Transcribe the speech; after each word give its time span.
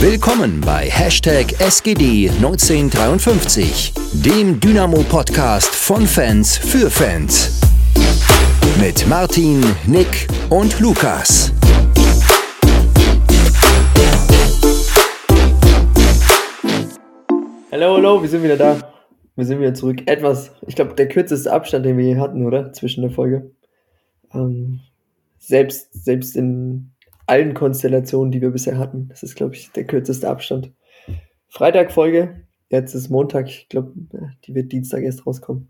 Willkommen 0.00 0.60
bei 0.60 0.88
Hashtag 0.88 1.46
SGD1953, 1.58 4.22
dem 4.24 4.60
Dynamo-Podcast 4.60 5.74
von 5.74 6.06
Fans 6.06 6.56
für 6.56 6.88
Fans. 6.88 7.60
Mit 8.80 9.08
Martin, 9.08 9.60
Nick 9.88 10.28
und 10.50 10.78
Lukas. 10.78 11.52
Hallo, 17.72 17.96
hallo, 17.96 18.22
wir 18.22 18.28
sind 18.28 18.44
wieder 18.44 18.56
da. 18.56 18.78
Wir 19.34 19.46
sind 19.46 19.58
wieder 19.58 19.74
zurück. 19.74 20.02
Etwas, 20.06 20.52
ich 20.68 20.76
glaube, 20.76 20.94
der 20.94 21.08
kürzeste 21.08 21.52
Abstand, 21.52 21.84
den 21.84 21.98
wir 21.98 22.04
je 22.04 22.18
hatten, 22.18 22.46
oder? 22.46 22.72
Zwischen 22.72 23.02
der 23.02 23.10
Folge. 23.10 23.50
Ähm, 24.32 24.78
selbst, 25.40 26.04
selbst 26.04 26.36
in 26.36 26.92
allen 27.28 27.54
Konstellationen, 27.54 28.32
die 28.32 28.40
wir 28.40 28.50
bisher 28.50 28.78
hatten. 28.78 29.08
Das 29.08 29.22
ist, 29.22 29.36
glaube 29.36 29.54
ich, 29.54 29.70
der 29.72 29.84
kürzeste 29.84 30.28
Abstand. 30.28 30.72
Freitag-Folge, 31.48 32.44
jetzt 32.68 32.94
ist 32.94 33.08
Montag, 33.08 33.48
ich 33.48 33.68
glaube, 33.68 33.92
die 34.44 34.54
wird 34.54 34.72
Dienstag 34.72 35.02
erst 35.02 35.26
rauskommen. 35.26 35.68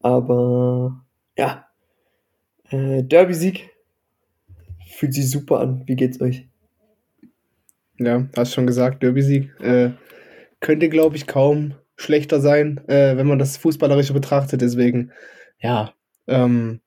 Aber 0.00 1.04
ja, 1.36 1.66
äh, 2.70 3.02
Derby-Sieg 3.02 3.70
fühlt 4.88 5.14
sich 5.14 5.30
super 5.30 5.60
an. 5.60 5.82
Wie 5.86 5.96
geht's 5.96 6.20
euch? 6.20 6.48
Ja, 7.98 8.26
hast 8.36 8.54
schon 8.54 8.66
gesagt, 8.66 9.02
Derby-Sieg. 9.02 9.50
Äh, 9.60 9.92
könnte, 10.60 10.88
glaube 10.88 11.16
ich, 11.16 11.26
kaum 11.26 11.74
schlechter 11.96 12.40
sein, 12.40 12.80
äh, 12.88 13.16
wenn 13.16 13.26
man 13.26 13.38
das 13.38 13.56
Fußballerische 13.56 14.12
betrachtet. 14.12 14.60
Deswegen, 14.60 15.12
ja, 15.58 15.92
ähm, 16.26 16.80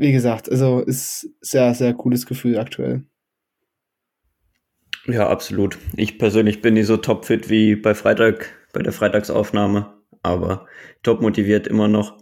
wie 0.00 0.12
gesagt, 0.12 0.50
also 0.50 0.80
ist 0.80 1.28
sehr, 1.40 1.74
sehr 1.74 1.92
cooles 1.94 2.24
Gefühl 2.24 2.58
aktuell. 2.58 3.04
Ja, 5.06 5.28
absolut. 5.28 5.78
Ich 5.96 6.18
persönlich 6.18 6.62
bin 6.62 6.74
nicht 6.74 6.86
so 6.86 6.96
topfit 6.96 7.50
wie 7.50 7.76
bei 7.76 7.94
Freitag, 7.94 8.50
bei 8.72 8.82
der 8.82 8.92
Freitagsaufnahme, 8.92 9.94
aber 10.22 10.66
top 11.02 11.20
motiviert 11.20 11.66
immer 11.66 11.86
noch. 11.86 12.18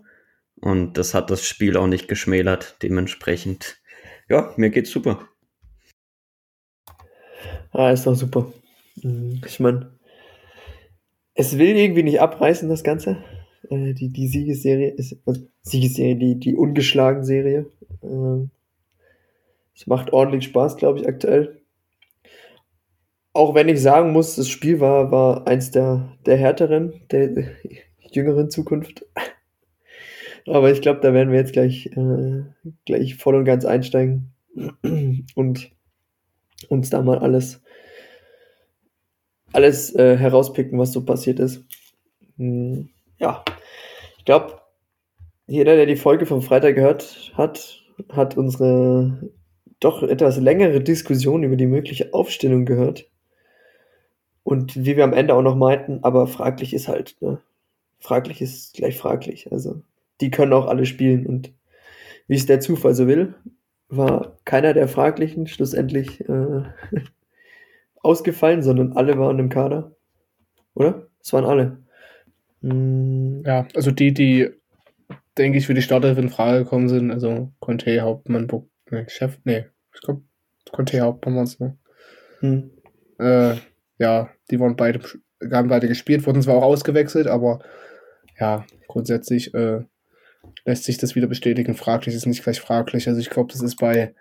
Und 0.60 0.98
das 0.98 1.14
hat 1.14 1.30
das 1.30 1.46
Spiel 1.46 1.76
auch 1.76 1.86
nicht 1.86 2.08
geschmälert. 2.08 2.76
Dementsprechend, 2.82 3.80
ja, 4.28 4.52
mir 4.56 4.70
geht's 4.70 4.90
super. 4.90 5.28
Ah, 7.70 7.90
ist 7.90 8.06
doch 8.06 8.16
super. 8.16 8.52
Mhm. 9.02 9.40
Ich 9.46 9.60
meine, 9.60 9.96
es 11.34 11.58
will 11.58 11.76
irgendwie 11.76 12.02
nicht 12.02 12.20
abreißen, 12.20 12.68
das 12.68 12.82
Ganze. 12.82 13.22
Äh, 13.70 13.94
die, 13.94 14.08
die 14.08 14.28
Siegesserie 14.28 14.90
ist, 14.90 15.16
also 15.26 15.42
Siegesserie, 15.62 16.16
die, 16.16 16.34
die 16.36 16.54
ungeschlagen 16.54 17.24
Serie. 17.24 17.66
Ähm, 18.02 18.50
es 19.74 19.86
macht 19.86 20.12
ordentlich 20.12 20.44
Spaß, 20.44 20.76
glaube 20.76 21.00
ich, 21.00 21.08
aktuell. 21.08 21.60
Auch 23.32 23.54
wenn 23.54 23.68
ich 23.68 23.80
sagen 23.80 24.12
muss, 24.12 24.36
das 24.36 24.48
Spiel 24.48 24.80
war, 24.80 25.10
war 25.12 25.46
eins 25.46 25.70
der, 25.70 26.16
der 26.26 26.36
härteren, 26.36 27.00
der, 27.10 27.28
der 27.28 27.50
jüngeren 28.10 28.50
Zukunft. 28.50 29.04
Aber 30.46 30.72
ich 30.72 30.80
glaube, 30.80 31.00
da 31.00 31.12
werden 31.12 31.30
wir 31.30 31.38
jetzt 31.38 31.52
gleich, 31.52 31.86
äh, 31.86 32.42
gleich 32.86 33.16
voll 33.16 33.36
und 33.36 33.44
ganz 33.44 33.64
einsteigen 33.64 34.32
und 35.34 35.70
uns 36.68 36.90
da 36.90 37.02
mal 37.02 37.18
alles, 37.18 37.60
alles 39.52 39.94
äh, 39.94 40.16
herauspicken, 40.16 40.78
was 40.78 40.92
so 40.92 41.04
passiert 41.04 41.38
ist. 41.38 41.64
Hm 42.38 42.88
ja, 43.18 43.44
ich 44.18 44.24
glaube, 44.24 44.60
jeder, 45.46 45.76
der 45.76 45.86
die 45.86 45.96
Folge 45.96 46.26
vom 46.26 46.42
Freitag 46.42 46.74
gehört 46.74 47.32
hat, 47.34 47.82
hat 48.10 48.36
unsere 48.36 49.30
doch 49.80 50.02
etwas 50.02 50.38
längere 50.38 50.80
Diskussion 50.80 51.42
über 51.42 51.56
die 51.56 51.66
mögliche 51.66 52.12
Aufstellung 52.12 52.64
gehört. 52.64 53.08
Und 54.42 54.76
wie 54.76 54.96
wir 54.96 55.04
am 55.04 55.12
Ende 55.12 55.34
auch 55.34 55.42
noch 55.42 55.56
meinten, 55.56 56.00
aber 56.02 56.26
fraglich 56.26 56.74
ist 56.74 56.88
halt, 56.88 57.16
ne? 57.20 57.40
Fraglich 58.00 58.40
ist 58.40 58.74
gleich 58.74 58.96
fraglich. 58.96 59.50
Also, 59.52 59.82
die 60.20 60.30
können 60.30 60.52
auch 60.52 60.66
alle 60.66 60.86
spielen. 60.86 61.26
Und 61.26 61.52
wie 62.28 62.36
es 62.36 62.46
der 62.46 62.60
Zufall 62.60 62.94
so 62.94 63.06
will, 63.08 63.34
war 63.88 64.38
keiner 64.44 64.72
der 64.72 64.88
Fraglichen 64.88 65.46
schlussendlich 65.46 66.20
äh, 66.28 66.62
ausgefallen, 68.02 68.62
sondern 68.62 68.92
alle 68.92 69.18
waren 69.18 69.38
im 69.38 69.48
Kader. 69.48 69.92
Oder? 70.74 71.08
Es 71.20 71.32
waren 71.32 71.44
alle. 71.44 71.78
Hm. 72.62 73.42
Ja, 73.44 73.66
also 73.74 73.90
die, 73.90 74.12
die, 74.12 74.50
denke 75.36 75.58
ich, 75.58 75.66
für 75.66 75.74
die 75.74 75.82
Startelf 75.82 76.18
in 76.18 76.28
Frage 76.28 76.64
gekommen 76.64 76.88
sind, 76.88 77.10
also 77.10 77.52
Conte, 77.60 78.00
Hauptmann, 78.00 78.46
Buck, 78.46 78.68
ne, 78.90 79.06
Chef, 79.08 79.38
ne, 79.44 79.70
ich 79.94 80.00
glaube, 80.00 80.22
Conte, 80.72 81.00
Hauptmann 81.00 81.36
war 81.36 81.44
es, 81.44 81.58
ne? 81.60 81.78
Hm. 82.40 82.70
Äh, 83.18 83.56
ja, 83.98 84.30
die 84.50 84.60
waren 84.60 84.76
beide, 84.76 85.00
haben 85.52 85.68
beide 85.68 85.88
gespielt, 85.88 86.26
wurden 86.26 86.42
zwar 86.42 86.56
auch 86.56 86.62
ausgewechselt, 86.62 87.26
aber 87.26 87.60
ja, 88.38 88.64
grundsätzlich 88.86 89.54
äh, 89.54 89.80
lässt 90.64 90.84
sich 90.84 90.98
das 90.98 91.14
wieder 91.14 91.26
bestätigen. 91.26 91.74
Fraglich 91.74 92.14
ist 92.14 92.26
nicht 92.26 92.42
gleich 92.42 92.60
fraglich. 92.60 93.08
Also 93.08 93.20
ich 93.20 93.30
glaube, 93.30 93.52
das 93.52 93.62
ist 93.62 93.76
bei, 93.76 94.14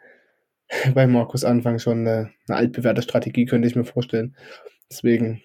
bei 0.93 1.07
Markus 1.07 1.43
Anfang 1.43 1.79
schon 1.79 1.99
eine, 1.99 2.31
eine 2.47 2.57
altbewährte 2.57 3.01
Strategie, 3.01 3.45
könnte 3.45 3.67
ich 3.67 3.75
mir 3.75 3.85
vorstellen. 3.85 4.35
Deswegen 4.89 5.41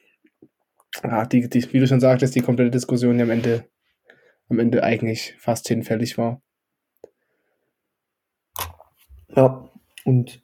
ja, 1.02 1.24
die, 1.26 1.48
die, 1.48 1.72
wie 1.72 1.80
du 1.80 1.86
schon 1.86 2.00
sagtest, 2.00 2.34
die 2.34 2.40
komplette 2.40 2.70
Diskussion, 2.70 3.16
die 3.16 3.22
am 3.22 3.30
Ende, 3.30 3.64
am 4.48 4.58
Ende 4.58 4.82
eigentlich 4.82 5.34
fast 5.38 5.68
hinfällig 5.68 6.18
war. 6.18 6.42
Ja, 9.34 9.70
und 10.04 10.42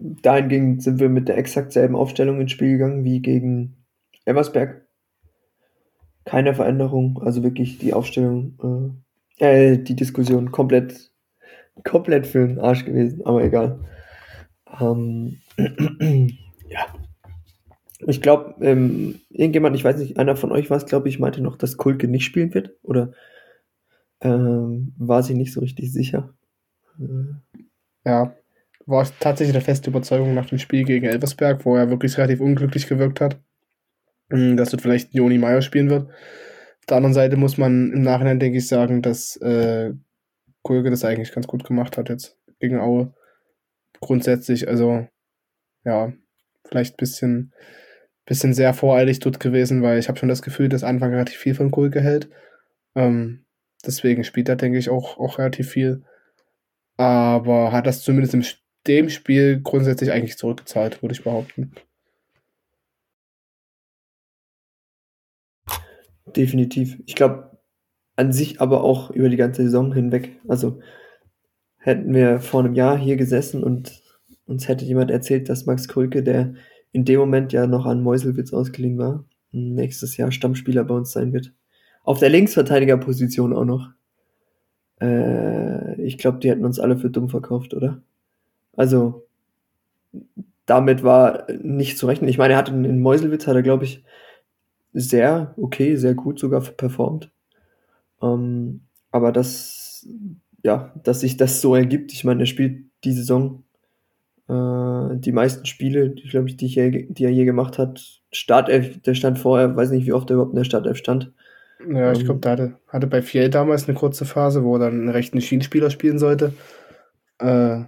dahingehend 0.00 0.82
sind 0.82 1.00
wir 1.00 1.08
mit 1.08 1.28
der 1.28 1.36
exakt 1.36 1.72
selben 1.72 1.96
Aufstellung 1.96 2.40
ins 2.40 2.52
Spiel 2.52 2.72
gegangen 2.72 3.04
wie 3.04 3.20
gegen 3.20 3.84
Eversberg. 4.24 4.86
Keine 6.24 6.54
Veränderung, 6.54 7.22
also 7.22 7.42
wirklich 7.42 7.78
die 7.78 7.92
Aufstellung, 7.92 8.98
äh, 9.38 9.72
äh 9.72 9.78
die 9.78 9.94
Diskussion 9.94 10.50
komplett, 10.50 11.12
komplett 11.84 12.26
für 12.26 12.48
den 12.48 12.58
Arsch 12.58 12.84
gewesen, 12.84 13.24
aber 13.24 13.44
egal. 13.44 13.80
Ähm, 14.80 15.40
ja, 16.68 16.86
ich 18.00 18.20
glaube, 18.20 18.54
ähm, 18.60 19.20
irgendjemand, 19.30 19.76
ich 19.76 19.84
weiß 19.84 19.96
nicht, 19.98 20.18
einer 20.18 20.36
von 20.36 20.52
euch 20.52 20.70
war 20.70 20.76
es, 20.76 20.86
glaube 20.86 21.08
ich, 21.08 21.18
meinte 21.18 21.42
noch, 21.42 21.56
dass 21.56 21.76
Kulke 21.76 22.08
nicht 22.08 22.24
spielen 22.24 22.52
wird. 22.52 22.76
Oder 22.82 23.12
ähm, 24.20 24.94
war 24.98 25.22
sie 25.22 25.34
nicht 25.34 25.52
so 25.52 25.60
richtig 25.60 25.92
sicher? 25.92 26.34
Äh. 26.98 27.58
Ja, 28.04 28.36
war 28.86 29.06
tatsächlich 29.18 29.52
der 29.52 29.62
feste 29.62 29.90
Überzeugung 29.90 30.34
nach 30.34 30.46
dem 30.46 30.58
Spiel 30.58 30.84
gegen 30.84 31.06
Elversberg, 31.06 31.64
wo 31.64 31.76
er 31.76 31.90
wirklich 31.90 32.16
relativ 32.18 32.40
unglücklich 32.40 32.86
gewirkt 32.86 33.20
hat, 33.20 33.40
hm, 34.30 34.56
dass 34.56 34.70
dort 34.70 34.82
vielleicht 34.82 35.12
Joni 35.12 35.38
Meyer 35.38 35.60
spielen 35.60 35.90
wird. 35.90 36.08
Auf 36.08 36.86
der 36.88 36.98
anderen 36.98 37.14
Seite 37.14 37.36
muss 37.36 37.58
man 37.58 37.92
im 37.92 38.02
Nachhinein, 38.02 38.38
denke 38.38 38.58
ich, 38.58 38.68
sagen, 38.68 39.02
dass 39.02 39.36
äh, 39.38 39.92
Kulke 40.62 40.90
das 40.90 41.04
eigentlich 41.04 41.32
ganz 41.32 41.48
gut 41.48 41.64
gemacht 41.64 41.98
hat 41.98 42.08
jetzt 42.08 42.38
gegen 42.60 42.78
Aue. 42.78 43.12
Grundsätzlich, 44.00 44.68
also 44.68 45.08
ja, 45.84 46.12
vielleicht 46.64 46.94
ein 46.94 46.98
bisschen 46.98 47.52
bisschen 48.26 48.52
sehr 48.54 48.74
voreilig 48.74 49.20
dort 49.20 49.40
gewesen, 49.40 49.82
weil 49.82 49.98
ich 49.98 50.08
habe 50.08 50.18
schon 50.18 50.28
das 50.28 50.42
Gefühl, 50.42 50.68
dass 50.68 50.84
Anfang 50.84 51.12
relativ 51.12 51.38
viel 51.38 51.54
von 51.54 51.70
Kulke 51.70 52.00
hält. 52.00 52.28
Ähm, 52.94 53.44
deswegen 53.86 54.24
spielt 54.24 54.48
er, 54.48 54.56
denke 54.56 54.78
ich, 54.78 54.90
auch, 54.90 55.18
auch 55.18 55.38
relativ 55.38 55.70
viel. 55.70 56.02
Aber 56.96 57.72
hat 57.72 57.86
das 57.86 58.02
zumindest 58.02 58.34
in 58.34 58.44
dem 58.86 59.08
Spiel 59.10 59.60
grundsätzlich 59.62 60.12
eigentlich 60.12 60.36
zurückgezahlt, 60.36 61.02
würde 61.02 61.14
ich 61.14 61.24
behaupten. 61.24 61.72
Definitiv. 66.34 66.98
Ich 67.06 67.14
glaube, 67.14 67.56
an 68.16 68.32
sich 68.32 68.60
aber 68.60 68.82
auch 68.82 69.10
über 69.10 69.28
die 69.28 69.36
ganze 69.36 69.62
Saison 69.62 69.92
hinweg. 69.92 70.40
Also 70.48 70.80
hätten 71.78 72.12
wir 72.12 72.40
vor 72.40 72.60
einem 72.60 72.74
Jahr 72.74 72.98
hier 72.98 73.16
gesessen 73.16 73.62
und 73.62 74.02
uns 74.46 74.68
hätte 74.68 74.84
jemand 74.84 75.10
erzählt, 75.10 75.48
dass 75.48 75.66
Max 75.66 75.86
Kulke 75.88 76.22
der 76.22 76.54
in 76.96 77.04
dem 77.04 77.20
Moment 77.20 77.52
ja 77.52 77.66
noch 77.66 77.84
an 77.84 78.02
Meuselwitz 78.02 78.54
ausgeliehen 78.54 78.96
war, 78.96 79.26
nächstes 79.52 80.16
Jahr 80.16 80.32
Stammspieler 80.32 80.82
bei 80.82 80.94
uns 80.94 81.12
sein 81.12 81.34
wird. 81.34 81.52
Auf 82.04 82.20
der 82.20 82.30
Linksverteidigerposition 82.30 83.52
auch 83.52 83.66
noch. 83.66 83.90
Äh, 85.02 86.00
ich 86.00 86.16
glaube, 86.16 86.38
die 86.38 86.48
hätten 86.48 86.64
uns 86.64 86.80
alle 86.80 86.96
für 86.96 87.10
dumm 87.10 87.28
verkauft, 87.28 87.74
oder? 87.74 88.00
Also, 88.74 89.26
damit 90.64 91.02
war 91.02 91.46
nicht 91.52 91.98
zu 91.98 92.06
rechnen. 92.06 92.30
Ich 92.30 92.38
meine, 92.38 92.54
er 92.54 92.58
hat 92.58 92.70
in, 92.70 93.02
Meuselwitz, 93.02 93.46
hat 93.46 93.56
er, 93.56 93.62
glaube 93.62 93.84
ich, 93.84 94.02
sehr 94.94 95.52
okay, 95.58 95.96
sehr 95.96 96.14
gut 96.14 96.38
sogar 96.38 96.62
performt. 96.62 97.30
Ähm, 98.22 98.80
aber 99.10 99.32
das, 99.32 100.08
ja, 100.62 100.94
dass 101.04 101.20
sich 101.20 101.36
das 101.36 101.60
so 101.60 101.74
ergibt, 101.74 102.14
ich 102.14 102.24
meine, 102.24 102.44
er 102.44 102.46
spielt 102.46 102.86
die 103.04 103.12
Saison 103.12 103.64
äh, 104.48 105.16
die 105.18 105.32
meisten 105.32 105.66
Spiele, 105.66 106.10
die, 106.10 106.28
glaube 106.28 106.48
ich, 106.48 106.56
die, 106.56 106.66
ich 106.66 107.06
die 107.08 107.24
er 107.24 107.30
je 107.30 107.44
gemacht 107.44 107.78
hat, 107.78 108.22
Startelf, 108.32 109.00
der 109.02 109.14
stand 109.14 109.38
vorher, 109.38 109.76
weiß 109.76 109.90
nicht, 109.90 110.06
wie 110.06 110.12
oft 110.12 110.30
er 110.30 110.34
überhaupt 110.34 110.52
in 110.52 110.58
der 110.58 110.64
Startelf 110.64 110.96
stand. 110.96 111.32
Ja, 111.80 112.12
ich 112.12 112.20
ähm, 112.20 112.24
glaube, 112.26 112.40
da 112.40 112.50
hatte, 112.50 112.74
hatte 112.88 113.06
bei 113.06 113.22
Fiel 113.22 113.50
damals 113.50 113.88
eine 113.88 113.96
kurze 113.96 114.24
Phase, 114.24 114.64
wo 114.64 114.76
er 114.76 114.80
dann 114.80 114.94
einen 114.94 115.08
rechten 115.08 115.40
Schienenspieler 115.40 115.90
spielen 115.90 116.18
sollte. 116.18 116.52
Äh, 117.38 117.80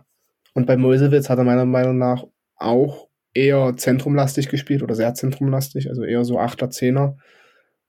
und 0.54 0.66
bei 0.66 0.76
Meuselwitz 0.76 1.28
hat 1.30 1.38
er 1.38 1.44
meiner 1.44 1.64
Meinung 1.64 1.98
nach 1.98 2.24
auch 2.56 3.08
eher 3.34 3.76
zentrumlastig 3.76 4.48
gespielt 4.48 4.82
oder 4.82 4.94
sehr 4.94 5.14
zentrumlastig, 5.14 5.88
also 5.88 6.02
eher 6.02 6.24
so 6.24 6.38
8er, 6.38 6.70
10er, 6.70 7.16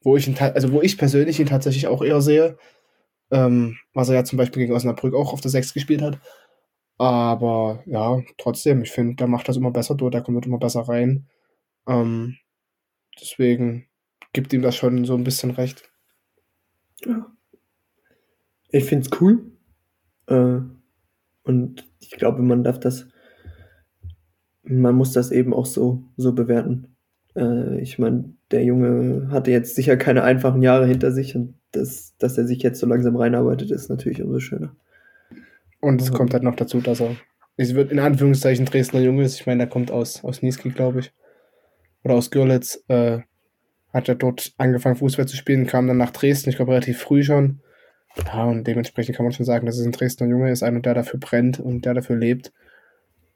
wo 0.04 0.16
ich 0.16 0.28
ihn, 0.28 0.36
also 0.40 0.72
wo 0.72 0.82
ich 0.82 0.98
persönlich 0.98 1.40
ihn 1.40 1.48
tatsächlich 1.48 1.88
auch 1.88 2.04
eher 2.04 2.22
sehe, 2.22 2.58
ähm, 3.32 3.78
was 3.94 4.10
er 4.10 4.16
ja 4.16 4.24
zum 4.24 4.38
Beispiel 4.38 4.62
gegen 4.62 4.74
Osnabrück 4.74 5.14
auch 5.14 5.34
auf 5.34 5.42
der 5.42 5.52
6 5.52 5.74
gespielt 5.74 6.02
hat. 6.02 6.20
Aber 7.00 7.82
ja, 7.86 8.22
trotzdem, 8.38 8.84
ich 8.84 8.92
finde, 8.92 9.16
der 9.16 9.28
macht 9.28 9.48
das 9.48 9.56
immer 9.56 9.72
besser 9.72 9.96
durch, 9.96 10.12
der 10.12 10.22
kommt 10.22 10.46
immer 10.46 10.60
besser 10.60 10.82
rein. 10.82 11.28
Ähm, 11.88 12.36
deswegen 13.20 13.88
gibt 14.34 14.52
ihm 14.52 14.62
das 14.62 14.76
schon 14.76 15.06
so 15.06 15.16
ein 15.16 15.24
bisschen 15.24 15.52
recht. 15.52 15.90
Ja. 17.06 17.26
Ich 18.70 18.84
finde 18.84 19.08
es 19.08 19.22
cool. 19.22 19.50
Äh, 20.28 20.60
und 21.44 21.90
ich 22.02 22.12
glaube, 22.12 22.42
man 22.42 22.66
darf 22.66 22.82
das, 22.82 23.08
man 24.64 24.94
muss 24.94 25.14
das 25.14 25.32
eben 25.32 25.54
auch 25.54 25.66
so, 25.66 26.04
so 26.18 26.34
bewerten. 26.34 26.98
Äh, 27.34 27.80
ich 27.80 27.98
meine, 27.98 28.34
der 28.52 28.66
Junge 28.66 29.30
hatte 29.32 29.52
jetzt 29.52 29.74
sicher 29.74 29.96
keine 29.96 30.24
einfachen 30.24 30.62
Jahre 30.62 30.86
hinter 30.86 31.14
sich 31.14 31.34
und 31.34 31.56
das, 31.72 32.18
dass 32.18 32.38
er 32.38 32.46
sich 32.46 32.62
jetzt 32.62 32.82
so 32.82 32.88
langsam 32.88 33.16
reinarbeitet, 33.16 33.72
ist 33.72 33.90
natürlich 33.90 34.22
umso 34.22 34.40
schöner. 34.40 34.76
Und 35.82 36.02
es 36.02 36.12
kommt 36.12 36.34
halt 36.34 36.44
noch 36.44 36.56
dazu, 36.56 36.82
dass 36.82 37.00
er, 37.00 37.16
es 37.58 37.74
wird 37.76 37.92
in 37.92 38.00
Anführungszeichen 38.00 38.66
Dresdner 38.66 39.02
Junge 39.02 39.24
ist. 39.24 39.40
Ich 39.40 39.46
meine, 39.46 39.60
der 39.60 39.68
kommt 39.68 39.92
aus, 39.92 40.24
aus 40.24 40.42
Niesky, 40.42 40.70
glaube 40.70 41.00
ich. 41.00 41.14
Oder 42.04 42.16
aus 42.16 42.32
Görlitz. 42.32 42.84
Äh, 42.88 43.20
hat 43.94 44.08
er 44.08 44.16
dort 44.16 44.54
angefangen, 44.58 44.96
Fußball 44.96 45.28
zu 45.28 45.36
spielen, 45.36 45.66
kam 45.66 45.88
dann 45.88 45.98
nach 45.98 46.12
Dresden, 46.12 46.50
ich 46.50 46.58
glaube 46.58 46.72
relativ 46.72 47.00
früh 47.00 47.24
schon. 47.24 47.62
Ja, 48.26 48.46
und 48.46 48.66
dementsprechend 48.66 49.16
kann 49.16 49.26
man 49.26 49.34
schon 49.34 49.46
sagen, 49.46 49.66
dass 49.66 49.78
es 49.78 49.86
ein 49.86 49.92
Dresdner 49.92 50.28
Junge 50.28 50.52
ist, 50.52 50.64
einer, 50.64 50.80
der 50.80 50.94
dafür 50.94 51.20
brennt 51.20 51.60
und 51.60 51.86
der 51.86 51.94
dafür 51.94 52.16
lebt. 52.16 52.52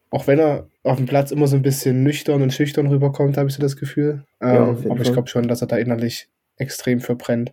Auch 0.10 0.28
wenn 0.28 0.39
er 0.39 0.68
auf 0.84 0.98
dem 0.98 1.07
Platz 1.07 1.31
immer 1.31 1.48
so 1.48 1.56
ein 1.56 1.63
bisschen 1.63 2.04
nüchtern 2.04 2.42
und 2.42 2.54
schüchtern 2.54 2.88
rüberkommt, 2.88 3.38
habe 3.38 3.50
ich 3.50 3.56
so 3.56 3.62
das 3.62 3.78
Gefühl. 3.78 4.25
Ja, 4.42 4.69
ähm, 4.69 4.92
aber 4.92 5.01
ich 5.01 5.12
glaube 5.12 5.28
schon, 5.28 5.48
dass 5.48 5.62
er 5.62 5.68
da 5.68 5.78
innerlich 5.78 6.30
extrem 6.57 7.00
verbrennt. 7.00 7.51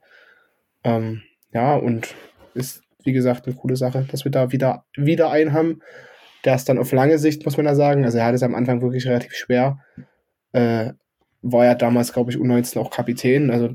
Ähm, 0.85 1.23
ja, 1.53 1.77
und 1.77 2.15
ist, 2.55 2.83
wie 3.05 3.13
gesagt, 3.13 3.47
eine 3.47 3.57
coole 3.57 3.77
Sache, 3.77 4.07
dass 4.11 4.25
wir 4.25 4.33
da 4.33 4.53
wieder, 4.53 4.85
wieder 4.97 5.31
einen 5.31 5.53
haben. 5.53 5.81
Der 6.45 6.55
ist 6.55 6.69
dann 6.69 6.79
auf 6.79 6.93
lange 6.93 7.19
Sicht, 7.19 7.45
muss 7.45 7.57
man 7.57 7.67
da 7.67 7.75
sagen. 7.75 8.05
Also 8.05 8.19
er 8.19 8.27
hatte 8.27 8.37
es 8.37 8.43
am 8.43 8.55
Anfang 8.55 8.83
wirklich 8.83 9.07
relativ 9.07 9.33
schwer. 9.35 9.79
Äh, 10.53 10.93
war 11.43 11.65
ja 11.65 11.75
damals, 11.75 12.13
glaube 12.13 12.31
ich, 12.31 12.39
U19 12.39 12.79
auch 12.79 12.91
Kapitän. 12.91 13.51
Also 13.51 13.71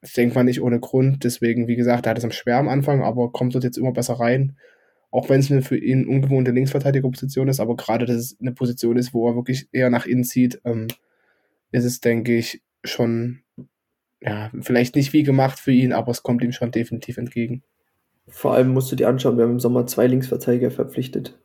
das 0.00 0.12
denkt 0.12 0.34
man 0.34 0.46
nicht 0.46 0.62
ohne 0.62 0.80
Grund. 0.80 1.24
Deswegen, 1.24 1.68
wie 1.68 1.76
gesagt, 1.76 2.06
er 2.06 2.10
hat 2.10 2.18
es 2.18 2.24
am 2.24 2.30
schwer 2.30 2.58
am 2.58 2.68
Anfang, 2.68 3.02
aber 3.02 3.32
kommt 3.32 3.54
dort 3.54 3.64
jetzt 3.64 3.78
immer 3.78 3.92
besser 3.92 4.14
rein. 4.14 4.56
Auch 5.10 5.28
wenn 5.28 5.40
es 5.40 5.50
eine 5.50 5.62
für 5.62 5.78
ihn 5.78 6.06
ungewohnte 6.06 6.50
Linksverteidigerposition 6.50 7.48
ist, 7.48 7.60
aber 7.60 7.76
gerade, 7.76 8.06
dass 8.06 8.16
es 8.16 8.36
eine 8.40 8.52
Position 8.52 8.96
ist, 8.96 9.14
wo 9.14 9.28
er 9.28 9.34
wirklich 9.34 9.68
eher 9.72 9.90
nach 9.90 10.06
innen 10.06 10.24
zieht, 10.24 10.60
ähm, 10.64 10.88
ist 11.70 11.84
es, 11.84 12.00
denke 12.00 12.36
ich, 12.36 12.62
schon, 12.84 13.40
ja, 14.20 14.50
vielleicht 14.60 14.96
nicht 14.96 15.12
wie 15.12 15.22
gemacht 15.22 15.58
für 15.58 15.72
ihn, 15.72 15.92
aber 15.92 16.10
es 16.10 16.22
kommt 16.22 16.42
ihm 16.42 16.52
schon 16.52 16.70
definitiv 16.70 17.18
entgegen. 17.18 17.62
Vor 18.28 18.54
allem 18.54 18.68
musst 18.68 18.90
du 18.90 18.96
dir 18.96 19.08
anschauen, 19.08 19.36
wir 19.36 19.44
haben 19.44 19.52
im 19.52 19.60
Sommer 19.60 19.86
zwei 19.86 20.06
Linksverteidiger 20.06 20.70
verpflichtet. 20.70 21.38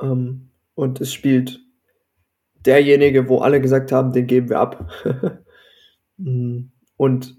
Ähm, 0.00 0.50
und 0.74 1.00
es 1.00 1.12
spielt 1.12 1.60
derjenige, 2.64 3.28
wo 3.28 3.38
alle 3.38 3.60
gesagt 3.60 3.92
haben, 3.92 4.12
den 4.12 4.26
geben 4.26 4.48
wir 4.48 4.60
ab. 4.60 4.90
Mm, 6.20 6.72
und 6.96 7.36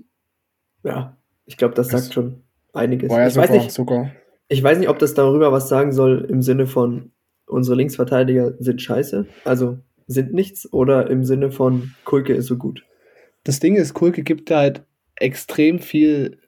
ja, 0.85 1.17
ich 1.45 1.57
glaube, 1.57 1.75
das 1.75 1.89
sagt 1.89 2.13
schon 2.13 2.43
einiges. 2.71 3.11
Ja 3.11 3.27
ich, 3.27 3.33
sogar, 3.33 3.49
weiß 3.49 3.55
nicht, 3.57 3.71
sogar. 3.73 4.11
ich 4.47 4.63
weiß 4.63 4.79
nicht, 4.79 4.87
ob 4.87 4.99
das 4.99 5.13
darüber 5.13 5.51
was 5.51 5.67
sagen 5.67 5.91
soll 5.91 6.25
im 6.29 6.41
Sinne 6.41 6.65
von, 6.65 7.11
unsere 7.45 7.75
Linksverteidiger 7.75 8.53
sind 8.59 8.81
scheiße, 8.81 9.25
also 9.43 9.79
sind 10.07 10.33
nichts, 10.33 10.71
oder 10.71 11.09
im 11.09 11.25
Sinne 11.25 11.51
von, 11.51 11.91
Kulke 12.05 12.33
ist 12.33 12.45
so 12.45 12.55
gut. 12.55 12.85
Das 13.43 13.59
Ding 13.59 13.75
ist, 13.75 13.93
Kulke 13.93 14.23
gibt 14.23 14.49
halt 14.49 14.83
extrem 15.15 15.79
viel 15.79 16.39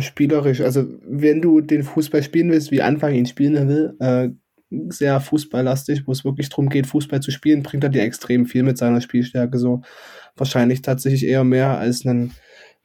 Spielerisch. 0.00 0.60
Also, 0.60 0.86
wenn 1.04 1.42
du 1.42 1.60
den 1.60 1.82
Fußball 1.82 2.22
spielen 2.22 2.50
willst, 2.50 2.70
wie 2.70 2.82
Anfang 2.82 3.14
ihn 3.14 3.26
spielen 3.26 3.68
will, 3.68 3.94
äh, 4.00 4.30
sehr 4.88 5.20
fußballlastig, 5.20 6.06
wo 6.06 6.12
es 6.12 6.24
wirklich 6.24 6.48
darum 6.48 6.68
geht, 6.68 6.86
Fußball 6.86 7.20
zu 7.20 7.30
spielen, 7.30 7.62
bringt 7.62 7.84
er 7.84 7.90
dir 7.90 8.02
extrem 8.02 8.46
viel 8.46 8.62
mit 8.62 8.78
seiner 8.78 9.00
Spielstärke. 9.00 9.58
So 9.58 9.82
wahrscheinlich 10.36 10.82
tatsächlich 10.82 11.26
eher 11.26 11.44
mehr 11.44 11.78
als 11.78 12.06
einen, 12.06 12.32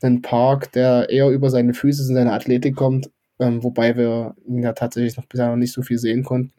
einen 0.01 0.21
Park, 0.21 0.71
der 0.73 1.09
eher 1.09 1.29
über 1.29 1.49
seine 1.49 1.73
Füße 1.73 2.03
und 2.03 2.15
seine 2.15 2.33
Athletik 2.33 2.75
kommt, 2.75 3.09
ähm, 3.39 3.63
wobei 3.63 3.95
wir 3.95 4.35
ihn 4.47 4.63
ja 4.63 4.73
tatsächlich 4.73 5.17
noch 5.17 5.25
bisher 5.25 5.47
noch 5.47 5.55
nicht 5.55 5.73
so 5.73 5.81
viel 5.81 5.97
sehen 5.97 6.23
konnten. 6.23 6.53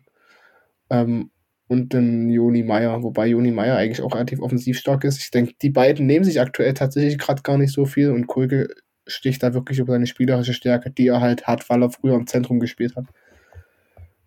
Ähm, 0.90 1.30
und 1.68 1.92
den 1.92 2.30
Joni 2.30 2.62
Meier, 2.62 3.02
wobei 3.02 3.26
Joni 3.26 3.50
Meier 3.50 3.76
eigentlich 3.76 4.00
auch 4.00 4.14
relativ 4.14 4.40
offensiv 4.40 4.78
stark 4.78 5.04
ist. 5.04 5.18
Ich 5.18 5.30
denke, 5.30 5.52
die 5.60 5.68
beiden 5.68 6.06
nehmen 6.06 6.24
sich 6.24 6.40
aktuell 6.40 6.72
tatsächlich 6.72 7.18
gerade 7.18 7.42
gar 7.42 7.58
nicht 7.58 7.74
so 7.74 7.84
viel 7.84 8.10
und 8.10 8.26
Kulke 8.26 8.68
sticht 9.08 9.42
da 9.42 9.54
wirklich 9.54 9.78
über 9.78 9.92
seine 9.92 10.06
spielerische 10.06 10.54
Stärke, 10.54 10.90
die 10.90 11.08
er 11.08 11.20
halt 11.20 11.46
hat, 11.46 11.68
weil 11.68 11.82
er 11.82 11.90
früher 11.90 12.14
im 12.14 12.26
Zentrum 12.26 12.60
gespielt 12.60 12.94
hat. 12.96 13.06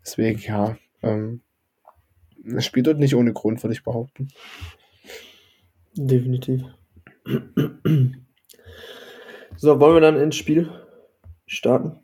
Deswegen, 0.04 0.40
ja, 0.40 0.78
ähm, 1.02 1.42
es 2.44 2.66
spielt 2.66 2.88
dort 2.88 3.00
nicht 3.00 3.16
ohne 3.16 3.34
Grund, 3.34 3.64
würde 3.64 3.74
ich 3.74 3.84
behaupten. 3.84 4.30
Definitiv. 5.96 6.64
So, 9.58 9.80
wollen 9.80 9.96
wir 9.96 10.02
dann 10.02 10.20
ins 10.20 10.36
Spiel 10.36 10.70
starten? 11.46 12.00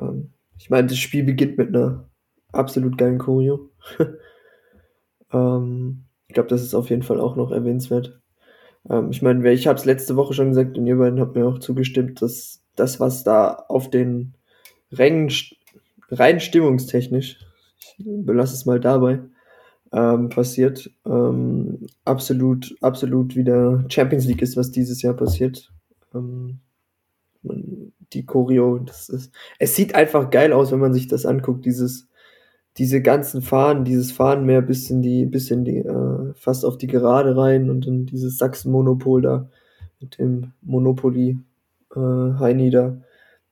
Ähm, 0.00 0.32
ich 0.58 0.70
meine, 0.70 0.88
das 0.88 0.98
Spiel 0.98 1.22
beginnt 1.22 1.58
mit 1.58 1.68
einer 1.68 2.08
absolut 2.52 2.98
geilen 2.98 3.18
Choreo. 3.18 3.70
ähm, 5.32 6.04
ich 6.26 6.34
glaube, 6.34 6.48
das 6.48 6.62
ist 6.62 6.74
auf 6.74 6.90
jeden 6.90 7.02
Fall 7.04 7.20
auch 7.20 7.36
noch 7.36 7.52
erwähnenswert. 7.52 8.20
Ähm, 8.90 9.10
ich 9.10 9.22
meine, 9.22 9.52
ich 9.52 9.66
habe 9.66 9.78
es 9.78 9.84
letzte 9.84 10.16
Woche 10.16 10.34
schon 10.34 10.48
gesagt 10.50 10.78
und 10.78 10.86
ihr 10.86 10.96
beiden 10.96 11.20
habt 11.20 11.36
mir 11.36 11.46
auch 11.46 11.58
zugestimmt, 11.58 12.22
dass 12.22 12.60
das, 12.76 13.00
was 13.00 13.24
da 13.24 13.64
auf 13.68 13.90
den 13.90 14.34
Rängen 14.92 15.32
rein 16.10 16.40
stimmungstechnisch 16.40 17.38
ich 17.98 18.04
belasse 18.06 18.54
es 18.54 18.66
mal 18.66 18.80
dabei, 18.80 19.20
ähm, 19.92 20.28
passiert. 20.28 20.90
Ähm, 21.04 21.86
absolut, 22.04 22.76
absolut 22.80 23.36
wieder 23.36 23.84
Champions 23.88 24.26
League 24.26 24.42
ist, 24.42 24.56
was 24.56 24.70
dieses 24.70 25.02
Jahr 25.02 25.14
passiert. 25.14 25.72
Ähm, 26.14 26.60
man, 27.42 27.92
die 28.12 28.24
Choreo, 28.24 28.78
das 28.78 29.08
ist, 29.08 29.32
es 29.58 29.76
sieht 29.76 29.94
einfach 29.94 30.30
geil 30.30 30.52
aus, 30.52 30.72
wenn 30.72 30.78
man 30.78 30.94
sich 30.94 31.08
das 31.08 31.26
anguckt, 31.26 31.64
dieses, 31.64 32.07
diese 32.78 33.02
ganzen 33.02 33.42
Fahnen, 33.42 33.84
dieses 33.84 34.12
Fahnenmeer 34.12 34.62
bis 34.62 34.88
in 34.88 35.02
die, 35.02 35.26
bis 35.26 35.50
in 35.50 35.64
die, 35.64 35.78
äh, 35.78 36.32
fast 36.34 36.64
auf 36.64 36.78
die 36.78 36.86
Gerade 36.86 37.36
rein 37.36 37.70
und 37.70 37.86
dann 37.86 38.06
dieses 38.06 38.38
Sachsen-Monopol 38.38 39.22
da 39.22 39.48
mit 40.00 40.18
dem 40.18 40.52
Monopoly 40.62 41.38
äh, 41.94 42.38
Heini 42.38 42.70
da. 42.70 42.96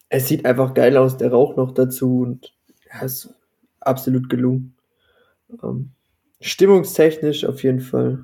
Es 0.09 0.29
sieht 0.29 0.47
einfach 0.47 0.75
geil 0.75 0.97
aus, 0.97 1.17
der 1.17 1.33
Rauch 1.33 1.57
noch 1.57 1.73
dazu 1.73 2.21
und 2.21 2.55
ja, 2.89 3.05
es 3.05 3.35
absolut 3.81 4.31
gelungen. 4.31 4.77
Ähm, 5.63 5.91
stimmungstechnisch 6.41 7.45
auf 7.45 7.65
jeden 7.65 7.81
Fall. 7.81 8.21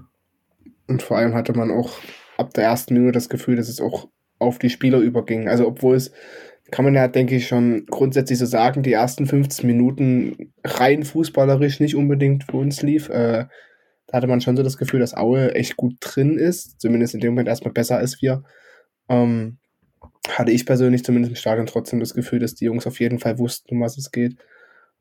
Und 0.86 1.02
vor 1.02 1.16
allem 1.16 1.34
hatte 1.34 1.52
man 1.52 1.72
auch 1.72 1.98
ab 2.38 2.54
der 2.54 2.64
ersten 2.64 2.94
Minute 2.94 3.12
das 3.12 3.28
Gefühl, 3.28 3.56
dass 3.56 3.68
es 3.68 3.80
auch 3.80 4.08
auf 4.38 4.58
die 4.58 4.70
Spieler 4.70 4.98
überging. 4.98 5.48
Also 5.48 5.66
obwohl 5.66 5.96
es, 5.96 6.12
kann 6.72 6.86
man 6.86 6.94
ja, 6.94 7.06
denke 7.06 7.36
ich, 7.36 7.46
schon 7.48 7.84
grundsätzlich 7.86 8.38
so 8.38 8.46
sagen, 8.46 8.82
die 8.82 8.94
ersten 8.94 9.26
15 9.26 9.66
Minuten 9.66 10.54
rein 10.64 11.04
fußballerisch 11.04 11.80
nicht 11.80 11.94
unbedingt 11.94 12.44
für 12.44 12.56
uns 12.56 12.80
lief. 12.80 13.10
Äh, 13.10 13.44
da 14.06 14.16
hatte 14.16 14.26
man 14.26 14.40
schon 14.40 14.56
so 14.56 14.62
das 14.62 14.78
Gefühl, 14.78 15.00
dass 15.00 15.14
Aue 15.14 15.54
echt 15.54 15.76
gut 15.76 15.96
drin 16.00 16.38
ist. 16.38 16.80
Zumindest 16.80 17.12
in 17.12 17.20
dem 17.20 17.34
Moment 17.34 17.48
erstmal 17.48 17.74
besser 17.74 17.98
als 17.98 18.22
wir. 18.22 18.42
Ähm, 19.10 19.58
hatte 20.28 20.50
ich 20.50 20.64
persönlich 20.64 21.04
zumindest 21.04 21.32
im 21.32 21.36
Stadion 21.36 21.66
trotzdem 21.66 22.00
das 22.00 22.14
Gefühl, 22.14 22.38
dass 22.38 22.54
die 22.54 22.64
Jungs 22.64 22.86
auf 22.86 23.00
jeden 23.00 23.18
Fall 23.18 23.38
wussten, 23.38 23.74
um 23.74 23.82
was 23.82 23.98
es 23.98 24.10
geht. 24.10 24.38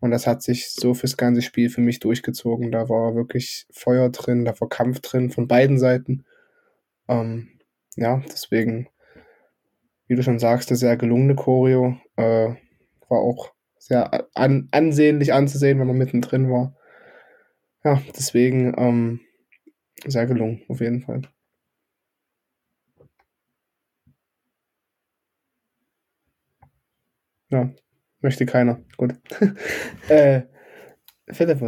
Und 0.01 0.11
das 0.11 0.27
hat 0.27 0.43
sich 0.43 0.71
so 0.71 0.93
fürs 0.93 1.15
ganze 1.15 1.41
Spiel 1.41 1.69
für 1.69 1.81
mich 1.81 1.99
durchgezogen. 1.99 2.73
Da 2.73 2.89
war 2.89 3.15
wirklich 3.15 3.65
Feuer 3.71 4.09
drin, 4.09 4.43
da 4.43 4.59
war 4.59 4.67
Kampf 4.67 4.99
drin 4.99 5.29
von 5.29 5.47
beiden 5.47 5.79
Seiten. 5.79 6.25
Ähm, 7.07 7.47
ja, 7.95 8.21
deswegen, 8.29 8.89
wie 10.11 10.15
du 10.17 10.23
schon 10.23 10.39
sagst, 10.39 10.67
eine 10.69 10.77
sehr 10.77 10.97
gelungene 10.97 11.35
Choreo. 11.35 11.97
Äh, 12.17 12.49
war 13.07 13.19
auch 13.19 13.53
sehr 13.77 14.27
an, 14.33 14.67
ansehnlich 14.71 15.31
anzusehen, 15.31 15.79
wenn 15.79 15.87
man 15.87 15.97
mittendrin 15.97 16.51
war. 16.51 16.75
Ja, 17.85 18.01
deswegen 18.17 18.73
ähm, 18.77 19.21
sehr 20.05 20.25
gelungen, 20.25 20.63
auf 20.67 20.81
jeden 20.81 20.99
Fall. 20.99 21.21
Ja, 27.49 27.71
Möchte 28.19 28.45
keiner. 28.45 28.81
Gut. 28.97 29.13
äh, 30.09 30.41
Philipp 31.29 31.61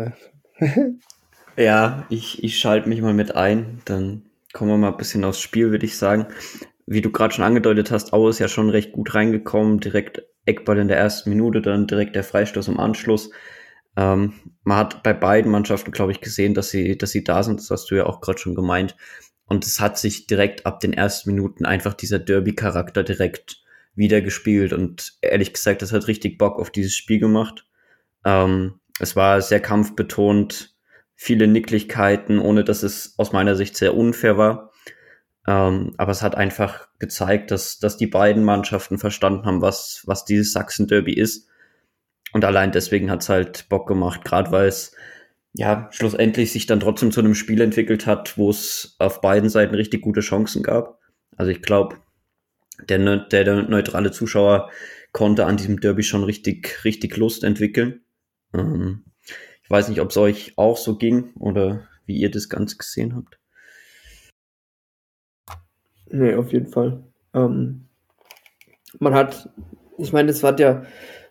ja, 1.56 2.06
ich, 2.10 2.44
ich 2.44 2.60
schalte 2.60 2.90
mich 2.90 3.02
mal 3.02 3.14
mit 3.14 3.36
ein. 3.36 3.82
Dann 3.86 4.24
kommen 4.52 4.70
wir 4.70 4.78
mal 4.78 4.92
ein 4.92 4.98
bisschen 4.98 5.24
aufs 5.24 5.40
Spiel, 5.40 5.72
würde 5.72 5.86
ich 5.86 5.98
sagen. 5.98 6.28
Wie 6.86 7.02
du 7.02 7.12
gerade 7.12 7.34
schon 7.34 7.46
angedeutet 7.46 7.92
hast, 7.92 8.14
Aue 8.14 8.30
ist 8.30 8.40
ja 8.40 8.48
schon 8.48 8.70
recht 8.70 8.92
gut 8.92 9.16
reingekommen. 9.16 9.80
Direkt 9.80 10.24
Eckball 10.46 10.78
in 10.78 10.88
der 10.88 10.98
ersten 10.98 11.30
Minute, 11.30 11.62
dann 11.62 11.88
direkt 11.88 12.16
der 12.16 12.24
Freistoß 12.24 12.68
im 12.68 12.80
Anschluss. 12.80 13.32
Ähm, 13.96 14.34
man 14.64 14.78
hat 14.78 15.04
bei 15.04 15.14
beiden 15.14 15.52
Mannschaften, 15.52 15.92
glaube 15.92 16.12
ich, 16.12 16.22
gesehen, 16.22 16.54
dass 16.54 16.70
sie, 16.70 16.98
dass 16.98 17.12
sie 17.12 17.24
da 17.24 17.44
sind. 17.44 17.60
Das 17.60 17.70
hast 17.70 17.92
du 17.92 17.96
ja 17.96 18.06
auch 18.06 18.22
gerade 18.22 18.40
schon 18.40 18.56
gemeint. 18.56 18.96
Und 19.46 19.66
es 19.66 19.80
hat 19.80 19.98
sich 19.98 20.28
direkt 20.28 20.66
ab 20.66 20.80
den 20.80 20.94
ersten 20.94 21.30
Minuten 21.30 21.66
einfach 21.66 21.94
dieser 21.94 22.20
Derby-Charakter 22.20 23.04
direkt 23.04 23.62
wiedergespielt. 23.96 24.74
Und 24.74 25.14
ehrlich 25.22 25.54
gesagt, 25.54 25.82
das 25.82 25.94
hat 25.94 26.08
richtig 26.08 26.38
Bock 26.38 26.60
auf 26.60 26.72
dieses 26.72 26.96
Spiel 26.96 27.20
gemacht. 27.20 27.66
Ähm, 28.26 28.80
es 29.00 29.16
war 29.16 29.42
sehr 29.42 29.60
kampfbetont, 29.60 30.76
viele 31.16 31.48
Nicklichkeiten, 31.48 32.40
ohne 32.40 32.64
dass 32.64 32.84
es 32.84 33.16
aus 33.18 33.32
meiner 33.32 33.56
Sicht 33.56 33.78
sehr 33.78 33.96
unfair 33.96 34.38
war. 34.38 34.72
Ähm, 35.48 35.94
aber 35.98 36.12
es 36.12 36.22
hat 36.22 36.36
einfach 36.36 36.88
gezeigt, 37.00 37.52
dass, 37.52 37.80
dass 37.80 37.98
die 37.98 38.08
beiden 38.08 38.44
Mannschaften 38.44 38.98
verstanden 38.98 39.46
haben, 39.46 39.62
was, 39.62 40.04
was 40.06 40.26
dieses 40.26 40.54
Sachsen-Derby 40.54 41.14
ist. 41.14 41.50
Und 42.32 42.46
allein 42.46 42.72
deswegen 42.72 43.12
hat 43.12 43.22
es 43.22 43.30
halt 43.30 43.68
Bock 43.70 43.88
gemacht, 43.88 44.24
gerade 44.24 44.52
weil 44.52 44.68
es 44.68 44.96
ja 45.54 45.88
schlussendlich 45.92 46.52
sich 46.52 46.66
dann 46.66 46.80
trotzdem 46.80 47.12
zu 47.12 47.20
einem 47.20 47.36
Spiel 47.36 47.62
entwickelt 47.62 48.08
hat, 48.08 48.38
wo 48.38 48.50
es 48.50 48.96
auf 49.00 49.22
beiden 49.22 49.50
Seiten 49.50 49.76
richtig 49.76 50.02
gute 50.02 50.22
Chancen 50.22 50.64
gab. 50.64 51.00
Also 51.36 51.52
ich 51.52 51.62
glaube, 51.62 51.98
der, 52.90 53.18
der, 53.18 53.44
der 53.44 53.64
neutrale 53.64 54.12
Zuschauer 54.12 54.72
konnte 55.12 55.46
an 55.46 55.58
diesem 55.58 55.80
Derby 55.80 56.04
schon 56.04 56.24
richtig, 56.24 56.84
richtig 56.84 57.18
Lust 57.18 57.44
entwickeln. 57.44 58.02
Ähm, 58.54 59.06
ich 59.64 59.70
weiß 59.70 59.90
nicht, 59.90 60.02
ob 60.02 60.10
es 60.10 60.18
euch 60.18 60.54
auch 60.58 60.78
so 60.78 60.98
ging 60.98 61.34
oder 61.36 61.88
wie 62.06 62.18
ihr 62.18 62.32
das 62.32 62.50
Ganze 62.50 62.78
gesehen 62.78 63.16
habt. 63.16 63.40
Nee, 66.10 66.36
auf 66.36 66.52
jeden 66.52 66.68
Fall. 66.68 67.04
Ähm, 67.34 67.86
man 69.00 69.14
hat, 69.14 69.50
ich 69.98 70.14
meine, 70.14 70.30
es 70.30 70.44
hat 70.44 70.60
ja 70.60 70.84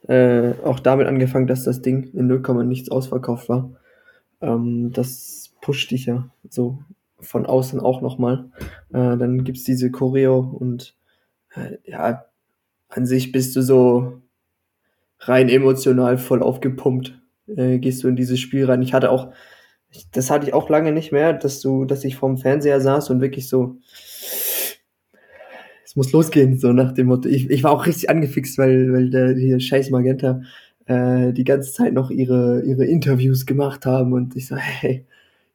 äh, 0.09 0.53
auch 0.65 0.81
damit 0.81 1.07
angefangen, 1.07 1.47
dass 1.47 1.65
das 1.65 1.83
Ding 1.83 2.13
in 2.13 2.27
0, 2.27 2.65
nichts 2.65 2.91
ausverkauft 2.91 3.49
war. 3.49 3.73
Ähm, 4.41 4.93
das 4.93 5.55
pusht 5.61 5.91
dich 5.91 6.07
ja 6.07 6.29
so 6.49 6.79
von 7.21 7.47
außen 7.47 7.81
auch 7.81 8.03
nochmal. 8.03 8.51
Äh, 8.91 9.17
dann 9.17 9.45
gibt's 9.45 9.65
diese 9.65 9.91
Choreo 9.91 10.41
und 10.41 10.97
äh, 11.55 11.79
ja, 11.85 12.25
an 12.89 13.07
sich 13.07 13.33
bist 13.33 13.55
du 13.57 13.63
so 13.63 14.21
rein 15.21 15.49
emotional 15.49 16.19
voll 16.19 16.43
aufgepumpt. 16.43 17.21
Äh, 17.47 17.79
gehst 17.79 18.03
du 18.03 18.09
in 18.09 18.17
dieses 18.17 18.41
Spiel 18.41 18.65
rein. 18.65 18.83
Ich 18.83 18.93
hatte 18.93 19.11
auch, 19.11 19.33
das 20.13 20.31
hatte 20.31 20.47
ich 20.47 20.55
auch 20.55 20.69
lange 20.69 20.93
nicht 20.93 21.13
mehr, 21.13 21.33
dass 21.33 21.61
du, 21.61 21.85
dass 21.85 22.05
ich 22.05 22.17
vorm 22.17 22.39
Fernseher 22.39 22.81
saß 22.81 23.11
und 23.11 23.21
wirklich 23.21 23.49
so, 23.49 23.79
es 25.93 25.97
muss 25.97 26.13
losgehen, 26.13 26.59
so 26.59 26.73
nach 26.73 26.93
dem 26.93 27.09
Motto. 27.09 27.29
Ich, 27.29 27.51
ich 27.51 27.63
war 27.63 27.71
auch 27.71 27.85
richtig 27.85 28.09
angefixt, 28.09 28.57
weil, 28.57 28.91
weil 28.95 29.11
der 29.11 29.35
hier 29.35 29.61
Scheiß 29.61 29.91
Magenta 29.91 30.41
äh, 30.87 31.35
die 31.35 31.45
ganze 31.45 31.71
Zeit 31.71 31.93
noch 31.93 32.11
ihre, 32.11 32.63
ihre 32.63 32.87
Interviews 32.87 33.45
gemacht 33.45 33.85
haben 33.85 34.15
und 34.15 34.35
ich 34.35 34.47
so, 34.47 34.57
hey, 34.57 35.05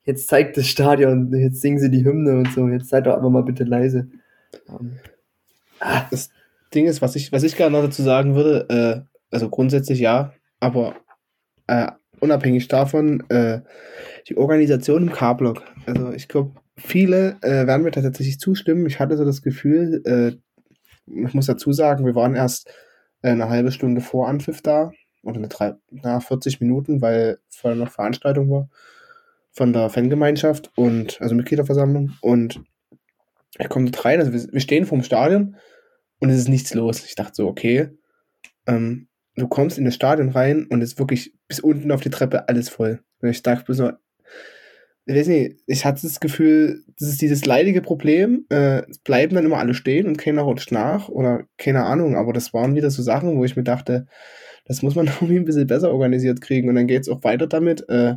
jetzt 0.03 0.27
zeigt 0.27 0.55
das 0.55 0.67
Stadion, 0.67 1.33
jetzt 1.33 1.61
singen 1.61 1.79
sie 1.79 1.89
die 1.89 2.05
Hymne 2.05 2.37
und 2.37 2.53
so, 2.53 2.67
jetzt 2.67 2.89
seid 2.89 3.07
doch 3.07 3.15
aber 3.15 3.31
mal 3.31 3.41
bitte 3.41 3.63
leise. 3.63 4.09
Um, 4.67 4.77
ähm, 4.79 4.91
ah. 5.79 6.05
Das 6.11 6.29
Ding 6.71 6.85
ist, 6.85 7.01
was 7.01 7.15
ich, 7.15 7.31
was 7.31 7.41
ich 7.41 7.55
gerne 7.55 7.75
noch 7.75 7.83
dazu 7.83 8.03
sagen 8.03 8.35
würde, 8.35 8.67
äh, 8.69 9.33
also 9.33 9.49
grundsätzlich 9.49 9.99
ja, 9.99 10.33
aber 10.59 10.97
äh, 11.65 11.87
unabhängig 12.19 12.67
davon, 12.67 13.23
äh, 13.29 13.61
die 14.27 14.37
Organisation 14.37 15.03
im 15.03 15.11
K-Block. 15.11 15.63
Also 15.85 16.11
ich 16.11 16.27
glaube, 16.27 16.51
viele 16.75 17.37
äh, 17.41 17.67
werden 17.67 17.83
mir 17.83 17.91
tatsächlich 17.91 18.39
zustimmen. 18.39 18.85
Ich 18.85 18.99
hatte 18.99 19.17
so 19.17 19.25
das 19.25 19.41
Gefühl, 19.41 20.01
äh, 20.05 20.37
ich 21.25 21.33
muss 21.33 21.45
dazu 21.45 21.71
sagen, 21.71 22.05
wir 22.05 22.15
waren 22.15 22.35
erst 22.35 22.69
äh, 23.21 23.29
eine 23.29 23.49
halbe 23.49 23.71
Stunde 23.71 24.01
vor 24.01 24.27
Anpfiff 24.27 24.61
da 24.61 24.91
oder 25.23 25.37
eine 25.37 25.47
drei, 25.47 25.73
na, 25.89 26.19
40 26.19 26.61
Minuten, 26.61 27.01
weil 27.01 27.39
vorher 27.49 27.77
noch 27.77 27.91
Veranstaltung 27.91 28.49
war 28.49 28.69
von 29.51 29.73
der 29.73 29.89
Fangemeinschaft 29.89 30.71
und 30.75 31.19
also 31.21 31.33
Mitgliederversammlung 31.33 32.13
und 32.21 32.61
er 33.57 33.69
kommt 33.69 34.05
rein, 34.05 34.19
also 34.19 34.31
wir, 34.31 34.53
wir 34.53 34.59
stehen 34.59 34.85
vorm 34.85 35.03
Stadion 35.03 35.55
und 36.19 36.29
es 36.29 36.37
ist 36.37 36.49
nichts 36.49 36.73
los. 36.73 37.03
Ich 37.05 37.15
dachte 37.15 37.33
so, 37.33 37.47
okay, 37.47 37.89
ähm, 38.67 39.07
du 39.35 39.47
kommst 39.47 39.77
in 39.77 39.85
das 39.85 39.95
Stadion 39.95 40.29
rein 40.29 40.67
und 40.69 40.81
es 40.81 40.93
ist 40.93 40.99
wirklich 40.99 41.33
bis 41.47 41.59
unten 41.59 41.91
auf 41.91 42.01
die 42.01 42.09
Treppe 42.09 42.47
alles 42.49 42.69
voll. 42.69 43.01
Und 43.21 43.29
ich 43.29 43.43
dachte 43.43 43.73
so, 43.73 43.91
ich 45.07 45.15
weiß 45.15 45.27
nicht, 45.27 45.61
ich 45.65 45.85
hatte 45.85 46.01
das 46.01 46.19
Gefühl, 46.19 46.83
das 46.99 47.07
ist 47.07 47.21
dieses 47.21 47.45
leidige 47.45 47.81
Problem, 47.81 48.45
äh, 48.49 48.81
es 48.89 48.99
bleiben 48.99 49.35
dann 49.35 49.45
immer 49.45 49.57
alle 49.57 49.73
stehen 49.73 50.05
und 50.05 50.17
keiner 50.17 50.41
rutscht 50.41 50.73
nach 50.73 51.07
oder 51.07 51.45
keine 51.57 51.85
Ahnung, 51.85 52.17
aber 52.17 52.33
das 52.33 52.53
waren 52.53 52.75
wieder 52.75 52.89
so 52.89 53.01
Sachen, 53.01 53.37
wo 53.37 53.45
ich 53.45 53.55
mir 53.55 53.63
dachte, 53.63 54.05
das 54.65 54.81
muss 54.81 54.95
man 54.95 55.05
irgendwie 55.21 55.37
ein 55.37 55.45
bisschen 55.45 55.65
besser 55.65 55.91
organisiert 55.93 56.41
kriegen 56.41 56.67
und 56.67 56.75
dann 56.75 56.87
geht 56.87 57.03
es 57.03 57.09
auch 57.09 57.23
weiter 57.23 57.47
damit, 57.47 57.87
äh, 57.87 58.15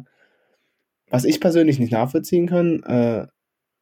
was 1.08 1.24
ich 1.24 1.40
persönlich 1.40 1.78
nicht 1.78 1.92
nachvollziehen 1.92 2.48
kann, 2.48 2.82
äh, 2.82 3.26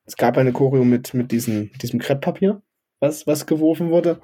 es 0.05 0.17
gab 0.17 0.37
eine 0.37 0.53
Choreo 0.53 0.85
mit, 0.85 1.15
mit 1.15 1.33
diesem, 1.33 1.71
diesem 1.81 2.01
Krepppapier, 2.01 2.63
was, 3.01 3.27
was 3.27 3.47
geworfen 3.47 3.89
wurde 3.91 4.21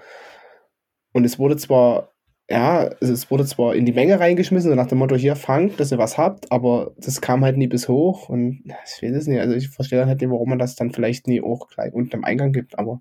und 1.13 1.25
es 1.25 1.39
wurde 1.39 1.57
zwar 1.57 2.14
ja, 2.49 2.91
es 3.01 3.31
wurde 3.31 3.47
zwar 3.47 3.75
in 3.75 3.87
die 3.87 3.93
Menge 3.93 4.21
reingeschmissen, 4.21 4.71
so 4.71 4.77
nach 4.77 4.87
dem 4.87 4.99
Motto, 4.99 5.17
hier 5.17 5.35
fangt, 5.35 5.81
dass 5.81 5.93
ihr 5.93 5.99
was 5.99 6.19
habt, 6.19 6.53
aber 6.53 6.93
das 6.99 7.23
kam 7.23 7.43
halt 7.43 7.57
nie 7.57 7.69
bis 7.69 7.89
hoch 7.89 8.29
und 8.29 8.63
ich 8.67 9.03
weiß 9.03 9.17
es 9.17 9.27
nicht. 9.27 9.41
Also 9.41 9.55
ich 9.55 9.71
verstehe 9.71 9.99
dann 9.99 10.09
halt 10.09 10.21
nicht, 10.21 10.31
warum 10.31 10.51
man 10.51 10.59
das 10.59 10.77
dann 10.77 10.93
vielleicht 10.93 11.27
nie 11.27 11.41
auch 11.41 11.69
gleich 11.69 11.95
unten 11.95 12.17
am 12.17 12.25
Eingang 12.25 12.53
gibt, 12.53 12.79
aber 12.79 13.01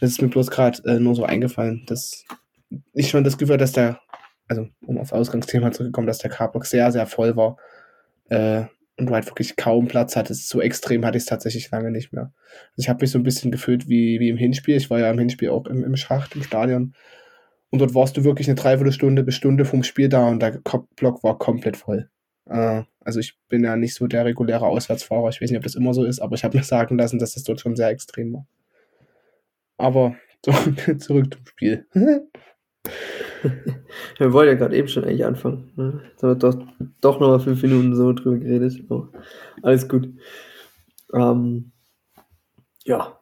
das 0.00 0.10
ist 0.10 0.22
mir 0.22 0.28
bloß 0.28 0.50
gerade 0.50 0.82
äh, 0.86 0.98
nur 0.98 1.14
so 1.14 1.24
eingefallen, 1.24 1.84
dass 1.86 2.24
ich 2.92 3.10
schon 3.10 3.24
das 3.24 3.38
Gefühl 3.38 3.58
dass 3.58 3.72
der, 3.72 4.00
also 4.48 4.66
um 4.84 4.98
aufs 4.98 5.12
Ausgangsthema 5.12 5.70
zurückzukommen, 5.70 6.06
dass 6.08 6.18
der 6.18 6.30
Carbock 6.30 6.66
sehr, 6.66 6.90
sehr 6.90 7.06
voll 7.06 7.36
war 7.36 7.58
äh, 8.28 8.64
und 8.96 9.06
du 9.06 9.14
halt 9.14 9.26
wirklich 9.26 9.54
kaum 9.54 9.86
Platz 9.86 10.16
hattest. 10.16 10.48
So 10.48 10.60
extrem 10.60 11.04
hatte 11.04 11.16
ich 11.16 11.22
es 11.22 11.28
tatsächlich 11.28 11.70
lange 11.70 11.92
nicht 11.92 12.12
mehr. 12.12 12.32
Also 12.70 12.78
ich 12.78 12.88
habe 12.88 13.02
mich 13.02 13.12
so 13.12 13.18
ein 13.18 13.24
bisschen 13.24 13.52
gefühlt 13.52 13.88
wie, 13.88 14.18
wie 14.18 14.28
im 14.28 14.36
Hinspiel. 14.36 14.76
Ich 14.76 14.90
war 14.90 14.98
ja 14.98 15.10
im 15.10 15.18
Hinspiel 15.18 15.50
auch 15.50 15.66
im, 15.66 15.84
im 15.84 15.96
Schacht, 15.96 16.34
im 16.34 16.42
Stadion 16.42 16.94
und 17.70 17.80
dort 17.80 17.94
warst 17.94 18.16
du 18.16 18.24
wirklich 18.24 18.48
eine 18.48 18.56
Dreiviertelstunde 18.56 19.22
bis 19.22 19.34
Stunde 19.34 19.64
vom 19.64 19.82
Spiel 19.82 20.08
da 20.08 20.28
und 20.28 20.40
der 20.40 20.60
Block 20.96 21.22
war 21.22 21.38
komplett 21.38 21.76
voll. 21.76 22.08
Äh, 22.46 22.82
also 23.00 23.20
ich 23.20 23.38
bin 23.48 23.64
ja 23.64 23.76
nicht 23.76 23.94
so 23.94 24.06
der 24.06 24.24
reguläre 24.24 24.66
Auswärtsfahrer. 24.66 25.28
Ich 25.28 25.40
weiß 25.40 25.50
nicht, 25.50 25.58
ob 25.58 25.64
das 25.64 25.74
immer 25.74 25.94
so 25.94 26.04
ist, 26.04 26.20
aber 26.20 26.34
ich 26.34 26.44
habe 26.44 26.56
mir 26.56 26.64
sagen 26.64 26.98
lassen, 26.98 27.18
dass 27.18 27.34
das 27.34 27.44
dort 27.44 27.60
schon 27.60 27.76
sehr 27.76 27.88
extrem 27.88 28.32
war. 28.32 28.46
Aber 29.76 30.16
zurück, 30.42 31.00
zurück 31.00 31.34
zum 31.34 31.46
Spiel. 31.46 31.86
wir 34.18 34.32
wollen 34.32 34.48
ja 34.48 34.54
gerade 34.54 34.76
eben 34.76 34.88
schon 34.88 35.04
eigentlich 35.04 35.24
anfangen. 35.24 35.72
Ne? 35.76 36.02
Jetzt 36.10 36.22
haben 36.22 36.30
wir 36.30 36.36
doch, 36.36 36.56
doch 37.00 37.20
nochmal 37.20 37.40
fünf 37.40 37.62
Minuten 37.62 37.94
so 37.94 38.12
drüber 38.12 38.38
geredet. 38.38 38.82
Oh, 38.88 39.08
alles 39.62 39.88
gut. 39.88 40.08
Ähm, 41.14 41.72
ja, 42.84 43.17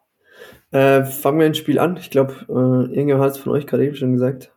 äh, 0.77 1.05
fangen 1.07 1.39
wir 1.39 1.47
ein 1.47 1.55
Spiel 1.55 1.79
an. 1.79 1.97
Ich 1.97 2.11
glaube, 2.11 2.35
äh, 2.49 2.93
irgendjemand 2.95 3.25
hat 3.25 3.33
es 3.33 3.39
von 3.39 3.53
euch 3.53 3.67
gerade 3.67 3.87
eben 3.87 3.97
schon 3.97 4.13
gesagt, 4.13 4.53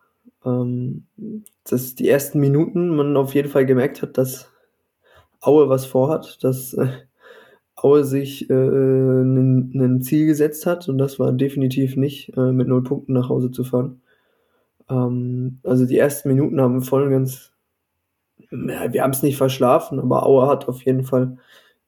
ähm, 0.46 1.06
dass 1.64 1.96
die 1.96 2.10
ersten 2.10 2.42
Minuten 2.42 2.90
man 2.96 3.16
auf 3.16 3.34
jeden 3.36 3.48
Fall 3.48 3.66
gemerkt 3.66 4.02
hat, 4.02 4.18
dass 4.18 4.52
Aue 5.40 5.70
was 5.70 5.86
vorhat, 5.86 6.44
dass 6.44 6.74
äh, 6.74 6.90
Aue 7.76 8.04
sich 8.04 8.50
äh, 8.50 8.54
ein 8.54 10.02
Ziel 10.02 10.26
gesetzt 10.26 10.66
hat 10.66 10.90
und 10.90 10.98
das 10.98 11.20
war 11.20 11.32
definitiv 11.32 11.96
nicht 11.96 12.36
äh, 12.36 12.52
mit 12.52 12.68
null 12.68 12.84
Punkten 12.84 13.14
nach 13.14 13.30
Hause 13.30 13.52
zu 13.52 13.64
fahren. 13.64 14.02
Ähm, 14.90 15.60
also 15.64 15.86
die 15.86 15.98
ersten 15.98 16.28
Minuten 16.28 16.60
haben 16.60 16.82
voll 16.82 17.04
und 17.04 17.12
ganz, 17.12 17.54
ja, 18.52 18.92
wir 18.92 19.04
haben 19.04 19.12
es 19.12 19.24
nicht 19.24 19.38
verschlafen, 19.38 20.00
aber 20.02 20.26
Aue 20.26 20.48
hat 20.48 20.68
auf 20.68 20.84
jeden 20.84 21.06
Fall 21.06 21.38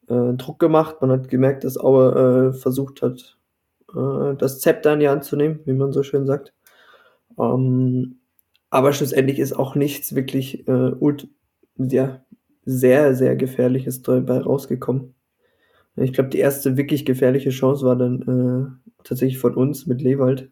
äh, 0.08 0.34
Druck 0.36 0.60
gemacht. 0.60 1.02
Man 1.02 1.12
hat 1.12 1.28
gemerkt, 1.28 1.66
dass 1.66 1.78
Aue 1.78 2.54
versucht 2.54 3.02
hat, 3.02 3.38
äh, 3.96 4.36
das 4.38 4.60
Zepter 4.60 4.94
in 4.94 5.00
die 5.00 5.10
Hand 5.10 5.24
zu 5.24 5.36
nehmen, 5.36 5.60
wie 5.66 5.74
man 5.74 5.92
so 5.92 6.04
schön 6.04 6.26
sagt. 6.26 6.54
Ähm, 7.40 8.20
aber 8.70 8.94
schlussendlich 8.94 9.40
ist 9.40 9.54
auch 9.54 9.76
nichts 9.76 10.16
wirklich 10.16 10.68
äh, 10.68 10.92
ja, 11.78 12.24
sehr, 12.66 13.16
sehr 13.16 13.36
gefährliches 13.36 14.02
dabei 14.02 14.40
rausgekommen. 14.40 15.16
Ich 15.98 16.14
glaube, 16.14 16.30
die 16.30 16.40
erste 16.40 16.78
wirklich 16.78 17.06
gefährliche 17.06 17.50
Chance 17.50 17.86
war 17.86 17.98
dann 17.98 18.22
äh, 18.22 19.04
tatsächlich 19.04 19.40
von 19.40 19.56
uns 19.56 19.88
mit 19.88 20.02
Lewald. 20.02 20.52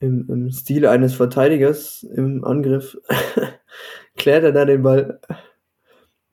Im, 0.00 0.28
Im 0.28 0.50
Stile 0.50 0.90
eines 0.90 1.14
Verteidigers 1.14 2.02
im 2.02 2.44
Angriff 2.44 2.98
klärt 4.16 4.44
er 4.44 4.52
da 4.52 4.64
den 4.64 4.82
Ball. 4.82 5.20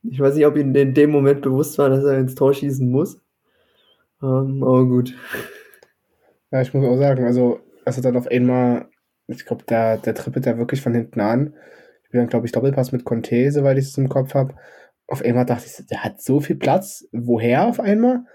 Ich 0.01 0.19
weiß 0.19 0.35
nicht, 0.35 0.45
ob 0.45 0.57
ihm 0.57 0.75
in 0.75 0.93
dem 0.93 1.11
Moment 1.11 1.43
bewusst 1.43 1.77
war, 1.77 1.89
dass 1.89 2.03
er 2.03 2.17
ins 2.17 2.35
Tor 2.35 2.53
schießen 2.53 2.89
muss. 2.89 3.21
Ähm, 4.21 4.63
aber 4.63 4.85
gut. 4.85 5.13
Ja, 6.53 6.61
ich 6.61 6.71
muss 6.71 6.85
auch 6.85 6.97
sagen, 6.97 7.25
also, 7.25 7.61
also 7.83 7.99
dann 8.03 8.15
auf 8.15 8.27
einmal, 8.27 8.87
ich 9.25 9.43
glaube, 9.43 9.63
der, 9.67 9.97
der 9.97 10.13
trippelt 10.13 10.45
ja 10.45 10.55
wirklich 10.59 10.81
von 10.81 10.93
hinten 10.93 11.19
an. 11.19 11.55
Ich 12.03 12.11
bin 12.11 12.19
dann, 12.19 12.29
glaube 12.29 12.45
ich, 12.45 12.51
Doppelpass 12.51 12.91
mit 12.91 13.05
Conte, 13.05 13.51
soweit 13.51 13.79
ich 13.79 13.85
es 13.85 13.97
im 13.97 14.07
Kopf 14.07 14.35
habe. 14.35 14.53
Auf 15.07 15.23
einmal 15.23 15.47
dachte 15.47 15.65
ich, 15.65 15.83
der 15.87 16.03
hat 16.03 16.21
so 16.21 16.41
viel 16.41 16.55
Platz. 16.55 17.07
Woher 17.11 17.65
auf 17.65 17.79
einmal? 17.79 18.25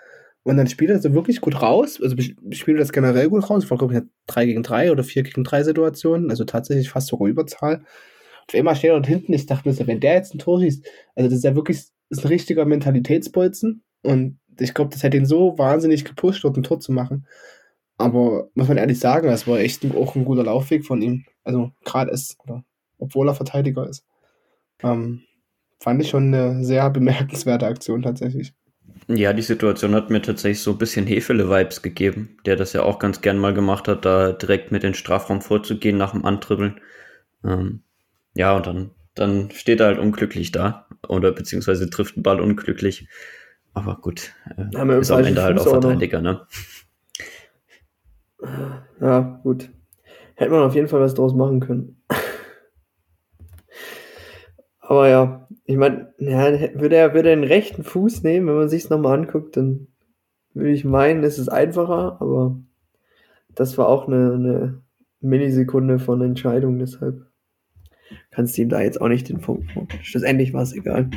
Und 0.42 0.56
dann 0.56 0.66
spielt 0.66 0.90
er 0.90 0.98
so 0.98 1.14
wirklich 1.14 1.40
gut 1.40 1.62
raus. 1.62 2.00
Also 2.02 2.16
spielt 2.50 2.80
das 2.80 2.90
generell 2.90 3.28
gut 3.28 3.48
raus. 3.48 3.62
Ich 3.62 3.68
glaube 3.68 3.94
ich, 3.94 4.02
3 4.26 4.46
gegen 4.46 4.64
3 4.64 4.90
oder 4.90 5.04
4 5.04 5.22
gegen 5.22 5.44
3 5.44 5.62
Situationen. 5.62 6.30
Also 6.30 6.42
tatsächlich 6.42 6.90
fast 6.90 7.06
sogar 7.06 7.28
Überzahl. 7.28 7.84
auf 8.48 8.54
einmal 8.54 8.74
steht 8.74 8.90
er 8.90 8.94
dort 8.94 9.06
hinten. 9.06 9.32
Ich 9.32 9.46
dachte 9.46 9.68
mir 9.68 9.74
so, 9.74 9.86
wenn 9.86 10.00
der 10.00 10.14
jetzt 10.14 10.34
ein 10.34 10.40
Tor 10.40 10.58
schießt, 10.60 10.84
also 11.14 11.30
das 11.30 11.38
ist 11.38 11.44
ja 11.44 11.54
wirklich 11.54 11.84
ist 12.10 12.24
ein 12.24 12.28
richtiger 12.28 12.64
Mentalitätsbolzen. 12.64 13.84
Und 14.02 14.40
ich 14.58 14.74
glaube, 14.74 14.90
das 14.92 15.04
hätte 15.04 15.16
ihn 15.16 15.26
so 15.26 15.56
wahnsinnig 15.56 16.04
gepusht, 16.04 16.42
dort 16.42 16.56
ein 16.56 16.64
Tor 16.64 16.80
zu 16.80 16.90
machen. 16.90 17.24
Aber 17.98 18.48
muss 18.54 18.68
man 18.68 18.76
ehrlich 18.76 19.00
sagen, 19.00 19.26
das 19.26 19.46
war 19.46 19.58
echt 19.58 19.84
auch 19.94 20.14
ein 20.14 20.24
guter 20.24 20.44
Laufweg 20.44 20.86
von 20.86 21.02
ihm. 21.02 21.24
Also 21.44 21.72
gerade 21.84 22.12
ist, 22.12 22.36
oder 22.44 22.64
obwohl 22.98 23.28
er 23.28 23.34
Verteidiger 23.34 23.88
ist. 23.88 24.04
Ähm, 24.82 25.22
fand 25.80 26.00
ich 26.00 26.08
schon 26.08 26.32
eine 26.32 26.64
sehr 26.64 26.88
bemerkenswerte 26.90 27.66
Aktion 27.66 28.02
tatsächlich. 28.02 28.54
Ja, 29.08 29.32
die 29.32 29.42
Situation 29.42 29.94
hat 29.94 30.10
mir 30.10 30.22
tatsächlich 30.22 30.60
so 30.60 30.72
ein 30.72 30.78
bisschen 30.78 31.06
Hefele-Vibes 31.06 31.82
gegeben, 31.82 32.36
der 32.46 32.56
das 32.56 32.72
ja 32.72 32.82
auch 32.82 32.98
ganz 32.98 33.20
gern 33.20 33.38
mal 33.38 33.54
gemacht 33.54 33.88
hat, 33.88 34.04
da 34.04 34.32
direkt 34.32 34.70
mit 34.70 34.82
den 34.82 34.94
Strafraum 34.94 35.40
vorzugehen 35.40 35.96
nach 35.96 36.12
dem 36.12 36.24
Antribbeln. 36.24 36.80
Ähm, 37.44 37.82
ja, 38.34 38.56
und 38.56 38.66
dann, 38.66 38.90
dann 39.14 39.50
steht 39.50 39.80
er 39.80 39.86
halt 39.86 39.98
unglücklich 39.98 40.52
da 40.52 40.86
oder 41.08 41.32
beziehungsweise 41.32 41.88
trifft 41.90 42.16
den 42.16 42.22
Ball 42.22 42.40
unglücklich. 42.40 43.08
Aber 43.72 43.96
gut, 43.96 44.32
äh, 44.56 44.98
ist 44.98 45.10
am 45.10 45.24
Ende 45.24 45.42
halt 45.42 45.58
auch 45.58 45.68
Verteidiger, 45.68 46.20
ne? 46.20 46.46
Ja, 49.00 49.40
gut. 49.42 49.70
Hätte 50.34 50.50
man 50.50 50.62
auf 50.62 50.74
jeden 50.74 50.88
Fall 50.88 51.00
was 51.00 51.14
draus 51.14 51.34
machen 51.34 51.60
können. 51.60 52.02
Aber 54.80 55.08
ja, 55.08 55.48
ich 55.64 55.76
meine, 55.76 56.14
ja, 56.18 56.50
würde 56.80 56.96
er 56.96 57.12
würde 57.12 57.28
den 57.28 57.44
rechten 57.44 57.82
Fuß 57.84 58.22
nehmen, 58.22 58.46
wenn 58.46 58.56
man 58.56 58.68
sich 58.70 58.84
es 58.84 58.90
nochmal 58.90 59.18
anguckt, 59.18 59.56
dann 59.56 59.88
würde 60.54 60.70
ich 60.70 60.84
meinen, 60.84 61.22
es 61.24 61.38
ist 61.38 61.50
einfacher, 61.50 62.16
aber 62.20 62.58
das 63.54 63.76
war 63.76 63.86
auch 63.88 64.06
eine, 64.06 64.32
eine 64.32 64.82
Millisekunde 65.20 65.98
von 65.98 66.22
Entscheidung, 66.22 66.78
deshalb 66.78 67.26
kannst 68.30 68.56
du 68.56 68.62
ihm 68.62 68.70
da 68.70 68.80
jetzt 68.80 69.00
auch 69.00 69.08
nicht 69.08 69.28
den 69.28 69.40
Punkt. 69.40 69.70
Schlussendlich 70.02 70.54
war 70.54 70.62
es 70.62 70.72
egal. 70.72 71.10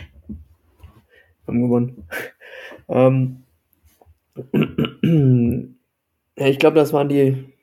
Haben 1.48 1.62
gewonnen. 1.62 2.04
ähm, 2.90 3.44
ja, 6.42 6.48
ich 6.48 6.58
glaube, 6.58 6.76
das 6.76 6.92
waren 6.92 7.08
die, 7.08 7.54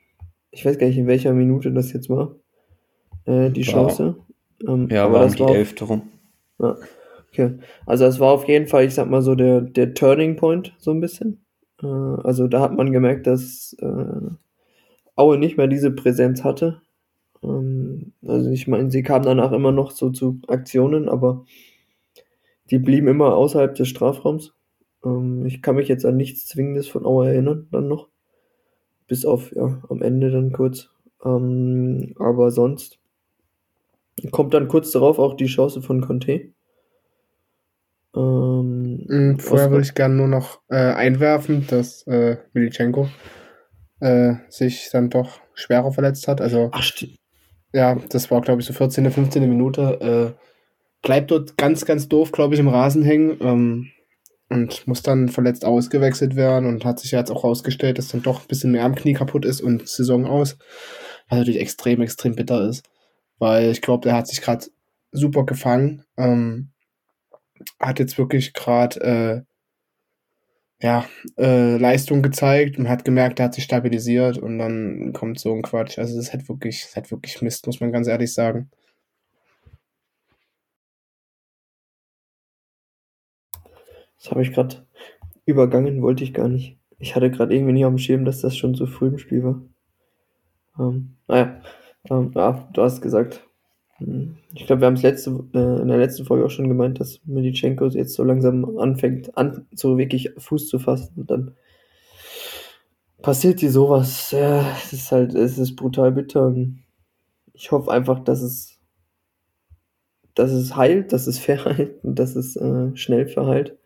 ich 0.51 0.65
weiß 0.65 0.77
gar 0.77 0.87
nicht, 0.87 0.97
in 0.97 1.07
welcher 1.07 1.33
Minute 1.33 1.73
das 1.73 1.91
jetzt 1.91 2.09
war, 2.09 2.35
äh, 3.25 3.49
die 3.49 3.63
Chance. 3.63 4.15
Ähm, 4.65 4.87
ja, 4.89 5.03
aber 5.03 5.15
war 5.15 5.25
um 5.25 5.33
die 5.33 5.39
war 5.39 5.55
elfte 5.55 5.83
rum. 5.83 6.03
Ja, 6.59 6.77
okay. 7.27 7.55
Also 7.85 8.05
es 8.05 8.21
war 8.21 8.31
auf 8.31 8.47
jeden 8.47 8.67
Fall, 8.67 8.85
ich 8.85 8.93
sag 8.93 9.09
mal 9.09 9.21
so, 9.21 9.35
der, 9.35 9.59
der 9.59 9.93
Turning 9.93 10.37
Point, 10.37 10.73
so 10.77 10.91
ein 10.91 11.01
bisschen. 11.01 11.43
Äh, 11.83 11.87
also 11.87 12.47
da 12.47 12.61
hat 12.61 12.73
man 12.73 12.93
gemerkt, 12.93 13.27
dass 13.27 13.75
äh, 13.81 14.29
Aue 15.17 15.37
nicht 15.37 15.57
mehr 15.57 15.67
diese 15.67 15.91
Präsenz 15.91 16.45
hatte. 16.45 16.81
Ähm, 17.43 18.13
also 18.25 18.49
ich 18.49 18.65
meine, 18.69 18.91
sie 18.91 19.03
kam 19.03 19.23
danach 19.23 19.51
immer 19.51 19.73
noch 19.73 19.91
so 19.91 20.09
zu 20.09 20.39
Aktionen, 20.47 21.09
aber 21.09 21.43
die 22.71 22.79
blieben 22.79 23.09
immer 23.09 23.35
außerhalb 23.35 23.75
des 23.75 23.89
Strafraums. 23.89 24.53
Ähm, 25.03 25.45
ich 25.45 25.61
kann 25.61 25.75
mich 25.75 25.89
jetzt 25.89 26.05
an 26.05 26.15
nichts 26.15 26.47
Zwingendes 26.47 26.87
von 26.87 27.05
Aue 27.05 27.27
erinnern, 27.27 27.67
dann 27.71 27.89
noch. 27.89 28.07
Bis 29.09 29.25
auf, 29.25 29.53
ja, 29.53 29.81
am 29.89 30.01
Ende 30.01 30.31
dann 30.31 30.53
kurz. 30.53 30.89
Ähm, 31.25 32.15
aber 32.17 32.51
sonst 32.51 32.99
kommt 34.31 34.53
dann 34.53 34.69
kurz 34.69 34.91
darauf 34.91 35.19
auch 35.19 35.35
die 35.35 35.47
Chance 35.47 35.81
von 35.81 35.99
Conte. 35.99 36.53
Ähm, 38.15 39.05
mm, 39.07 39.39
Vorher 39.39 39.71
würde 39.71 39.83
ich 39.83 39.93
gerne 39.93 40.15
nur 40.15 40.27
noch 40.27 40.61
äh, 40.69 40.75
einwerfen, 40.75 41.67
dass 41.67 42.03
äh, 42.07 42.37
Milichenko 42.53 43.09
äh, 43.99 44.35
sich 44.47 44.89
dann 44.91 45.09
doch 45.09 45.41
schwerer 45.53 45.91
verletzt 45.91 46.27
hat. 46.27 46.39
Also, 46.39 46.69
Ach. 46.71 46.89
Ja, 47.71 47.95
das 47.95 48.31
war, 48.31 48.41
glaube 48.41 48.61
ich, 48.61 48.67
so 48.67 48.73
14., 48.73 49.11
15. 49.11 49.47
Minute. 49.47 50.35
Äh, 50.35 50.39
bleibt 51.01 51.31
dort 51.31 51.57
ganz, 51.57 51.85
ganz 51.85 52.07
doof, 52.07 52.31
glaube 52.31 52.55
ich, 52.55 52.59
im 52.59 52.67
Rasen 52.67 53.03
hängen. 53.03 53.37
Ähm, 53.41 53.91
und 54.49 54.87
muss 54.87 55.03
dann 55.03 55.29
verletzt 55.29 55.63
ausgewechselt 55.63 56.35
werden 56.35 56.65
und 56.65 56.83
hat 56.85 56.99
sich 56.99 57.11
jetzt 57.11 57.31
auch 57.31 57.43
herausgestellt, 57.43 57.97
dass 57.97 58.09
dann 58.09 58.23
doch 58.23 58.41
ein 58.41 58.47
bisschen 58.47 58.71
mehr 58.71 58.83
am 58.83 58.95
Knie 58.95 59.13
kaputt 59.13 59.45
ist 59.45 59.61
und 59.61 59.87
Saison 59.87 60.25
aus. 60.25 60.57
Was 61.29 61.39
natürlich 61.39 61.61
extrem, 61.61 62.01
extrem 62.01 62.35
bitter 62.35 62.67
ist. 62.67 62.83
Weil 63.37 63.69
ich 63.69 63.81
glaube, 63.81 64.03
der 64.07 64.15
hat 64.15 64.27
sich 64.27 64.41
gerade 64.41 64.65
super 65.11 65.45
gefangen. 65.45 66.03
Ähm, 66.17 66.71
hat 67.79 67.99
jetzt 67.99 68.17
wirklich 68.17 68.53
gerade 68.53 68.99
äh, 69.01 69.41
ja, 70.81 71.05
äh, 71.37 71.77
Leistung 71.77 72.21
gezeigt 72.21 72.77
und 72.77 72.89
hat 72.89 73.03
gemerkt, 73.03 73.39
er 73.39 73.45
hat 73.45 73.53
sich 73.53 73.65
stabilisiert 73.65 74.37
und 74.37 74.57
dann 74.59 75.11
kommt 75.13 75.39
so 75.39 75.53
ein 75.53 75.61
Quatsch. 75.61 75.99
Also 75.99 76.15
das 76.17 76.33
hat 76.33 76.47
wirklich, 76.47 76.83
das 76.83 76.95
hat 76.95 77.11
wirklich 77.11 77.41
Mist, 77.41 77.67
muss 77.67 77.81
man 77.81 77.91
ganz 77.91 78.07
ehrlich 78.07 78.33
sagen. 78.33 78.71
Das 84.19 84.31
habe 84.31 84.41
ich 84.41 84.53
gerade 84.53 84.85
übergangen, 85.45 86.01
wollte 86.01 86.23
ich 86.23 86.33
gar 86.33 86.49
nicht. 86.49 86.77
Ich 86.99 87.15
hatte 87.15 87.31
gerade 87.31 87.55
irgendwie 87.55 87.73
nicht 87.73 87.85
auf 87.85 87.93
dem 87.93 87.97
Schirm, 87.97 88.25
dass 88.25 88.41
das 88.41 88.57
schon 88.57 88.75
so 88.75 88.85
früh 88.85 89.07
im 89.07 89.17
Spiel 89.17 89.43
war. 89.43 89.61
Ähm, 90.77 91.15
naja, 91.27 91.61
ähm, 92.09 92.31
ja, 92.35 92.69
du 92.73 92.81
hast 92.81 93.01
gesagt, 93.01 93.49
hm. 93.99 94.37
Ich 94.53 94.65
glaube, 94.65 94.81
wir 94.81 94.87
haben 94.87 94.95
es 94.95 95.03
letzte, 95.03 95.31
äh, 95.53 95.81
in 95.81 95.87
der 95.87 95.97
letzten 95.97 96.25
Folge 96.25 96.45
auch 96.45 96.49
schon 96.49 96.69
gemeint, 96.69 96.99
dass 96.99 97.19
Medichenko 97.25 97.87
jetzt 97.87 98.13
so 98.13 98.23
langsam 98.23 98.77
anfängt, 98.77 99.37
an, 99.37 99.67
so 99.73 99.97
wirklich 99.97 100.31
Fuß 100.37 100.67
zu 100.67 100.79
fassen 100.79 101.13
und 101.17 101.31
dann 101.31 101.55
passiert 103.21 103.61
dir 103.61 103.71
sowas. 103.71 104.31
Ja, 104.31 104.65
es 104.77 104.93
ist 104.93 105.11
halt, 105.11 105.35
es 105.35 105.57
ist 105.57 105.75
brutal 105.75 106.11
bitter 106.11 106.47
und 106.47 106.83
ich 107.53 107.71
hoffe 107.71 107.91
einfach, 107.91 108.19
dass 108.19 108.41
es, 108.41 108.79
dass 110.33 110.51
es 110.51 110.75
heilt, 110.75 111.11
dass 111.11 111.27
es 111.27 111.37
verheilt 111.39 112.03
und 112.03 112.17
dass 112.17 112.35
es 112.35 112.55
äh, 112.55 112.95
schnell 112.95 113.27
verheilt, 113.27 113.77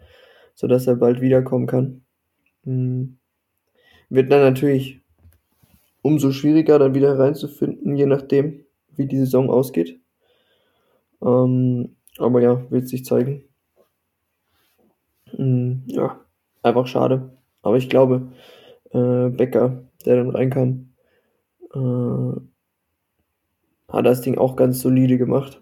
sodass 0.53 0.87
er 0.87 0.95
bald 0.95 1.21
wiederkommen 1.21 1.67
kann. 1.67 2.03
Mhm. 2.63 3.17
Wird 4.09 4.31
dann 4.31 4.41
natürlich 4.41 5.01
umso 6.01 6.31
schwieriger, 6.31 6.79
dann 6.79 6.93
wieder 6.93 7.17
reinzufinden, 7.17 7.95
je 7.95 8.05
nachdem, 8.05 8.65
wie 8.95 9.07
die 9.07 9.17
Saison 9.17 9.49
ausgeht. 9.49 9.99
Ähm, 11.21 11.95
aber 12.17 12.41
ja, 12.41 12.69
wird 12.69 12.87
sich 12.87 13.05
zeigen. 13.05 13.43
Mhm, 15.37 15.83
ja, 15.87 16.19
einfach 16.61 16.87
schade. 16.87 17.37
Aber 17.61 17.77
ich 17.77 17.89
glaube, 17.89 18.31
äh, 18.91 19.29
Becker, 19.29 19.83
der 20.05 20.17
dann 20.17 20.29
reinkam, 20.29 20.93
äh, 21.73 22.39
hat 23.87 24.05
das 24.05 24.21
Ding 24.21 24.37
auch 24.37 24.55
ganz 24.55 24.81
solide 24.81 25.17
gemacht. 25.17 25.61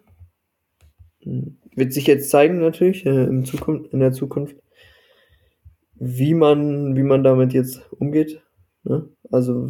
Mhm. 1.24 1.58
Wird 1.76 1.94
sich 1.94 2.08
jetzt 2.08 2.30
zeigen 2.30 2.60
natürlich 2.60 3.06
äh, 3.06 3.24
in, 3.26 3.46
Zukunft, 3.46 3.94
in 3.94 4.00
der 4.00 4.12
Zukunft, 4.12 4.58
wie 6.04 6.34
man, 6.34 6.96
wie 6.96 7.04
man 7.04 7.24
damit 7.24 7.54
jetzt 7.54 7.88
umgeht. 7.94 8.42
Ne? 8.84 9.08
Also 9.30 9.70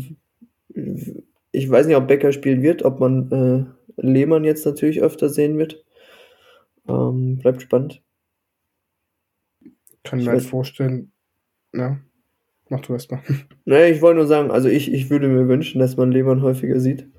ich 1.52 1.70
weiß 1.70 1.86
nicht, 1.88 1.98
ob 1.98 2.08
Becker 2.08 2.32
spielen 2.32 2.62
wird, 2.62 2.84
ob 2.86 3.02
man 3.02 3.32
äh, 3.32 4.02
Lehmann 4.02 4.46
jetzt 4.46 4.66
natürlich 4.66 5.02
öfter 5.02 5.28
sehen 5.28 5.58
wird. 5.58 5.84
Ähm, 6.88 7.38
bleibt 7.40 7.62
spannend. 7.62 8.02
Kann 10.04 10.20
mir 10.20 10.32
halt 10.32 10.44
vorstellen, 10.44 11.12
ja, 11.74 12.00
mach 12.70 12.80
du 12.80 12.94
erst 12.94 13.12
mal. 13.12 13.22
Naja, 13.66 13.94
ich 13.94 14.02
wollte 14.02 14.20
nur 14.20 14.28
sagen, 14.28 14.52
also 14.52 14.70
ich, 14.70 14.92
ich 14.92 15.10
würde 15.10 15.28
mir 15.28 15.50
wünschen, 15.50 15.80
dass 15.80 15.98
man 15.98 16.14
Lehmann 16.14 16.42
häufiger 16.42 16.80
sieht. 16.80 17.10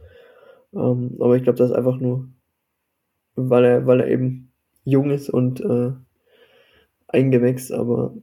Ähm, 0.72 1.16
aber 1.20 1.36
ich 1.36 1.42
glaube, 1.42 1.58
das 1.58 1.70
ist 1.70 1.76
einfach 1.76 1.98
nur, 1.98 2.28
weil 3.34 3.64
er, 3.64 3.86
weil 3.86 4.00
er 4.00 4.08
eben 4.08 4.52
jung 4.84 5.10
ist 5.10 5.28
und 5.28 5.60
äh, 5.60 5.92
eingewächst, 7.08 7.72
aber 7.72 8.16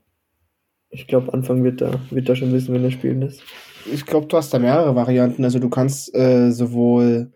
ich 0.89 1.07
glaube, 1.07 1.33
Anfang 1.33 1.63
wird 1.63 1.81
da, 1.81 1.99
wird 2.09 2.29
da 2.29 2.35
schon 2.35 2.51
wissen, 2.51 2.73
wenn 2.73 2.83
er 2.83 2.91
spielen 2.91 3.21
ist. 3.21 3.43
Ich 3.91 4.05
glaube, 4.05 4.27
du 4.27 4.37
hast 4.37 4.53
da 4.53 4.59
mehrere 4.59 4.95
Varianten. 4.95 5.43
Also 5.43 5.59
du 5.59 5.69
kannst 5.69 6.13
äh, 6.15 6.51
sowohl 6.51 7.31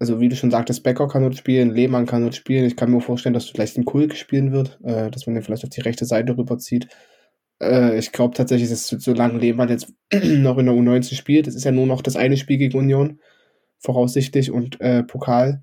also 0.00 0.18
wie 0.18 0.30
du 0.30 0.34
schon 0.34 0.50
sagtest, 0.50 0.82
Becker 0.82 1.08
kann 1.08 1.22
dort 1.22 1.36
spielen, 1.36 1.70
Lehmann 1.70 2.06
kann 2.06 2.22
dort 2.22 2.34
spielen. 2.34 2.64
Ich 2.64 2.74
kann 2.74 2.90
mir 2.90 3.02
vorstellen, 3.02 3.34
dass 3.34 3.46
du 3.46 3.52
vielleicht 3.52 3.76
den 3.76 3.84
Kulk 3.84 4.16
spielen 4.16 4.50
wird, 4.50 4.80
äh, 4.82 5.10
dass 5.10 5.26
man 5.26 5.34
den 5.34 5.44
vielleicht 5.44 5.62
auf 5.62 5.70
die 5.70 5.82
rechte 5.82 6.06
Seite 6.06 6.36
rüberzieht. 6.36 6.88
Äh, 7.62 7.98
ich 7.98 8.10
glaube 8.10 8.34
tatsächlich, 8.34 8.70
dass 8.70 8.88
solange 8.88 9.38
Lehmann 9.38 9.68
jetzt 9.68 9.92
noch 10.12 10.56
in 10.56 10.66
der 10.66 10.74
U19 10.74 11.14
spielt, 11.14 11.46
das 11.46 11.54
ist 11.54 11.64
ja 11.64 11.70
nur 11.70 11.86
noch 11.86 12.00
das 12.00 12.16
eine 12.16 12.38
Spiel 12.38 12.56
gegen 12.56 12.78
Union, 12.78 13.20
voraussichtlich, 13.78 14.50
und 14.50 14.80
äh, 14.80 15.02
Pokal. 15.02 15.62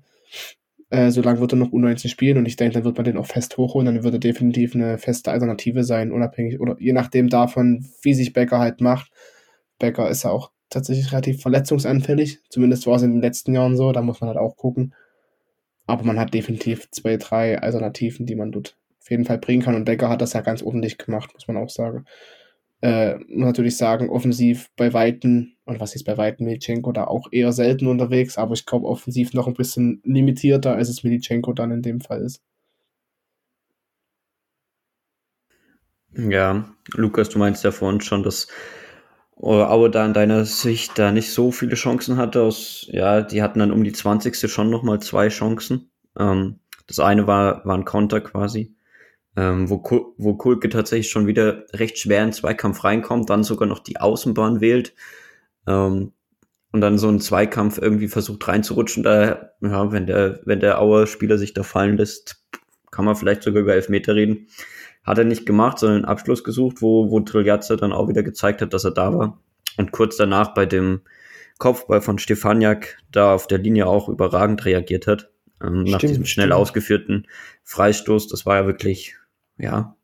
Äh, 0.90 1.10
solange 1.10 1.40
wird 1.40 1.52
er 1.52 1.56
noch 1.56 1.70
U19 1.70 2.08
spielen 2.08 2.38
und 2.38 2.46
ich 2.46 2.56
denke, 2.56 2.74
dann 2.74 2.84
wird 2.84 2.96
man 2.96 3.04
den 3.04 3.18
auch 3.18 3.26
fest 3.26 3.56
hochholen, 3.58 3.86
dann 3.86 4.04
wird 4.04 4.14
er 4.14 4.20
definitiv 4.20 4.74
eine 4.74 4.96
feste 4.96 5.30
Alternative 5.30 5.84
sein, 5.84 6.12
unabhängig 6.12 6.60
oder 6.60 6.76
je 6.80 6.94
nachdem 6.94 7.28
davon, 7.28 7.86
wie 8.02 8.14
sich 8.14 8.32
Becker 8.32 8.58
halt 8.58 8.80
macht. 8.80 9.10
Becker 9.78 10.08
ist 10.08 10.24
ja 10.24 10.30
auch 10.30 10.50
tatsächlich 10.70 11.12
relativ 11.12 11.42
verletzungsanfällig. 11.42 12.38
Zumindest 12.48 12.86
war 12.86 12.96
es 12.96 13.02
in 13.02 13.12
den 13.12 13.20
letzten 13.20 13.54
Jahren 13.54 13.76
so, 13.76 13.92
da 13.92 14.02
muss 14.02 14.20
man 14.20 14.28
halt 14.28 14.38
auch 14.38 14.56
gucken. 14.56 14.94
Aber 15.86 16.04
man 16.04 16.18
hat 16.18 16.34
definitiv 16.34 16.90
zwei, 16.90 17.16
drei 17.16 17.58
Alternativen, 17.58 18.26
die 18.26 18.34
man 18.34 18.52
dort 18.52 18.76
auf 19.00 19.10
jeden 19.10 19.24
Fall 19.24 19.38
bringen 19.38 19.62
kann. 19.62 19.74
Und 19.74 19.84
Becker 19.84 20.08
hat 20.08 20.20
das 20.20 20.34
ja 20.34 20.40
ganz 20.40 20.62
ordentlich 20.62 20.98
gemacht, 20.98 21.30
muss 21.34 21.48
man 21.48 21.56
auch 21.56 21.70
sagen. 21.70 22.04
Äh, 22.80 23.18
natürlich 23.28 23.76
sagen, 23.76 24.08
offensiv 24.08 24.70
bei 24.76 24.92
Weitem, 24.92 25.54
und 25.64 25.80
was 25.80 25.94
ist 25.96 26.04
bei 26.04 26.16
Weitem 26.16 26.46
Milchenko 26.46 26.92
da 26.92 27.04
auch 27.04 27.26
eher 27.32 27.52
selten 27.52 27.88
unterwegs, 27.88 28.38
aber 28.38 28.54
ich 28.54 28.66
glaube 28.66 28.86
offensiv 28.86 29.32
noch 29.34 29.48
ein 29.48 29.54
bisschen 29.54 30.00
limitierter, 30.04 30.74
als 30.76 30.88
es 30.88 31.02
Milchenko 31.02 31.52
dann 31.52 31.72
in 31.72 31.82
dem 31.82 32.00
Fall 32.00 32.22
ist. 32.22 32.40
Ja, 36.14 36.68
Lukas, 36.94 37.28
du 37.28 37.38
meinst 37.38 37.64
ja 37.64 37.70
vorhin 37.70 38.00
schon, 38.00 38.22
dass 38.22 38.48
Aue 39.40 39.90
da 39.90 40.04
in 40.04 40.14
deiner 40.14 40.44
Sicht 40.44 40.98
da 40.98 41.12
nicht 41.12 41.30
so 41.30 41.52
viele 41.52 41.76
Chancen 41.76 42.16
hatte. 42.16 42.42
Aus, 42.42 42.86
ja, 42.90 43.22
die 43.22 43.42
hatten 43.42 43.60
dann 43.60 43.70
um 43.70 43.84
die 43.84 43.92
20. 43.92 44.50
schon 44.50 44.70
nochmal 44.70 45.00
zwei 45.00 45.28
Chancen. 45.28 45.90
Ähm, 46.18 46.58
das 46.88 46.98
eine 46.98 47.26
war, 47.26 47.64
war 47.64 47.76
ein 47.76 47.84
Konter 47.84 48.20
quasi, 48.20 48.74
ähm, 49.38 49.70
wo, 49.70 49.80
wo 50.18 50.34
Kulke 50.34 50.68
tatsächlich 50.68 51.10
schon 51.10 51.28
wieder 51.28 51.64
recht 51.72 51.96
schwer 51.96 52.24
in 52.24 52.32
Zweikampf 52.32 52.82
reinkommt, 52.82 53.30
dann 53.30 53.44
sogar 53.44 53.68
noch 53.68 53.78
die 53.78 54.00
Außenbahn 54.00 54.60
wählt 54.60 54.94
ähm, 55.68 56.10
und 56.72 56.80
dann 56.80 56.98
so 56.98 57.08
ein 57.08 57.20
Zweikampf 57.20 57.78
irgendwie 57.78 58.08
versucht 58.08 58.48
reinzurutschen. 58.48 59.04
Da, 59.04 59.52
ja, 59.60 59.92
wenn 59.92 60.06
der, 60.08 60.40
wenn 60.44 60.58
der 60.58 60.80
Auer-Spieler 60.80 61.38
sich 61.38 61.54
da 61.54 61.62
fallen 61.62 61.96
lässt, 61.96 62.42
kann 62.90 63.04
man 63.04 63.14
vielleicht 63.14 63.44
sogar 63.44 63.62
über 63.62 63.74
Elfmeter 63.74 64.16
reden. 64.16 64.48
Hat 65.04 65.18
er 65.18 65.24
nicht 65.24 65.46
gemacht, 65.46 65.78
sondern 65.78 65.98
einen 65.98 66.04
Abschluss 66.06 66.42
gesucht, 66.42 66.82
wo, 66.82 67.08
wo 67.12 67.20
Triljatze 67.20 67.76
dann 67.76 67.92
auch 67.92 68.08
wieder 68.08 68.24
gezeigt 68.24 68.60
hat, 68.60 68.74
dass 68.74 68.84
er 68.84 68.90
da 68.90 69.16
war. 69.16 69.40
Und 69.76 69.92
kurz 69.92 70.16
danach 70.16 70.52
bei 70.52 70.66
dem 70.66 71.02
Kopfball 71.58 72.00
von 72.00 72.18
Stefaniak 72.18 72.98
da 73.12 73.34
auf 73.34 73.46
der 73.46 73.58
Linie 73.58 73.86
auch 73.86 74.08
überragend 74.08 74.64
reagiert 74.64 75.06
hat. 75.06 75.30
Ähm, 75.62 75.84
nach 75.84 76.00
diesem 76.00 76.24
schnell 76.24 76.46
stimmt. 76.46 76.60
ausgeführten 76.60 77.28
Freistoß. 77.62 78.26
Das 78.26 78.44
war 78.44 78.56
ja 78.56 78.66
wirklich, 78.66 79.14
ja, 79.58 79.96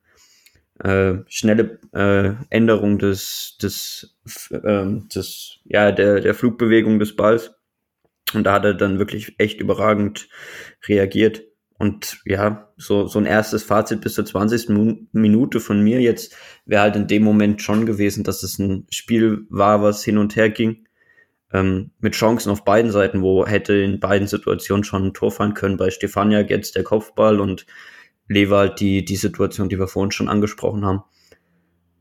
äh, 0.82 1.14
schnelle 1.28 1.78
äh, 1.92 2.32
Änderung 2.50 2.98
des, 2.98 3.56
des, 3.62 4.16
äh, 4.50 4.86
des, 5.14 5.60
ja, 5.64 5.92
der, 5.92 6.20
der 6.20 6.34
Flugbewegung 6.34 6.98
des 6.98 7.16
Balls. 7.16 7.54
Und 8.34 8.44
da 8.44 8.54
hat 8.54 8.64
er 8.64 8.74
dann 8.74 8.98
wirklich 8.98 9.36
echt 9.38 9.60
überragend 9.60 10.28
reagiert. 10.88 11.44
Und 11.76 12.20
ja, 12.24 12.72
so, 12.76 13.06
so 13.06 13.18
ein 13.18 13.26
erstes 13.26 13.62
Fazit 13.62 14.00
bis 14.00 14.14
zur 14.14 14.24
20. 14.24 14.68
Minute 15.12 15.60
von 15.60 15.80
mir 15.82 16.00
jetzt 16.00 16.36
wäre 16.66 16.82
halt 16.82 16.96
in 16.96 17.06
dem 17.06 17.22
Moment 17.22 17.62
schon 17.62 17.84
gewesen, 17.84 18.24
dass 18.24 18.42
es 18.42 18.58
ein 18.58 18.86
Spiel 18.90 19.46
war, 19.50 19.82
was 19.82 20.04
hin 20.04 20.18
und 20.18 20.36
her 20.36 20.50
ging. 20.50 20.86
Ähm, 21.52 21.90
mit 22.00 22.14
Chancen 22.14 22.50
auf 22.50 22.64
beiden 22.64 22.90
Seiten, 22.90 23.22
wo 23.22 23.46
hätte 23.46 23.74
in 23.74 24.00
beiden 24.00 24.26
Situationen 24.26 24.84
schon 24.84 25.06
ein 25.06 25.14
Tor 25.14 25.30
fallen 25.30 25.54
können. 25.54 25.76
Bei 25.76 25.90
Stefania 25.90 26.40
jetzt 26.40 26.74
der 26.74 26.84
Kopfball 26.84 27.40
und 27.40 27.66
Lever 28.28 28.58
halt 28.58 28.80
die, 28.80 29.04
die 29.04 29.16
Situation, 29.16 29.68
die 29.68 29.78
wir 29.78 29.88
vorhin 29.88 30.10
schon 30.10 30.28
angesprochen 30.28 30.84
haben. 30.84 31.02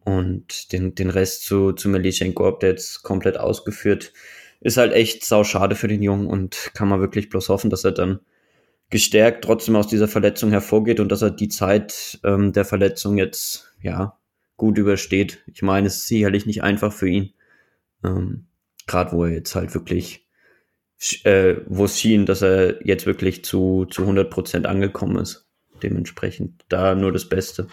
Und 0.06 0.72
den, 0.72 0.96
den 0.96 1.10
Rest 1.10 1.46
zu, 1.46 1.72
zu 1.74 1.90
Melischenko 1.90 2.46
habt 2.46 2.64
ihr 2.64 2.70
jetzt 2.70 3.04
komplett 3.04 3.38
ausgeführt. 3.38 4.14
Ist 4.60 4.78
halt 4.78 4.94
echt 4.94 5.26
sau 5.26 5.44
schade 5.44 5.76
für 5.76 5.88
den 5.88 6.02
Jungen 6.02 6.28
und 6.28 6.72
kann 6.74 6.88
man 6.88 7.00
wirklich 7.00 7.30
bloß 7.30 7.50
hoffen, 7.50 7.70
dass 7.70 7.84
er 7.84 7.92
dann 7.92 8.20
gestärkt 8.90 9.44
trotzdem 9.44 9.76
aus 9.76 9.88
dieser 9.88 10.08
Verletzung 10.08 10.52
hervorgeht 10.52 11.00
und 11.00 11.12
dass 11.12 11.22
er 11.22 11.32
die 11.32 11.50
Zeit 11.50 12.20
ähm, 12.24 12.54
der 12.54 12.66
Verletzung 12.66 13.18
jetzt 13.18 13.74
ja 13.82 14.18
gut 14.58 14.78
übersteht. 14.78 15.44
Ich 15.48 15.62
meine, 15.62 15.88
es 15.88 15.98
ist 15.98 16.08
sicherlich 16.08 16.46
nicht 16.46 16.64
einfach 16.64 16.94
für 16.94 17.10
ihn, 17.10 17.34
ähm, 18.04 18.46
gerade 18.86 19.12
wo 19.12 19.26
er 19.26 19.32
jetzt 19.32 19.56
halt 19.56 19.74
wirklich, 19.74 20.28
äh, 21.24 21.56
wo 21.66 21.86
es 21.86 22.00
schien, 22.00 22.26
dass 22.26 22.42
er 22.42 22.86
jetzt 22.86 23.06
wirklich 23.06 23.44
zu 23.44 23.86
zu 23.86 24.04
100 24.04 24.30
Prozent 24.30 24.68
angekommen 24.68 25.18
ist. 25.18 25.50
Dementsprechend 25.84 26.64
da 26.70 26.96
nur 26.96 27.12
das 27.12 27.30
Beste. 27.30 27.68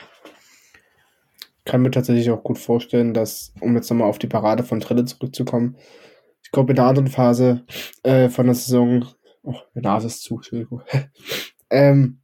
Kann 1.64 1.82
mir 1.82 1.90
tatsächlich 1.90 2.30
auch 2.30 2.42
gut 2.42 2.58
vorstellen, 2.58 3.14
dass, 3.14 3.54
um 3.60 3.74
jetzt 3.76 3.88
nochmal 3.90 4.08
auf 4.08 4.18
die 4.18 4.26
Parade 4.26 4.64
von 4.64 4.80
Trille 4.80 5.04
zurückzukommen, 5.04 5.76
ich 6.42 6.50
glaube, 6.50 6.72
in 6.72 6.76
der 6.76 6.86
anderen 6.86 7.08
Phase 7.08 7.64
äh, 8.02 8.28
von 8.28 8.46
der 8.46 8.54
Saison 8.54 9.04
Oh, 9.42 9.54
die 9.74 9.80
Nase 9.80 10.06
ist 10.06 10.22
zu, 10.22 10.36
Entschuldigung. 10.36 10.82
ähm, 11.70 12.20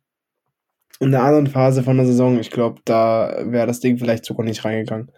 in 1.00 1.10
der 1.10 1.22
anderen 1.22 1.46
Phase 1.46 1.82
von 1.82 1.96
der 1.96 2.06
Saison, 2.06 2.38
ich 2.38 2.50
glaube, 2.50 2.80
da 2.84 3.44
wäre 3.46 3.66
das 3.66 3.80
Ding 3.80 3.98
vielleicht 3.98 4.24
sogar 4.24 4.44
nicht 4.44 4.64
reingegangen. 4.64 5.10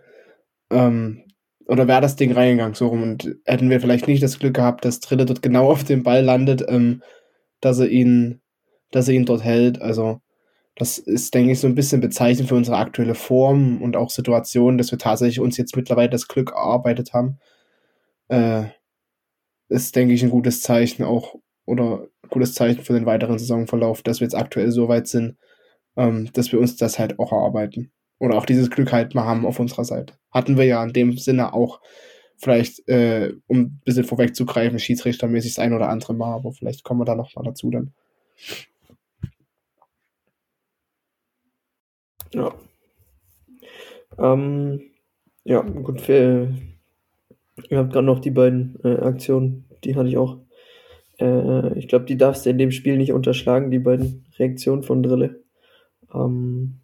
Ähm, 0.71 1.25
oder 1.67 1.87
wäre 1.87 2.01
das 2.01 2.17
Ding 2.17 2.33
reingegangen, 2.33 2.75
so 2.75 2.89
rum. 2.89 3.03
Und 3.03 3.37
hätten 3.45 3.71
wir 3.71 3.81
vielleicht 3.81 4.09
nicht 4.09 4.23
das 4.23 4.39
Glück 4.39 4.55
gehabt, 4.55 4.85
dass 4.85 5.01
Trille 5.01 5.27
dort 5.27 5.43
genau 5.43 5.71
auf 5.71 5.85
dem 5.85 6.03
Ball 6.03 6.23
landet, 6.23 6.65
ähm, 6.69 7.03
dass 7.61 7.79
er 7.79 7.89
ihn, 7.89 8.41
dass 8.91 9.09
er 9.09 9.15
ihn 9.15 9.27
dort 9.27 9.45
hält. 9.45 9.81
Also, 9.83 10.21
das 10.79 10.97
ist, 10.97 11.35
denke 11.35 11.53
ich, 11.53 11.61
so 11.61 11.67
ein 11.67 11.75
bisschen 11.75 12.01
bezeichnend 12.01 12.49
für 12.49 12.55
unsere 12.55 12.77
aktuelle 12.77 13.17
Form 13.17 13.83
und 13.83 13.97
auch 13.97 14.11
Situation, 14.11 14.79
dass 14.79 14.93
wir 14.93 14.99
tatsächlich 14.99 15.41
uns 15.41 15.57
jetzt 15.57 15.77
mittlerweile 15.77 16.09
das 16.09 16.29
Glück 16.29 16.53
erarbeitet 16.53 17.13
haben. 17.13 17.41
Äh, 18.29 18.67
ist, 19.69 19.97
denke 19.97 20.15
ich, 20.15 20.23
ein 20.23 20.31
gutes 20.31 20.63
Zeichen 20.63 21.03
auch 21.03 21.35
oder 21.67 22.07
gutes 22.31 22.55
Zeichen 22.55 22.83
für 22.83 22.93
den 22.93 23.07
weiteren 23.07 23.41
Saisonverlauf, 23.41 24.03
dass 24.03 24.21
wir 24.21 24.27
jetzt 24.27 24.37
aktuell 24.37 24.71
so 24.71 24.89
weit 24.89 25.09
sind, 25.09 25.37
ähm, 25.97 26.31
dass 26.33 26.53
wir 26.53 26.61
uns 26.61 26.77
das 26.77 26.99
halt 27.01 27.19
auch 27.19 27.33
erarbeiten. 27.33 27.91
Oder 28.21 28.37
auch 28.37 28.47
dieses 28.47 28.71
Glück 28.71 28.93
halt 28.93 29.17
mal 29.17 29.25
haben 29.25 29.47
auf 29.47 29.59
unserer 29.59 29.85
Seite. 29.85 30.15
Hatten 30.31 30.57
wir 30.57 30.65
ja 30.65 30.83
in 30.85 30.93
dem 30.93 31.19
Sinne 31.19 31.55
auch 31.55 31.81
vielleicht, 32.37 32.89
äh, 32.89 33.33
um 33.49 33.59
ein 33.59 33.81
bisschen 33.85 34.05
vorwegzugreifen, 34.05 34.79
schiedsrichtermäßig 34.79 35.57
das 35.57 35.65
ein 35.65 35.73
oder 35.73 35.89
andere 35.89 36.15
Mal, 36.15 36.35
aber 36.35 36.53
vielleicht 36.53 36.85
kommen 36.85 37.01
wir 37.01 37.05
da 37.05 37.17
nochmal 37.17 37.45
dazu 37.45 37.69
dann. 37.71 37.93
Ja. 42.35 42.55
Ähm, 44.19 44.83
ja, 45.45 45.61
gut, 45.61 46.01
für, 46.01 46.53
ihr 47.69 47.79
habt 47.79 47.93
gerade 47.93 48.07
noch 48.07 48.19
die 48.19 48.31
beiden 48.31 48.79
äh, 48.85 48.97
Aktionen, 48.97 49.65
die 49.85 49.97
hatte 49.97 50.09
ich 50.09 50.19
auch 50.19 50.39
äh, 51.19 51.79
ich 51.79 51.89
glaube, 51.89 52.05
die 52.05 52.17
darfst 52.17 52.47
du 52.47 52.51
in 52.51 52.59
dem 52.59 52.71
Spiel 52.71 52.97
nicht 52.97 53.13
unterschlagen, 53.13 53.71
die 53.71 53.79
beiden 53.79 54.25
Reaktionen 54.39 54.83
von 54.83 55.03
Drille. 55.03 55.41
Ähm, 56.15 56.81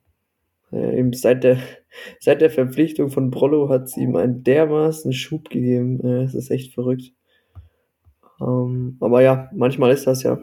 äh, 0.72 0.98
eben 0.98 1.12
seit 1.12 1.44
der, 1.44 1.59
seit 2.20 2.40
der 2.40 2.50
Verpflichtung 2.50 3.11
von 3.11 3.30
Brollo 3.30 3.68
hat 3.68 3.85
es 3.85 3.96
ihm 3.96 4.16
einen 4.16 4.42
dermaßen 4.44 5.12
Schub 5.12 5.50
gegeben. 5.50 6.00
Äh, 6.00 6.24
es 6.24 6.35
ist 6.35 6.50
echt 6.50 6.74
verrückt. 6.74 7.12
Ähm, 8.40 8.96
aber 9.00 9.22
ja, 9.22 9.48
manchmal 9.54 9.92
ist 9.92 10.07
das 10.07 10.22
ja, 10.24 10.40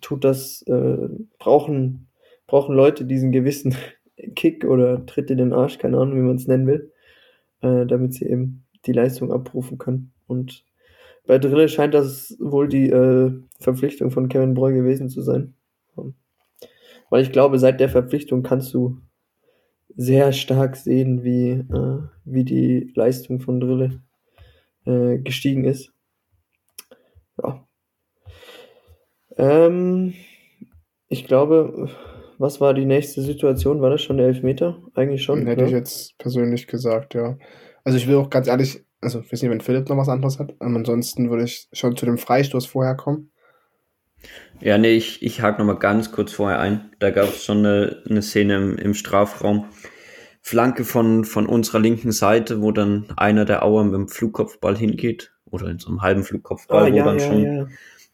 tut 0.00 0.24
das, 0.24 0.62
äh, 0.62 1.08
brauchen, 1.38 2.08
brauchen 2.46 2.74
Leute 2.74 3.04
diesen 3.04 3.32
gewissen 3.32 3.74
Kick 4.34 4.64
oder 4.64 5.04
Tritt 5.06 5.30
in 5.30 5.38
den 5.38 5.52
Arsch, 5.52 5.78
keine 5.78 5.98
Ahnung, 5.98 6.16
wie 6.16 6.26
man 6.26 6.36
es 6.36 6.46
nennen 6.46 6.66
will, 6.66 6.92
äh, 7.60 7.86
damit 7.86 8.14
sie 8.14 8.26
eben 8.26 8.64
die 8.86 8.92
Leistung 8.92 9.32
abrufen 9.32 9.78
können. 9.78 10.12
Und 10.26 10.64
bei 11.26 11.38
Drille 11.38 11.68
scheint 11.68 11.94
das 11.94 12.36
wohl 12.38 12.68
die 12.68 12.88
äh, 12.88 13.32
Verpflichtung 13.60 14.10
von 14.10 14.28
Kevin 14.28 14.54
Breu 14.54 14.72
gewesen 14.72 15.08
zu 15.08 15.22
sein. 15.22 15.54
Weil 17.10 17.22
ich 17.22 17.32
glaube, 17.32 17.58
seit 17.58 17.80
der 17.80 17.88
Verpflichtung 17.88 18.42
kannst 18.42 18.74
du 18.74 19.00
sehr 19.96 20.32
stark 20.32 20.76
sehen, 20.76 21.24
wie, 21.24 21.50
äh, 21.50 21.98
wie 22.24 22.44
die 22.44 22.92
Leistung 22.94 23.40
von 23.40 23.60
Drille 23.60 24.02
äh, 24.84 25.18
gestiegen 25.18 25.64
ist. 25.64 25.92
Ja. 27.42 27.66
Ähm, 29.36 30.14
ich 31.08 31.26
glaube, 31.26 31.88
was 32.38 32.60
war 32.60 32.74
die 32.74 32.84
nächste 32.84 33.22
Situation? 33.22 33.80
War 33.80 33.90
das 33.90 34.02
schon 34.02 34.18
der 34.18 34.26
Elfmeter? 34.26 34.78
Eigentlich 34.94 35.22
schon. 35.22 35.46
Hätte 35.46 35.62
ja? 35.62 35.66
ich 35.66 35.72
jetzt 35.72 36.18
persönlich 36.18 36.66
gesagt, 36.66 37.14
ja. 37.14 37.38
Also 37.84 37.98
ich 37.98 38.08
will 38.08 38.16
auch 38.16 38.30
ganz 38.30 38.48
ehrlich 38.48 38.84
also 39.00 39.20
ich 39.20 39.32
weiß 39.32 39.42
nicht, 39.42 39.50
wenn 39.50 39.60
Philipp 39.60 39.88
noch 39.88 39.96
was 39.96 40.08
anderes 40.08 40.38
hat. 40.38 40.54
Aber 40.58 40.74
ansonsten 40.74 41.30
würde 41.30 41.44
ich 41.44 41.68
schon 41.72 41.96
zu 41.96 42.06
dem 42.06 42.18
Freistoß 42.18 42.66
vorher 42.66 42.94
kommen. 42.96 43.30
Ja, 44.60 44.78
nee, 44.78 44.96
ich, 44.96 45.22
ich 45.22 45.42
hake 45.42 45.58
nochmal 45.58 45.78
ganz 45.78 46.10
kurz 46.12 46.32
vorher 46.32 46.58
ein. 46.58 46.90
Da 46.98 47.10
gab 47.10 47.28
es 47.28 47.44
schon 47.44 47.58
eine, 47.58 48.02
eine 48.08 48.22
Szene 48.22 48.56
im, 48.56 48.78
im 48.78 48.94
Strafraum. 48.94 49.66
Flanke 50.40 50.84
von, 50.84 51.24
von 51.24 51.46
unserer 51.46 51.80
linken 51.80 52.12
Seite, 52.12 52.62
wo 52.62 52.72
dann 52.72 53.06
einer 53.16 53.44
der 53.44 53.64
Auer 53.64 53.84
mit 53.84 53.94
dem 53.94 54.08
Flugkopfball 54.08 54.76
hingeht. 54.76 55.32
Oder 55.44 55.68
in 55.68 55.78
so 55.78 55.88
einem 55.88 56.02
halben 56.02 56.24
Flugkopfball, 56.24 56.86
ah, 56.86 56.92
wo 56.92 56.96
ja, 56.96 57.04
dann 57.04 57.18
ja, 57.18 57.26
schon 57.26 57.42
ja. 57.42 57.66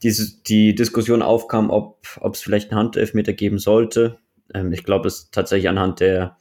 Diese, 0.02 0.42
die 0.42 0.74
Diskussion 0.74 1.22
aufkam, 1.22 1.70
ob 1.70 2.06
es 2.32 2.40
vielleicht 2.40 2.70
einen 2.70 2.80
Handelfmeter 2.80 3.32
geben 3.32 3.58
sollte. 3.58 4.18
Ähm, 4.52 4.72
ich 4.72 4.84
glaube, 4.84 5.08
es 5.08 5.30
tatsächlich 5.30 5.68
anhand 5.68 6.00
der, 6.00 6.36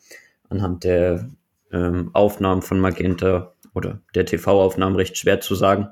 anhand 0.50 0.84
der 0.84 1.30
ähm, 1.72 2.10
Aufnahmen 2.14 2.62
von 2.62 2.80
Magenta 2.80 3.54
oder 3.74 4.02
der 4.16 4.26
TV-Aufnahmen 4.26 4.96
recht 4.96 5.18
schwer 5.18 5.40
zu 5.42 5.56
sagen. 5.56 5.90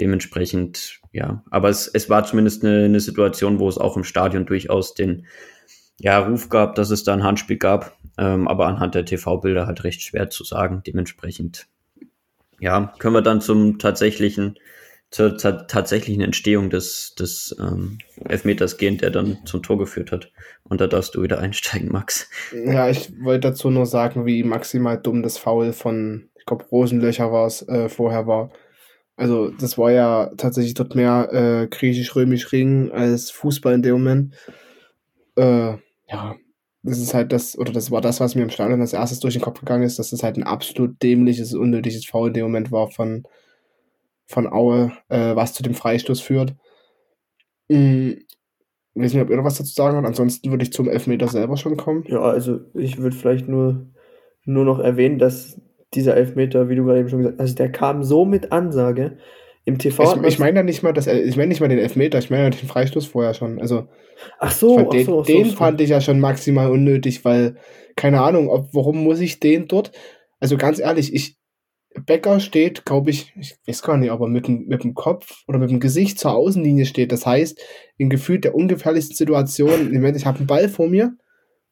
Dementsprechend, 0.00 1.00
ja, 1.12 1.42
aber 1.50 1.68
es, 1.68 1.86
es 1.88 2.08
war 2.08 2.24
zumindest 2.24 2.64
eine, 2.64 2.84
eine 2.84 3.00
Situation, 3.00 3.58
wo 3.58 3.68
es 3.68 3.78
auch 3.78 3.96
im 3.96 4.04
Stadion 4.04 4.46
durchaus 4.46 4.94
den 4.94 5.26
ja, 6.00 6.18
Ruf 6.18 6.48
gab, 6.48 6.74
dass 6.74 6.90
es 6.90 7.04
da 7.04 7.12
ein 7.12 7.22
Handspiel 7.22 7.58
gab, 7.58 7.96
ähm, 8.18 8.48
aber 8.48 8.66
anhand 8.66 8.94
der 8.94 9.04
TV-Bilder 9.04 9.66
halt 9.66 9.84
recht 9.84 10.02
schwer 10.02 10.30
zu 10.30 10.44
sagen. 10.44 10.82
Dementsprechend, 10.86 11.68
ja, 12.58 12.92
können 12.98 13.14
wir 13.14 13.22
dann 13.22 13.40
zum 13.40 13.78
tatsächlichen, 13.78 14.58
zur 15.12 15.36
tatsächlichen 15.36 16.22
Entstehung 16.22 16.70
des, 16.70 17.14
des 17.14 17.54
ähm, 17.60 17.98
Elfmeters 18.24 18.78
gehen, 18.78 18.98
der 18.98 19.10
dann 19.10 19.38
zum 19.44 19.62
Tor 19.62 19.78
geführt 19.78 20.10
hat. 20.10 20.32
Und 20.64 20.80
da 20.80 20.86
darfst 20.86 21.14
du 21.14 21.22
wieder 21.22 21.38
einsteigen, 21.38 21.92
Max. 21.92 22.28
Ja, 22.52 22.88
ich 22.88 23.12
wollte 23.22 23.50
dazu 23.50 23.70
nur 23.70 23.86
sagen, 23.86 24.26
wie 24.26 24.42
maximal 24.42 24.98
dumm 24.98 25.22
das 25.22 25.38
Foul 25.38 25.72
von 25.72 26.30
ich 26.42 26.46
glaube 26.46 26.64
Rosenlöcher 26.72 27.30
war 27.30 27.46
es, 27.46 27.66
äh, 27.68 27.88
vorher 27.88 28.26
war. 28.26 28.50
Also 29.14 29.50
das 29.50 29.78
war 29.78 29.92
ja 29.92 30.32
tatsächlich 30.36 30.74
dort 30.74 30.96
mehr 30.96 31.28
äh, 31.32 31.68
griechisch-römisch 31.68 32.50
Ring 32.50 32.90
als 32.90 33.30
Fußball 33.30 33.74
in 33.74 33.82
dem 33.82 33.92
Moment. 33.92 34.34
Äh, 35.36 35.76
ja, 36.08 36.34
das 36.82 36.98
ist 36.98 37.14
halt 37.14 37.30
das, 37.30 37.56
oder 37.56 37.72
das 37.72 37.92
war 37.92 38.00
das, 38.00 38.18
was 38.18 38.34
mir 38.34 38.42
im 38.42 38.50
Stadion 38.50 38.80
als 38.80 38.92
erstes 38.92 39.20
durch 39.20 39.34
den 39.34 39.42
Kopf 39.42 39.60
gegangen 39.60 39.84
ist, 39.84 40.00
dass 40.00 40.10
das 40.10 40.24
halt 40.24 40.36
ein 40.36 40.42
absolut 40.42 41.00
dämliches, 41.00 41.54
unnötiges 41.54 42.04
Foul 42.06 42.28
in 42.28 42.34
dem 42.34 42.44
Moment 42.44 42.72
war 42.72 42.90
von, 42.90 43.22
von 44.26 44.46
Aue, 44.46 44.92
äh, 45.08 45.36
was 45.36 45.54
zu 45.54 45.62
dem 45.62 45.74
Freistoß 45.74 46.20
führt. 46.20 46.54
Hm, 47.70 48.18
ich 48.94 49.02
weiß 49.02 49.14
nicht, 49.14 49.22
ob 49.22 49.30
ihr 49.30 49.36
noch 49.36 49.44
was 49.44 49.58
dazu 49.58 49.72
sagen 49.72 49.96
habt. 49.96 50.06
Ansonsten 50.06 50.50
würde 50.50 50.64
ich 50.64 50.72
zum 50.72 50.88
Elfmeter 50.88 51.28
selber 51.28 51.56
schon 51.56 51.76
kommen. 51.76 52.04
Ja, 52.08 52.20
also 52.20 52.60
ich 52.74 52.98
würde 52.98 53.16
vielleicht 53.16 53.48
nur, 53.48 53.86
nur 54.44 54.64
noch 54.64 54.78
erwähnen, 54.78 55.18
dass 55.18 55.60
dieser 55.94 56.16
Elfmeter, 56.16 56.68
wie 56.68 56.76
du 56.76 56.84
gerade 56.84 57.00
eben 57.00 57.08
schon 57.08 57.20
gesagt 57.20 57.36
hast, 57.36 57.40
also 57.40 57.54
der 57.54 57.72
kam 57.72 58.02
so 58.02 58.24
mit 58.24 58.52
Ansage. 58.52 59.18
Im 59.64 59.78
TV. 59.78 60.16
Ich, 60.16 60.22
ich 60.24 60.38
meine 60.40 60.58
ja 60.58 60.62
nicht 60.64 60.82
mal 60.82 60.92
das, 60.92 61.06
ich 61.06 61.36
meine 61.36 61.46
nicht 61.46 61.60
mal 61.60 61.68
den 61.68 61.78
Elfmeter, 61.78 62.18
ich 62.18 62.30
meine 62.30 62.44
ja 62.44 62.50
den 62.50 62.68
Freistoß 62.68 63.06
vorher 63.06 63.32
schon. 63.32 63.60
Also 63.60 63.86
ach 64.40 64.50
so, 64.50 64.76
ach 64.76 64.90
den, 64.90 65.06
so, 65.06 65.20
ach 65.20 65.24
so, 65.24 65.32
den 65.32 65.46
fand 65.50 65.80
ich 65.80 65.90
ja 65.90 66.00
schon 66.00 66.18
maximal 66.18 66.68
unnötig, 66.68 67.24
weil 67.24 67.56
keine 67.94 68.22
Ahnung, 68.22 68.48
ob, 68.48 68.74
warum 68.74 69.04
muss 69.04 69.20
ich 69.20 69.38
den 69.38 69.68
dort? 69.68 69.92
Also 70.40 70.56
ganz 70.56 70.80
ehrlich, 70.80 71.14
ich 71.14 71.36
Becker 72.06 72.40
steht, 72.40 72.84
glaube 72.84 73.10
ich, 73.10 73.32
ich 73.36 73.56
weiß 73.66 73.82
gar 73.82 73.96
nicht, 73.96 74.10
aber 74.10 74.28
mit 74.28 74.48
dem, 74.48 74.66
mit 74.66 74.84
dem 74.84 74.94
Kopf 74.94 75.44
oder 75.46 75.58
mit 75.58 75.70
dem 75.70 75.80
Gesicht 75.80 76.18
zur 76.18 76.32
Außenlinie 76.34 76.86
steht. 76.86 77.12
Das 77.12 77.26
heißt, 77.26 77.60
in 77.98 78.10
gefühlt 78.10 78.44
der 78.44 78.54
ungefährlichsten 78.54 79.16
Situation, 79.16 79.92
ich 79.92 80.26
habe 80.26 80.38
einen 80.38 80.46
Ball 80.46 80.68
vor 80.68 80.88
mir 80.88 81.16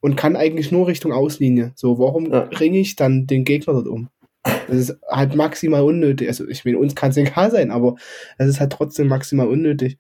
und 0.01 0.17
kann 0.17 0.37
eigentlich 0.37 0.73
nur 0.73 0.87
Richtung 0.87 1.13
Auslinie. 1.13 1.73
So, 1.75 1.99
warum 1.99 2.31
ja. 2.31 2.41
ringe 2.41 2.79
ich 2.79 2.97
dann 2.97 3.27
den 3.27 3.45
Gegner 3.45 3.75
dort 3.75 3.89
um? 3.89 4.09
Das 4.43 4.77
ist 4.77 4.99
halt 5.09 5.35
maximal 5.35 5.83
unnötig. 5.83 6.29
Also, 6.29 6.49
ich 6.49 6.65
meine, 6.65 6.79
uns 6.79 6.95
kann 6.95 7.11
es 7.11 7.17
egal 7.19 7.51
sein, 7.51 7.71
aber 7.71 7.97
es 8.39 8.49
ist 8.49 8.61
halt 8.61 8.73
trotzdem 8.73 9.09
maximal 9.09 9.49
unnötig. 9.49 9.99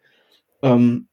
Ähm, 0.63 1.09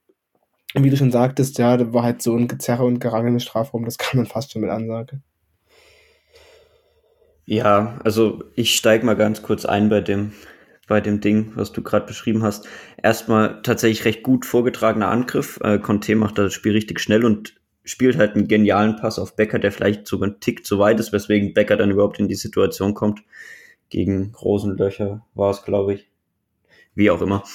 wie 0.74 0.90
du 0.90 0.98
schon 0.98 1.12
sagtest, 1.12 1.58
ja, 1.58 1.78
da 1.78 1.94
war 1.94 2.04
halt 2.04 2.22
so 2.22 2.36
ein 2.36 2.48
Gezerre 2.48 2.86
und 2.86 3.00
Gerangel 3.00 3.34
im 3.34 3.40
Strafraum, 3.40 3.86
das 3.86 3.98
kann 3.98 4.18
man 4.18 4.26
fast 4.26 4.52
schon 4.52 4.62
mit 4.62 4.72
Ansage. 4.72 5.22
Ja, 7.50 7.98
also 8.04 8.44
ich 8.56 8.76
steige 8.76 9.06
mal 9.06 9.16
ganz 9.16 9.42
kurz 9.42 9.64
ein 9.64 9.88
bei 9.88 10.02
dem, 10.02 10.34
bei 10.86 11.00
dem 11.00 11.22
Ding, 11.22 11.54
was 11.56 11.72
du 11.72 11.82
gerade 11.82 12.06
beschrieben 12.06 12.44
hast. 12.44 12.68
Erstmal 13.02 13.62
tatsächlich 13.62 14.04
recht 14.04 14.22
gut 14.22 14.46
vorgetragener 14.46 15.08
Angriff. 15.08 15.58
Äh, 15.64 15.80
Conte 15.80 16.16
macht 16.18 16.38
das 16.38 16.54
Spiel 16.54 16.74
richtig 16.74 17.00
schnell 17.00 17.24
und 17.24 17.56
spielt 17.86 18.18
halt 18.18 18.36
einen 18.36 18.50
genialen 18.50 18.98
Pass 18.98 19.18
auf 19.18 19.38
Becker, 19.38 19.60
der 19.60 19.72
vielleicht 19.72 20.08
sogar 20.08 20.28
einen 20.28 20.42
Tick 20.42 20.66
zu 20.66 20.78
weit 20.78 21.00
ist, 21.00 21.14
weswegen 21.14 21.54
Becker 21.54 21.78
dann 21.78 21.90
überhaupt 21.90 22.20
in 22.20 22.28
die 22.28 22.36
Situation 22.36 22.94
kommt. 22.94 23.22
Gegen 23.90 24.36
Rosenlöcher 24.36 25.26
war 25.34 25.52
es, 25.52 25.64
glaube 25.64 25.94
ich. 25.94 26.10
Wie 26.96 27.10
auch 27.10 27.22
immer. 27.22 27.46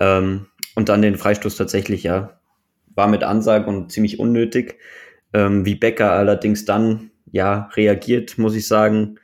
Ähm, 0.00 0.46
und 0.74 0.88
dann 0.88 1.02
den 1.02 1.14
Freistoß 1.14 1.54
tatsächlich, 1.54 2.02
ja, 2.02 2.40
war 2.96 3.06
mit 3.06 3.22
Ansage 3.22 3.68
und 3.68 3.92
ziemlich 3.92 4.18
unnötig. 4.18 4.80
Ähm, 5.32 5.64
wie 5.64 5.76
Becker 5.76 6.10
allerdings 6.10 6.64
dann, 6.64 7.12
ja, 7.30 7.70
reagiert, 7.74 8.38
muss 8.38 8.56
ich 8.56 8.66
sagen, 8.66 9.20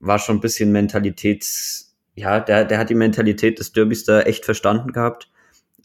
war 0.00 0.18
schon 0.18 0.36
ein 0.36 0.40
bisschen 0.40 0.72
Mentalitäts, 0.72 1.96
ja, 2.14 2.40
der, 2.40 2.64
der 2.64 2.78
hat 2.78 2.90
die 2.90 2.94
Mentalität 2.94 3.58
des 3.58 3.72
Derbys 3.72 4.04
da 4.04 4.22
echt 4.22 4.44
verstanden 4.44 4.92
gehabt, 4.92 5.30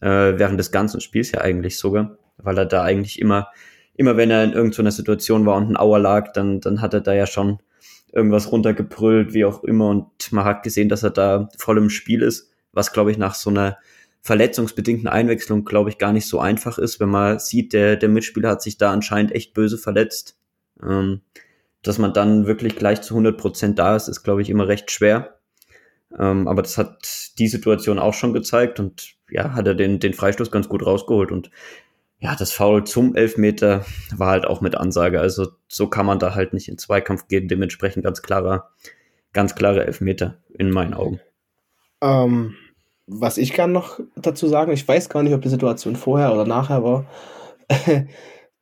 äh, 0.00 0.06
während 0.06 0.58
des 0.58 0.72
ganzen 0.72 1.00
Spiels 1.00 1.32
ja 1.32 1.40
eigentlich 1.40 1.78
sogar, 1.78 2.16
weil 2.38 2.58
er 2.58 2.66
da 2.66 2.82
eigentlich 2.82 3.20
immer, 3.20 3.48
immer 3.94 4.16
wenn 4.16 4.30
er 4.30 4.44
in 4.44 4.52
irgendeiner 4.52 4.92
Situation 4.92 5.46
war 5.46 5.56
und 5.56 5.70
ein 5.70 5.76
Auer 5.76 5.98
lag, 5.98 6.32
dann, 6.32 6.60
dann 6.60 6.80
hat 6.80 6.94
er 6.94 7.00
da 7.00 7.12
ja 7.12 7.26
schon 7.26 7.58
irgendwas 8.12 8.52
runtergebrüllt, 8.52 9.32
wie 9.32 9.44
auch 9.44 9.64
immer, 9.64 9.88
und 9.88 10.32
man 10.32 10.44
hat 10.44 10.62
gesehen, 10.62 10.88
dass 10.88 11.02
er 11.02 11.10
da 11.10 11.48
voll 11.58 11.78
im 11.78 11.90
Spiel 11.90 12.22
ist, 12.22 12.50
was 12.72 12.92
glaube 12.92 13.10
ich 13.10 13.18
nach 13.18 13.34
so 13.34 13.50
einer 13.50 13.78
verletzungsbedingten 14.22 15.08
Einwechslung, 15.08 15.64
glaube 15.64 15.90
ich, 15.90 15.98
gar 15.98 16.12
nicht 16.12 16.28
so 16.28 16.38
einfach 16.38 16.78
ist, 16.78 17.00
wenn 17.00 17.08
man 17.08 17.38
sieht, 17.40 17.72
der, 17.72 17.96
der 17.96 18.08
Mitspieler 18.08 18.50
hat 18.50 18.62
sich 18.62 18.78
da 18.78 18.92
anscheinend 18.92 19.32
echt 19.32 19.52
böse 19.52 19.78
verletzt. 19.78 20.38
Ähm, 20.82 21.22
dass 21.82 21.98
man 21.98 22.12
dann 22.12 22.46
wirklich 22.46 22.76
gleich 22.76 23.02
zu 23.02 23.14
100 23.14 23.36
Prozent 23.36 23.78
da 23.78 23.96
ist, 23.96 24.08
ist, 24.08 24.22
glaube 24.22 24.42
ich, 24.42 24.50
immer 24.50 24.68
recht 24.68 24.90
schwer. 24.90 25.38
Ähm, 26.18 26.46
aber 26.46 26.62
das 26.62 26.78
hat 26.78 27.38
die 27.38 27.48
Situation 27.48 27.98
auch 27.98 28.14
schon 28.14 28.32
gezeigt 28.32 28.78
und 28.78 29.14
ja, 29.30 29.54
hat 29.54 29.66
er 29.66 29.74
den, 29.74 29.98
den 29.98 30.14
Freistoß 30.14 30.50
ganz 30.50 30.68
gut 30.68 30.84
rausgeholt 30.84 31.32
und 31.32 31.50
ja, 32.22 32.36
das 32.36 32.52
Foul 32.52 32.84
zum 32.84 33.16
Elfmeter 33.16 33.84
war 34.16 34.30
halt 34.30 34.46
auch 34.46 34.60
mit 34.60 34.76
Ansage. 34.76 35.20
Also 35.20 35.48
so 35.66 35.88
kann 35.88 36.06
man 36.06 36.20
da 36.20 36.36
halt 36.36 36.52
nicht 36.52 36.68
in 36.68 36.78
Zweikampf 36.78 37.26
gehen. 37.26 37.48
Dementsprechend 37.48 38.04
ganz 38.04 38.22
klarer, 38.22 38.70
ganz 39.32 39.56
klare 39.56 39.84
Elfmeter 39.84 40.38
in 40.56 40.70
meinen 40.70 40.94
Augen. 40.94 41.18
Ähm, 42.00 42.54
was 43.08 43.38
ich 43.38 43.52
kann 43.52 43.72
noch 43.72 43.98
dazu 44.14 44.46
sagen, 44.46 44.70
ich 44.70 44.86
weiß 44.86 45.08
gar 45.08 45.24
nicht, 45.24 45.34
ob 45.34 45.42
die 45.42 45.48
Situation 45.48 45.96
vorher 45.96 46.32
oder 46.32 46.46
nachher 46.46 46.84
war. 46.84 47.06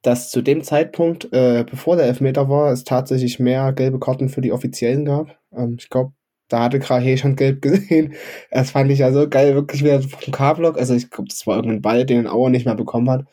dass 0.03 0.31
zu 0.31 0.43
dem 0.43 0.63
Zeitpunkt, 0.63 1.33
äh, 1.33 1.65
bevor 1.69 1.97
der 1.97 2.07
Elfmeter 2.07 2.49
war, 2.49 2.73
es 2.73 2.85
tatsächlich 2.85 3.39
mehr 3.39 3.73
gelbe 3.73 3.99
Karten 3.99 4.29
für 4.29 4.41
die 4.41 4.53
Offiziellen 4.53 5.05
gab. 5.05 5.39
Ähm, 5.55 5.77
ich 5.79 5.91
glaube, 5.91 6.13
da 6.49 6.65
hatte 6.65 6.79
Krahe 6.81 7.17
schon 7.19 7.37
gelb 7.37 7.63
gesehen. 7.63 8.15
Das 8.51 8.71
fand 8.71 8.91
ich 8.91 9.01
ja 9.01 9.13
so 9.13 9.29
geil, 9.29 9.55
wirklich 9.55 9.83
wieder 9.83 10.03
vom 10.03 10.33
K-Block. 10.33 10.79
Also 10.79 10.95
ich 10.95 11.11
glaube, 11.11 11.29
das 11.29 11.47
war 11.47 11.57
irgendein 11.57 11.83
Ball, 11.83 12.07
den 12.07 12.27
Auer 12.27 12.51
nicht 12.51 12.67
mehr 12.67 12.75
bekommen 12.75 13.11
hat. 13.11 13.27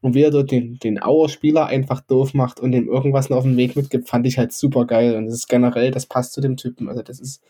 Und 0.00 0.14
wie 0.14 0.22
er 0.22 0.30
dort 0.30 0.50
den, 0.50 0.78
den 0.78 1.02
Auer-Spieler 1.02 1.66
einfach 1.66 2.00
doof 2.00 2.34
macht 2.34 2.60
und 2.60 2.72
ihm 2.74 2.88
irgendwas 2.88 3.30
noch 3.30 3.38
auf 3.38 3.44
den 3.44 3.56
Weg 3.56 3.76
mitgibt, 3.76 4.08
fand 4.08 4.26
ich 4.26 4.38
halt 4.38 4.52
super 4.52 4.86
geil. 4.86 5.16
Und 5.16 5.26
das 5.26 5.34
ist 5.34 5.48
generell, 5.48 5.90
das 5.90 6.06
passt 6.06 6.32
zu 6.32 6.40
dem 6.40 6.56
Typen. 6.56 6.88
Also 6.88 7.02
das 7.02 7.18
ist, 7.18 7.42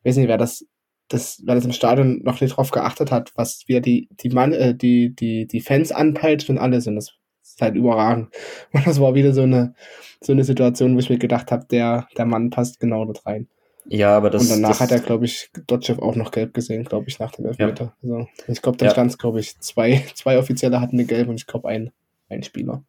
ich 0.00 0.08
weiß 0.08 0.16
nicht, 0.16 0.28
wer 0.28 0.38
das, 0.38 0.66
das, 1.08 1.42
wer 1.44 1.54
das 1.54 1.64
im 1.64 1.72
Stadion 1.72 2.22
noch 2.22 2.40
nicht 2.40 2.56
drauf 2.56 2.70
geachtet 2.70 3.12
hat, 3.12 3.32
was 3.36 3.64
wie 3.66 3.74
er 3.74 3.80
die, 3.80 4.08
die 4.12 4.30
Mann, 4.30 4.52
äh, 4.52 4.74
die, 4.74 5.14
die, 5.14 5.46
die 5.46 5.60
Fans 5.60 5.92
anpeitscht 5.92 6.50
und 6.50 6.58
alles. 6.58 6.86
Und 6.86 6.96
das 6.96 7.19
ist 7.50 7.62
halt 7.62 7.76
überragend. 7.76 8.28
Und 8.72 8.86
das 8.86 9.00
war 9.00 9.14
wieder 9.14 9.32
so 9.32 9.42
eine, 9.42 9.74
so 10.20 10.32
eine 10.32 10.44
Situation, 10.44 10.94
wo 10.94 10.98
ich 10.98 11.10
mir 11.10 11.18
gedacht 11.18 11.50
habe, 11.52 11.66
der, 11.70 12.08
der 12.16 12.26
Mann 12.26 12.50
passt 12.50 12.80
genau 12.80 13.04
dort 13.04 13.26
rein. 13.26 13.48
Ja, 13.86 14.16
aber 14.16 14.30
das. 14.30 14.42
Und 14.42 14.50
danach 14.50 14.70
das, 14.70 14.80
hat 14.80 14.92
er, 14.92 15.00
glaube 15.00 15.24
ich, 15.24 15.50
Dotchev 15.66 16.00
auch 16.00 16.14
noch 16.14 16.30
gelb 16.30 16.54
gesehen, 16.54 16.84
glaube 16.84 17.08
ich, 17.08 17.18
nach 17.18 17.32
dem 17.32 17.46
Elfmeter. 17.46 17.94
Ja. 18.02 18.14
Also, 18.14 18.28
ich 18.46 18.62
glaube, 18.62 18.78
da 18.78 18.86
ja. 18.86 18.92
stand 18.92 19.10
es, 19.10 19.18
glaube 19.18 19.40
ich, 19.40 19.58
zwei, 19.58 20.04
zwei 20.14 20.38
Offizielle 20.38 20.80
hatten 20.80 20.96
eine 20.96 21.06
gelb 21.06 21.28
und 21.28 21.36
ich 21.36 21.46
glaube, 21.46 21.68
ein, 21.68 21.90
ein 22.28 22.42
Spieler. 22.42 22.84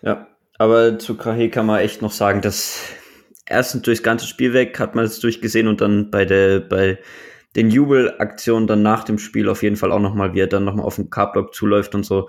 Ja, 0.00 0.28
aber 0.56 0.98
zu 0.98 1.16
Krahe 1.16 1.50
kann 1.50 1.66
man 1.66 1.80
echt 1.80 2.02
noch 2.02 2.12
sagen, 2.12 2.40
dass 2.40 2.80
erstens 3.46 3.82
durchs 3.82 4.02
ganze 4.02 4.26
Spiel 4.26 4.52
weg 4.52 4.78
hat 4.78 4.94
man 4.94 5.04
es 5.04 5.20
durchgesehen 5.20 5.68
und 5.68 5.80
dann 5.80 6.10
bei 6.10 6.24
der, 6.24 6.60
bei 6.60 6.98
den 7.56 7.70
Jubelaktionen 7.70 8.66
dann 8.66 8.82
nach 8.82 9.04
dem 9.04 9.18
Spiel 9.18 9.48
auf 9.48 9.62
jeden 9.62 9.76
Fall 9.76 9.92
auch 9.92 10.00
nochmal, 10.00 10.34
wie 10.34 10.40
er 10.40 10.46
dann 10.46 10.64
nochmal 10.64 10.84
auf 10.84 10.96
den 10.96 11.10
K-Block 11.10 11.54
zuläuft 11.54 11.94
und 11.94 12.04
so 12.04 12.28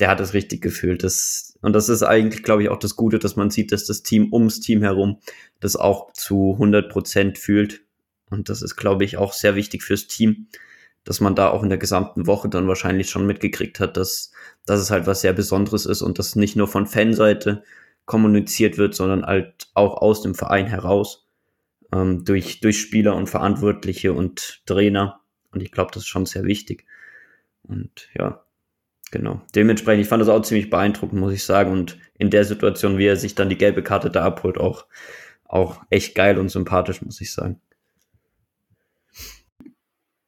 der 0.00 0.08
hat 0.08 0.20
es 0.20 0.34
richtig 0.34 0.62
gefühlt. 0.62 1.02
Das, 1.02 1.58
und 1.60 1.72
das 1.72 1.88
ist 1.88 2.02
eigentlich, 2.02 2.42
glaube 2.42 2.62
ich, 2.62 2.68
auch 2.68 2.78
das 2.78 2.96
Gute, 2.96 3.18
dass 3.18 3.36
man 3.36 3.50
sieht, 3.50 3.72
dass 3.72 3.84
das 3.84 4.02
Team 4.02 4.32
ums 4.32 4.60
Team 4.60 4.82
herum 4.82 5.18
das 5.60 5.76
auch 5.76 6.12
zu 6.12 6.52
100 6.52 6.88
Prozent 6.90 7.38
fühlt. 7.38 7.82
Und 8.30 8.48
das 8.48 8.62
ist, 8.62 8.76
glaube 8.76 9.04
ich, 9.04 9.16
auch 9.16 9.32
sehr 9.32 9.56
wichtig 9.56 9.82
fürs 9.82 10.06
Team, 10.06 10.48
dass 11.04 11.20
man 11.20 11.34
da 11.34 11.50
auch 11.50 11.62
in 11.62 11.70
der 11.70 11.78
gesamten 11.78 12.26
Woche 12.26 12.48
dann 12.48 12.68
wahrscheinlich 12.68 13.10
schon 13.10 13.26
mitgekriegt 13.26 13.80
hat, 13.80 13.96
dass, 13.96 14.30
dass 14.66 14.80
es 14.80 14.90
halt 14.90 15.06
was 15.06 15.22
sehr 15.22 15.32
Besonderes 15.32 15.86
ist 15.86 16.02
und 16.02 16.18
das 16.18 16.36
nicht 16.36 16.54
nur 16.54 16.68
von 16.68 16.86
Fanseite 16.86 17.64
kommuniziert 18.04 18.78
wird, 18.78 18.94
sondern 18.94 19.24
halt 19.24 19.68
auch 19.74 19.96
aus 20.00 20.22
dem 20.22 20.34
Verein 20.34 20.66
heraus, 20.66 21.26
ähm, 21.92 22.24
durch, 22.24 22.60
durch 22.60 22.80
Spieler 22.80 23.16
und 23.16 23.28
Verantwortliche 23.28 24.12
und 24.12 24.62
Trainer. 24.66 25.20
Und 25.50 25.62
ich 25.62 25.72
glaube, 25.72 25.90
das 25.92 26.02
ist 26.02 26.08
schon 26.08 26.26
sehr 26.26 26.44
wichtig. 26.44 26.84
Und 27.62 28.08
ja, 28.14 28.44
Genau. 29.10 29.40
Dementsprechend, 29.54 30.02
ich 30.02 30.08
fand 30.08 30.20
das 30.20 30.28
auch 30.28 30.42
ziemlich 30.42 30.70
beeindruckend, 30.70 31.20
muss 31.20 31.32
ich 31.32 31.44
sagen. 31.44 31.72
Und 31.72 31.98
in 32.18 32.30
der 32.30 32.44
Situation, 32.44 32.98
wie 32.98 33.06
er 33.06 33.16
sich 33.16 33.34
dann 33.34 33.48
die 33.48 33.58
gelbe 33.58 33.82
Karte 33.82 34.10
da 34.10 34.24
abholt, 34.24 34.58
auch, 34.58 34.86
auch 35.44 35.82
echt 35.90 36.14
geil 36.14 36.38
und 36.38 36.50
sympathisch, 36.50 37.00
muss 37.02 37.20
ich 37.20 37.32
sagen. 37.32 37.60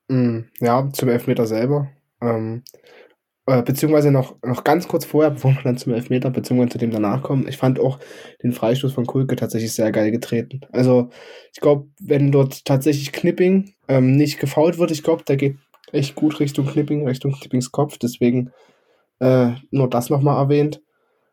Mm, 0.09 0.41
ja, 0.61 0.89
zum 0.93 1.09
Elfmeter 1.09 1.47
selber. 1.47 1.91
Ähm, 2.23 2.63
äh, 3.47 3.63
beziehungsweise 3.63 4.11
noch, 4.11 4.37
noch 4.43 4.65
ganz 4.65 4.89
kurz 4.89 5.05
vorher, 5.05 5.31
bevor 5.31 5.53
wir 5.53 5.63
dann 5.63 5.77
zum 5.77 5.93
Elfmeter, 5.93 6.31
beziehungsweise 6.31 6.71
zu 6.71 6.79
dem 6.79 6.91
danach 6.91 7.23
kommen. 7.23 7.49
Ich 7.49 7.57
fand 7.57 7.81
auch 7.81 7.99
den 8.43 8.53
Freistoß 8.53 8.93
von 8.93 9.07
Kulke 9.07 9.37
tatsächlich 9.37 9.73
sehr 9.73 9.93
geil 9.93 10.11
getreten. 10.11 10.61
Also, 10.73 11.11
ich 11.53 11.61
glaube, 11.61 11.89
wenn 12.01 12.33
dort 12.33 12.65
tatsächlich 12.65 13.13
Knipping 13.13 13.73
ähm, 13.89 14.13
nicht 14.13 14.39
gefault 14.39 14.79
wird, 14.79 14.91
ich 14.91 15.03
glaube, 15.03 15.25
der 15.25 15.37
geht 15.37 15.57
echt 15.93 16.15
gut 16.15 16.41
Richtung 16.41 16.67
Knipping, 16.67 17.07
Richtung 17.07 17.33
Knippings 17.33 17.73
Kopf. 17.73 17.99
Deswegen 17.99 18.53
äh, 19.21 19.53
nur 19.71 19.89
das 19.89 20.11
nochmal 20.11 20.43
erwähnt. 20.43 20.83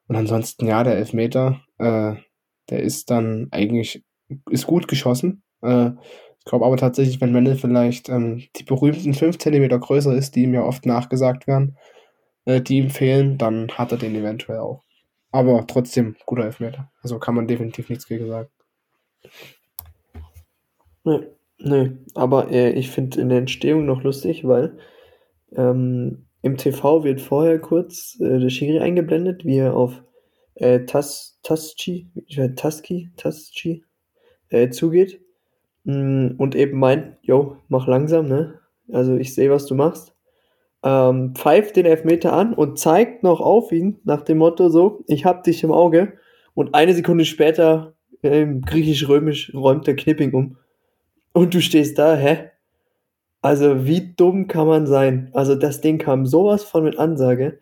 Und 0.07 0.15
ansonsten, 0.15 0.67
ja, 0.67 0.83
der 0.83 0.97
Elfmeter, 0.97 1.61
äh, 1.79 2.15
der 2.69 2.79
ist 2.81 3.09
dann 3.09 3.47
eigentlich, 3.51 4.03
ist 4.49 4.67
gut 4.67 4.87
geschossen. 4.87 5.43
Äh, 5.61 5.91
ich 6.39 6.45
glaube 6.45 6.65
aber 6.65 6.77
tatsächlich, 6.77 7.19
wenn 7.19 7.33
Mendel 7.33 7.55
vielleicht 7.55 8.09
ähm, 8.09 8.43
die 8.55 8.63
berühmten 8.63 9.13
5 9.13 9.37
cm 9.37 9.67
größer 9.79 10.15
ist, 10.15 10.35
die 10.35 10.43
ihm 10.43 10.53
ja 10.53 10.63
oft 10.63 10.85
nachgesagt 10.85 11.47
werden, 11.47 11.77
äh, 12.45 12.61
die 12.61 12.77
ihm 12.77 12.89
fehlen, 12.89 13.37
dann 13.37 13.69
hat 13.71 13.91
er 13.91 13.97
den 13.97 14.15
eventuell 14.15 14.59
auch. 14.59 14.83
Aber 15.31 15.67
trotzdem, 15.67 16.15
guter 16.25 16.45
Elfmeter. 16.45 16.89
Also 17.01 17.19
kann 17.19 17.35
man 17.35 17.47
definitiv 17.47 17.89
nichts 17.89 18.07
gegen 18.07 18.27
sagen. 18.27 18.49
Nee, 21.03 21.19
aber 22.13 22.51
äh, 22.51 22.71
ich 22.71 22.89
finde 22.89 23.19
in 23.19 23.29
der 23.29 23.39
Entstehung 23.39 23.85
noch 23.85 24.03
lustig, 24.03 24.47
weil 24.47 24.77
ähm, 25.55 26.27
im 26.41 26.57
TV 26.57 27.03
wird 27.03 27.19
vorher 27.21 27.59
kurz 27.59 28.17
äh, 28.19 28.39
der 28.39 28.49
Schiri 28.49 28.79
eingeblendet, 28.79 29.43
wie 29.43 29.57
er 29.57 29.75
auf 29.75 30.03
äh, 30.55 30.85
Tas 30.85 31.39
Taschi, 31.43 32.09
Taski, 32.55 33.83
äh, 34.49 34.69
zugeht 34.69 35.21
mm, 35.83 36.31
und 36.37 36.55
eben 36.55 36.79
meint, 36.79 37.17
yo, 37.21 37.57
mach 37.69 37.87
langsam, 37.87 38.27
ne? 38.27 38.59
Also 38.91 39.15
ich 39.15 39.33
sehe, 39.33 39.49
was 39.49 39.65
du 39.65 39.75
machst. 39.75 40.15
Ähm, 40.83 41.33
pfeift 41.35 41.75
den 41.75 41.85
Elfmeter 41.85 42.33
an 42.33 42.53
und 42.53 42.79
zeigt 42.79 43.23
noch 43.23 43.41
auf 43.41 43.71
ihn 43.71 43.99
nach 44.03 44.21
dem 44.21 44.37
Motto 44.37 44.69
so, 44.69 45.03
ich 45.07 45.25
hab 45.25 45.43
dich 45.43 45.63
im 45.63 45.71
Auge. 45.71 46.13
Und 46.53 46.75
eine 46.75 46.93
Sekunde 46.93 47.25
später, 47.25 47.93
äh, 48.21 48.45
griechisch-römisch, 48.45 49.53
räumt 49.53 49.87
der 49.87 49.95
Knipping 49.95 50.33
um. 50.33 50.57
Und 51.37 51.53
du 51.53 51.61
stehst 51.61 51.99
da, 51.99 52.15
hä? 52.15 52.49
Also 53.43 53.85
wie 53.85 54.15
dumm 54.15 54.47
kann 54.47 54.65
man 54.65 54.87
sein? 54.87 55.29
Also 55.33 55.53
das 55.53 55.81
Ding 55.81 55.99
kam 55.99 56.25
sowas 56.25 56.63
von 56.63 56.83
mit 56.83 56.97
Ansage. 56.97 57.59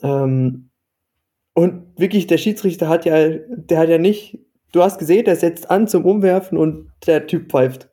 Ähm, 0.00 0.70
und 1.52 2.00
wirklich, 2.00 2.26
der 2.26 2.38
Schiedsrichter 2.38 2.88
hat 2.88 3.04
ja, 3.04 3.28
der 3.28 3.78
hat 3.80 3.90
ja 3.90 3.98
nicht, 3.98 4.38
du 4.72 4.82
hast 4.82 4.98
gesehen, 4.98 5.26
der 5.26 5.36
setzt 5.36 5.70
an 5.70 5.88
zum 5.88 6.06
Umwerfen 6.06 6.56
und 6.56 6.90
der 7.06 7.26
Typ 7.26 7.50
pfeift. 7.50 7.90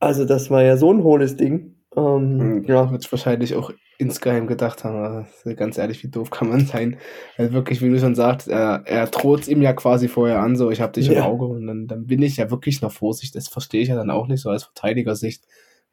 Also 0.00 0.24
das 0.24 0.50
war 0.50 0.64
ja 0.64 0.76
so 0.76 0.92
ein 0.92 1.04
hohles 1.04 1.36
Ding. 1.36 1.73
Ähm, 1.96 2.38
Mhm, 2.38 2.64
ja, 2.64 2.90
wird 2.90 3.10
wahrscheinlich 3.12 3.54
auch 3.54 3.70
insgeheim 3.98 4.46
gedacht 4.48 4.82
haben, 4.82 4.96
also 4.96 5.54
ganz 5.54 5.78
ehrlich, 5.78 6.02
wie 6.02 6.08
doof 6.08 6.30
kann 6.30 6.48
man 6.48 6.66
sein? 6.66 6.98
Also 7.36 7.52
wirklich, 7.52 7.80
wie 7.80 7.90
du 7.90 7.98
schon 7.98 8.16
sagst, 8.16 8.48
er, 8.48 8.82
er 8.86 9.06
droht 9.06 9.46
ihm 9.46 9.62
ja 9.62 9.72
quasi 9.72 10.08
vorher 10.08 10.40
an, 10.40 10.56
so 10.56 10.70
ich 10.70 10.80
habe 10.80 10.92
dich 10.92 11.06
im 11.08 11.14
Ja. 11.14 11.24
Auge 11.26 11.46
und 11.46 11.66
dann, 11.66 11.86
dann 11.86 12.06
bin 12.06 12.22
ich 12.22 12.36
ja 12.36 12.50
wirklich 12.50 12.82
noch 12.82 12.90
Vorsicht, 12.92 13.36
das 13.36 13.46
verstehe 13.48 13.82
ich 13.82 13.88
ja 13.88 13.94
dann 13.96 14.10
auch 14.10 14.26
nicht 14.26 14.40
so 14.40 14.50
als 14.50 14.64
Verteidigersicht. 14.64 15.44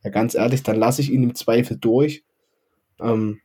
Ja, 0.03 0.09
ganz 0.09 0.33
ehrlich, 0.33 0.63
dann 0.63 0.77
lasse 0.77 1.01
ich 1.01 1.11
ihn 1.11 1.21
im 1.23 1.35
Zweifel 1.35 1.77
durch. 1.77 2.23
Ähm, 2.99 3.39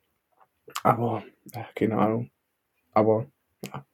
aber, 0.83 1.23
ja, 1.55 1.67
keine 1.75 1.99
Ahnung. 1.99 2.31
Aber, 2.93 3.27
ja, 3.67 3.85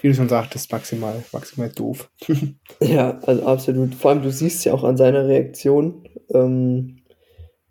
wie 0.00 0.08
du 0.08 0.14
schon 0.14 0.28
sagtest, 0.28 0.70
maximal, 0.72 1.24
maximal 1.32 1.70
doof. 1.70 2.10
Ja, 2.82 3.18
also 3.20 3.44
absolut. 3.46 3.94
Vor 3.94 4.10
allem, 4.12 4.22
du 4.22 4.30
siehst 4.30 4.64
ja 4.64 4.72
auch 4.72 4.84
an 4.84 4.96
seiner 4.96 5.26
Reaktion, 5.28 6.08
ähm, 6.32 6.99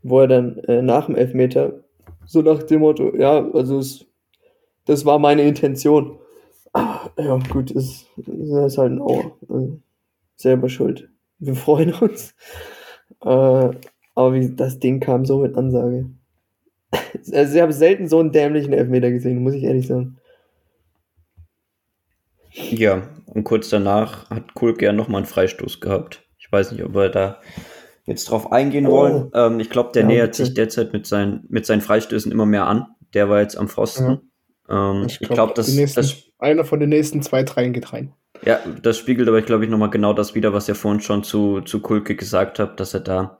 wo 0.03 0.21
er 0.21 0.27
dann 0.27 0.57
äh, 0.59 0.81
nach 0.81 1.05
dem 1.07 1.15
Elfmeter 1.15 1.83
so 2.29 2.43
nach 2.43 2.61
dem 2.61 2.81
Motto, 2.81 3.15
ja, 3.17 3.43
also 3.53 3.79
es, 3.79 4.05
das 4.85 5.03
war 5.03 5.17
meine 5.17 5.41
Intention. 5.41 6.19
Ah, 6.73 7.09
Ja, 7.17 7.39
gut, 7.49 7.71
ist, 7.71 8.05
ist 8.17 8.77
halt 8.77 8.91
ein 8.91 9.01
Auer. 9.01 9.35
Also, 9.49 9.79
selber 10.35 10.69
schuld. 10.69 11.09
Wir 11.39 11.55
freuen 11.55 11.93
uns. 11.93 12.35
Äh, 13.21 13.71
aber 14.15 14.33
wie, 14.33 14.55
das 14.55 14.79
Ding 14.79 14.99
kam 14.99 15.25
so 15.25 15.39
mit 15.39 15.55
Ansage. 15.55 16.09
Also 17.33 17.55
ich 17.55 17.61
habe 17.61 17.73
selten 17.73 18.07
so 18.07 18.19
einen 18.19 18.31
dämlichen 18.31 18.73
Elfmeter 18.73 19.11
gesehen, 19.11 19.43
muss 19.43 19.53
ich 19.53 19.63
ehrlich 19.63 19.87
sagen. 19.87 20.17
Ja, 22.51 23.07
und 23.25 23.43
kurz 23.43 23.69
danach 23.69 24.29
hat 24.29 24.53
Kulk 24.53 24.81
ja 24.81 24.91
nochmal 24.93 25.19
einen 25.19 25.27
Freistoß 25.27 25.81
gehabt. 25.81 26.23
Ich 26.37 26.51
weiß 26.51 26.71
nicht, 26.71 26.83
ob 26.83 26.93
wir 26.93 27.09
da 27.09 27.41
jetzt 28.09 28.29
drauf 28.29 28.51
eingehen 28.51 28.87
Oh. 28.87 28.91
wollen. 28.91 29.31
Ähm, 29.33 29.59
ich 29.59 29.69
glaube, 29.69 29.91
der 29.93 30.01
Ja, 30.03 30.07
nähert 30.07 30.31
bitte. 30.31 30.45
sich 30.45 30.53
derzeit 30.53 30.91
mit 30.93 31.05
seinen, 31.07 31.45
mit 31.49 31.65
seinen 31.65 31.81
Freistößen 31.81 32.31
immer 32.31 32.45
mehr 32.45 32.65
an. 32.67 32.87
Der 33.13 33.29
war 33.29 33.41
jetzt 33.41 33.57
am 33.57 33.67
Pfosten. 33.69 34.31
Ähm, 34.69 35.05
ich 35.07 35.19
glaube, 35.19 35.53
das, 35.55 35.67
die 35.67 35.77
nächsten, 35.79 36.01
das, 36.01 36.15
einer 36.39 36.65
von 36.65 36.79
den 36.79 36.89
nächsten 36.89 37.21
zwei, 37.21 37.43
dreien 37.43 37.73
geht 37.73 37.91
rein. 37.93 38.13
ja, 38.45 38.59
das 38.83 38.97
spiegelt 38.97 39.27
aber, 39.27 39.41
glaube 39.41 39.63
ich, 39.63 39.69
nochmal 39.71 39.89
genau 39.89 40.13
das 40.13 40.35
wieder, 40.35 40.53
was 40.53 40.67
ihr 40.69 40.75
vorhin 40.75 41.01
schon 41.01 41.23
zu, 41.23 41.61
zu 41.61 41.81
Kulke 41.81 42.15
gesagt 42.15 42.59
habt, 42.59 42.79
dass 42.79 42.93
er 42.93 42.99
da 43.01 43.39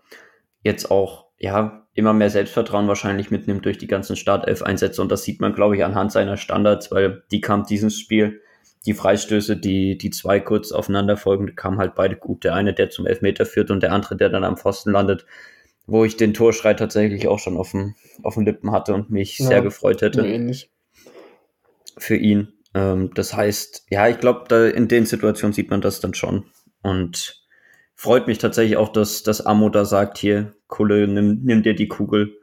jetzt 0.64 0.90
auch, 0.92 1.28
ja, 1.38 1.86
immer 1.94 2.14
mehr 2.14 2.30
Selbstvertrauen 2.30 2.88
wahrscheinlich 2.88 3.30
mitnimmt 3.32 3.66
durch 3.66 3.78
die 3.78 3.88
ganzen 3.88 4.16
Startelf-Einsätze. 4.16 5.02
Und 5.02 5.12
das 5.12 5.24
sieht 5.24 5.42
man, 5.42 5.54
glaube 5.54 5.76
ich, 5.76 5.84
anhand 5.84 6.12
seiner 6.12 6.38
Standards, 6.38 6.92
weil 6.92 7.24
die 7.32 7.42
kam 7.42 7.66
dieses 7.66 8.00
Spiel, 8.00 8.42
die 8.86 8.94
Freistöße, 8.94 9.58
die, 9.58 9.98
die 9.98 10.10
zwei 10.10 10.40
kurz 10.40 10.72
aufeinander 10.72 11.18
folgen, 11.18 11.56
kamen 11.56 11.80
halt 11.80 11.96
beide 11.96 12.16
gut. 12.16 12.44
Der 12.44 12.56
eine, 12.56 12.74
der 12.74 12.90
zum 12.90 13.06
Elfmeter 13.06 13.46
führt 13.46 13.72
und 13.72 13.84
der 13.84 13.92
andere, 13.92 14.16
der 14.16 14.30
dann 14.30 14.44
am 14.44 14.58
Pfosten 14.58 14.92
landet, 14.92 15.26
wo 15.86 16.06
ich 16.06 16.18
den 16.18 16.34
Torschrei 16.34 16.74
tatsächlich 16.74 17.28
auch 17.28 17.40
schon 17.40 17.58
auf 17.58 17.72
dem, 17.72 17.96
auf 18.24 18.36
den 18.36 18.46
Lippen 18.46 18.72
hatte 18.72 18.94
und 18.94 19.10
mich 19.10 19.38
Ja, 19.38 19.48
sehr 19.48 19.62
gefreut 19.62 20.02
hätte 20.02 20.26
ähnlich. 20.26 20.70
für 21.98 22.16
ihn. 22.16 22.54
Ähm, 22.74 23.12
das 23.16 23.36
heißt, 23.36 23.88
ja, 23.90 24.08
ich 24.08 24.20
glaube, 24.20 24.46
da 24.48 24.68
in 24.68 24.88
den 24.88 25.06
Situationen 25.06 25.54
sieht 25.54 25.70
man 25.70 25.82
das 25.82 26.00
dann 26.00 26.14
schon. 26.14 26.46
Und 26.82 27.44
freut 27.96 28.28
mich 28.28 28.38
tatsächlich 28.38 28.78
auch, 28.78 28.90
dass, 28.90 29.24
dass 29.24 29.46
Amo 29.46 29.70
da 29.70 29.84
sagt, 29.84 30.18
hier, 30.18 30.54
Kulle, 30.68 31.08
nimm, 31.08 31.42
nimm 31.44 31.64
dir 31.64 31.76
die 31.76 31.88
Kugel 31.90 32.39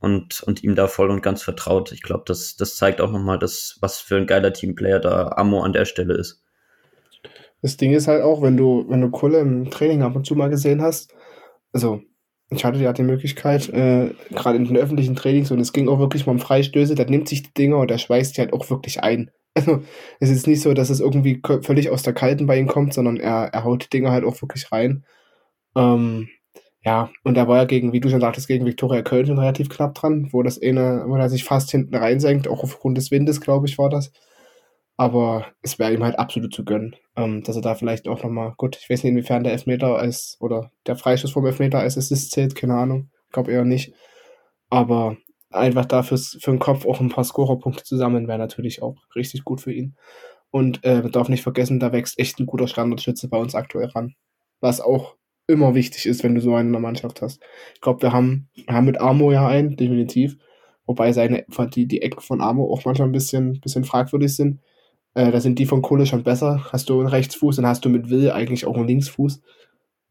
und, 0.00 0.42
und 0.42 0.64
ihm 0.64 0.74
da 0.74 0.88
voll 0.88 1.10
und 1.10 1.22
ganz 1.22 1.42
vertraut. 1.42 1.92
Ich 1.92 2.02
glaube, 2.02 2.24
das, 2.26 2.56
das 2.56 2.76
zeigt 2.76 3.00
auch 3.00 3.10
nochmal, 3.10 3.40
was 3.40 4.00
für 4.00 4.16
ein 4.16 4.26
geiler 4.26 4.52
Teamplayer 4.52 4.98
da 4.98 5.28
Amo 5.36 5.62
an 5.62 5.72
der 5.72 5.84
Stelle 5.84 6.14
ist. 6.14 6.42
Das 7.62 7.76
Ding 7.76 7.92
ist 7.92 8.08
halt 8.08 8.22
auch, 8.22 8.42
wenn 8.42 8.56
du, 8.56 8.86
wenn 8.88 9.02
du 9.02 9.10
Kulle 9.10 9.38
im 9.38 9.70
Training 9.70 10.02
ab 10.02 10.16
und 10.16 10.26
zu 10.26 10.34
mal 10.34 10.48
gesehen 10.48 10.80
hast, 10.80 11.14
also 11.72 12.00
ich 12.48 12.64
hatte 12.64 12.78
ja 12.80 12.92
die 12.92 13.02
Möglichkeit, 13.02 13.68
äh, 13.68 14.12
gerade 14.30 14.56
in 14.56 14.64
den 14.64 14.76
öffentlichen 14.76 15.14
Trainings, 15.14 15.50
und 15.50 15.60
es 15.60 15.72
ging 15.72 15.88
auch 15.88 15.98
wirklich 15.98 16.26
mal 16.26 16.32
um 16.32 16.40
Freistöße, 16.40 16.94
der 16.94 17.08
nimmt 17.08 17.28
sich 17.28 17.42
die 17.42 17.54
Dinger 17.54 17.78
und 17.78 17.90
der 17.90 17.98
schweißt 17.98 18.36
die 18.36 18.40
halt 18.40 18.52
auch 18.52 18.68
wirklich 18.70 19.02
ein. 19.02 19.30
Also 19.52 19.82
es 20.20 20.30
ist 20.30 20.46
nicht 20.46 20.62
so, 20.62 20.74
dass 20.74 20.90
es 20.90 21.00
irgendwie 21.00 21.42
völlig 21.62 21.90
aus 21.90 22.04
der 22.04 22.12
Kalten 22.12 22.46
bei 22.46 22.56
ihm 22.56 22.68
kommt, 22.68 22.94
sondern 22.94 23.16
er, 23.16 23.50
er 23.52 23.64
haut 23.64 23.84
die 23.84 23.90
Dinger 23.90 24.12
halt 24.12 24.24
auch 24.24 24.40
wirklich 24.40 24.70
rein. 24.70 25.04
Ähm, 25.76 26.28
ja, 26.82 27.10
und 27.24 27.34
da 27.34 27.46
war 27.46 27.58
er 27.58 27.66
gegen, 27.66 27.92
wie 27.92 28.00
du 28.00 28.08
schon 28.08 28.20
sagtest, 28.20 28.48
gegen 28.48 28.64
Viktoria 28.64 29.02
Köln 29.02 29.38
relativ 29.38 29.68
knapp 29.68 29.94
dran, 29.94 30.28
wo 30.32 30.42
das 30.42 30.60
eine, 30.60 31.04
wo 31.06 31.16
er 31.16 31.28
sich 31.28 31.44
fast 31.44 31.70
hinten 31.70 31.94
reinsenkt, 31.94 32.48
auch 32.48 32.62
aufgrund 32.62 32.96
des 32.96 33.10
Windes, 33.10 33.40
glaube 33.40 33.66
ich, 33.66 33.76
war 33.76 33.90
das. 33.90 34.12
Aber 34.96 35.46
es 35.62 35.78
wäre 35.78 35.92
ihm 35.92 36.02
halt 36.04 36.18
absolut 36.18 36.54
zu 36.54 36.64
gönnen, 36.64 36.96
ähm, 37.16 37.42
dass 37.42 37.56
er 37.56 37.62
da 37.62 37.74
vielleicht 37.74 38.08
auch 38.08 38.22
nochmal, 38.22 38.54
gut, 38.56 38.78
ich 38.80 38.88
weiß 38.88 39.02
nicht, 39.02 39.12
inwiefern 39.12 39.44
der 39.44 39.52
Elfmeter 39.52 39.96
als, 39.96 40.36
oder 40.40 40.72
der 40.86 40.96
Freistoß 40.96 41.32
vom 41.32 41.46
Elfmeter 41.46 41.80
als 41.80 41.98
Assist 41.98 42.32
zählt, 42.32 42.54
keine 42.54 42.74
Ahnung, 42.74 43.10
glaube 43.32 43.52
eher 43.52 43.64
nicht. 43.64 43.94
Aber 44.70 45.16
einfach 45.50 45.84
dafür 45.86 46.18
für 46.18 46.50
den 46.50 46.58
Kopf 46.60 46.86
auch 46.86 47.00
ein 47.00 47.08
paar 47.08 47.24
Scorerpunkte 47.24 47.84
zusammen 47.84 48.28
wäre 48.28 48.38
natürlich 48.38 48.82
auch 48.82 48.96
richtig 49.14 49.44
gut 49.44 49.60
für 49.60 49.72
ihn. 49.72 49.96
Und 50.50 50.84
äh, 50.84 51.02
man 51.02 51.12
darf 51.12 51.28
nicht 51.28 51.42
vergessen, 51.42 51.80
da 51.80 51.92
wächst 51.92 52.18
echt 52.18 52.38
ein 52.40 52.46
guter 52.46 52.68
Standardschütze 52.68 53.28
bei 53.28 53.38
uns 53.38 53.54
aktuell 53.54 53.88
ran. 53.88 54.14
Was 54.60 54.80
auch 54.80 55.16
immer 55.50 55.74
wichtig 55.74 56.06
ist, 56.06 56.22
wenn 56.24 56.34
du 56.34 56.40
so 56.40 56.54
einen 56.54 56.68
in 56.68 56.72
der 56.72 56.80
Mannschaft 56.80 57.22
hast. 57.22 57.42
Ich 57.74 57.80
glaube, 57.80 58.02
wir 58.02 58.12
haben, 58.12 58.48
haben 58.68 58.86
mit 58.86 59.00
Amo 59.00 59.32
ja 59.32 59.46
einen, 59.46 59.76
definitiv. 59.76 60.36
Wobei 60.86 61.12
seine, 61.12 61.44
die, 61.74 61.86
die 61.86 62.02
Ecken 62.02 62.20
von 62.20 62.40
Amo 62.40 62.72
auch 62.72 62.84
manchmal 62.84 63.08
ein 63.08 63.12
bisschen, 63.12 63.60
bisschen 63.60 63.84
fragwürdig 63.84 64.34
sind. 64.34 64.60
Äh, 65.14 65.30
da 65.30 65.40
sind 65.40 65.58
die 65.58 65.66
von 65.66 65.82
Kohle 65.82 66.06
schon 66.06 66.24
besser. 66.24 66.66
Hast 66.72 66.88
du 66.88 66.98
einen 66.98 67.08
Rechtsfuß, 67.08 67.56
dann 67.56 67.66
hast 67.66 67.84
du 67.84 67.88
mit 67.88 68.10
Will 68.10 68.30
eigentlich 68.30 68.66
auch 68.66 68.76
einen 68.76 68.88
Linksfuß. 68.88 69.40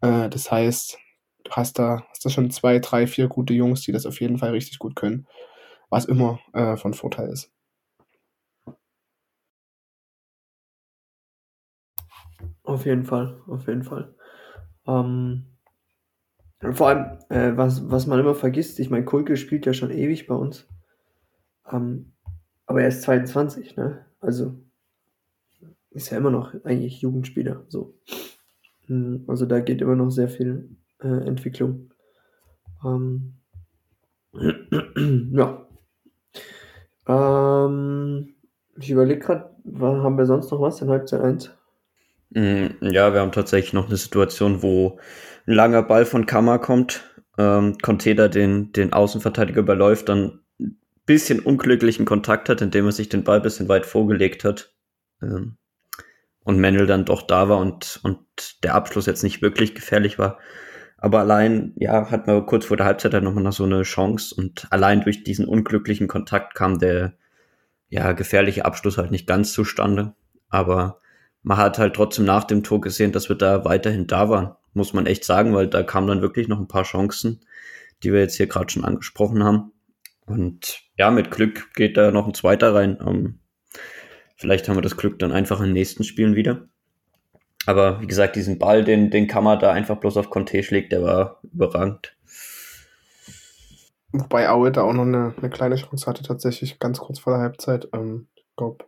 Äh, 0.01 0.29
das 0.29 0.51
heißt, 0.51 0.97
du 1.43 1.51
hast 1.51 1.79
da, 1.79 2.03
hast 2.09 2.25
da 2.25 2.29
schon 2.29 2.51
zwei, 2.51 2.79
drei, 2.79 3.07
vier 3.07 3.27
gute 3.27 3.53
Jungs, 3.53 3.81
die 3.81 3.91
das 3.91 4.05
auf 4.05 4.19
jeden 4.21 4.37
Fall 4.37 4.51
richtig 4.51 4.79
gut 4.79 4.95
können. 4.95 5.27
Was 5.89 6.05
immer 6.05 6.39
äh, 6.53 6.77
von 6.77 6.93
Vorteil 6.93 7.29
ist. 7.29 7.51
Auf 12.63 12.85
jeden 12.85 13.03
Fall, 13.03 13.41
auf 13.47 13.67
jeden 13.67 13.83
Fall. 13.83 14.13
Ähm, 14.89 15.45
vor 16.73 16.87
allem, 16.89 17.19
äh, 17.29 17.55
was, 17.55 17.89
was 17.89 18.07
man 18.07 18.19
immer 18.19 18.35
vergisst, 18.35 18.79
ich 18.79 18.89
meine, 18.89 19.05
Kulke 19.05 19.37
spielt 19.37 19.65
ja 19.65 19.73
schon 19.73 19.91
ewig 19.91 20.27
bei 20.27 20.35
uns. 20.35 20.67
Ähm, 21.71 22.13
aber 22.65 22.81
er 22.81 22.89
ist 22.89 23.03
22, 23.03 23.77
ne? 23.77 24.05
Also 24.19 24.55
ist 25.91 26.09
ja 26.09 26.17
immer 26.17 26.31
noch 26.31 26.53
eigentlich 26.65 27.01
Jugendspieler. 27.01 27.63
So. 27.69 27.95
Mm, 28.87 29.17
Also 29.27 29.45
da 29.45 29.59
geht 29.59 29.81
immer 29.81 29.95
noch 29.95 30.09
sehr 30.09 30.29
viel 30.29 30.69
äh, 31.01 31.07
Entwicklung. 31.07 31.91
Ähm, 32.83 33.35
ja. 35.31 35.67
Ähm, 37.07 38.35
ich 38.77 38.91
überlege 38.91 39.19
gerade, 39.19 39.55
haben 39.79 40.17
wir 40.17 40.25
sonst 40.25 40.51
noch 40.51 40.61
was 40.61 40.81
in 40.81 40.89
Halbzeit 40.89 41.21
1? 41.21 41.51
Mm, 42.31 42.67
Ja, 42.81 43.13
wir 43.13 43.21
haben 43.21 43.31
tatsächlich 43.31 43.73
noch 43.73 43.87
eine 43.87 43.97
Situation, 43.97 44.61
wo 44.61 44.99
ein 45.47 45.53
langer 45.53 45.83
Ball 45.83 46.05
von 46.05 46.25
Kammer 46.25 46.59
kommt, 46.59 47.03
ähm, 47.37 47.77
Conteda 47.81 48.27
den, 48.27 48.71
den 48.71 48.93
Außenverteidiger 48.93 49.61
überläuft, 49.61 50.09
dann 50.09 50.41
ein 50.59 50.77
bisschen 51.05 51.39
unglücklichen 51.39 52.05
Kontakt 52.05 52.49
hat, 52.49 52.61
indem 52.61 52.85
er 52.85 52.91
sich 52.91 53.09
den 53.09 53.23
Ball 53.23 53.37
ein 53.37 53.43
bisschen 53.43 53.69
weit 53.69 53.85
vorgelegt 53.85 54.43
hat. 54.43 54.73
Ähm, 55.21 55.57
und 56.43 56.59
Mendel 56.59 56.87
dann 56.87 57.05
doch 57.05 57.23
da 57.23 57.49
war 57.49 57.59
und, 57.59 57.99
und 58.03 58.19
der 58.63 58.75
Abschluss 58.75 59.05
jetzt 59.07 59.23
nicht 59.23 59.41
wirklich 59.41 59.75
gefährlich 59.75 60.19
war. 60.19 60.39
Aber 60.97 61.19
allein, 61.19 61.73
ja, 61.77 62.11
hat 62.11 62.27
man 62.27 62.45
kurz 62.45 62.65
vor 62.65 62.77
der 62.77 62.85
Halbzeit 62.87 63.13
dann 63.13 63.23
nochmal 63.23 63.43
noch 63.43 63.53
so 63.53 63.65
eine 63.65 63.83
Chance 63.83 64.35
und 64.35 64.67
allein 64.71 65.01
durch 65.03 65.23
diesen 65.23 65.45
unglücklichen 65.47 66.07
Kontakt 66.07 66.55
kam 66.55 66.79
der, 66.79 67.13
ja, 67.89 68.13
gefährliche 68.13 68.65
Abschluss 68.65 68.97
halt 68.97 69.11
nicht 69.11 69.27
ganz 69.27 69.53
zustande. 69.53 70.15
Aber 70.49 70.98
man 71.43 71.57
hat 71.57 71.77
halt 71.77 71.95
trotzdem 71.95 72.25
nach 72.25 72.43
dem 72.43 72.63
Tor 72.63 72.81
gesehen, 72.81 73.11
dass 73.11 73.29
wir 73.29 73.35
da 73.35 73.65
weiterhin 73.65 74.07
da 74.07 74.29
waren. 74.29 74.55
muss 74.73 74.93
man 74.93 75.05
echt 75.05 75.23
sagen, 75.23 75.53
weil 75.53 75.67
da 75.67 75.83
kamen 75.83 76.07
dann 76.07 76.21
wirklich 76.21 76.47
noch 76.47 76.59
ein 76.59 76.67
paar 76.67 76.83
Chancen, 76.83 77.41
die 78.03 78.13
wir 78.13 78.19
jetzt 78.19 78.35
hier 78.35 78.47
gerade 78.47 78.69
schon 78.69 78.85
angesprochen 78.85 79.43
haben. 79.43 79.71
Und 80.25 80.83
ja, 80.97 81.09
mit 81.11 81.31
Glück 81.31 81.73
geht 81.73 81.97
da 81.97 82.11
noch 82.11 82.27
ein 82.27 82.33
zweiter 82.33 82.75
rein. 82.75 82.99
Ähm, 83.05 83.39
vielleicht 84.35 84.69
haben 84.69 84.77
wir 84.77 84.81
das 84.81 84.97
Glück 84.97 85.17
dann 85.19 85.31
einfach 85.31 85.59
in 85.59 85.67
den 85.67 85.73
nächsten 85.73 86.03
Spielen 86.03 86.35
wieder. 86.35 86.67
Aber 87.65 88.01
wie 88.01 88.07
gesagt, 88.07 88.35
diesen 88.35 88.59
Ball, 88.59 88.83
den, 88.83 89.09
den 89.09 89.27
man 89.27 89.59
da 89.59 89.71
einfach 89.71 89.97
bloß 89.97 90.17
auf 90.17 90.29
Conte 90.29 90.63
schlägt, 90.63 90.91
der 90.91 91.03
war 91.03 91.39
überragend. 91.43 92.15
Wobei 94.11 94.49
Aue 94.49 94.71
da 94.71 94.83
auch 94.83 94.93
noch 94.93 95.03
eine, 95.03 95.35
eine 95.37 95.49
kleine 95.49 95.75
Chance 95.75 96.07
hatte, 96.07 96.23
tatsächlich 96.23 96.79
ganz 96.79 96.99
kurz 96.99 97.19
vor 97.19 97.33
der 97.33 97.41
Halbzeit. 97.41 97.89
Ähm, 97.93 98.27
ich 98.35 98.45
glaube, 98.55 98.85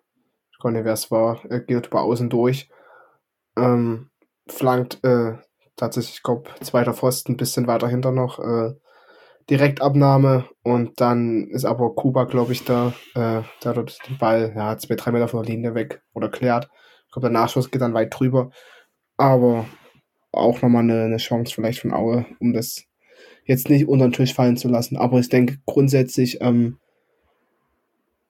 weiß 0.63 0.73
nicht, 0.73 0.85
wer 0.85 0.93
es 0.93 1.11
war. 1.11 1.41
Er 1.49 1.59
geht 1.59 1.87
über 1.87 2.01
außen 2.01 2.29
durch. 2.29 2.69
Ähm, 3.57 4.09
flankt 4.47 5.03
äh, 5.03 5.37
tatsächlich, 5.75 6.15
ich 6.15 6.23
glaube, 6.23 6.49
zweiter 6.61 6.93
Pfosten, 6.93 7.33
ein 7.33 7.37
bisschen 7.37 7.67
weiter 7.67 7.87
hinter 7.87 8.11
noch. 8.11 8.39
Äh, 8.39 8.73
Direktabnahme 9.49 10.45
und 10.63 11.01
dann 11.01 11.49
ist 11.49 11.65
aber 11.65 11.93
Kuba, 11.95 12.25
glaube 12.25 12.53
ich, 12.53 12.63
da, 12.63 12.93
äh, 13.15 13.41
der 13.63 13.73
dort 13.73 13.97
den 14.07 14.17
Ball, 14.17 14.53
ja, 14.55 14.77
zwei, 14.77 14.95
drei 14.95 15.11
Meter 15.11 15.27
von 15.27 15.43
der 15.43 15.51
Linie 15.51 15.75
weg 15.75 16.01
oder 16.13 16.29
klärt. 16.29 16.69
Ich 17.07 17.11
glaube, 17.11 17.27
der 17.27 17.33
Nachschuss 17.33 17.71
geht 17.71 17.81
dann 17.81 17.93
weit 17.93 18.17
drüber. 18.17 18.51
Aber 19.17 19.65
auch 20.31 20.61
nochmal 20.61 20.83
eine, 20.83 21.03
eine 21.03 21.17
Chance 21.17 21.53
vielleicht 21.53 21.81
von 21.81 21.91
Aue, 21.91 22.25
um 22.39 22.53
das 22.53 22.85
jetzt 23.43 23.69
nicht 23.69 23.87
unter 23.87 24.07
den 24.07 24.13
Tisch 24.13 24.33
fallen 24.33 24.57
zu 24.57 24.69
lassen. 24.69 24.95
Aber 24.95 25.19
ich 25.19 25.29
denke 25.29 25.57
grundsätzlich 25.65 26.39
ähm, 26.41 26.79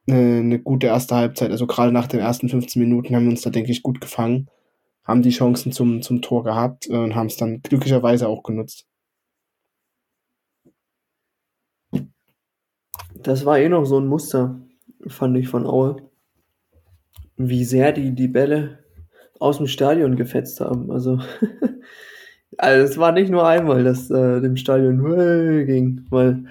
eine, 0.08 0.40
eine 0.40 0.60
gute 0.60 0.88
erste 0.88 1.16
Halbzeit. 1.16 1.52
Also 1.52 1.68
gerade 1.68 1.92
nach 1.92 2.08
den 2.08 2.20
ersten 2.20 2.50
15 2.50 2.82
Minuten 2.82 3.16
haben 3.16 3.24
wir 3.24 3.32
uns 3.32 3.42
da, 3.42 3.50
denke 3.50 3.72
ich, 3.72 3.84
gut 3.84 4.02
gefangen, 4.02 4.50
haben 5.04 5.22
die 5.22 5.30
Chancen 5.30 5.72
zum, 5.72 6.02
zum 6.02 6.22
Tor 6.22 6.44
gehabt 6.44 6.90
äh, 6.90 6.98
und 6.98 7.16
haben 7.16 7.28
es 7.28 7.38
dann 7.38 7.62
glücklicherweise 7.62 8.28
auch 8.28 8.44
genutzt. 8.44 8.86
Das 13.16 13.46
war 13.46 13.60
eh 13.60 13.70
noch 13.70 13.86
so 13.86 14.00
ein 14.00 14.08
Muster, 14.08 14.60
fand 15.08 15.38
ich 15.38 15.48
von 15.48 15.66
Aue. 15.68 15.98
Wie 17.38 17.66
sehr 17.66 17.92
die 17.92 18.14
die 18.14 18.28
Bälle 18.28 18.80
aus 19.40 19.58
dem 19.58 19.68
Stadion 19.68 20.16
gefetzt 20.16 20.62
haben. 20.62 20.92
Also, 20.92 21.20
also 22.58 22.86
es 22.86 22.98
war 22.98 23.12
nicht 23.12 23.30
nur 23.30 23.48
einmal, 23.48 23.84
dass 23.84 24.10
äh, 24.10 24.40
dem 24.40 24.56
Stadion 24.56 25.66
ging, 25.66 26.06
weil 26.10 26.46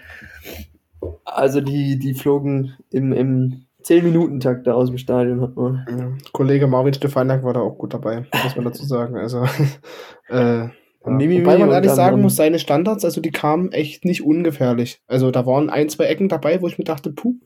also 1.24 1.60
die, 1.60 1.98
die 1.98 2.14
flogen 2.14 2.76
im, 2.90 3.12
im 3.12 3.64
10-Minuten-Takt 3.82 4.66
da 4.66 4.74
aus 4.74 4.88
dem 4.88 4.98
Stadion, 4.98 5.40
hat 5.40 5.56
man. 5.56 5.86
Ja. 5.88 6.12
Kollege 6.32 6.66
Marvin 6.66 6.94
Stefanak 6.94 7.42
war 7.44 7.54
da 7.54 7.60
auch 7.60 7.78
gut 7.78 7.94
dabei, 7.94 8.26
muss 8.44 8.56
man 8.56 8.64
dazu 8.64 8.84
sagen. 8.84 9.16
Also, 9.16 9.44
äh, 10.28 10.34
ja. 10.34 10.70
Mimimi 11.04 11.46
Wobei 11.46 11.58
man 11.58 11.70
ehrlich 11.70 11.90
sagen 11.92 12.20
muss, 12.20 12.36
seine 12.36 12.58
Standards, 12.58 13.04
also 13.04 13.20
die 13.22 13.30
kamen 13.30 13.72
echt 13.72 14.04
nicht 14.04 14.22
ungefährlich. 14.22 15.00
Also 15.06 15.30
da 15.30 15.46
waren 15.46 15.70
ein, 15.70 15.88
zwei 15.88 16.04
Ecken 16.04 16.28
dabei, 16.28 16.60
wo 16.60 16.66
ich 16.66 16.76
mir 16.76 16.84
dachte, 16.84 17.10
puh, 17.10 17.36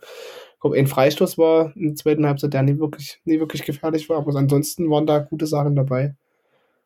glaube, 0.64 0.78
ein 0.78 0.86
Freistoß 0.86 1.36
war 1.36 1.76
in 1.76 1.88
der 1.88 1.94
zweiten 1.94 2.26
Halbzeit, 2.26 2.55
der 2.55 2.62
nie 2.62 2.78
wirklich, 2.78 3.20
nie 3.24 3.38
wirklich 3.38 3.64
gefährlich 3.64 4.09
war, 4.09 4.16
aber 4.16 4.34
ansonsten 4.34 4.90
waren 4.90 5.07
da 5.07 5.18
gute 5.18 5.46
Sachen 5.46 5.76
dabei. 5.76 6.16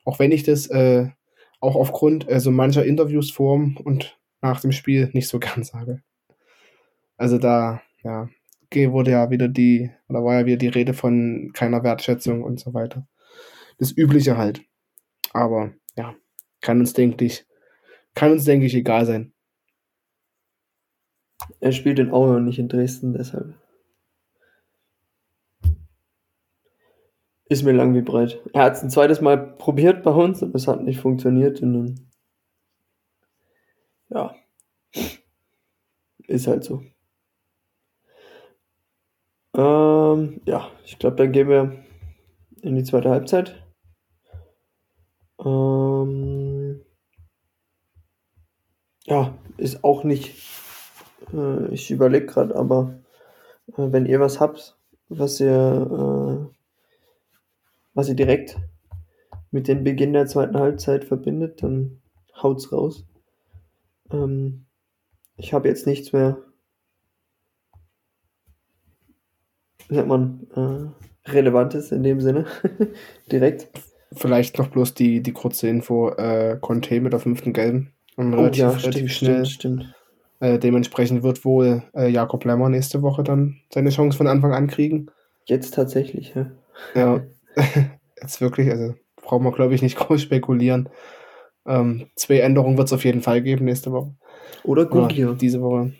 Auch 0.04 0.18
wenn 0.18 0.32
ich 0.32 0.42
das 0.42 0.66
äh, 0.66 1.06
auch 1.60 1.76
aufgrund 1.76 2.28
also 2.28 2.50
mancher 2.50 2.84
Interviews 2.84 3.30
vor 3.30 3.54
und 3.54 4.18
nach 4.42 4.60
dem 4.60 4.72
Spiel 4.72 5.10
nicht 5.12 5.28
so 5.28 5.38
gern 5.40 5.62
sage. 5.62 6.02
Also 7.18 7.38
da, 7.38 7.82
ja, 8.04 8.28
wurde 8.72 9.10
ja 9.10 9.30
wieder 9.30 9.48
die, 9.48 9.90
oder 10.08 10.24
war 10.24 10.40
ja 10.40 10.46
wieder 10.46 10.56
die 10.56 10.68
Rede 10.68 10.94
von 10.94 11.50
keiner 11.52 11.82
Wertschätzung 11.82 12.42
und 12.42 12.60
so 12.60 12.72
weiter. 12.74 13.06
Das 13.78 13.96
Übliche 13.96 14.36
halt. 14.38 14.62
Aber 15.32 15.72
ja, 15.96 16.14
kann 16.60 16.80
uns, 16.80 16.92
denke 16.92 17.24
ich, 17.24 17.44
kann 18.14 18.32
uns, 18.32 18.44
denke 18.44 18.66
ich, 18.66 18.74
egal 18.74 19.04
sein. 19.04 19.32
Er 21.60 21.72
spielt 21.72 21.98
in 21.98 22.12
Aue 22.12 22.36
und 22.36 22.44
nicht 22.44 22.58
in 22.58 22.68
Dresden, 22.68 23.12
deshalb. 23.12 23.54
Ist 27.48 27.64
mir 27.64 27.72
lang 27.72 27.94
wie 27.94 28.02
breit. 28.02 28.40
Er 28.52 28.64
hat 28.64 28.74
es 28.74 28.82
ein 28.82 28.90
zweites 28.90 29.20
Mal 29.20 29.38
probiert 29.38 30.02
bei 30.02 30.10
uns 30.10 30.42
und 30.42 30.54
es 30.54 30.68
hat 30.68 30.82
nicht 30.82 31.00
funktioniert. 31.00 31.62
Und 31.62 31.72
dann, 31.72 32.10
ja, 34.10 34.36
ist 36.26 36.46
halt 36.46 36.62
so. 36.62 36.82
Ähm, 39.58 40.40
ja, 40.44 40.70
ich 40.84 41.00
glaube, 41.00 41.16
dann 41.16 41.32
gehen 41.32 41.48
wir 41.48 41.72
in 42.62 42.76
die 42.76 42.84
zweite 42.84 43.10
Halbzeit. 43.10 43.60
Ähm, 45.44 46.80
ja, 49.06 49.36
ist 49.56 49.82
auch 49.82 50.04
nicht. 50.04 50.36
Äh, 51.32 51.74
ich 51.74 51.90
überlege 51.90 52.26
gerade, 52.26 52.54
aber 52.54 53.00
äh, 53.76 53.90
wenn 53.90 54.06
ihr 54.06 54.20
was 54.20 54.38
habt, 54.38 54.78
was 55.08 55.40
ihr, 55.40 56.50
äh, 56.50 56.56
was 57.94 58.08
ihr 58.08 58.14
direkt 58.14 58.58
mit 59.50 59.66
dem 59.66 59.82
Beginn 59.82 60.12
der 60.12 60.26
zweiten 60.26 60.56
Halbzeit 60.56 61.04
verbindet, 61.04 61.64
dann 61.64 62.00
haut's 62.40 62.70
raus. 62.70 63.04
Ähm, 64.12 64.66
ich 65.36 65.52
habe 65.52 65.66
jetzt 65.66 65.86
nichts 65.86 66.12
mehr, 66.12 66.38
wie 69.88 69.94
sagt 69.94 70.08
man, 70.08 70.46
äh, 70.54 71.30
Relevantes 71.30 71.92
in 71.92 72.02
dem 72.02 72.20
Sinne, 72.20 72.46
direkt. 73.32 73.68
Vielleicht 74.12 74.58
noch 74.58 74.68
bloß 74.68 74.94
die, 74.94 75.22
die 75.22 75.32
kurze 75.32 75.68
Info, 75.68 76.10
äh, 76.10 76.56
Conte 76.60 77.00
mit 77.00 77.12
der 77.12 77.20
fünften 77.20 77.52
Gelben. 77.52 77.92
Und 78.16 78.32
oh, 78.34 78.38
relativ, 78.38 78.60
ja, 78.60 78.70
relativ 78.70 78.92
stimmt, 78.92 79.10
schnell. 79.10 79.46
Stimmt, 79.46 79.82
stimmt. 79.82 79.94
Äh, 80.40 80.58
dementsprechend 80.58 81.22
wird 81.22 81.44
wohl 81.44 81.82
äh, 81.94 82.08
Jakob 82.08 82.44
Lemmer 82.44 82.68
nächste 82.68 83.02
Woche 83.02 83.22
dann 83.22 83.56
seine 83.72 83.90
Chance 83.90 84.16
von 84.16 84.28
Anfang 84.28 84.52
an 84.54 84.68
kriegen. 84.68 85.08
Jetzt 85.46 85.74
tatsächlich, 85.74 86.34
ja. 86.34 86.50
Ja, 86.94 87.20
jetzt 88.20 88.40
wirklich, 88.40 88.70
also 88.70 88.94
brauchen 89.16 89.44
wir, 89.44 89.52
glaube 89.52 89.74
ich, 89.74 89.82
nicht 89.82 89.96
groß 89.98 90.22
spekulieren. 90.22 90.88
Ähm, 91.66 92.06
zwei 92.14 92.38
Änderungen 92.38 92.78
wird 92.78 92.88
es 92.88 92.92
auf 92.92 93.04
jeden 93.04 93.20
Fall 93.20 93.42
geben 93.42 93.64
nächste 93.64 93.92
Woche. 93.92 94.14
Oder 94.64 94.86
Guglia. 94.86 95.32
Diese 95.34 95.60
Woche. 95.60 95.92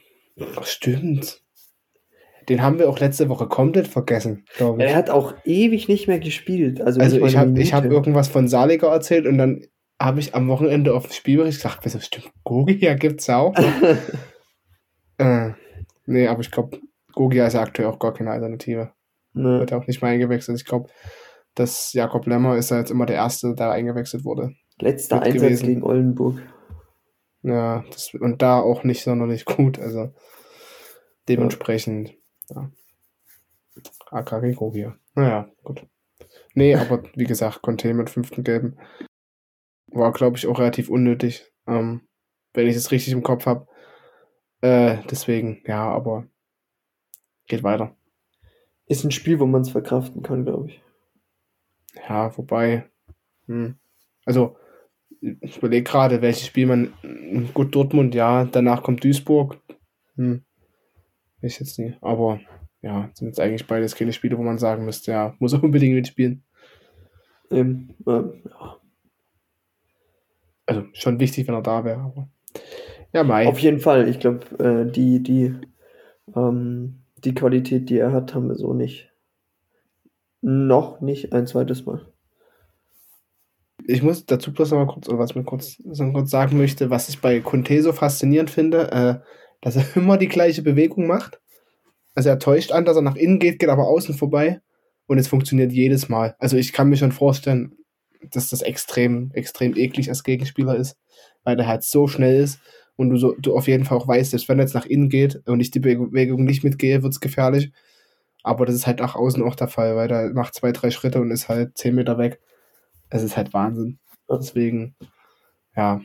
Ach, 0.57 0.65
stimmt. 0.65 1.43
Den 2.49 2.63
haben 2.63 2.79
wir 2.79 2.89
auch 2.89 2.99
letzte 2.99 3.29
Woche 3.29 3.47
komplett 3.47 3.89
vergessen, 3.89 4.45
glaube 4.57 4.83
ich. 4.83 4.89
Er 4.89 4.97
hat 4.97 5.11
auch 5.11 5.35
ewig 5.45 5.89
nicht 5.89 6.09
mehr 6.09 6.19
gespielt. 6.19 6.81
Also, 6.81 7.01
also 7.01 7.25
ich 7.25 7.37
habe 7.37 7.61
hab 7.61 7.85
irgendwas 7.85 8.29
von 8.29 8.49
Saliger 8.49 8.89
erzählt 8.89 9.27
und 9.27 9.39
dann 9.39 9.63
habe 10.01 10.21
ich 10.21 10.35
am 10.35 10.49
Wochenende 10.49 10.95
auf 10.95 11.07
dem 11.07 11.13
Spielbericht 11.13 11.59
gesagt, 11.59 11.81
wieso 11.83 12.01
stimmt, 12.01 12.31
Gogia 12.45 12.95
gibt 12.95 13.21
es 13.21 13.29
auch. 13.29 13.55
äh, 15.19 15.51
nee, 16.07 16.27
aber 16.29 16.41
ich 16.41 16.51
glaube, 16.51 16.79
Gogia 17.13 17.47
ist 17.47 17.55
ja 17.55 17.63
aktuell 17.63 17.89
auch 17.89 17.99
gar 17.99 18.15
keine 18.15 18.31
Alternative. 18.31 18.93
Nee. 19.33 19.61
Wird 19.61 19.73
auch 19.73 19.87
nicht 19.87 20.01
mehr 20.03 20.13
eingewechselt. 20.13 20.59
Ich 20.59 20.65
glaube, 20.65 20.89
dass 21.55 21.93
Jakob 21.93 22.27
Lemmer 22.27 22.57
ist 22.57 22.71
ja 22.71 22.79
jetzt 22.79 22.91
immer 22.91 23.07
der 23.07 23.17
Erste, 23.17 23.55
der 23.55 23.71
eingewechselt 23.71 24.25
wurde. 24.25 24.53
Letzter 24.81 25.21
Einsatz 25.23 25.43
gewesen. 25.43 25.67
gegen 25.67 25.83
Oldenburg. 25.83 26.41
Ja, 27.43 27.85
das, 27.91 28.13
und 28.15 28.43
da 28.43 28.61
auch 28.61 28.85
nicht 28.85 29.03
sonderlich 29.03 29.45
gut. 29.45 29.79
Also 29.79 30.13
dementsprechend, 31.29 32.15
ja. 32.51 32.71
AKG 34.11 34.55
Gogia. 34.55 34.97
Naja, 35.15 35.51
gut. 35.63 35.87
Nee, 36.55 36.75
aber 36.75 37.03
wie 37.15 37.25
gesagt, 37.25 37.63
Conte 37.63 37.95
mit 37.95 38.11
fünften 38.11 38.45
Gelben 38.45 38.79
war, 39.89 40.13
glaube 40.13 40.37
ich, 40.37 40.47
auch 40.47 40.59
relativ 40.59 40.89
unnötig, 40.89 41.51
ähm, 41.67 42.03
wenn 42.55 42.67
ich 42.67 42.77
es 42.77 42.91
richtig 42.91 43.13
im 43.13 43.23
Kopf 43.23 43.47
habe. 43.47 43.67
Äh, 44.61 44.99
deswegen, 45.11 45.63
ja, 45.67 45.89
aber 45.89 46.27
geht 47.47 47.63
weiter. 47.63 47.97
Ist 48.87 49.05
ein 49.05 49.11
Spiel, 49.11 49.39
wo 49.39 49.47
man 49.47 49.63
es 49.63 49.71
verkraften 49.71 50.23
kann, 50.23 50.45
glaube 50.45 50.69
ich. 50.69 50.83
Ja, 52.09 52.37
wobei, 52.37 52.91
hm, 53.47 53.79
also 54.25 54.57
ich 55.21 55.59
überlege 55.59 55.85
gerade, 55.85 56.23
welches 56.23 56.47
Spiel 56.47 56.67
man. 56.67 57.51
Gut, 57.55 57.75
Dortmund, 57.75 58.15
ja, 58.15 58.45
danach 58.45 58.83
kommt 58.83 59.03
Duisburg. 59.03 59.61
Hm, 60.15 60.45
ich 61.43 61.61
jetzt 61.61 61.79
nie. 61.79 61.97
Aber 62.01 62.41
ja, 62.83 63.11
sind 63.15 63.29
jetzt 63.29 63.41
eigentlich 63.41 63.67
beides 63.67 63.95
keine 63.95 64.13
Spiele, 64.13 64.39
wo 64.39 64.43
man 64.43 64.59
sagen 64.59 64.85
müsste, 64.85 65.13
ja, 65.13 65.35
muss 65.39 65.53
er 65.53 65.63
unbedingt 65.65 65.95
mitspielen. 65.95 66.43
Ähm, 67.51 67.95
ähm, 68.07 68.43
ja. 68.45 68.77
Also 70.67 70.85
schon 70.93 71.19
wichtig, 71.19 71.49
wenn 71.49 71.55
er 71.55 71.63
da 71.63 71.85
wäre. 71.85 72.01
Aber 72.01 72.29
ja, 73.13 73.25
Mai. 73.25 73.47
Auf 73.47 73.59
jeden 73.59 73.81
Fall. 73.81 74.09
Ich 74.09 74.21
glaube, 74.21 74.41
äh, 74.59 74.91
die, 74.91 75.23
die, 75.23 75.55
ähm, 76.37 77.01
die 77.25 77.35
Qualität, 77.35 77.89
die 77.89 77.99
er 77.99 78.13
hat, 78.13 78.35
haben 78.35 78.49
wir 78.49 78.55
so 78.55 78.75
nicht. 78.75 79.11
Noch 80.41 81.01
nicht 81.01 81.33
ein 81.33 81.47
zweites 81.47 81.87
Mal. 81.87 82.07
Ich 83.87 84.03
muss 84.03 84.27
dazu 84.27 84.53
bloß 84.53 84.73
noch 84.73 84.79
mal 84.79 84.93
kurz, 84.93 85.09
was 85.09 85.35
mir 85.35 85.45
kurz, 85.45 85.83
kurz 86.13 86.31
sagen 86.31 86.59
möchte, 86.59 86.91
was 86.91 87.09
ich 87.09 87.21
bei 87.21 87.41
Conte 87.41 87.83
so 87.83 87.93
faszinierend 87.93 88.51
finde, 88.51 88.93
äh, 88.93 89.19
dass 89.61 89.77
er 89.77 89.85
immer 89.97 90.17
die 90.17 90.29
gleiche 90.29 90.63
Bewegung 90.63 91.07
macht. 91.07 91.41
Also 92.15 92.31
er 92.31 92.39
täuscht 92.39 92.73
an, 92.73 92.85
dass 92.85 92.97
er 92.97 93.03
nach 93.03 93.17
innen 93.17 93.39
geht, 93.39 93.59
geht 93.59 93.69
aber 93.69 93.87
außen 93.87 94.15
vorbei 94.15 94.61
und 95.07 95.19
es 95.19 95.29
funktioniert 95.29 95.73
jedes 95.73 96.09
Mal. 96.09 96.35
Also 96.39 96.57
ich 96.57 96.73
kann 96.73 96.89
mir 96.89 96.97
schon 96.97 97.13
vorstellen, 97.13 97.77
dass 98.31 98.51
das 98.51 98.63
extrem, 98.63 99.31
extrem 99.33 99.77
eklig 99.77 100.09
als 100.09 100.25
Gegenspieler 100.25 100.77
ist, 100.77 100.97
weil 101.45 101.57
der 101.57 101.67
halt 101.67 101.85
so 101.85 102.09
schnell 102.09 102.43
ist 102.43 102.61
und 102.97 103.11
du, 103.11 103.17
so, 103.17 103.35
du 103.39 103.57
auf 103.57 103.69
jeden 103.69 103.85
Fall 103.85 103.99
auch 103.99 104.09
weißt, 104.09 104.33
dass 104.35 104.49
wenn 104.49 104.59
er 104.59 104.65
jetzt 104.65 104.75
nach 104.75 104.87
innen 104.87 105.09
geht 105.09 105.41
und 105.47 105.61
ich 105.61 105.71
die 105.71 105.81
Bewegung 105.81 106.45
nicht 106.45 106.65
mitgehe, 106.65 107.03
wird 107.03 107.13
es 107.13 107.21
gefährlich. 107.21 107.71
Aber 108.43 108.67
das 108.67 108.75
ist 108.75 108.87
halt 108.87 108.99
nach 108.99 109.15
außen 109.15 109.43
auch 109.43 109.55
der 109.55 109.69
Fall, 109.69 109.95
weil 109.97 110.09
der 110.09 110.31
macht 110.31 110.55
zwei, 110.55 110.73
drei 110.73 110.91
Schritte 110.91 111.21
und 111.21 111.31
ist 111.31 111.49
halt 111.49 111.79
zehn 111.79 111.95
Meter 111.95 112.19
weg. 112.19 112.41
Es 113.09 113.23
ist 113.23 113.37
halt 113.37 113.53
Wahnsinn. 113.53 113.99
Deswegen, 114.29 114.97
ja, 115.77 116.01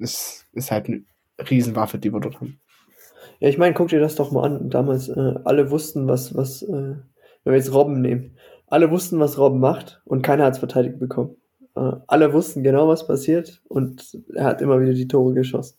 es 0.00 0.46
ist 0.52 0.70
halt 0.70 0.86
eine 0.86 1.04
Riesenwaffe, 1.38 1.98
die 1.98 2.12
wir 2.12 2.20
dort 2.20 2.40
haben. 2.40 2.60
Ja, 3.40 3.48
ich 3.48 3.58
meine, 3.58 3.74
guck 3.74 3.88
dir 3.88 4.00
das 4.00 4.14
doch 4.14 4.30
mal 4.30 4.44
an. 4.44 4.70
Damals, 4.70 5.08
äh, 5.08 5.34
alle 5.44 5.70
wussten, 5.70 6.06
was, 6.08 6.34
was, 6.34 6.62
äh, 6.62 6.68
wenn 7.44 7.52
wir 7.52 7.56
jetzt 7.56 7.72
Robben 7.72 8.00
nehmen, 8.00 8.36
alle 8.66 8.90
wussten, 8.90 9.20
was 9.20 9.38
Robben 9.38 9.60
macht 9.60 10.02
und 10.04 10.22
keiner 10.22 10.44
hat 10.44 10.54
es 10.54 10.58
verteidigt 10.58 10.98
bekommen. 10.98 11.36
Äh, 11.76 11.92
alle 12.06 12.32
wussten 12.32 12.62
genau, 12.62 12.88
was 12.88 13.06
passiert 13.06 13.62
und 13.68 14.18
er 14.34 14.44
hat 14.44 14.62
immer 14.62 14.80
wieder 14.80 14.94
die 14.94 15.08
Tore 15.08 15.34
geschossen. 15.34 15.78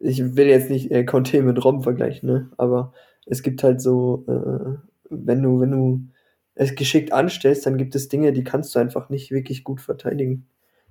Ich 0.00 0.36
will 0.36 0.46
jetzt 0.46 0.70
nicht 0.70 0.90
äh, 0.90 1.04
Conte 1.04 1.42
mit 1.42 1.64
Robben 1.64 1.82
vergleichen, 1.82 2.28
ne? 2.28 2.50
aber 2.56 2.92
es 3.26 3.42
gibt 3.42 3.62
halt 3.62 3.80
so, 3.80 4.24
äh, 4.28 4.78
wenn 5.10 5.42
du, 5.42 5.60
wenn 5.60 5.70
du 5.70 6.08
es 6.54 6.74
geschickt 6.74 7.12
anstellst, 7.12 7.66
dann 7.66 7.78
gibt 7.78 7.94
es 7.94 8.08
Dinge, 8.08 8.32
die 8.32 8.44
kannst 8.44 8.74
du 8.74 8.78
einfach 8.78 9.10
nicht 9.10 9.30
wirklich 9.30 9.64
gut 9.64 9.80
verteidigen, 9.80 10.46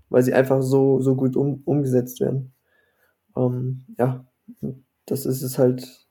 weil 0.09 0.23
sie 0.23 0.33
einfach 0.33 0.61
so, 0.61 1.01
so 1.01 1.15
gut 1.15 1.35
um, 1.35 1.61
umgesetzt 1.65 2.21
werden. 2.21 2.53
Ähm, 3.35 3.85
ja, 3.97 4.25
das 5.07 5.25
ist 5.25 5.41
es 5.41 5.57
halt 5.57 6.07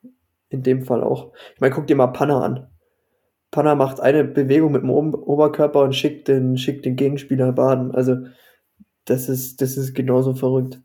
in 0.48 0.62
dem 0.62 0.82
Fall 0.82 1.02
auch. 1.02 1.32
Ich 1.54 1.60
meine, 1.60 1.74
guck 1.74 1.86
dir 1.86 1.96
mal 1.96 2.08
Panna 2.08 2.40
an. 2.40 2.66
Panna 3.52 3.74
macht 3.74 4.00
eine 4.00 4.24
Bewegung 4.24 4.72
mit 4.72 4.82
dem 4.82 4.90
Oberkörper 4.90 5.82
und 5.82 5.94
schickt 5.94 6.28
den, 6.28 6.58
schickt 6.58 6.84
den 6.84 6.96
Gegenspieler 6.96 7.52
baden. 7.52 7.94
Also, 7.94 8.16
das 9.04 9.28
ist, 9.28 9.62
das 9.62 9.76
ist 9.76 9.94
genauso 9.94 10.34
verrückt. 10.34 10.80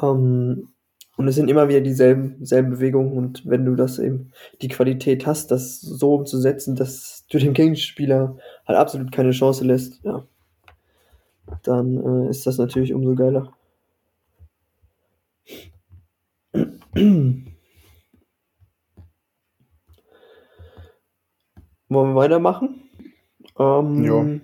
Ähm, 0.00 0.68
und 1.16 1.28
es 1.28 1.36
sind 1.36 1.48
immer 1.48 1.68
wieder 1.68 1.80
dieselben 1.80 2.44
selben 2.44 2.70
Bewegungen. 2.70 3.12
Und 3.12 3.46
wenn 3.46 3.64
du 3.64 3.74
das 3.76 3.98
eben 3.98 4.32
die 4.62 4.68
Qualität 4.68 5.26
hast, 5.26 5.50
das 5.50 5.80
so 5.80 6.14
umzusetzen, 6.14 6.74
dass 6.74 7.26
du 7.30 7.38
dem 7.38 7.52
Gegenspieler 7.52 8.36
halt 8.66 8.78
absolut 8.78 9.12
keine 9.12 9.30
Chance 9.30 9.64
lässt, 9.64 10.02
ja, 10.04 10.24
dann 11.62 12.26
äh, 12.26 12.30
ist 12.30 12.46
das 12.46 12.58
natürlich 12.58 12.94
umso 12.94 13.14
geiler. 13.14 13.52
Wollen 16.94 17.46
wir 21.88 22.14
weitermachen? 22.14 22.88
Ähm, 23.58 24.04
ja. 24.04 24.40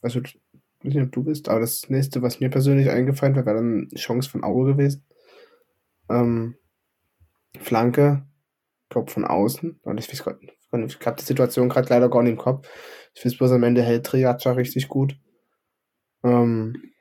Also, 0.00 0.20
ich 0.20 0.40
weiß 0.82 0.94
nicht, 0.94 1.02
ob 1.02 1.12
du 1.12 1.24
bist, 1.24 1.50
aber 1.50 1.60
das 1.60 1.90
nächste, 1.90 2.22
was 2.22 2.40
mir 2.40 2.48
persönlich 2.48 2.88
eingefallen 2.88 3.36
wäre, 3.36 3.44
wäre 3.44 3.56
dann 3.56 3.90
Chance 3.94 4.30
von 4.30 4.44
Auge 4.44 4.72
gewesen. 4.72 5.04
Ähm, 6.08 6.56
Flanke, 7.58 8.26
glaube 8.88 9.10
von 9.10 9.26
außen. 9.26 9.78
Und 9.82 9.98
ich 9.98 10.08
weiß 10.08 10.24
ich 10.72 11.06
habe 11.06 11.16
die 11.16 11.24
Situation 11.24 11.68
gerade 11.68 11.90
leider 11.90 12.08
gar 12.08 12.22
nicht 12.22 12.32
im 12.32 12.38
Kopf. 12.38 12.66
Ich 13.14 13.26
weiß 13.26 13.36
bloß 13.36 13.52
am 13.52 13.62
Ende 13.62 13.82
hält 13.82 14.06
Triacha 14.06 14.52
richtig 14.52 14.88
gut. 14.88 15.18
Ähm, 16.24 16.92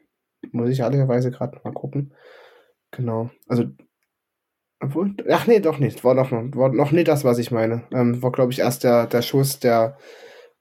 muss 0.52 0.70
ich 0.70 0.80
ehrlicherweise 0.80 1.32
gerade 1.32 1.58
mal 1.64 1.72
gucken. 1.72 2.14
Genau. 2.92 3.30
Also 3.48 3.72
obwohl, 4.82 5.16
ach 5.30 5.46
nee, 5.46 5.60
doch 5.60 5.78
nicht. 5.78 6.04
War 6.04 6.16
noch, 6.16 6.32
war 6.32 6.70
noch 6.74 6.92
nicht 6.92 7.08
das, 7.08 7.24
was 7.24 7.38
ich 7.38 7.52
meine. 7.52 7.84
Ähm, 7.94 8.22
war, 8.24 8.32
glaube 8.32 8.52
ich, 8.52 8.60
erst 8.60 8.84
der, 8.84 9.06
der 9.06 9.22
Schuss, 9.22 9.60
der 9.60 9.98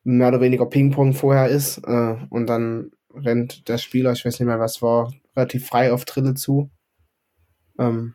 mehr 0.05 0.29
oder 0.29 0.41
weniger 0.41 0.67
Ping-Pong 0.67 1.15
vorher 1.15 1.49
ist. 1.49 1.79
Äh, 1.79 2.17
und 2.29 2.47
dann 2.47 2.91
rennt 3.15 3.69
der 3.69 3.79
Spieler, 3.79 4.13
ich 4.13 4.25
weiß 4.25 4.39
nicht 4.39 4.47
mehr, 4.47 4.61
was 4.61 4.83
war, 4.83 5.13
relativ 5.35 5.67
frei 5.67 5.93
auf 5.93 6.05
Drille 6.05 6.35
zu. 6.35 6.71
Ähm, 7.79 8.15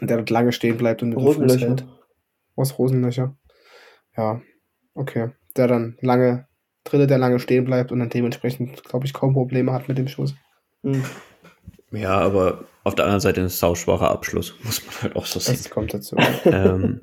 der 0.00 0.16
dort 0.16 0.30
lange 0.30 0.52
stehen 0.52 0.76
bleibt 0.76 1.02
und 1.02 1.10
mit 1.10 1.18
Rosenlöcher. 1.18 1.76
Aus 2.56 2.78
Rosenlöcher. 2.78 3.36
Ja, 4.16 4.42
okay. 4.94 5.30
Der 5.56 5.68
dann 5.68 5.96
lange, 6.00 6.48
Drille, 6.84 7.06
der 7.06 7.18
lange 7.18 7.38
stehen 7.38 7.64
bleibt 7.64 7.92
und 7.92 8.00
dann 8.00 8.08
dementsprechend, 8.08 8.82
glaube 8.82 9.06
ich, 9.06 9.12
kaum 9.12 9.34
Probleme 9.34 9.72
hat 9.72 9.88
mit 9.88 9.98
dem 9.98 10.08
Schuss. 10.08 10.34
Mhm. 10.82 11.04
Ja, 11.92 12.18
aber 12.18 12.64
auf 12.84 12.94
der 12.94 13.04
anderen 13.04 13.20
Seite 13.20 13.40
ein 13.40 13.48
sauschwacher 13.48 14.10
Abschluss, 14.10 14.54
muss 14.62 14.84
man 14.84 15.02
halt 15.02 15.16
auch 15.16 15.26
so 15.26 15.38
sehen. 15.38 15.56
Das 15.56 15.70
kommt 15.70 15.94
dazu. 15.94 16.16
ähm, 16.44 17.02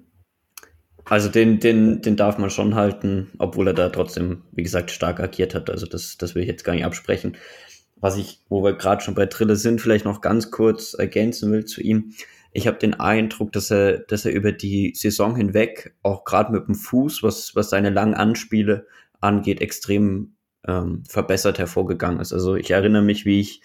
also 1.05 1.29
den, 1.29 1.59
den, 1.59 2.01
den 2.01 2.15
darf 2.15 2.37
man 2.37 2.49
schon 2.49 2.75
halten, 2.75 3.31
obwohl 3.39 3.67
er 3.67 3.73
da 3.73 3.89
trotzdem, 3.89 4.43
wie 4.51 4.63
gesagt, 4.63 4.91
stark 4.91 5.19
agiert 5.19 5.55
hat. 5.55 5.69
Also 5.69 5.87
das, 5.87 6.17
das 6.17 6.35
will 6.35 6.43
ich 6.43 6.47
jetzt 6.47 6.63
gar 6.63 6.73
nicht 6.73 6.85
absprechen. 6.85 7.37
Was 7.95 8.17
ich, 8.17 8.41
wo 8.47 8.63
wir 8.63 8.73
gerade 8.73 9.03
schon 9.03 9.15
bei 9.15 9.25
Trille 9.25 9.55
sind, 9.55 9.81
vielleicht 9.81 10.05
noch 10.05 10.21
ganz 10.21 10.51
kurz 10.51 10.93
ergänzen 10.93 11.51
will 11.51 11.65
zu 11.65 11.81
ihm. 11.81 12.13
Ich 12.51 12.67
habe 12.67 12.77
den 12.77 12.93
Eindruck, 12.93 13.51
dass 13.51 13.71
er, 13.71 13.99
dass 13.99 14.25
er 14.25 14.31
über 14.31 14.51
die 14.51 14.93
Saison 14.95 15.35
hinweg, 15.35 15.95
auch 16.01 16.23
gerade 16.25 16.51
mit 16.51 16.67
dem 16.67 16.75
Fuß, 16.75 17.23
was, 17.23 17.55
was 17.55 17.69
seine 17.69 17.89
langen 17.89 18.13
Anspiele 18.13 18.87
angeht, 19.19 19.61
extrem 19.61 20.35
ähm, 20.67 21.03
verbessert 21.07 21.59
hervorgegangen 21.59 22.19
ist. 22.19 22.33
Also 22.33 22.55
ich 22.55 22.71
erinnere 22.71 23.03
mich, 23.03 23.25
wie 23.25 23.39
ich 23.39 23.61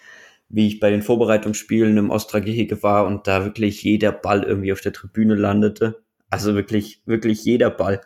wie 0.49 0.67
ich 0.67 0.79
bei 0.79 0.89
den 0.89 1.01
Vorbereitungsspielen 1.01 1.97
im 1.97 2.09
Ostragehege 2.09 2.83
war 2.83 3.05
und 3.05 3.27
da 3.27 3.43
wirklich 3.45 3.83
jeder 3.83 4.11
Ball 4.11 4.43
irgendwie 4.43 4.71
auf 4.71 4.81
der 4.81 4.93
Tribüne 4.93 5.35
landete. 5.35 6.01
Also 6.29 6.55
wirklich, 6.55 7.01
wirklich 7.05 7.43
jeder 7.43 7.69
Ball. 7.69 8.01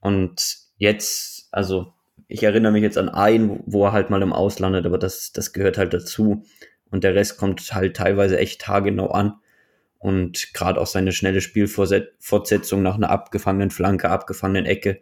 Und 0.00 0.58
jetzt, 0.76 1.48
also 1.52 1.94
ich 2.28 2.42
erinnere 2.42 2.72
mich 2.72 2.82
jetzt 2.82 2.98
an 2.98 3.08
einen, 3.08 3.62
wo 3.66 3.84
er 3.86 3.92
halt 3.92 4.10
mal 4.10 4.22
im 4.22 4.32
Auslandet, 4.32 4.86
aber 4.86 4.98
das, 4.98 5.32
das 5.32 5.52
gehört 5.52 5.78
halt 5.78 5.94
dazu. 5.94 6.44
Und 6.90 7.04
der 7.04 7.14
Rest 7.14 7.38
kommt 7.38 7.74
halt 7.74 7.96
teilweise 7.96 8.38
echt 8.38 8.60
tagegenau 8.60 9.08
an. 9.08 9.34
Und 9.98 10.52
gerade 10.52 10.80
auch 10.80 10.86
seine 10.86 11.12
schnelle 11.12 11.40
Spielfortsetzung 11.40 12.82
nach 12.82 12.96
einer 12.96 13.10
abgefangenen 13.10 13.70
Flanke, 13.70 14.10
abgefangenen 14.10 14.66
Ecke. 14.66 15.00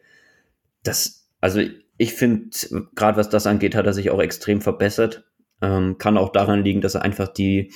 Das, 0.85 1.29
also 1.41 1.61
ich 1.99 2.15
finde, 2.15 2.51
gerade 2.95 3.17
was 3.17 3.29
das 3.29 3.47
angeht, 3.47 3.75
hat 3.75 3.87
er 3.87 3.93
sich 3.93 4.11
auch 4.11 4.21
extrem 4.21 4.61
verbessert. 4.61 5.25
Ähm, 5.63 5.97
kann 5.99 6.19
auch 6.19 6.33
daran 6.33 6.65
liegen, 6.65 6.81
dass 6.81 6.97
er 6.97 7.03
einfach 7.03 7.29
die, 7.29 7.73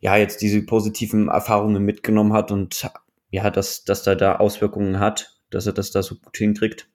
ja, 0.00 0.16
jetzt 0.16 0.40
diese 0.42 0.62
positiven 0.62 1.28
Erfahrungen 1.28 1.84
mitgenommen 1.84 2.32
hat 2.32 2.50
und 2.50 2.90
ja, 3.30 3.50
dass, 3.50 3.84
dass 3.84 4.06
er 4.06 4.16
da 4.16 4.36
Auswirkungen 4.36 4.98
hat, 4.98 5.38
dass 5.50 5.66
er 5.66 5.72
das 5.72 5.90
da 5.90 6.02
so 6.02 6.16
gut 6.16 6.36
hinkriegt. 6.36 6.88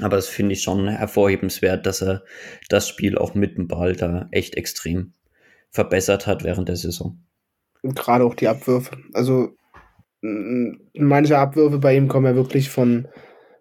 Aber 0.00 0.16
das 0.16 0.28
finde 0.28 0.52
ich 0.52 0.62
schon 0.62 0.88
hervorhebenswert, 0.88 1.86
dass 1.86 2.02
er 2.02 2.24
das 2.68 2.88
Spiel 2.88 3.16
auch 3.16 3.34
mit 3.34 3.56
dem 3.56 3.68
Ball 3.68 3.94
da 3.94 4.28
echt 4.32 4.56
extrem 4.56 5.12
verbessert 5.70 6.26
hat 6.26 6.44
während 6.44 6.68
der 6.68 6.76
Saison. 6.76 7.18
Und 7.82 7.96
gerade 7.96 8.24
auch 8.24 8.34
die 8.34 8.48
Abwürfe. 8.48 8.96
Also 9.12 9.56
manche 10.22 11.38
Abwürfe 11.38 11.78
bei 11.78 11.96
ihm 11.96 12.08
kommen 12.08 12.26
ja 12.26 12.34
wirklich 12.34 12.70
von, 12.70 13.08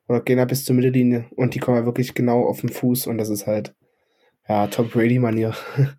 oder 0.08 0.22
gehen 0.22 0.38
ja 0.38 0.46
bis 0.46 0.66
zur 0.66 0.76
Mittellinie 0.76 1.26
und 1.36 1.56
die 1.56 1.60
kommen 1.60 1.78
ja 1.78 1.86
wirklich 1.86 2.14
genau 2.14 2.46
auf 2.46 2.62
den 2.62 2.70
Fuß 2.70 3.08
und 3.08 3.18
das 3.18 3.30
ist 3.30 3.48
halt 3.48 3.76
ja, 4.48 4.68
Tom 4.68 4.90
Brady-Manier. 4.90 5.56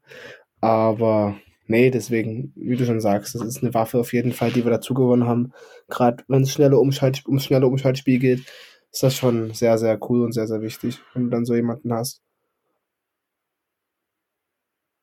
Aber 0.60 1.36
nee, 1.66 1.90
deswegen, 1.90 2.52
wie 2.56 2.76
du 2.76 2.84
schon 2.84 3.00
sagst, 3.00 3.34
das 3.34 3.42
ist 3.42 3.62
eine 3.62 3.74
Waffe 3.74 3.98
auf 3.98 4.12
jeden 4.12 4.32
Fall, 4.32 4.50
die 4.52 4.64
wir 4.64 4.70
dazu 4.70 4.94
gewonnen 4.94 5.26
haben. 5.26 5.52
Gerade 5.88 6.24
wenn 6.28 6.42
es 6.42 6.52
schneller 6.52 6.80
Umschalt, 6.80 7.24
ums 7.26 7.44
schnelle 7.44 7.66
Umschaltspiel 7.66 8.18
geht, 8.18 8.40
ist 8.92 9.02
das 9.02 9.16
schon 9.16 9.52
sehr, 9.52 9.78
sehr 9.78 9.98
cool 10.08 10.22
und 10.22 10.32
sehr, 10.32 10.46
sehr 10.46 10.62
wichtig, 10.62 11.00
wenn 11.14 11.24
du 11.24 11.30
dann 11.30 11.44
so 11.44 11.54
jemanden 11.54 11.92
hast. 11.92 12.22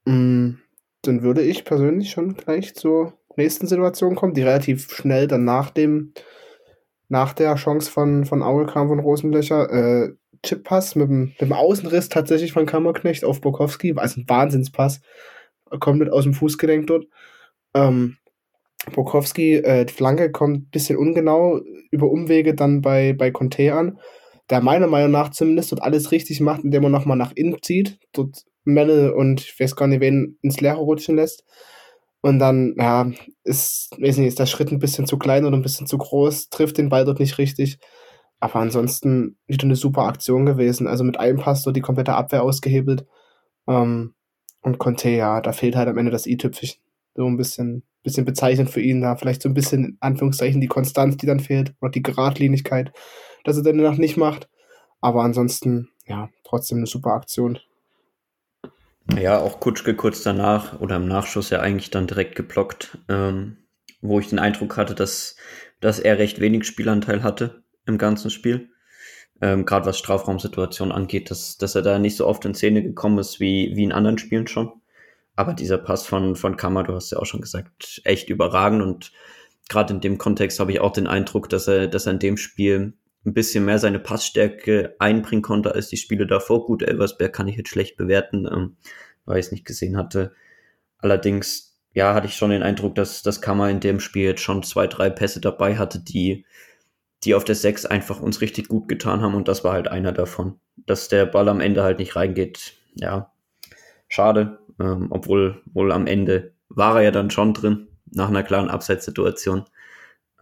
Mm, 0.06 0.56
dann 1.04 1.22
würde 1.22 1.42
ich 1.42 1.66
persönlich 1.66 2.12
schon 2.12 2.36
gleich 2.36 2.74
zur 2.76 3.14
nächsten 3.38 3.68
Situation 3.68 4.16
kommen, 4.16 4.34
die 4.34 4.42
relativ 4.44 4.92
schnell 4.94 5.28
dann 5.28 5.46
nach 5.46 5.70
dem 5.70 6.14
nach 7.12 7.34
der 7.34 7.56
Chance 7.56 7.92
von, 7.92 8.24
von 8.26 8.42
Aue 8.42 8.66
kam 8.66 8.88
von 8.88 9.00
Rosenlöcher. 9.00 9.70
Äh, 9.70 10.14
Chippass 10.44 10.96
mit 10.96 11.10
dem, 11.10 11.24
mit 11.26 11.42
dem 11.42 11.54
Außenriss 11.54 12.10
tatsächlich 12.10 12.52
von 12.52 12.66
Kammerknecht 12.66 13.24
auf 13.24 13.42
Bokowski, 13.42 13.94
also 13.96 14.22
ein 14.22 14.30
Wahnsinnspass, 14.30 15.02
kommt 15.80 16.00
mit 16.00 16.12
aus 16.12 16.24
dem 16.24 16.34
Fußgelenk 16.34 16.88
dort. 16.88 17.06
Ähm, 17.74 18.18
Bokowski, 18.94 19.56
äh, 19.56 19.86
die 19.86 19.94
Flanke 19.94 20.32
kommt 20.32 20.58
ein 20.58 20.70
bisschen 20.72 20.98
ungenau 20.98 21.62
über 21.92 22.10
Umwege 22.10 22.56
dann 22.56 22.82
bei, 22.82 23.14
bei 23.14 23.32
Conte 23.32 23.74
an, 23.74 24.00
der 24.50 24.62
meiner 24.62 24.88
Meinung 24.88 25.12
nach 25.12 25.30
zumindest 25.30 25.72
dort 25.72 25.84
alles 25.84 26.12
richtig 26.12 26.42
macht, 26.42 26.64
indem 26.64 26.84
er 26.84 26.90
nochmal 26.90 27.18
nach 27.18 27.32
innen 27.34 27.58
zieht, 27.62 28.00
dort 28.12 28.44
Melle 28.64 29.16
und 29.16 29.42
ich 29.42 29.60
weiß 29.60 29.76
gar 29.76 29.88
nicht, 29.88 30.02
wen 30.02 30.38
ins 30.42 30.62
Leere 30.62 30.78
rutschen 30.78 31.16
lässt. 31.16 31.46
Und 32.22 32.38
dann, 32.38 32.76
ja, 32.78 33.12
ist, 33.44 33.90
weiß 34.00 34.18
nicht, 34.18 34.28
ist 34.28 34.40
der 34.40 34.46
Schritt 34.46 34.72
ein 34.72 34.80
bisschen 34.80 35.08
zu 35.08 35.18
klein 35.18 35.46
oder 35.46 35.58
ein 35.58 35.64
bisschen 35.64 35.88
zu 35.88 35.98
groß, 35.98 36.50
trifft 36.50 36.78
den 36.78 36.90
Ball 36.90 37.06
dort 37.06 37.20
nicht 37.20 37.40
richtig. 37.40 37.80
Aber 38.42 38.56
ansonsten 38.56 39.38
wieder 39.46 39.66
eine 39.66 39.76
super 39.76 40.02
Aktion 40.02 40.48
gewesen. 40.48 40.88
Also 40.88 41.04
mit 41.04 41.20
einem 41.20 41.38
Pass 41.38 41.62
so 41.62 41.72
die 41.72 41.80
komplette 41.80 42.16
Abwehr 42.16 42.42
ausgehebelt. 42.42 43.06
Ähm, 43.68 44.16
und 44.62 44.80
Conte, 44.80 45.10
ja, 45.10 45.42
da 45.42 45.54
fehlt 45.54 45.76
halt 45.76 45.88
am 45.88 45.98
Ende 45.98 46.12
das 46.12 46.26
i-Tüpfchen. 46.26 46.82
So 47.16 47.28
ein 47.28 47.38
bisschen, 47.38 47.84
bisschen 48.04 48.26
bezeichnend 48.26 48.72
für 48.72 48.82
ihn 48.82 49.02
da. 49.02 49.16
Vielleicht 49.16 49.44
so 49.44 49.50
ein 49.50 49.54
bisschen, 49.54 49.86
in 49.86 49.98
Anführungszeichen, 50.00 50.60
die 50.60 50.68
Konstanz, 50.68 51.18
die 51.18 51.28
dann 51.28 51.40
fehlt. 51.40 51.76
Oder 51.82 51.92
die 51.92 52.02
Geradlinigkeit, 52.02 52.92
dass 53.44 53.58
er 53.58 53.64
dann 53.64 53.78
noch 53.78 53.98
nicht 53.98 54.18
macht. 54.18 54.50
Aber 55.02 55.24
ansonsten, 55.24 55.90
ja, 56.08 56.30
trotzdem 56.44 56.80
eine 56.80 56.88
super 56.88 57.12
Aktion. 57.12 57.60
Ja, 59.20 59.38
auch 59.38 59.60
Kutschke 59.60 59.96
kurz 59.96 60.24
danach 60.24 60.80
oder 60.80 60.96
im 60.96 61.08
Nachschuss 61.08 61.52
ja 61.52 61.60
eigentlich 61.60 61.92
dann 61.92 62.08
direkt 62.08 62.36
geblockt, 62.36 62.98
ähm, 63.08 63.58
wo 64.02 64.20
ich 64.20 64.30
den 64.30 64.40
Eindruck 64.40 64.78
hatte, 64.78 64.96
dass, 64.96 65.36
dass 65.80 66.00
er 66.00 66.18
recht 66.18 66.40
wenig 66.40 66.66
Spielanteil 66.66 67.22
hatte 67.22 67.61
im 67.86 67.98
ganzen 67.98 68.30
Spiel. 68.30 68.70
Ähm, 69.42 69.66
Gerade 69.66 69.88
was 69.88 69.98
Strafraumsituationen 69.98 70.94
angeht, 70.94 71.32
dass, 71.32 71.58
dass 71.58 71.76
er 71.76 71.82
da 71.82 71.98
nicht 72.00 72.16
so 72.16 72.28
oft 72.28 72.46
in 72.46 72.54
Szene 72.54 72.84
gekommen 72.84 73.18
ist 73.18 73.40
wie, 73.40 73.72
wie 73.76 73.84
in 73.84 73.92
anderen 73.92 74.18
Spielen 74.18 74.48
schon. 74.48 74.72
Aber 75.36 75.54
dieser 75.54 75.78
Pass 75.78 76.06
von, 76.06 76.36
von 76.36 76.58
Kammer, 76.58 76.84
du 76.84 76.94
hast 76.94 77.12
ja 77.12 77.18
auch 77.18 77.26
schon 77.26 77.42
gesagt, 77.42 78.02
echt 78.04 78.30
überragend 78.30 78.84
und 78.84 79.12
gerade 79.70 79.94
in 79.94 80.02
dem 80.02 80.18
Kontext 80.18 80.60
habe 80.60 80.72
ich 80.72 80.82
auch 80.82 80.92
den 80.92 81.08
Eindruck, 81.08 81.50
dass 81.50 81.68
er, 81.68 81.88
dass 81.88 82.06
er 82.06 82.14
in 82.14 82.20
dem 82.20 82.38
Spiel 82.38 82.94
ein 83.26 83.34
bisschen 83.34 83.66
mehr 83.66 83.80
seine 83.80 84.00
Passstärke 84.00 84.96
einbringen 85.00 85.42
konnte 85.42 85.74
als 85.74 85.88
die 85.88 85.98
Spiele 85.98 86.28
davor. 86.28 86.66
Gut, 86.66 86.84
Elversberg 86.84 87.34
kann 87.34 87.48
ich 87.48 87.56
jetzt 87.56 87.70
schlecht 87.70 87.98
bewerten, 87.98 88.48
ähm, 88.52 88.78
weil 89.26 89.40
ich 89.40 89.48
es 89.48 89.52
nicht 89.52 89.66
gesehen 89.66 89.98
hatte. 89.98 90.34
Allerdings, 90.98 91.80
ja, 91.94 92.14
hatte 92.14 92.28
ich 92.28 92.36
schon 92.36 92.52
den 92.52 92.64
Eindruck, 92.64 92.96
dass 92.96 93.22
das 93.22 93.42
Kammer 93.42 93.70
in 93.70 93.80
dem 93.80 94.00
Spiel 94.00 94.26
jetzt 94.26 94.42
schon 94.42 94.64
zwei, 94.64 94.88
drei 94.88 95.10
Pässe 95.10 95.40
dabei 95.40 95.78
hatte, 95.78 96.00
die, 96.00 96.46
die 97.24 97.36
auf 97.36 97.44
der 97.44 97.56
Sechs 97.56 97.86
einfach 97.86 98.20
uns 98.20 98.42
richtig 98.42 98.68
gut 98.68 98.88
getan 98.88 99.22
haben 99.22 99.36
und 99.36 99.48
das 99.48 99.64
war 99.64 99.74
halt 99.74 99.88
einer 99.88 100.12
davon. 100.12 100.60
Dass 100.76 101.08
der 101.08 101.26
Ball 101.26 101.50
am 101.50 101.60
Ende 101.60 101.84
halt 101.84 102.00
nicht 102.00 102.16
reingeht, 102.16 102.74
ja, 102.96 103.32
schade. 104.08 104.60
Ähm, 104.80 105.08
obwohl 105.12 105.62
wohl 105.66 105.92
am 105.92 106.08
Ende 106.08 106.54
war 106.70 106.98
er 106.98 107.04
ja 107.04 107.12
dann 107.12 107.30
schon 107.30 107.54
drin, 107.54 107.88
nach 108.06 108.30
einer 108.30 108.44
klaren 108.44 108.70
Abseitssituation. 108.70 109.66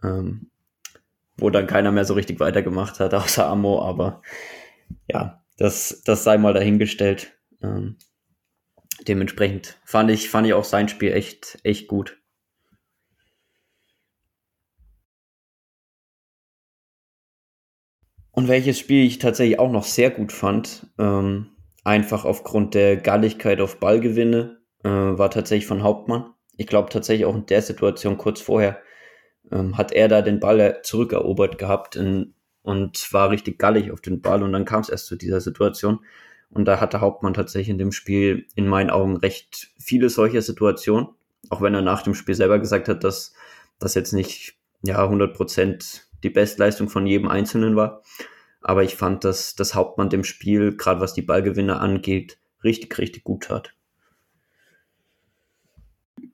Ähm, 0.02 0.50
wo 1.40 1.50
dann 1.50 1.66
keiner 1.66 1.90
mehr 1.90 2.04
so 2.04 2.14
richtig 2.14 2.40
weitergemacht 2.40 3.00
hat, 3.00 3.14
außer 3.14 3.46
Ammo, 3.46 3.82
aber 3.82 4.22
ja, 5.08 5.42
das, 5.56 6.02
das 6.04 6.24
sei 6.24 6.38
mal 6.38 6.54
dahingestellt. 6.54 7.32
Ähm, 7.62 7.96
dementsprechend 9.06 9.78
fand 9.84 10.10
ich, 10.10 10.30
fand 10.30 10.46
ich 10.46 10.54
auch 10.54 10.64
sein 10.64 10.88
Spiel 10.88 11.12
echt, 11.12 11.58
echt 11.62 11.88
gut. 11.88 12.19
Und 18.40 18.48
welches 18.48 18.78
Spiel 18.78 19.04
ich 19.04 19.18
tatsächlich 19.18 19.58
auch 19.58 19.70
noch 19.70 19.84
sehr 19.84 20.08
gut 20.08 20.32
fand, 20.32 20.86
ähm, 20.98 21.48
einfach 21.84 22.24
aufgrund 22.24 22.72
der 22.72 22.96
Galligkeit 22.96 23.60
auf 23.60 23.80
Ballgewinne, 23.80 24.56
äh, 24.82 24.88
war 24.88 25.30
tatsächlich 25.30 25.66
von 25.66 25.82
Hauptmann. 25.82 26.32
Ich 26.56 26.66
glaube 26.66 26.88
tatsächlich 26.88 27.26
auch 27.26 27.34
in 27.34 27.44
der 27.44 27.60
Situation 27.60 28.16
kurz 28.16 28.40
vorher 28.40 28.78
ähm, 29.52 29.76
hat 29.76 29.92
er 29.92 30.08
da 30.08 30.22
den 30.22 30.40
Ball 30.40 30.80
zurückerobert 30.82 31.58
gehabt 31.58 31.96
in, 31.96 32.32
und 32.62 33.12
war 33.12 33.28
richtig 33.28 33.58
gallig 33.58 33.92
auf 33.92 34.00
den 34.00 34.22
Ball 34.22 34.42
und 34.42 34.54
dann 34.54 34.64
kam 34.64 34.80
es 34.80 34.88
erst 34.88 35.04
zu 35.04 35.16
dieser 35.16 35.42
Situation. 35.42 36.00
Und 36.48 36.64
da 36.64 36.80
hatte 36.80 37.02
Hauptmann 37.02 37.34
tatsächlich 37.34 37.68
in 37.68 37.76
dem 37.76 37.92
Spiel 37.92 38.46
in 38.54 38.66
meinen 38.66 38.88
Augen 38.88 39.18
recht 39.18 39.68
viele 39.78 40.08
solcher 40.08 40.40
Situationen, 40.40 41.08
auch 41.50 41.60
wenn 41.60 41.74
er 41.74 41.82
nach 41.82 42.00
dem 42.00 42.14
Spiel 42.14 42.34
selber 42.34 42.58
gesagt 42.58 42.88
hat, 42.88 43.04
dass 43.04 43.34
das 43.78 43.94
jetzt 43.94 44.14
nicht 44.14 44.54
ja 44.82 45.06
100% 45.06 46.04
die 46.22 46.30
Bestleistung 46.30 46.88
von 46.88 47.06
jedem 47.06 47.28
Einzelnen 47.28 47.76
war. 47.76 48.02
Aber 48.60 48.82
ich 48.82 48.96
fand, 48.96 49.24
dass 49.24 49.54
das 49.54 49.74
Hauptmann 49.74 50.10
dem 50.10 50.24
Spiel, 50.24 50.76
gerade 50.76 51.00
was 51.00 51.14
die 51.14 51.22
Ballgewinne 51.22 51.80
angeht, 51.80 52.38
richtig, 52.62 52.98
richtig 52.98 53.24
gut 53.24 53.44
tat 53.44 53.74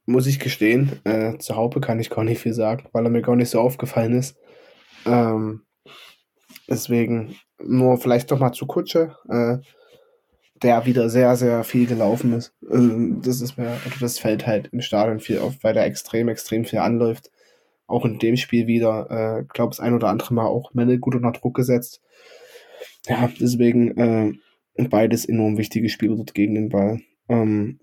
muss 0.07 0.27
ich 0.27 0.39
gestehen. 0.39 1.01
Äh, 1.05 1.37
zu 1.39 1.57
Haupe 1.57 1.81
kann 1.81 2.01
ich 2.01 2.11
gar 2.11 2.25
nicht 2.25 2.41
viel 2.41 2.55
sagen, 2.55 2.89
weil 2.93 3.05
er 3.05 3.11
mir 3.11 3.23
gar 3.23 3.37
nicht 3.37 3.51
so 3.51 3.61
aufgefallen 3.61 4.15
ist. 4.15 4.39
Ähm, 5.05 5.63
deswegen 6.69 7.37
nur 7.59 7.99
vielleicht 7.99 8.31
doch 8.31 8.39
mal 8.39 8.53
zu 8.53 8.67
Kutsche, 8.67 9.17
äh, 9.29 9.59
der 10.63 10.87
wieder 10.87 11.11
sehr, 11.11 11.37
sehr 11.37 11.65
viel 11.65 11.87
gelaufen 11.87 12.33
ist. 12.33 12.55
Also 12.69 12.89
das 13.21 13.41
ist 13.41 13.59
mir, 13.59 13.69
also 13.69 13.99
das 14.01 14.19
fällt 14.19 14.47
halt 14.47 14.69
im 14.73 14.81
Stadion 14.81 15.21
viel 15.21 15.41
auf, 15.41 15.57
weil 15.63 15.75
der 15.75 15.85
extrem, 15.85 16.29
extrem 16.29 16.65
viel 16.65 16.79
anläuft. 16.79 17.31
Auch 17.87 18.05
in 18.05 18.19
dem 18.19 18.37
Spiel 18.37 18.67
wieder, 18.67 19.11
äh, 19.11 19.45
glaube 19.53 19.71
das 19.71 19.81
ein 19.81 19.95
oder 19.95 20.09
andere 20.09 20.35
Mal 20.35 20.47
auch 20.47 20.75
Melle 20.75 20.99
gut 20.99 21.15
unter 21.15 21.33
Druck 21.33 21.55
gesetzt. 21.55 22.03
Ja, 23.07 23.31
deswegen 23.41 23.97
äh, 23.97 24.33
beides 24.89 25.25
enorm 25.25 25.59
wichtige 25.59 25.89
Spiele 25.89 26.17
dort 26.17 26.35
gegen 26.35 26.55
den 26.55 26.69
Ball. 26.69 27.01
Ähm, 27.29 27.79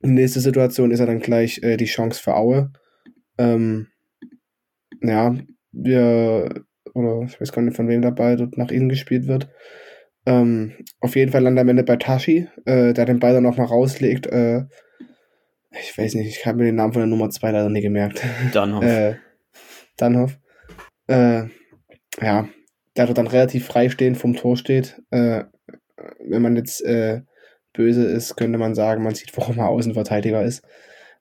Nächste 0.00 0.40
Situation 0.40 0.92
ist 0.92 1.00
ja 1.00 1.06
dann 1.06 1.18
gleich 1.18 1.60
äh, 1.62 1.76
die 1.76 1.86
Chance 1.86 2.22
für 2.22 2.36
Aue. 2.36 2.70
Ähm, 3.36 3.88
ja, 5.02 5.34
wir, 5.72 6.64
oder 6.94 7.22
ich 7.26 7.40
weiß 7.40 7.52
gar 7.52 7.62
nicht, 7.62 7.76
von 7.76 7.88
wem 7.88 8.02
dabei 8.02 8.36
dort 8.36 8.56
nach 8.56 8.70
innen 8.70 8.88
gespielt 8.88 9.26
wird. 9.26 9.48
Ähm, 10.24 10.72
auf 11.00 11.16
jeden 11.16 11.32
Fall 11.32 11.42
landet 11.42 11.62
am 11.62 11.68
Ende 11.68 11.82
bei 11.82 11.96
Tashi, 11.96 12.48
äh, 12.64 12.92
der 12.92 13.06
den 13.06 13.18
Ball 13.18 13.32
dann 13.32 13.46
auch 13.46 13.56
mal 13.56 13.64
rauslegt. 13.64 14.26
Äh, 14.28 14.66
ich 15.80 15.98
weiß 15.98 16.14
nicht, 16.14 16.28
ich 16.28 16.46
habe 16.46 16.58
mir 16.58 16.64
den 16.64 16.76
Namen 16.76 16.92
von 16.92 17.00
der 17.00 17.08
Nummer 17.08 17.30
2 17.30 17.50
leider 17.50 17.68
nie 17.68 17.82
gemerkt. 17.82 18.22
Danhoff. 18.52 18.84
äh, 18.84 19.16
Danhoff. 19.98 20.38
Äh, 21.06 21.44
ja, 22.20 22.48
der 22.96 23.06
dort 23.06 23.18
dann 23.18 23.26
relativ 23.26 23.66
freistehend 23.66 24.16
vom 24.16 24.34
Tor 24.34 24.56
steht. 24.56 25.00
Äh, 25.10 25.44
wenn 26.26 26.42
man 26.42 26.56
jetzt 26.56 26.84
äh, 26.84 27.22
böse 27.72 28.04
ist, 28.04 28.36
könnte 28.36 28.58
man 28.58 28.74
sagen, 28.74 29.02
man 29.02 29.14
sieht, 29.14 29.36
warum 29.36 29.58
er 29.58 29.68
Außenverteidiger 29.68 30.42
ist. 30.42 30.64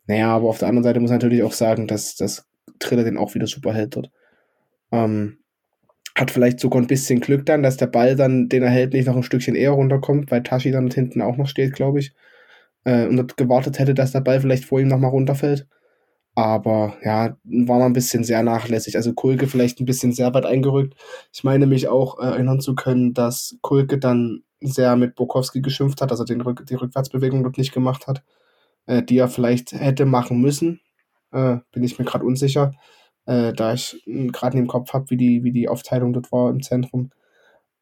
Naja, 0.08 0.30
aber 0.36 0.48
auf 0.48 0.60
der 0.60 0.70
anderen 0.70 0.84
Seite 0.84 1.00
muss 1.00 1.10
man 1.10 1.20
natürlich 1.20 1.44
auch 1.44 1.52
sagen, 1.52 1.88
dass 1.88 2.16
das 2.16 2.48
Triller 2.80 3.04
den 3.04 3.18
auch 3.18 3.36
wieder 3.36 3.48
super 3.48 3.74
hält 3.74 3.96
dort. 3.96 4.12
Ähm, 4.92 5.40
hat 6.18 6.32
vielleicht 6.32 6.60
sogar 6.60 6.82
ein 6.82 6.88
bisschen 6.88 7.20
Glück 7.20 7.46
dann, 7.46 7.62
dass 7.62 7.78
der 7.78 7.88
Ball 7.88 8.16
dann, 8.16 8.50
den 8.50 8.64
er 8.64 8.70
hält, 8.70 8.94
nicht 8.94 9.08
noch 9.08 9.16
ein 9.16 9.24
Stückchen 9.24 9.56
eher 9.56 9.72
runterkommt, 9.72 10.32
weil 10.32 10.42
Tashi 10.44 10.72
dann 10.72 10.90
hinten 10.90 11.22
auch 11.22 11.38
noch 11.38 11.48
steht, 11.48 11.74
glaube 11.74 12.00
ich. 12.00 12.14
Äh, 12.86 13.06
und 13.06 13.38
gewartet 13.38 13.78
hätte, 13.78 13.94
dass 13.94 14.14
der 14.14 14.22
Ball 14.22 14.42
vielleicht 14.42 14.66
vor 14.66 14.80
ihm 14.80 14.88
nochmal 14.88 15.12
runterfällt. 15.12 15.68
Aber 16.38 16.96
ja, 17.02 17.36
war 17.46 17.80
man 17.80 17.88
ein 17.88 17.94
bisschen 17.94 18.24
sehr 18.24 18.44
nachlässig. 18.44 18.96
Also 18.96 19.12
Kulke 19.14 19.48
vielleicht 19.48 19.80
ein 19.80 19.86
bisschen 19.86 20.12
sehr 20.12 20.36
weit 20.36 20.46
eingerückt. 20.46 20.94
Ich 21.34 21.44
meine 21.44 21.66
mich 21.66 21.88
auch 21.88 22.20
äh, 22.20 22.26
erinnern 22.28 22.60
zu 22.60 22.76
können, 22.76 23.16
dass 23.16 23.58
Kulke 23.62 23.98
dann 23.98 24.44
sehr 24.62 24.96
mit 24.98 25.16
Bukowski 25.16 25.62
geschimpft 25.62 26.00
hat, 26.00 26.12
also 26.12 26.26
den 26.26 26.42
Rück 26.42 26.64
die 26.68 26.76
Rückwärtsbewegung 26.76 27.42
dort 27.42 27.58
nicht 27.58 27.74
gemacht 27.74 28.06
hat, 28.06 28.24
äh, 28.86 29.02
die 29.02 29.18
er 29.18 29.30
vielleicht 29.30 29.72
hätte 29.72 30.06
machen 30.06 30.40
müssen. 30.40 30.80
Äh, 31.32 31.58
bin 31.72 31.84
ich 31.84 31.98
mir 31.98 32.06
gerade 32.06 32.24
unsicher, 32.24 32.72
äh, 33.26 33.52
da 33.54 33.74
ich 33.74 34.00
gerade 34.06 34.60
im 34.60 34.68
Kopf 34.68 34.94
habe, 34.94 35.10
wie 35.10 35.18
die, 35.18 35.44
wie 35.44 35.52
die 35.52 35.68
Aufteilung 35.68 36.14
dort 36.14 36.32
war 36.32 36.52
im 36.52 36.62
Zentrum. 36.62 37.10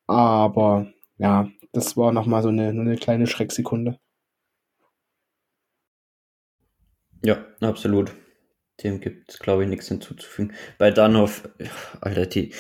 Aber 0.08 0.88
ja, 1.18 1.49
das 1.74 1.97
war 1.97 2.14
nochmal 2.14 2.41
so 2.41 2.49
eine, 2.49 2.70
eine 2.70 2.95
kleine 2.95 3.28
Schrecksekunde. 3.28 3.99
Ja, 7.22 7.38
absolut. 7.60 8.16
Dem 8.84 9.00
gibt 9.00 9.32
es, 9.32 9.40
glaube 9.40 9.64
ich, 9.64 9.70
nichts 9.70 9.88
hinzuzufügen. 9.88 10.54
Bei 10.78 10.92
Danhoff, 10.92 11.48
Alter, 12.02 12.26
die 12.26 12.52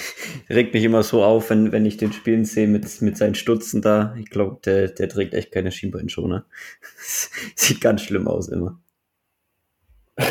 regt 0.48 0.72
mich 0.72 0.84
immer 0.84 1.02
so 1.02 1.24
auf, 1.24 1.50
wenn, 1.50 1.72
wenn 1.72 1.84
ich 1.84 1.96
den 1.96 2.12
spielen 2.12 2.44
sehe 2.44 2.68
mit, 2.68 3.02
mit 3.02 3.16
seinen 3.16 3.34
Stutzen 3.34 3.82
da. 3.82 4.14
Ich 4.18 4.30
glaube, 4.30 4.60
der, 4.64 4.88
der 4.88 5.08
trägt 5.08 5.34
echt 5.34 5.50
keine 5.50 5.72
Schienbeinschoner. 5.72 6.46
Sieht 7.56 7.80
ganz 7.80 8.02
schlimm 8.02 8.28
aus 8.28 8.48
immer. 8.48 8.80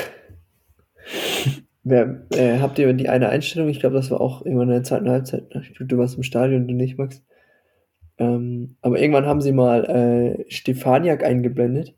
Wer, 1.84 2.26
äh, 2.32 2.60
habt 2.60 2.80
ihr 2.80 2.94
die 2.94 3.10
eine 3.10 3.28
Einstellung? 3.28 3.68
Ich 3.68 3.82
glaube, 3.82 3.98
das 3.98 4.10
war 4.10 4.22
auch 4.22 4.46
irgendwann 4.46 4.70
in 4.70 4.76
der 4.76 4.84
zweiten 4.84 5.10
Halbzeit. 5.10 5.44
Du 5.80 5.98
warst 5.98 6.16
im 6.16 6.24
Stadion, 6.24 6.66
du 6.66 6.74
nicht, 6.74 6.98
Max. 6.98 7.22
Ähm, 8.18 8.78
aber 8.82 9.00
irgendwann 9.00 9.26
haben 9.26 9.42
sie 9.42 9.52
mal 9.52 9.84
äh, 9.86 10.46
Stefaniak 10.50 11.26
eingeblendet. 11.26 11.94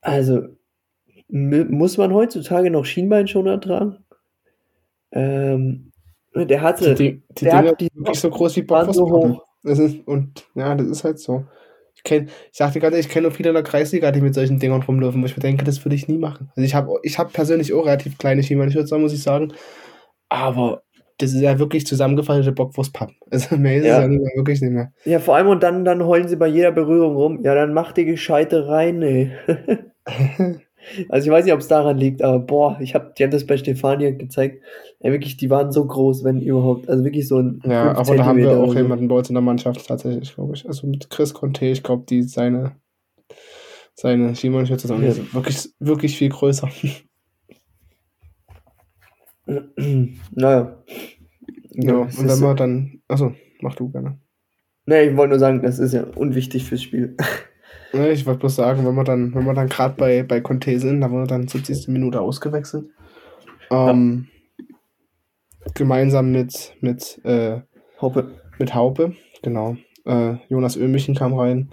Also, 0.00 0.48
muss 1.32 1.96
man 1.96 2.12
heutzutage 2.12 2.70
noch 2.70 2.84
Schienbeinschoner 2.84 3.60
tragen? 3.60 4.04
Ähm, 5.12 5.92
der 6.34 6.60
hatte. 6.60 6.94
Die, 6.94 7.22
die 7.38 7.44
der 7.44 7.62
Dinger 7.62 7.74
die 7.74 7.88
wirklich 7.94 8.20
so 8.20 8.30
groß 8.30 8.56
wie 8.56 8.62
Bockwurst 8.62 8.98
so 8.98 9.10
hoch. 9.10 9.44
Das 9.62 9.78
ist, 9.78 10.06
und 10.06 10.46
ja, 10.54 10.74
das 10.74 10.88
ist 10.88 11.04
halt 11.04 11.18
so. 11.18 11.44
Ich, 11.94 12.02
kenn, 12.02 12.28
ich 12.50 12.58
sagte 12.58 12.80
gerade, 12.80 12.98
ich 12.98 13.08
kenne 13.08 13.22
nur 13.22 13.30
viele 13.30 13.50
in 13.50 13.54
der 13.54 13.62
Kreisliga, 13.62 14.10
die 14.10 14.20
mit 14.20 14.34
solchen 14.34 14.58
Dingern 14.58 14.82
rumlaufen, 14.82 15.22
wo 15.22 15.26
ich 15.26 15.36
mir 15.36 15.42
denke, 15.42 15.64
das 15.64 15.84
würde 15.84 15.94
ich 15.94 16.08
nie 16.08 16.18
machen. 16.18 16.50
Also 16.56 16.66
ich 16.66 16.74
habe 16.74 16.92
ich 17.02 17.18
hab 17.18 17.32
persönlich 17.32 17.72
auch 17.72 17.86
relativ 17.86 18.18
kleine 18.18 18.42
Schienbeinschürzer, 18.42 18.98
muss 18.98 19.12
ich 19.12 19.22
sagen. 19.22 19.52
Aber 20.28 20.82
das 21.18 21.32
ist 21.32 21.40
ja 21.40 21.58
wirklich 21.58 21.86
zusammengefaltete 21.86 22.52
Bockwurstpappen. 22.52 23.16
Also 23.30 23.56
mehr 23.56 23.76
ist 23.76 23.86
ja. 23.86 23.96
es 23.96 24.02
ja 24.02 24.08
nicht 24.08 24.22
mehr, 24.22 24.32
wirklich 24.34 24.60
nicht 24.60 24.72
mehr. 24.72 24.92
Ja, 25.04 25.18
vor 25.18 25.36
allem 25.36 25.48
und 25.48 25.62
dann, 25.62 25.84
dann 25.84 26.04
heulen 26.04 26.28
sie 26.28 26.36
bei 26.36 26.48
jeder 26.48 26.72
Berührung 26.72 27.16
rum. 27.16 27.40
Ja, 27.42 27.54
dann 27.54 27.72
mach 27.72 27.92
die 27.92 28.04
gescheite 28.04 28.68
rein, 28.68 29.00
ey. 29.02 29.32
Also 31.08 31.26
ich 31.26 31.32
weiß 31.32 31.44
nicht, 31.44 31.54
ob 31.54 31.60
es 31.60 31.68
daran 31.68 31.98
liegt, 31.98 32.22
aber 32.22 32.38
boah, 32.38 32.78
ich 32.80 32.94
habe, 32.94 33.12
die 33.16 33.22
haben 33.22 33.30
das 33.30 33.46
bei 33.46 33.56
Stefania 33.56 34.10
gezeigt. 34.10 34.62
Ja, 35.00 35.12
wirklich, 35.12 35.36
die 35.36 35.50
waren 35.50 35.72
so 35.72 35.86
groß, 35.86 36.24
wenn 36.24 36.40
überhaupt. 36.40 36.88
Also 36.88 37.04
wirklich 37.04 37.28
so 37.28 37.38
ein. 37.38 37.60
Ja, 37.64 37.96
aber 37.96 38.16
da 38.16 38.24
haben 38.24 38.38
wir 38.38 38.58
auch 38.58 38.74
jemanden 38.74 39.08
bei 39.08 39.16
uns 39.16 39.28
in 39.28 39.34
der 39.34 39.42
Mannschaft 39.42 39.86
tatsächlich, 39.86 40.34
glaube 40.34 40.54
ich. 40.54 40.66
Also 40.66 40.86
mit 40.86 41.10
Chris 41.10 41.34
Conte, 41.34 41.66
ich 41.66 41.82
glaube, 41.82 42.04
die 42.08 42.22
seine 42.22 42.76
seine 43.94 44.34
Schienbeinschütze 44.34 44.88
sind 44.88 45.02
ja. 45.02 45.14
wirklich, 45.32 45.70
wirklich 45.78 46.16
viel 46.16 46.30
größer. 46.30 46.68
naja. 50.30 50.82
Ja, 51.74 51.94
und 51.94 52.28
wenn 52.28 52.40
man 52.40 52.56
dann. 52.56 53.02
Achso, 53.08 53.34
mach 53.60 53.74
du 53.74 53.90
gerne. 53.90 54.18
Nee, 54.86 55.10
ich 55.10 55.16
wollte 55.16 55.30
nur 55.30 55.38
sagen, 55.38 55.62
das 55.62 55.78
ist 55.78 55.92
ja 55.92 56.04
unwichtig 56.04 56.64
fürs 56.64 56.82
Spiel. 56.82 57.16
Ja, 57.92 58.06
ich 58.08 58.24
wollte 58.24 58.40
bloß 58.40 58.56
sagen, 58.56 58.86
wenn 58.86 58.94
wir 58.94 59.04
dann, 59.04 59.34
wenn 59.34 59.44
wir 59.44 59.52
dann 59.52 59.68
gerade 59.68 59.94
bei, 59.96 60.22
bei 60.22 60.40
Conte 60.40 60.78
sind, 60.80 61.02
da 61.02 61.10
wurde 61.10 61.26
dann 61.26 61.46
70. 61.46 61.88
Minute 61.88 62.20
ausgewechselt. 62.20 62.86
Ähm, 63.70 64.28
Gemeinsam 65.74 66.32
mit, 66.32 66.74
mit, 66.80 67.20
äh, 67.24 67.60
Haupe. 68.00 68.30
mit 68.58 68.74
Haupe, 68.74 69.14
genau. 69.42 69.76
Äh, 70.04 70.36
Jonas 70.48 70.76
Ömichen 70.76 71.14
kam 71.14 71.34
rein, 71.34 71.70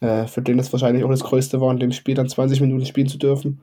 äh, 0.00 0.26
für 0.26 0.42
den 0.42 0.58
es 0.58 0.72
wahrscheinlich 0.72 1.04
auch 1.04 1.10
das 1.10 1.24
Größte 1.24 1.60
war, 1.60 1.70
in 1.70 1.78
dem 1.78 1.92
Spiel 1.92 2.14
dann 2.14 2.28
20 2.28 2.60
Minuten 2.60 2.86
spielen 2.86 3.08
zu 3.08 3.18
dürfen. 3.18 3.62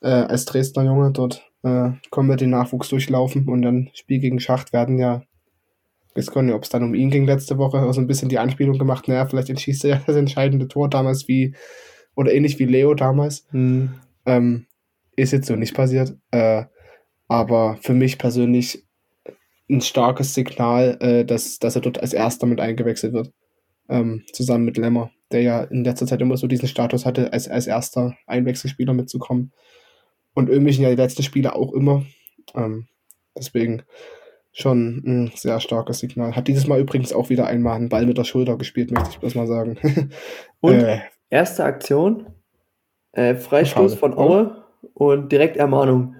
Äh, 0.00 0.08
als 0.08 0.44
Dresdner 0.44 0.84
Junge 0.84 1.10
dort 1.12 1.50
äh, 1.62 1.90
kommen 2.10 2.28
wir 2.28 2.36
den 2.36 2.50
Nachwuchs 2.50 2.90
durchlaufen 2.90 3.48
und 3.48 3.62
dann 3.62 3.90
Spiel 3.94 4.20
gegen 4.20 4.38
Schacht 4.38 4.72
werden 4.72 4.98
ja 4.98 5.22
weiß 6.18 6.30
gar 6.30 6.42
nicht, 6.42 6.54
ob 6.54 6.64
es 6.64 6.68
dann 6.68 6.82
um 6.82 6.94
ihn 6.94 7.10
ging 7.10 7.24
letzte 7.24 7.56
Woche, 7.58 7.92
so 7.92 8.00
ein 8.00 8.06
bisschen 8.06 8.28
die 8.28 8.38
Anspielung 8.38 8.78
gemacht, 8.78 9.08
naja, 9.08 9.26
vielleicht 9.26 9.48
entschießt 9.48 9.84
er 9.84 9.90
ja 9.90 10.02
das 10.06 10.16
entscheidende 10.16 10.68
Tor 10.68 10.90
damals 10.90 11.28
wie, 11.28 11.54
oder 12.14 12.32
ähnlich 12.32 12.58
wie 12.58 12.66
Leo 12.66 12.94
damals. 12.94 13.46
Hm. 13.50 13.94
Ähm, 14.26 14.66
ist 15.16 15.32
jetzt 15.32 15.46
so 15.46 15.56
nicht 15.56 15.74
passiert. 15.74 16.16
Äh, 16.30 16.64
aber 17.28 17.78
für 17.80 17.94
mich 17.94 18.18
persönlich 18.18 18.84
ein 19.70 19.80
starkes 19.80 20.34
Signal, 20.34 20.96
äh, 21.00 21.24
dass, 21.24 21.58
dass 21.58 21.76
er 21.76 21.82
dort 21.82 22.00
als 22.00 22.12
erster 22.12 22.46
mit 22.46 22.60
eingewechselt 22.60 23.12
wird. 23.12 23.32
Ähm, 23.90 24.24
zusammen 24.32 24.64
mit 24.64 24.76
Lemmer, 24.76 25.10
der 25.32 25.42
ja 25.42 25.62
in 25.62 25.84
letzter 25.84 26.06
Zeit 26.06 26.20
immer 26.20 26.36
so 26.36 26.46
diesen 26.46 26.68
Status 26.68 27.06
hatte, 27.06 27.32
als, 27.32 27.48
als 27.48 27.66
erster 27.66 28.16
Einwechselspieler 28.26 28.92
mitzukommen. 28.92 29.52
Und 30.34 30.48
Ömichen 30.48 30.82
ja 30.82 30.90
die 30.90 30.96
letzten 30.96 31.22
Spiele 31.22 31.54
auch 31.54 31.72
immer. 31.72 32.04
Ähm, 32.54 32.86
deswegen 33.36 33.82
schon 34.58 35.02
ein 35.06 35.32
sehr 35.36 35.60
starkes 35.60 36.00
Signal. 36.00 36.34
Hat 36.34 36.48
dieses 36.48 36.66
Mal 36.66 36.80
übrigens 36.80 37.12
auch 37.12 37.30
wieder 37.30 37.46
einmal 37.46 37.76
einen 37.76 37.88
Ball 37.88 38.06
mit 38.06 38.18
der 38.18 38.24
Schulter 38.24 38.56
gespielt, 38.56 38.90
möchte 38.90 39.10
ich 39.10 39.18
bloß 39.18 39.34
mal 39.36 39.46
sagen. 39.46 39.78
Und 40.60 40.80
Äh, 40.82 40.98
erste 41.30 41.64
Aktion, 41.64 42.26
äh, 43.12 43.34
Freistoß 43.36 43.92
Schade. 43.92 44.00
von 44.00 44.14
Aue 44.18 44.64
und 44.94 45.30
direkt 45.30 45.56
Ermahnung. 45.56 46.16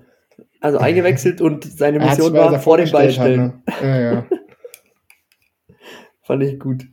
Also 0.61 0.79
eingewechselt 0.79 1.41
und 1.41 1.65
seine 1.65 1.99
Mission 2.05 2.33
war 2.33 2.59
vor 2.61 2.77
den 2.77 2.91
Ball 2.91 3.11
vorgestellt 3.11 3.13
stellen. 3.15 3.63
hat, 3.67 3.83
ne? 3.83 3.89
Ja, 3.89 4.13
ja. 4.13 4.27
Fand 6.23 6.43
ich 6.43 6.59
gut. 6.61 6.85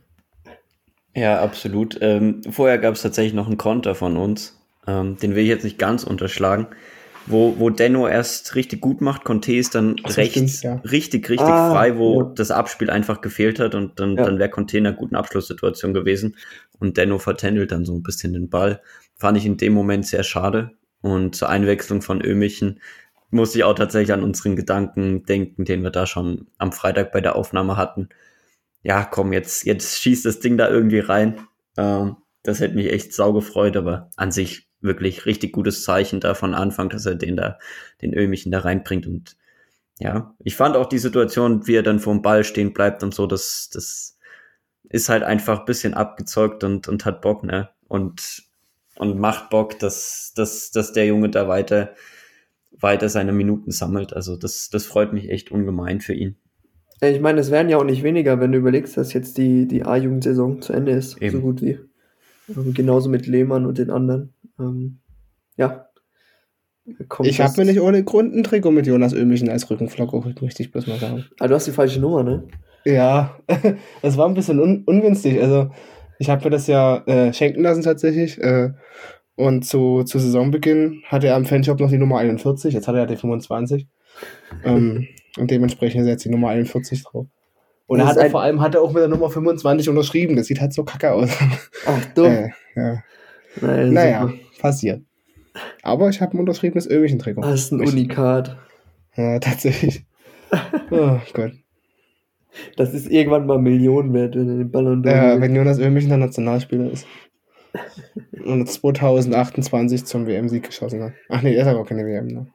Ja, 1.14 1.40
absolut. 1.40 1.98
Ähm, 2.00 2.42
vorher 2.50 2.78
gab 2.78 2.94
es 2.94 3.02
tatsächlich 3.02 3.34
noch 3.34 3.46
einen 3.46 3.56
Konter 3.56 3.94
von 3.94 4.16
uns. 4.16 4.60
Ähm, 4.86 5.16
den 5.18 5.34
will 5.34 5.42
ich 5.42 5.48
jetzt 5.48 5.64
nicht 5.64 5.78
ganz 5.78 6.04
unterschlagen. 6.04 6.68
Wo, 7.28 7.58
wo 7.58 7.70
Denno 7.70 8.06
erst 8.06 8.54
richtig 8.54 8.80
gut 8.80 9.00
macht, 9.00 9.24
Conte 9.24 9.52
ist 9.54 9.74
dann 9.74 9.96
so, 10.06 10.20
rechts 10.20 10.58
stimmt, 10.58 10.62
ja. 10.62 10.74
richtig, 10.90 11.28
richtig 11.28 11.48
Ah, 11.48 11.72
frei, 11.72 11.98
wo 11.98 12.22
ja. 12.22 12.32
das 12.36 12.50
Abspiel 12.52 12.88
einfach 12.88 13.20
gefehlt 13.20 13.58
hat 13.58 13.74
und 13.74 13.98
dann, 13.98 14.16
Ja. 14.16 14.24
dann 14.24 14.38
wäre 14.38 14.48
Conte 14.48 14.78
in 14.78 14.86
einer 14.86 14.96
guten 14.96 15.16
Abschlusssituation 15.16 15.92
gewesen. 15.92 16.36
Und 16.78 16.96
Denno 16.96 17.18
vertändelt 17.18 17.72
dann 17.72 17.84
so 17.84 17.94
ein 17.94 18.02
bisschen 18.02 18.32
den 18.32 18.48
Ball. 18.48 18.80
Fand 19.16 19.36
ich 19.38 19.46
in 19.46 19.56
dem 19.56 19.72
Moment 19.72 20.06
sehr 20.06 20.22
schade. 20.22 20.72
Und 21.00 21.34
zur 21.34 21.48
Einwechslung 21.48 22.00
von 22.02 22.20
Ömichen 22.22 22.80
musste 23.30 23.58
ich 23.58 23.64
auch 23.64 23.74
tatsächlich 23.74 24.12
an 24.12 24.22
unseren 24.22 24.54
Gedanken 24.54 25.24
denken, 25.24 25.64
den 25.64 25.82
wir 25.82 25.90
da 25.90 26.06
schon 26.06 26.46
am 26.58 26.70
Freitag 26.72 27.10
bei 27.12 27.20
der 27.20 27.34
Aufnahme 27.34 27.76
hatten. 27.76 28.08
Ja, 28.82 29.04
komm, 29.04 29.32
jetzt, 29.32 29.64
jetzt 29.66 30.00
schießt 30.00 30.24
das 30.26 30.38
Ding 30.38 30.56
da 30.56 30.68
irgendwie 30.70 31.00
rein. 31.00 31.40
Ähm, 31.76 32.16
das 32.44 32.60
hätte 32.60 32.76
mich 32.76 32.92
echt 32.92 33.12
sau 33.12 33.32
gefreut, 33.32 33.76
aber 33.76 34.10
an 34.16 34.30
sich 34.30 34.65
wirklich 34.86 35.26
richtig 35.26 35.52
gutes 35.52 35.84
Zeichen 35.84 36.20
da 36.20 36.34
von 36.34 36.54
Anfang, 36.54 36.88
dass 36.88 37.06
er 37.06 37.14
den 37.14 37.36
da, 37.36 37.58
den 38.02 38.14
Ömichen 38.14 38.50
da 38.52 38.60
reinbringt 38.60 39.06
und 39.06 39.36
ja, 39.98 40.34
ich 40.40 40.56
fand 40.56 40.76
auch 40.76 40.86
die 40.86 40.98
Situation, 40.98 41.66
wie 41.66 41.74
er 41.74 41.82
dann 41.82 42.00
vor 42.00 42.12
dem 42.12 42.22
Ball 42.22 42.44
stehen 42.44 42.72
bleibt 42.72 43.02
und 43.02 43.14
so, 43.14 43.26
das, 43.26 43.70
das 43.72 44.18
ist 44.88 45.08
halt 45.08 45.22
einfach 45.22 45.60
ein 45.60 45.64
bisschen 45.64 45.94
abgezeugt 45.94 46.64
und, 46.64 46.88
und 46.88 47.04
hat 47.04 47.22
Bock, 47.22 47.44
ne? 47.44 47.70
Und, 47.88 48.42
und 48.96 49.18
macht 49.18 49.50
Bock, 49.50 49.78
dass, 49.78 50.32
dass, 50.34 50.70
dass 50.70 50.92
der 50.92 51.06
Junge 51.06 51.30
da 51.30 51.48
weiter, 51.48 51.94
weiter 52.72 53.08
seine 53.08 53.32
Minuten 53.32 53.70
sammelt. 53.70 54.12
Also 54.12 54.36
das, 54.36 54.68
das 54.70 54.86
freut 54.86 55.12
mich 55.12 55.30
echt 55.30 55.50
ungemein 55.50 56.00
für 56.00 56.14
ihn. 56.14 56.36
Ich 57.00 57.20
meine, 57.20 57.40
es 57.40 57.50
werden 57.50 57.68
ja 57.68 57.78
auch 57.78 57.84
nicht 57.84 58.02
weniger, 58.02 58.40
wenn 58.40 58.52
du 58.52 58.58
überlegst, 58.58 58.96
dass 58.96 59.12
jetzt 59.12 59.38
die, 59.38 59.66
die 59.66 59.84
A-Jugendsaison 59.84 60.62
zu 60.62 60.72
Ende 60.72 60.92
ist. 60.92 61.20
Eben. 61.20 61.36
So 61.36 61.42
gut 61.42 61.62
wie. 61.62 61.78
Ähm, 62.48 62.74
genauso 62.74 63.08
mit 63.08 63.26
Lehmann 63.26 63.66
und 63.66 63.78
den 63.78 63.90
anderen. 63.90 64.34
Ähm, 64.58 64.98
ja. 65.56 65.88
Kommt 67.08 67.28
Ich 67.28 67.40
habe 67.40 67.52
mir 67.56 67.64
nicht 67.64 67.80
ohne 67.80 68.04
Grund 68.04 68.34
ein 68.34 68.44
Trikot 68.44 68.70
mit 68.70 68.86
Jonas 68.86 69.12
Ömichen 69.12 69.48
als 69.48 69.68
Rückenflocke, 69.68 70.34
möchte 70.40 70.62
ich 70.62 70.70
bloß 70.70 70.86
mal 70.86 70.98
sagen. 70.98 71.24
Ah, 71.40 71.48
du 71.48 71.54
hast 71.54 71.66
die 71.66 71.72
falsche 71.72 72.00
Nummer, 72.00 72.22
ne? 72.22 72.44
Ja, 72.84 73.36
das 74.02 74.16
war 74.16 74.28
ein 74.28 74.34
bisschen 74.34 74.60
un 74.60 74.84
ungünstig. 74.84 75.42
Also, 75.42 75.70
ich 76.20 76.30
habe 76.30 76.44
mir 76.44 76.50
das 76.50 76.68
ja 76.68 76.98
äh, 77.06 77.32
schenken 77.32 77.62
lassen 77.62 77.82
tatsächlich. 77.82 78.40
Äh, 78.40 78.70
und 79.34 79.64
zu, 79.64 80.02
zu 80.04 80.18
Saisonbeginn 80.18 81.02
hatte 81.06 81.26
er 81.26 81.36
am 81.36 81.44
Fanshop 81.44 81.78
noch 81.80 81.90
die 81.90 81.98
Nummer 81.98 82.18
41, 82.18 82.72
jetzt 82.72 82.88
hat 82.88 82.94
er 82.94 83.02
ja 83.02 83.06
die 83.06 83.16
25. 83.16 83.86
ähm, 84.64 85.08
und 85.36 85.50
dementsprechend 85.50 86.02
ist 86.02 86.08
jetzt 86.08 86.24
die 86.24 86.30
Nummer 86.30 86.48
41 86.48 87.04
drauf. 87.04 87.26
Und 87.86 87.98
Das 87.98 88.06
er 88.06 88.10
hat 88.10 88.16
er 88.18 88.24
ein- 88.24 88.30
vor 88.32 88.42
allem 88.42 88.60
hat 88.60 88.74
er 88.74 88.82
auch 88.82 88.92
mit 88.92 89.00
der 89.00 89.08
Nummer 89.08 89.30
25 89.30 89.88
unterschrieben. 89.88 90.36
Das 90.36 90.46
sieht 90.46 90.60
halt 90.60 90.72
so 90.72 90.84
kacke 90.84 91.12
aus. 91.12 91.30
Ach, 91.86 92.04
dumm. 92.14 92.26
äh, 92.32 92.48
ja. 92.74 93.02
Nein, 93.60 93.92
Naja, 93.92 94.22
super. 94.22 94.34
passiert. 94.60 95.02
Aber 95.82 96.08
ich 96.10 96.20
habe 96.20 96.36
ein 96.36 96.40
unterschriebenes 96.40 96.88
Ömichen-Trikot. 96.90 97.40
Das 97.42 97.60
ist 97.60 97.72
ein 97.72 97.82
Ich- 97.82 97.92
Unikat. 97.92 98.58
Ja, 99.16 99.38
tatsächlich. 99.38 100.04
oh 100.90 101.18
Gott. 101.32 101.52
Das 102.76 102.92
ist 102.94 103.10
irgendwann 103.10 103.46
mal 103.46 103.58
Millionen 103.58 104.12
wert, 104.14 104.34
wenn 104.34 104.48
er 104.48 104.56
den 104.56 104.70
Ballon 104.70 105.02
d'Or 105.04 105.10
Ja, 105.10 105.40
wenn 105.40 105.54
Jonas 105.54 105.78
Ömichen 105.78 106.08
der 106.08 106.18
Nationalspieler 106.18 106.90
ist. 106.90 107.06
Und 108.44 108.66
2028 108.68 110.04
zum 110.06 110.26
WM-Sieg 110.26 110.64
geschossen 110.64 111.02
hat. 111.02 111.12
Ach 111.28 111.42
nee, 111.42 111.54
er 111.54 111.62
ist 111.62 111.68
aber 111.68 111.80
auch 111.80 111.86
keine 111.88 112.06
WM, 112.06 112.26
ne? 112.28 112.46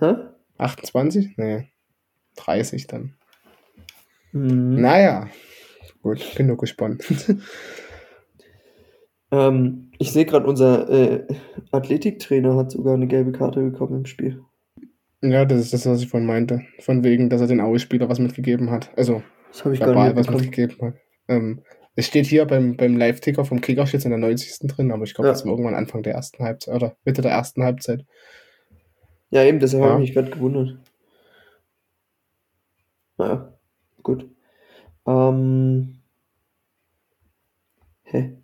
Hä? 0.00 0.14
28? 0.58 1.36
Nee. 1.36 1.68
30 2.36 2.86
dann. 2.88 3.14
Mhm. 4.32 4.80
Naja. 4.80 5.28
Gut, 6.02 6.34
genug 6.36 6.60
gespannt. 6.60 7.04
Ähm, 9.30 9.90
ich 9.98 10.10
sehe 10.12 10.24
gerade, 10.24 10.46
unser 10.46 10.88
äh, 10.88 11.26
Athletiktrainer 11.70 12.56
hat 12.56 12.70
sogar 12.70 12.94
eine 12.94 13.06
gelbe 13.06 13.32
Karte 13.32 13.60
bekommen 13.60 13.98
im 13.98 14.06
Spiel. 14.06 14.40
ja, 15.20 15.44
das 15.44 15.60
ist 15.60 15.74
das, 15.74 15.84
was 15.86 16.00
ich 16.00 16.08
vorhin 16.08 16.26
meinte. 16.26 16.62
Von 16.80 17.04
wegen, 17.04 17.28
dass 17.28 17.42
er 17.42 17.46
den 17.46 17.60
Aue-Spieler 17.60 18.08
was 18.08 18.20
mitgegeben 18.20 18.70
hat. 18.70 18.90
Also, 18.96 19.22
Das 19.50 19.66
habe 19.66 19.74
ich 19.74 19.80
gar 19.80 19.88
nicht 20.06 20.16
was 20.16 20.26
bekommen. 20.28 20.44
mitgegeben 20.46 20.80
hat. 20.80 20.94
Ähm, 21.28 21.62
es 21.94 22.06
steht 22.06 22.24
hier 22.24 22.46
beim, 22.46 22.78
beim 22.78 22.96
Live-Ticker 22.96 23.44
vom 23.44 23.60
Kicker 23.60 23.86
steht 23.86 24.04
in 24.06 24.12
der 24.12 24.18
90. 24.18 24.66
drin, 24.66 24.92
aber 24.92 25.02
ich 25.04 25.12
glaube, 25.12 25.28
Ja. 25.28 25.32
das 25.34 25.44
war 25.44 25.50
irgendwann 25.52 25.74
Anfang 25.74 26.02
der 26.02 26.14
ersten 26.14 26.42
Halbzeit 26.42 26.74
oder 26.74 26.96
Mitte 27.04 27.20
der 27.20 27.32
ersten 27.32 27.62
Halbzeit. 27.62 28.06
Ja, 29.28 29.42
eben, 29.44 29.58
deshalb 29.60 29.82
Ja. 29.84 29.90
habe 29.90 30.02
ich 30.02 30.08
mich 30.08 30.14
gerade 30.16 30.30
gewundert. 30.30 30.78
Naja. 33.18 33.57
Ähm. 35.08 35.94
Hä? 38.02 38.38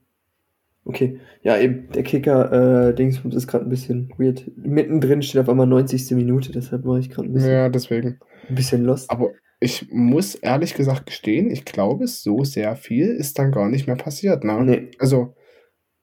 Okay. 0.86 1.20
Ja, 1.42 1.58
eben, 1.58 1.90
der 1.92 2.02
Kicker, 2.02 2.88
äh, 2.88 2.94
Dingsbums 2.94 3.34
ist 3.34 3.46
gerade 3.46 3.64
ein 3.64 3.70
bisschen 3.70 4.12
weird. 4.18 4.50
Mittendrin 4.56 5.22
steht 5.22 5.40
auf 5.40 5.48
einmal 5.48 5.66
90. 5.66 6.10
Minute, 6.12 6.52
deshalb 6.52 6.84
war 6.84 6.98
ich 6.98 7.10
gerade 7.10 7.28
ein 7.28 7.32
bisschen, 7.32 7.50
Ja, 7.50 7.68
deswegen. 7.68 8.18
ein 8.48 8.54
bisschen 8.54 8.84
lost. 8.84 9.10
Aber 9.10 9.30
ich 9.60 9.88
muss 9.90 10.34
ehrlich 10.34 10.74
gesagt 10.74 11.06
gestehen, 11.06 11.50
ich 11.50 11.64
glaube, 11.64 12.06
so 12.06 12.44
sehr 12.44 12.76
viel 12.76 13.06
ist 13.08 13.38
dann 13.38 13.50
gar 13.52 13.68
nicht 13.70 13.86
mehr 13.86 13.96
passiert. 13.96 14.44
Ne? 14.44 14.62
Nee. 14.62 14.90
Also, 14.98 15.34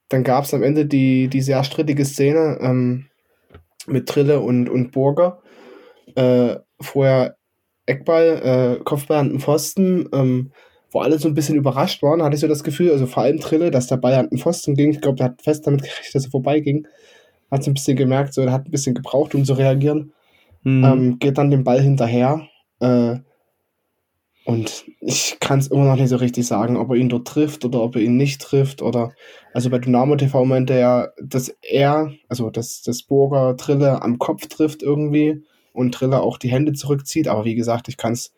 dann 0.08 0.24
gab 0.24 0.44
es 0.44 0.54
am 0.54 0.64
Ende 0.64 0.86
die, 0.86 1.28
die 1.28 1.40
sehr 1.42 1.62
strittige 1.62 2.04
Szene 2.04 2.58
ähm, 2.60 3.06
mit 3.86 4.08
Trille 4.08 4.40
und, 4.40 4.68
und 4.68 4.90
Burger. 4.90 5.42
Äh, 6.16 6.56
vorher 6.80 7.36
Eckball, 7.86 8.78
äh, 8.80 8.84
Kopfball 8.84 9.18
an 9.18 9.28
den 9.30 9.40
Pfosten, 9.40 10.08
ähm, 10.12 10.52
wo 10.90 11.00
alle 11.00 11.18
so 11.18 11.28
ein 11.28 11.34
bisschen 11.34 11.56
überrascht 11.56 12.02
waren, 12.02 12.22
hatte 12.22 12.34
ich 12.34 12.40
so 12.40 12.48
das 12.48 12.64
Gefühl, 12.64 12.90
also 12.90 13.06
vor 13.06 13.22
allem 13.22 13.40
Trille, 13.40 13.70
dass 13.70 13.86
der 13.86 13.96
Ball 13.96 14.14
an 14.14 14.28
den 14.28 14.38
Pfosten 14.38 14.74
ging. 14.74 14.90
Ich 14.90 15.00
glaube, 15.00 15.16
der 15.16 15.26
hat 15.26 15.42
fest 15.42 15.66
damit 15.66 15.82
gerechnet, 15.82 16.14
dass 16.14 16.24
er 16.26 16.30
vorbeiging. 16.30 16.86
Hat 17.50 17.64
so 17.64 17.70
ein 17.70 17.74
bisschen 17.74 17.96
gemerkt, 17.96 18.34
so, 18.34 18.42
er 18.42 18.52
hat 18.52 18.66
ein 18.66 18.70
bisschen 18.70 18.94
gebraucht, 18.94 19.34
um 19.34 19.44
zu 19.44 19.54
reagieren 19.54 20.12
Mhm. 20.64 20.84
ähm, 20.84 21.18
geht 21.18 21.38
dann 21.38 21.50
dem 21.50 21.64
Ball 21.64 21.80
hinterher. 21.80 22.46
Äh, 22.80 23.16
und 24.44 24.84
ich 25.00 25.36
kann 25.40 25.60
es 25.60 25.68
immer 25.68 25.84
noch 25.84 25.96
nicht 25.96 26.08
so 26.08 26.16
richtig 26.16 26.46
sagen, 26.46 26.76
ob 26.76 26.90
er 26.90 26.96
ihn 26.96 27.08
dort 27.08 27.28
trifft 27.28 27.64
oder 27.64 27.80
ob 27.80 27.94
er 27.94 28.02
ihn 28.02 28.16
nicht 28.16 28.40
trifft. 28.40 28.82
Oder 28.82 29.12
also 29.54 29.70
bei 29.70 29.78
Dynamo 29.78 30.16
TV 30.16 30.44
meinte 30.44 30.74
er, 30.74 31.12
dass 31.22 31.48
er, 31.62 32.12
also 32.28 32.50
dass 32.50 32.82
das 32.82 33.04
Burger 33.04 33.56
Trille 33.56 34.02
am 34.02 34.18
Kopf 34.18 34.46
trifft 34.48 34.82
irgendwie 34.82 35.44
und 35.72 35.92
Trille 35.92 36.20
auch 36.20 36.38
die 36.38 36.50
Hände 36.50 36.72
zurückzieht. 36.72 37.28
Aber 37.28 37.44
wie 37.44 37.54
gesagt, 37.54 37.88
ich 37.88 37.96
kann's, 37.96 38.32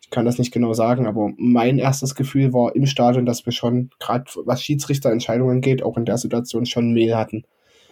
ich 0.00 0.10
kann 0.10 0.24
das 0.24 0.38
nicht 0.38 0.52
genau 0.52 0.72
sagen. 0.72 1.06
Aber 1.06 1.30
mein 1.36 1.78
erstes 1.78 2.14
Gefühl 2.14 2.52
war 2.52 2.74
im 2.74 2.86
Stadion, 2.86 3.26
dass 3.26 3.44
wir 3.46 3.52
schon, 3.52 3.90
gerade 3.98 4.24
was 4.44 4.62
Schiedsrichterentscheidungen 4.62 5.60
geht, 5.60 5.82
auch 5.82 5.96
in 5.96 6.04
der 6.04 6.18
Situation 6.18 6.66
schon 6.66 6.92
Mehl 6.92 7.16
hatten. 7.16 7.44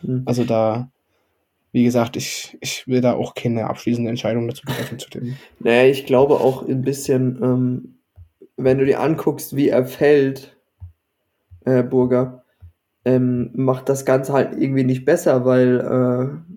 Mhm. 0.02 0.22
Also 0.26 0.44
da, 0.44 0.90
wie 1.72 1.84
gesagt, 1.84 2.16
ich, 2.16 2.56
ich 2.60 2.86
will 2.86 3.00
da 3.00 3.14
auch 3.14 3.34
keine 3.34 3.68
abschließende 3.68 4.10
Entscheidung 4.10 4.48
dazu 4.48 4.66
treffen 4.66 4.98
zu 4.98 5.10
dem. 5.10 5.36
Naja, 5.60 5.90
ich 5.90 6.06
glaube 6.06 6.40
auch 6.40 6.66
ein 6.66 6.82
bisschen, 6.82 7.38
ähm, 7.42 7.94
wenn 8.56 8.78
du 8.78 8.84
dir 8.84 9.00
anguckst, 9.00 9.56
wie 9.56 9.68
er 9.68 9.84
fällt, 9.84 10.56
äh, 11.64 11.82
Burger, 11.82 12.44
ähm, 13.04 13.50
macht 13.54 13.88
das 13.88 14.04
Ganze 14.04 14.32
halt 14.32 14.54
irgendwie 14.60 14.84
nicht 14.84 15.04
besser, 15.04 15.44
weil 15.44 15.80
äh, 15.80 16.47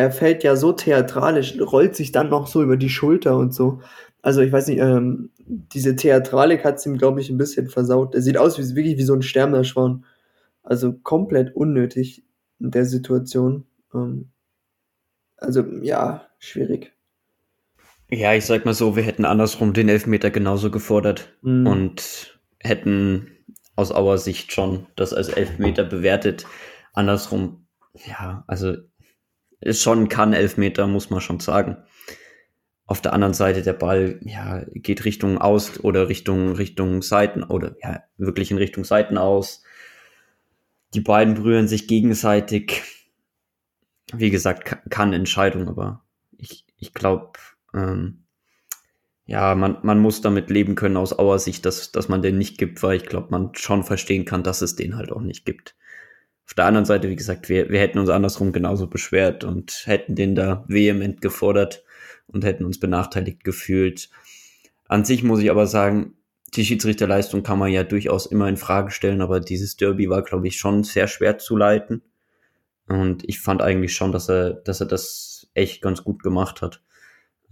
er 0.00 0.10
fällt 0.10 0.42
ja 0.42 0.56
so 0.56 0.72
theatralisch, 0.72 1.58
rollt 1.60 1.96
sich 1.96 2.12
dann 2.12 2.28
noch 2.30 2.46
so 2.46 2.62
über 2.62 2.76
die 2.76 2.88
Schulter 2.90 3.36
und 3.36 3.54
so. 3.54 3.80
Also 4.22 4.40
ich 4.42 4.52
weiß 4.52 4.66
nicht, 4.68 4.78
ähm, 4.80 5.30
diese 5.38 5.96
Theatralik 5.96 6.64
hat 6.64 6.76
es 6.76 6.86
ihm, 6.86 6.98
glaube 6.98 7.20
ich, 7.20 7.30
ein 7.30 7.38
bisschen 7.38 7.68
versaut. 7.68 8.14
Er 8.14 8.22
sieht 8.22 8.36
aus 8.36 8.58
wie 8.58 8.74
wirklich 8.76 8.98
wie 8.98 9.02
so 9.04 9.14
ein 9.14 9.22
sterbender 9.22 9.64
Schwan. 9.64 10.04
Also 10.62 10.92
komplett 10.92 11.56
unnötig 11.56 12.22
in 12.58 12.70
der 12.70 12.84
Situation. 12.84 13.64
Ähm, 13.94 14.28
also 15.38 15.62
ja, 15.82 16.26
schwierig. 16.38 16.92
Ja, 18.10 18.34
ich 18.34 18.44
sag 18.44 18.64
mal 18.64 18.74
so, 18.74 18.96
wir 18.96 19.04
hätten 19.04 19.24
andersrum 19.24 19.72
den 19.72 19.88
Elfmeter 19.88 20.30
genauso 20.30 20.70
gefordert 20.70 21.32
Mhm. 21.42 21.66
und 21.66 22.40
hätten 22.58 23.28
aus 23.76 23.92
Auer 23.92 24.18
Sicht 24.18 24.52
schon 24.52 24.86
das 24.96 25.14
als 25.14 25.28
Elfmeter 25.30 25.84
bewertet. 25.84 26.44
Andersrum, 26.92 27.64
ja, 28.06 28.44
also 28.46 28.76
ist 29.60 29.82
schon 29.82 30.08
kann 30.08 30.32
Elfmeter, 30.32 30.86
muss 30.86 31.10
man 31.10 31.20
schon 31.20 31.40
sagen. 31.40 31.76
Auf 32.86 33.00
der 33.00 33.12
anderen 33.12 33.34
Seite 33.34 33.62
der 33.62 33.72
Ball, 33.72 34.18
ja, 34.22 34.64
geht 34.74 35.04
Richtung 35.04 35.38
Aus 35.38 35.78
oder 35.82 36.08
Richtung, 36.08 36.52
Richtung 36.52 37.02
Seiten 37.02 37.42
oder 37.44 37.76
ja, 37.82 38.02
wirklich 38.18 38.50
in 38.50 38.58
Richtung 38.58 38.84
Seiten 38.84 39.16
aus. 39.16 39.62
Die 40.94 41.00
beiden 41.00 41.34
berühren 41.34 41.66
sich 41.66 41.88
gegenseitig. 41.88 42.82
Wie 44.12 44.30
gesagt, 44.30 44.64
ka- 44.64 44.82
kann 44.90 45.12
Entscheidung, 45.12 45.68
aber 45.68 46.04
ich, 46.36 46.64
ich 46.76 46.94
glaube, 46.94 47.32
ähm, 47.74 48.24
ja, 49.26 49.54
man, 49.54 49.78
man 49.82 50.00
muss 50.00 50.20
damit 50.20 50.50
leben 50.50 50.74
können 50.74 50.96
aus 50.96 51.18
Auer 51.18 51.38
Sicht, 51.38 51.64
dass, 51.64 51.92
dass 51.92 52.08
man 52.08 52.22
den 52.22 52.36
nicht 52.38 52.58
gibt, 52.58 52.82
weil 52.82 52.96
ich 52.96 53.06
glaube, 53.06 53.28
man 53.30 53.54
schon 53.54 53.84
verstehen 53.84 54.24
kann, 54.24 54.42
dass 54.42 54.62
es 54.62 54.76
den 54.76 54.96
halt 54.96 55.12
auch 55.12 55.20
nicht 55.22 55.44
gibt. 55.46 55.76
Auf 56.50 56.54
der 56.54 56.64
anderen 56.64 56.84
Seite, 56.84 57.08
wie 57.08 57.14
gesagt, 57.14 57.48
wir, 57.48 57.70
wir 57.70 57.78
hätten 57.78 58.00
uns 58.00 58.08
andersrum 58.08 58.50
genauso 58.50 58.88
beschwert 58.88 59.44
und 59.44 59.82
hätten 59.84 60.16
den 60.16 60.34
da 60.34 60.64
vehement 60.66 61.20
gefordert 61.20 61.84
und 62.26 62.44
hätten 62.44 62.64
uns 62.64 62.80
benachteiligt 62.80 63.44
gefühlt. 63.44 64.10
An 64.88 65.04
sich 65.04 65.22
muss 65.22 65.38
ich 65.38 65.48
aber 65.52 65.68
sagen, 65.68 66.14
die 66.54 66.64
Schiedsrichterleistung 66.64 67.44
kann 67.44 67.60
man 67.60 67.70
ja 67.70 67.84
durchaus 67.84 68.26
immer 68.26 68.48
in 68.48 68.56
Frage 68.56 68.90
stellen, 68.90 69.20
aber 69.20 69.38
dieses 69.38 69.76
Derby 69.76 70.10
war, 70.10 70.22
glaube 70.22 70.48
ich, 70.48 70.58
schon 70.58 70.82
sehr 70.82 71.06
schwer 71.06 71.38
zu 71.38 71.56
leiten. 71.56 72.02
Und 72.88 73.22
ich 73.28 73.38
fand 73.38 73.62
eigentlich 73.62 73.94
schon, 73.94 74.10
dass 74.10 74.28
er, 74.28 74.54
dass 74.54 74.80
er 74.80 74.86
das 74.86 75.48
echt 75.54 75.80
ganz 75.80 76.02
gut 76.02 76.20
gemacht 76.20 76.62
hat. 76.62 76.82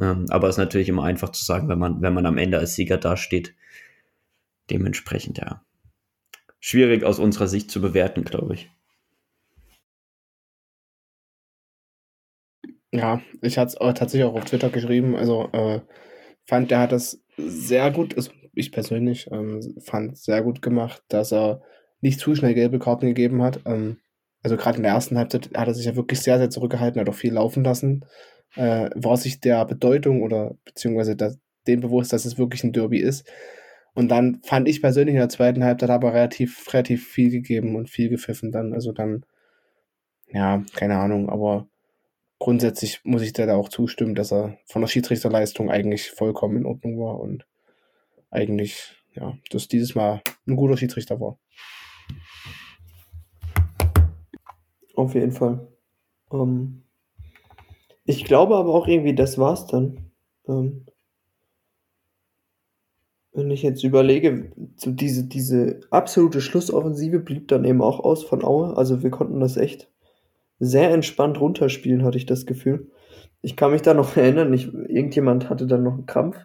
Ähm, 0.01 0.27
aber 0.29 0.49
es 0.49 0.57
ist 0.57 0.59
natürlich 0.59 0.89
immer 0.89 1.05
einfach 1.05 1.29
zu 1.29 1.45
sagen, 1.45 1.69
wenn 1.69 1.79
man, 1.79 2.03
wenn 2.03 2.15
man 2.15 2.27
am 2.27 2.37
Ende 2.37 2.59
als 2.59 2.75
Sieger 2.75 2.97
dasteht. 2.99 3.55
Dementsprechend, 4.71 5.39
ja. 5.39 5.63
Schwierig 6.59 7.05
aus 7.05 7.21
unserer 7.21 7.47
Sicht 7.47 7.71
zu 7.71 7.81
bewerten, 7.81 8.25
glaube 8.25 8.55
ich. 8.55 8.73
Ja, 12.93 13.21
ich 13.43 13.59
hatte 13.59 13.69
es 13.69 13.99
tatsächlich 13.99 14.25
auch 14.25 14.35
auf 14.35 14.45
Twitter 14.45 14.71
geschrieben. 14.71 15.15
Also 15.17 15.49
äh, 15.53 15.81
fand, 16.47 16.71
der 16.71 16.81
hat 16.81 16.93
das 16.93 17.23
sehr 17.37 17.91
gut, 17.91 18.17
also 18.17 18.31
ich 18.55 18.73
persönlich 18.73 19.29
ähm, 19.31 19.61
fand 19.81 20.17
sehr 20.17 20.43
gut 20.43 20.63
gemacht, 20.63 21.03
dass 21.09 21.33
er 21.33 21.63
nicht 22.01 22.19
zu 22.21 22.35
schnell 22.35 22.55
gelbe 22.55 22.79
Karten 22.79 23.07
gegeben 23.07 23.43
hat. 23.43 23.61
Ähm, 23.67 23.99
also 24.43 24.57
gerade 24.57 24.79
in 24.79 24.85
der 24.85 24.93
ersten 24.93 25.19
Halbzeit 25.19 25.51
hat 25.57 25.69
er 25.69 25.75
sich 25.75 25.87
ja 25.87 25.97
wirklich 25.97 26.21
sehr, 26.21 26.39
sehr 26.39 26.51
zurückgehalten, 26.51 27.01
hat 27.01 27.09
auch 27.09 27.15
viel 27.15 27.35
laufen 27.35 27.65
lassen. 27.65 28.05
Äh, 28.57 28.91
war 28.95 29.17
sich 29.17 29.41
der 29.41 29.65
Bedeutung 29.67 30.23
oder 30.23 30.57
beziehungsweise 30.65 31.17
das, 31.17 31.39
dem 31.67 31.81
bewusst, 31.81 32.13
dass 32.13 32.25
es 32.25 32.39
wirklich 32.39 32.65
ein 32.65 32.73
Derby 32.73 32.99
ist. 32.99 33.31
Und 33.95 34.09
dann 34.09 34.41
fand 34.45 34.69
ich 34.69 34.81
persönlich 34.81 35.15
in 35.15 35.21
der 35.21 35.29
zweiten 35.29 35.65
Halbzeit 35.65 35.91
aber 35.91 36.15
relativ, 36.15 36.73
relativ 36.73 37.07
viel 37.07 37.31
gegeben 37.31 37.77
und 37.77 37.91
viel 37.91 38.09
gepfiffen 38.09 38.53
dann. 38.53 38.73
Also 38.73 38.93
dann, 38.93 39.25
ja, 40.29 40.63
keine 40.75 40.99
Ahnung, 40.99 41.29
aber 41.29 41.69
grundsätzlich 42.39 43.01
muss 43.05 43.23
ich 43.23 43.33
da 43.33 43.53
auch 43.55 43.69
zustimmen, 43.69 44.15
dass 44.15 44.33
er 44.33 44.59
von 44.67 44.83
der 44.83 44.89
Schiedsrichterleistung 44.89 45.71
eigentlich 45.71 46.11
vollkommen 46.11 46.57
in 46.57 46.67
Ordnung 46.67 46.99
war 46.99 47.21
und 47.21 47.47
eigentlich, 48.31 48.95
ja, 49.15 49.37
dass 49.51 49.69
dieses 49.69 49.95
Mal 49.95 50.23
ein 50.47 50.57
guter 50.57 50.77
Schiedsrichter 50.77 51.21
war. 51.21 51.39
Auf 54.95 55.15
jeden 55.15 55.33
Fall. 55.33 55.69
Ähm, 56.33 56.83
ich 58.05 58.25
glaube 58.25 58.57
aber 58.57 58.75
auch 58.75 58.89
irgendwie, 58.89 59.15
das 59.15 59.39
war's 59.39 59.67
dann. 59.67 60.11
Ähm, 60.47 60.87
wenn 63.33 63.51
ich 63.51 63.63
jetzt 63.63 63.85
überlege, 63.85 64.51
so 64.77 64.91
diese, 64.91 65.25
diese 65.25 65.81
absolute 65.91 66.41
Schlussoffensive 66.41 67.21
blieb 67.21 67.49
dann 67.49 67.65
eben 67.65 67.83
auch 67.83 68.01
aus 68.01 68.25
von 68.25 68.45
Aue. 68.45 68.77
Also 68.77 69.03
wir 69.03 69.11
konnten 69.11 69.39
das 69.41 69.57
echt 69.57 69.89
sehr 70.61 70.91
entspannt 70.91 71.41
runterspielen, 71.41 72.05
hatte 72.05 72.19
ich 72.19 72.27
das 72.27 72.47
Gefühl. 72.47 72.89
Ich 73.43 73.57
kann 73.57 73.73
mich 73.73 73.83
da 73.83 73.95
noch 73.95 74.17
erinnern, 74.17 74.53
ich, 74.53 74.73
irgendjemand 74.73 75.51
hatte 75.51 75.67
dann 75.67 75.83
noch 75.83 75.95
einen 75.95 76.07
Krampf. 76.07 76.37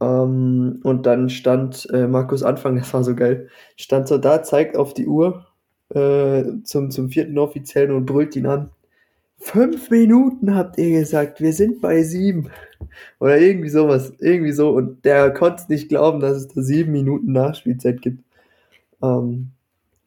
Ähm, 0.00 0.80
und 0.82 1.06
dann 1.06 1.28
stand 1.28 1.88
äh, 1.92 2.06
Markus 2.06 2.42
Anfang, 2.42 2.76
das 2.78 2.92
war 2.94 3.04
so 3.04 3.14
geil, 3.14 3.48
stand 3.76 4.08
so 4.08 4.18
da, 4.18 4.42
zeigt 4.42 4.76
auf 4.76 4.94
die 4.94 5.06
Uhr 5.06 5.46
äh, 5.90 6.44
zum, 6.64 6.90
zum 6.90 7.10
vierten 7.10 7.38
Offiziellen 7.38 7.92
und 7.92 8.06
brüllt 8.06 8.36
ihn 8.36 8.46
an. 8.46 8.70
Fünf 9.38 9.90
Minuten 9.90 10.54
habt 10.54 10.78
ihr 10.78 11.00
gesagt, 11.00 11.40
wir 11.40 11.54
sind 11.54 11.80
bei 11.80 12.02
sieben. 12.02 12.50
Oder 13.20 13.38
irgendwie 13.38 13.70
sowas, 13.70 14.12
irgendwie 14.18 14.52
so. 14.52 14.70
Und 14.70 15.04
der 15.04 15.32
konnte 15.32 15.64
nicht 15.68 15.88
glauben, 15.88 16.20
dass 16.20 16.36
es 16.36 16.48
da 16.48 16.60
sieben 16.62 16.92
Minuten 16.92 17.32
Nachspielzeit 17.32 18.02
gibt. 18.02 18.22
Ähm, 19.02 19.52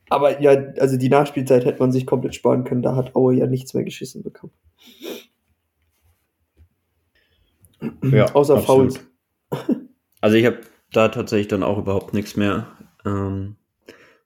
aber 0.10 0.42
ja, 0.42 0.52
also 0.80 0.98
die 0.98 1.10
Nachspielzeit 1.10 1.66
hätte 1.66 1.80
man 1.80 1.92
sich 1.92 2.06
komplett 2.06 2.36
sparen 2.36 2.64
können. 2.64 2.82
Da 2.82 2.96
hat 2.96 3.16
Aue 3.16 3.36
ja 3.36 3.48
nichts 3.48 3.74
mehr 3.74 3.84
geschissen 3.84 4.24
bekommen. 4.24 4.54
Ja, 8.04 8.26
Außer 8.34 8.58
absolut. 8.58 9.00
Fouls. 9.50 9.70
Also 10.22 10.38
ich 10.38 10.46
habe 10.46 10.62
da 10.94 11.10
tatsächlich 11.10 11.50
dann 11.50 11.64
auch 11.64 11.78
überhaupt 11.78 12.14
nichts 12.14 12.38
mehr. 12.38 12.68
Ähm, 13.06 13.58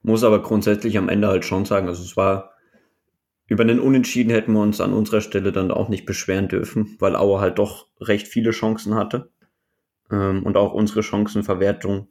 muss 0.02 0.22
aber 0.22 0.40
grundsätzlich 0.42 0.96
am 0.96 1.08
Ende 1.08 1.26
halt 1.26 1.44
schon 1.44 1.64
sagen, 1.64 1.88
also 1.88 2.04
es 2.04 2.16
war 2.16 2.52
über 3.48 3.64
den 3.64 3.80
Unentschieden 3.80 4.30
hätten 4.30 4.52
wir 4.52 4.60
uns 4.60 4.80
an 4.80 4.92
unserer 4.92 5.22
Stelle 5.22 5.50
dann 5.50 5.72
auch 5.72 5.88
nicht 5.88 6.06
beschweren 6.06 6.46
dürfen, 6.46 6.96
weil 7.00 7.16
Aue 7.16 7.40
halt 7.40 7.58
doch 7.58 7.88
recht 8.00 8.28
viele 8.28 8.52
Chancen 8.52 8.94
hatte. 8.94 9.32
Ähm, 10.10 10.44
und 10.44 10.56
auch 10.56 10.72
unsere 10.72 11.02
Chancenverwertung 11.02 12.08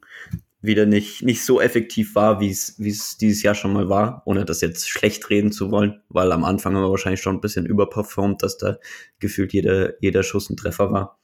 wieder 0.60 0.86
nicht, 0.86 1.22
nicht 1.22 1.44
so 1.44 1.60
effektiv 1.60 2.14
war, 2.14 2.40
wie 2.40 2.50
es 2.50 2.74
wie 2.78 2.90
es 2.90 3.16
dieses 3.16 3.42
Jahr 3.42 3.54
schon 3.54 3.72
mal 3.72 3.88
war, 3.88 4.22
ohne 4.24 4.44
das 4.44 4.60
jetzt 4.60 4.88
schlecht 4.88 5.30
reden 5.30 5.52
zu 5.52 5.70
wollen, 5.70 6.02
weil 6.08 6.32
am 6.32 6.44
Anfang 6.44 6.74
haben 6.74 6.82
wir 6.82 6.90
wahrscheinlich 6.90 7.22
schon 7.22 7.36
ein 7.36 7.40
bisschen 7.40 7.66
überperformt, 7.66 8.42
dass 8.42 8.58
da 8.58 8.78
gefühlt 9.20 9.52
jeder, 9.52 10.02
jeder 10.02 10.22
Schuss 10.22 10.50
ein 10.50 10.56
Treffer 10.56 10.90
war. 10.90 11.20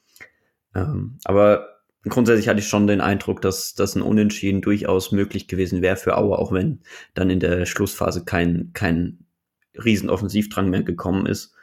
Ähm, 0.73 1.19
aber 1.25 1.67
grundsätzlich 2.03 2.47
hatte 2.47 2.59
ich 2.59 2.67
schon 2.67 2.87
den 2.87 3.01
Eindruck, 3.01 3.41
dass, 3.41 3.73
dass 3.75 3.95
ein 3.95 4.01
Unentschieden 4.01 4.61
durchaus 4.61 5.11
möglich 5.11 5.47
gewesen 5.47 5.81
wäre 5.81 5.97
für 5.97 6.17
Aue, 6.17 6.37
auch 6.37 6.53
wenn 6.53 6.81
dann 7.13 7.29
in 7.29 7.39
der 7.39 7.65
Schlussphase 7.65 8.23
kein, 8.23 8.71
kein 8.73 9.25
Riesenoffensivdrang 9.73 10.69
mehr 10.69 10.83
gekommen 10.83 11.25
ist. 11.25 11.53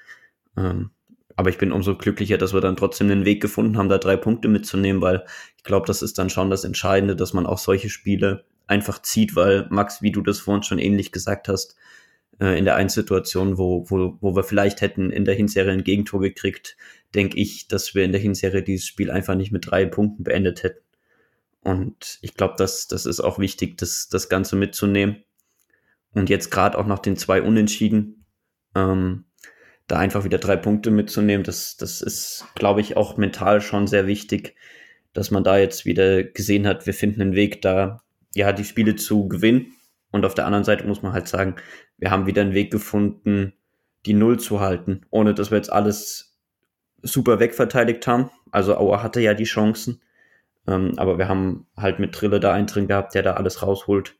Ähm, 0.58 0.90
aber 1.36 1.50
ich 1.50 1.58
bin 1.58 1.72
umso 1.72 1.96
glücklicher, 1.96 2.38
dass 2.38 2.52
wir 2.52 2.60
dann 2.60 2.76
trotzdem 2.76 3.08
den 3.08 3.24
Weg 3.24 3.40
gefunden 3.40 3.76
haben, 3.76 3.88
da 3.88 3.98
drei 3.98 4.16
Punkte 4.16 4.48
mitzunehmen, 4.48 5.02
weil 5.02 5.24
ich 5.56 5.64
glaube, 5.64 5.86
das 5.86 6.02
ist 6.02 6.18
dann 6.18 6.30
schon 6.30 6.50
das 6.50 6.64
Entscheidende, 6.64 7.16
dass 7.16 7.32
man 7.32 7.46
auch 7.46 7.58
solche 7.58 7.88
Spiele 7.88 8.44
einfach 8.66 9.02
zieht, 9.02 9.36
weil 9.36 9.66
Max, 9.70 10.02
wie 10.02 10.12
du 10.12 10.22
das 10.22 10.40
vorhin 10.40 10.62
schon 10.62 10.78
ähnlich 10.78 11.12
gesagt 11.12 11.48
hast, 11.48 11.76
äh, 12.40 12.58
in 12.58 12.64
der 12.64 12.76
einen 12.76 12.88
Situation, 12.88 13.58
wo, 13.58 13.88
wo, 13.88 14.16
wo 14.20 14.36
wir 14.36 14.44
vielleicht 14.44 14.80
hätten 14.80 15.10
in 15.10 15.24
der 15.24 15.34
Hinserie 15.34 15.72
ein 15.72 15.84
Gegentor 15.84 16.20
gekriegt, 16.20 16.76
denke 17.14 17.38
ich, 17.38 17.68
dass 17.68 17.94
wir 17.94 18.04
in 18.04 18.12
der 18.12 18.20
Hinserie 18.20 18.62
dieses 18.62 18.86
Spiel 18.86 19.10
einfach 19.10 19.34
nicht 19.34 19.52
mit 19.52 19.70
drei 19.70 19.84
Punkten 19.86 20.24
beendet 20.24 20.62
hätten. 20.62 20.82
Und 21.60 22.18
ich 22.22 22.34
glaube, 22.34 22.54
das, 22.58 22.88
das 22.88 23.06
ist 23.06 23.20
auch 23.20 23.38
wichtig, 23.38 23.78
das, 23.78 24.08
das 24.08 24.28
Ganze 24.28 24.56
mitzunehmen. 24.56 25.22
Und 26.12 26.28
jetzt 26.28 26.50
gerade 26.50 26.76
auch 26.78 26.86
nach 26.86 26.98
den 26.98 27.16
zwei 27.16 27.40
Unentschieden, 27.40 28.26
ähm, 28.74 29.24
da 29.88 29.98
einfach 29.98 30.24
wieder 30.24 30.38
drei 30.38 30.56
Punkte 30.56 30.90
mitzunehmen, 30.90 31.44
das, 31.44 31.76
das 31.76 32.00
ist, 32.00 32.46
glaube 32.54 32.80
ich, 32.80 32.96
auch 32.96 33.16
mental 33.16 33.60
schon 33.60 33.86
sehr 33.86 34.06
wichtig, 34.06 34.54
dass 35.12 35.30
man 35.30 35.44
da 35.44 35.58
jetzt 35.58 35.84
wieder 35.84 36.22
gesehen 36.22 36.66
hat, 36.66 36.86
wir 36.86 36.94
finden 36.94 37.20
einen 37.20 37.34
Weg, 37.34 37.62
da 37.62 38.02
ja 38.34 38.52
die 38.52 38.64
Spiele 38.64 38.96
zu 38.96 39.28
gewinnen. 39.28 39.72
Und 40.10 40.24
auf 40.24 40.34
der 40.34 40.46
anderen 40.46 40.64
Seite 40.64 40.86
muss 40.86 41.02
man 41.02 41.12
halt 41.12 41.28
sagen, 41.28 41.56
wir 41.98 42.10
haben 42.10 42.26
wieder 42.26 42.42
einen 42.42 42.54
Weg 42.54 42.70
gefunden, 42.70 43.54
die 44.06 44.14
Null 44.14 44.38
zu 44.38 44.60
halten, 44.60 45.02
ohne 45.10 45.34
dass 45.34 45.50
wir 45.50 45.58
jetzt 45.58 45.72
alles 45.72 46.36
super 47.02 47.40
wegverteidigt 47.40 48.06
haben. 48.06 48.30
Also 48.50 48.76
Auer 48.76 49.02
hatte 49.02 49.20
ja 49.20 49.34
die 49.34 49.44
Chancen, 49.44 50.00
ähm, 50.66 50.92
aber 50.96 51.18
wir 51.18 51.28
haben 51.28 51.66
halt 51.76 51.98
mit 51.98 52.12
Trille 52.12 52.40
da 52.40 52.52
einen 52.52 52.66
drin 52.66 52.88
gehabt, 52.88 53.14
der 53.14 53.22
da 53.22 53.34
alles 53.34 53.62
rausholt. 53.62 54.16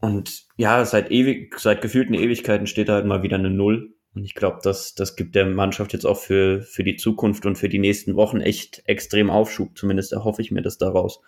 Und 0.00 0.46
ja, 0.56 0.84
seit 0.84 1.10
ewig, 1.10 1.58
seit 1.58 1.80
gefühlten 1.80 2.14
Ewigkeiten 2.14 2.66
steht 2.66 2.88
da 2.88 2.94
halt 2.94 3.06
mal 3.06 3.22
wieder 3.22 3.36
eine 3.36 3.50
Null. 3.50 3.94
Und 4.14 4.24
ich 4.24 4.34
glaube, 4.34 4.58
das, 4.62 4.94
das 4.94 5.16
gibt 5.16 5.34
der 5.34 5.46
Mannschaft 5.46 5.92
jetzt 5.92 6.04
auch 6.04 6.18
für, 6.18 6.62
für 6.62 6.84
die 6.84 6.96
Zukunft 6.96 7.46
und 7.46 7.56
für 7.56 7.68
die 7.68 7.78
nächsten 7.78 8.14
Wochen 8.16 8.40
echt 8.40 8.82
extrem 8.86 9.30
Aufschub. 9.30 9.76
Zumindest 9.76 10.12
erhoffe 10.12 10.42
ich 10.42 10.50
mir 10.50 10.62
das 10.62 10.78
daraus. 10.78 11.20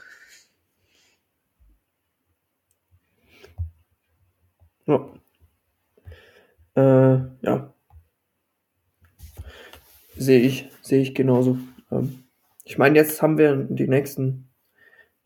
Ja, 4.87 5.09
Äh, 6.76 7.16
ja. 7.43 7.72
Sehe 10.16 10.41
ich, 10.41 10.68
sehe 10.82 11.03
ich 11.03 11.14
genauso. 11.14 11.59
Ähm, 11.91 12.24
ich 12.64 12.78
meine, 12.78 12.97
jetzt 12.99 13.20
haben 13.22 13.39
wir 13.39 13.57
die 13.57 13.89
nächsten 13.89 14.49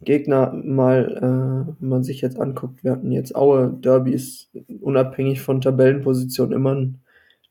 Gegner 0.01 0.53
mal, 0.53 1.17
äh, 1.17 1.81
wenn 1.81 1.89
man 1.89 2.05
sich 2.05 2.21
jetzt 2.21 2.39
anguckt. 2.39 2.85
Wir 2.85 2.93
hatten 2.93 3.13
jetzt 3.13 3.35
Aue, 3.35 3.77
Derby 3.81 4.13
ist 4.13 4.51
unabhängig 4.81 5.41
von 5.41 5.61
Tabellenposition 5.61 6.53
immer 6.53 6.75
ein, 6.75 7.01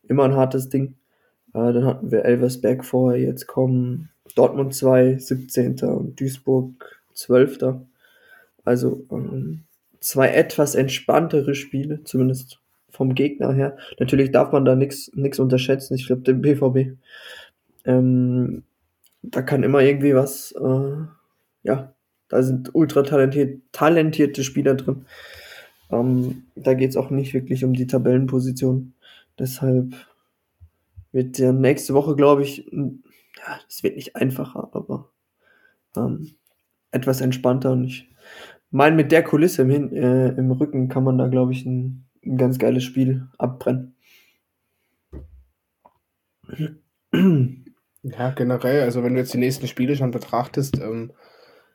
immer 0.08 0.24
ein 0.24 0.36
hartes 0.36 0.70
Ding. 0.70 0.96
Äh, 1.54 1.74
dann 1.74 1.86
hatten 1.86 2.12
wir 2.12 2.26
Elversberg 2.26 2.86
vorher, 2.86 3.20
jetzt 3.20 3.48
kommen 3.48 4.10
Dortmund 4.36 4.74
2, 4.74 5.18
17. 5.18 5.80
und 5.84 6.20
Duisburg 6.20 7.02
12. 7.14 7.60
Also 8.64 9.06
ähm, 9.12 9.64
zwei 10.00 10.30
etwas 10.30 10.76
entspanntere 10.76 11.56
Spiele, 11.56 12.04
zumindest 12.04 12.60
vom 12.90 13.16
Gegner 13.16 13.54
her. 13.54 13.78
Natürlich 14.00 14.32
darf 14.32 14.52
man 14.52 14.66
da 14.66 14.76
nichts 14.76 15.40
unterschätzen. 15.40 15.96
Ich 15.96 16.08
glaube, 16.08 16.22
den 16.24 16.42
BVB. 16.42 16.98
Ähm, 17.86 18.64
da 19.22 19.42
kann 19.42 19.64
immer 19.64 19.82
irgendwie 19.82 20.16
was, 20.16 20.52
äh, 20.54 20.98
ja, 21.64 21.94
da 22.30 22.44
sind 22.44 22.74
ultra 22.76 23.04
talentiert, 23.04 23.62
talentierte 23.72 24.44
Spieler 24.44 24.76
drin. 24.76 25.06
Ähm, 25.92 26.44
da 26.56 26.74
geht 26.74 26.90
es 26.90 26.98
auch 26.98 27.10
nicht 27.10 27.34
wirklich 27.34 27.64
um 27.64 27.74
die 27.74 27.88
Tabellenposition. 27.88 28.94
Deshalb 29.40 29.96
wird 31.12 31.38
der 31.38 31.54
nächste 31.54 31.94
Woche, 31.94 32.16
glaube 32.16 32.44
ich, 32.44 32.70
ja, 32.72 33.60
es 33.68 33.84
wird 33.84 33.96
nicht 33.96 34.16
einfacher, 34.16 34.70
aber 34.74 35.10
ähm, 35.96 36.36
etwas 36.92 37.22
entspannter 37.22 37.72
und 37.72 37.86
ich 37.86 38.10
meine, 38.70 38.96
mit 38.96 39.12
der 39.12 39.24
Kulisse 39.24 39.62
im, 39.62 39.70
Hin 39.70 39.94
äh, 39.94 40.30
im 40.30 40.52
Rücken 40.52 40.90
kann 40.90 41.04
man 41.04 41.18
da, 41.18 41.28
glaube 41.28 41.54
ich, 41.54 41.66
ein, 41.66 42.06
ein 42.26 42.38
ganz 42.38 42.60
geiles 42.60 42.84
Spiel 42.84 43.28
abbrennen. 43.38 43.96
Ja, 48.04 48.32
generell, 48.32 48.84
also 48.84 49.04
wenn 49.04 49.14
du 49.14 49.20
jetzt 49.20 49.34
die 49.34 49.40
nächsten 49.40 49.68
Spiele 49.68 49.96
schon 49.96 50.12
betrachtest, 50.12 50.80
ähm, 50.80 51.12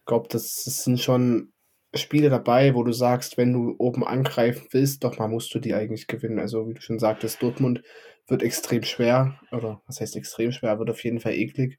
glaube, 0.07 0.29
das, 0.31 0.65
das 0.65 0.85
sind 0.85 1.01
schon 1.01 1.52
Spiele 1.95 2.31
dabei, 2.31 2.75
wo 2.75 2.83
du 2.85 2.93
sagst, 2.93 3.37
wenn 3.37 3.53
du 3.53 3.75
oben 3.79 4.05
angreifen 4.05 4.67
willst, 4.71 5.05
doch 5.05 5.19
mal 5.19 5.29
musst 5.29 5.55
du 5.55 5.59
die 5.59 5.75
eigentlich 5.75 6.07
gewinnen. 6.07 6.39
Also 6.39 6.69
wie 6.69 6.75
du 6.75 6.81
schon 6.81 6.99
sagtest, 6.99 7.43
Dortmund 7.43 7.83
wird 8.29 8.43
extrem 8.43 8.83
schwer, 8.83 9.39
oder 9.51 9.83
was 9.87 10.01
heißt 10.01 10.17
extrem 10.17 10.53
schwer, 10.53 10.79
wird 10.79 10.91
auf 10.91 11.05
jeden 11.05 11.21
Fall 11.21 11.35
eklig, 11.35 11.79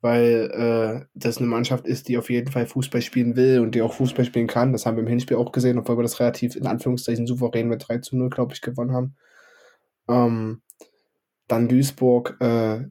weil 0.00 0.50
äh, 0.52 1.06
das 1.14 1.38
eine 1.38 1.46
Mannschaft 1.46 1.86
ist, 1.86 2.08
die 2.08 2.18
auf 2.18 2.30
jeden 2.30 2.52
Fall 2.52 2.66
Fußball 2.66 3.00
spielen 3.00 3.36
will 3.36 3.60
und 3.60 3.74
die 3.74 3.82
auch 3.82 3.94
Fußball 3.94 4.24
spielen 4.24 4.46
kann. 4.48 4.72
Das 4.72 4.84
haben 4.84 4.96
wir 4.96 5.02
im 5.02 5.08
Hinspiel 5.08 5.38
auch 5.38 5.52
gesehen, 5.52 5.78
obwohl 5.78 5.96
wir 5.98 6.02
das 6.02 6.20
relativ 6.20 6.54
in 6.54 6.66
Anführungszeichen 6.66 7.26
souverän 7.26 7.68
mit 7.68 7.88
3 7.88 7.98
zu 7.98 8.16
0, 8.16 8.28
glaube 8.28 8.52
ich, 8.54 8.60
gewonnen 8.60 8.92
haben. 8.92 9.16
Ähm, 10.08 10.62
dann 11.46 11.68
Duisburg, 11.68 12.36
äh, 12.40 12.84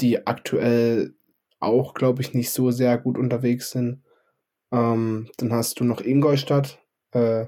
die 0.00 0.26
aktuell 0.26 1.14
auch, 1.60 1.94
glaube 1.94 2.22
ich, 2.22 2.34
nicht 2.34 2.50
so 2.50 2.70
sehr 2.70 2.98
gut 2.98 3.18
unterwegs 3.18 3.70
sind. 3.70 4.02
Ähm, 4.72 5.28
dann 5.38 5.52
hast 5.52 5.80
du 5.80 5.84
noch 5.84 6.00
Ingolstadt 6.00 6.78
äh, 7.12 7.46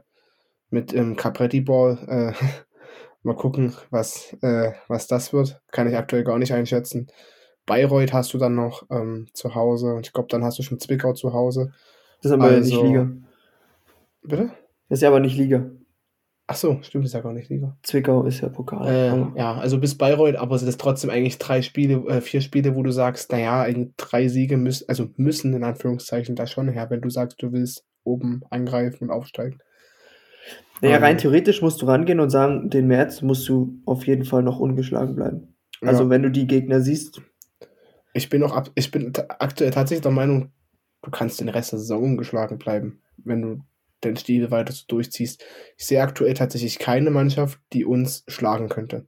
mit 0.70 0.92
dem 0.92 1.10
ähm, 1.10 1.16
Capretti 1.16 1.60
Ball. 1.60 1.98
Äh, 2.08 2.44
mal 3.22 3.36
gucken, 3.36 3.74
was, 3.90 4.36
äh, 4.42 4.72
was 4.88 5.06
das 5.06 5.32
wird. 5.32 5.60
Kann 5.70 5.88
ich 5.88 5.96
aktuell 5.96 6.24
gar 6.24 6.38
nicht 6.38 6.52
einschätzen. 6.52 7.08
Bayreuth 7.66 8.12
hast 8.12 8.32
du 8.32 8.38
dann 8.38 8.54
noch 8.54 8.86
ähm, 8.90 9.28
zu 9.34 9.54
Hause 9.54 9.94
und 9.94 10.06
ich 10.06 10.12
glaube, 10.12 10.28
dann 10.30 10.42
hast 10.42 10.58
du 10.58 10.62
schon 10.62 10.80
Zwickau 10.80 11.12
zu 11.12 11.32
Hause. 11.32 11.72
Das 12.22 12.30
ist 12.30 12.32
aber 12.32 12.44
also, 12.44 12.60
nicht 12.60 12.82
Liga. 12.82 13.10
Bitte? 14.22 14.50
Das 14.88 14.98
ist 14.98 15.02
ja 15.02 15.08
aber 15.08 15.20
nicht 15.20 15.36
Liga. 15.36 15.70
Ach 16.50 16.56
so, 16.56 16.78
stimmt, 16.80 17.04
ist 17.04 17.12
ja 17.12 17.20
gar 17.20 17.34
nicht 17.34 17.50
Liga. 17.50 17.76
Zwickau 17.82 18.24
ist 18.24 18.40
ja 18.40 18.48
Pokal. 18.48 18.88
Äh, 18.88 19.38
ja, 19.38 19.58
also 19.58 19.78
bis 19.78 19.98
Bayreuth, 19.98 20.36
aber 20.36 20.56
es 20.56 20.62
ist 20.62 20.80
trotzdem 20.80 21.10
eigentlich 21.10 21.36
drei 21.36 21.60
Spiele, 21.60 21.96
äh, 22.08 22.22
vier 22.22 22.40
Spiele, 22.40 22.74
wo 22.74 22.82
du 22.82 22.90
sagst, 22.90 23.30
naja, 23.30 23.66
drei 23.98 24.28
Siege 24.28 24.56
müssen, 24.56 24.88
also 24.88 25.10
müssen 25.16 25.52
in 25.52 25.62
Anführungszeichen 25.62 26.36
da 26.36 26.46
schon 26.46 26.70
her, 26.70 26.88
wenn 26.88 27.02
du 27.02 27.10
sagst, 27.10 27.42
du 27.42 27.52
willst 27.52 27.84
oben 28.02 28.40
angreifen 28.48 29.04
und 29.04 29.10
aufsteigen. 29.10 29.58
Naja, 30.80 30.96
rein 30.96 31.16
ähm, 31.16 31.18
theoretisch 31.18 31.60
musst 31.60 31.82
du 31.82 31.86
rangehen 31.86 32.18
und 32.18 32.30
sagen, 32.30 32.70
den 32.70 32.86
März 32.86 33.20
musst 33.20 33.46
du 33.46 33.82
auf 33.84 34.06
jeden 34.06 34.24
Fall 34.24 34.42
noch 34.42 34.58
ungeschlagen 34.58 35.16
bleiben. 35.16 35.54
Also 35.82 36.04
ja. 36.04 36.10
wenn 36.10 36.22
du 36.22 36.30
die 36.30 36.46
Gegner 36.46 36.80
siehst. 36.80 37.20
Ich 38.14 38.30
bin 38.30 38.42
auch 38.42 38.56
ab, 38.56 38.70
ich 38.74 38.90
bin 38.90 39.12
aktuell 39.38 39.70
tatsächlich 39.70 40.02
der 40.02 40.12
Meinung, 40.12 40.50
du 41.02 41.10
kannst 41.10 41.40
den 41.40 41.50
Rest 41.50 41.72
der 41.72 41.78
Saison 41.78 42.02
ungeschlagen 42.04 42.56
bleiben, 42.56 43.02
wenn 43.18 43.42
du 43.42 43.60
den 44.04 44.16
Stil 44.16 44.50
weiter 44.50 44.72
so 44.72 44.84
durchziehst. 44.86 45.44
Ich 45.76 45.86
sehe 45.86 46.02
aktuell 46.02 46.34
tatsächlich 46.34 46.78
keine 46.78 47.10
Mannschaft, 47.10 47.60
die 47.72 47.84
uns 47.84 48.24
schlagen 48.28 48.68
könnte. 48.68 49.06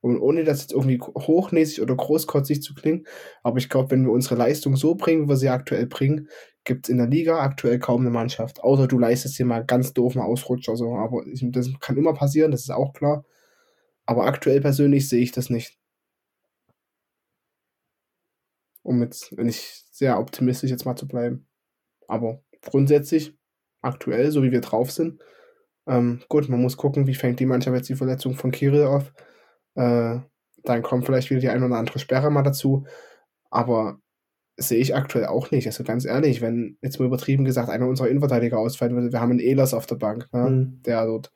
Und 0.00 0.20
ohne 0.20 0.44
das 0.44 0.60
jetzt 0.60 0.72
irgendwie 0.72 1.00
hochnäsig 1.00 1.82
oder 1.82 1.96
großkotzig 1.96 2.62
zu 2.62 2.74
klingen, 2.74 3.06
aber 3.42 3.58
ich 3.58 3.68
glaube, 3.68 3.90
wenn 3.90 4.04
wir 4.04 4.12
unsere 4.12 4.36
Leistung 4.36 4.76
so 4.76 4.94
bringen, 4.94 5.24
wie 5.24 5.28
wir 5.30 5.36
sie 5.36 5.48
aktuell 5.48 5.86
bringen, 5.86 6.28
gibt 6.64 6.86
es 6.86 6.90
in 6.90 6.98
der 6.98 7.08
Liga 7.08 7.40
aktuell 7.40 7.78
kaum 7.78 8.02
eine 8.02 8.10
Mannschaft. 8.10 8.60
Außer 8.62 8.86
du 8.86 8.98
leistest 8.98 9.38
dir 9.38 9.46
mal 9.46 9.64
ganz 9.64 9.92
doof 9.94 10.14
einen 10.16 10.24
Ausrutscher. 10.24 10.76
So. 10.76 10.94
Aber 10.94 11.24
das 11.26 11.68
kann 11.80 11.96
immer 11.96 12.14
passieren, 12.14 12.52
das 12.52 12.62
ist 12.62 12.70
auch 12.70 12.92
klar. 12.92 13.24
Aber 14.06 14.26
aktuell 14.26 14.60
persönlich 14.60 15.08
sehe 15.08 15.22
ich 15.22 15.32
das 15.32 15.50
nicht. 15.50 15.78
Um 18.82 19.02
jetzt, 19.02 19.32
ich 19.32 19.84
sehr 19.90 20.18
optimistisch 20.18 20.70
jetzt 20.70 20.84
mal 20.86 20.96
zu 20.96 21.08
bleiben. 21.08 21.46
Aber 22.06 22.42
grundsätzlich 22.62 23.37
aktuell, 23.82 24.30
so 24.30 24.42
wie 24.42 24.52
wir 24.52 24.60
drauf 24.60 24.90
sind. 24.90 25.20
Ähm, 25.86 26.20
gut, 26.28 26.48
man 26.48 26.60
muss 26.60 26.76
gucken, 26.76 27.06
wie 27.06 27.14
fängt 27.14 27.40
die 27.40 27.46
Mannschaft 27.46 27.76
jetzt 27.76 27.88
die 27.88 27.96
Verletzung 27.96 28.34
von 28.34 28.50
Kirill 28.50 28.84
auf. 28.84 29.12
Äh, 29.74 30.18
dann 30.64 30.82
kommt 30.82 31.06
vielleicht 31.06 31.30
wieder 31.30 31.40
die 31.40 31.48
ein 31.48 31.62
oder 31.62 31.76
andere 31.76 31.98
Sperre 31.98 32.30
mal 32.30 32.42
dazu. 32.42 32.86
Aber 33.50 33.98
sehe 34.58 34.80
ich 34.80 34.94
aktuell 34.94 35.26
auch 35.26 35.50
nicht. 35.50 35.66
Also 35.66 35.84
ganz 35.84 36.04
ehrlich, 36.04 36.40
wenn 36.40 36.76
jetzt 36.82 36.98
mal 36.98 37.06
übertrieben 37.06 37.44
gesagt 37.44 37.70
einer 37.70 37.86
unserer 37.86 38.08
Innenverteidiger 38.08 38.58
ausfällt, 38.58 38.92
wir 38.92 39.20
haben 39.20 39.30
einen 39.30 39.40
Elas 39.40 39.72
auf 39.72 39.86
der 39.86 39.94
Bank, 39.94 40.28
ne, 40.32 40.50
mhm. 40.50 40.82
der 40.82 41.06
dort 41.06 41.32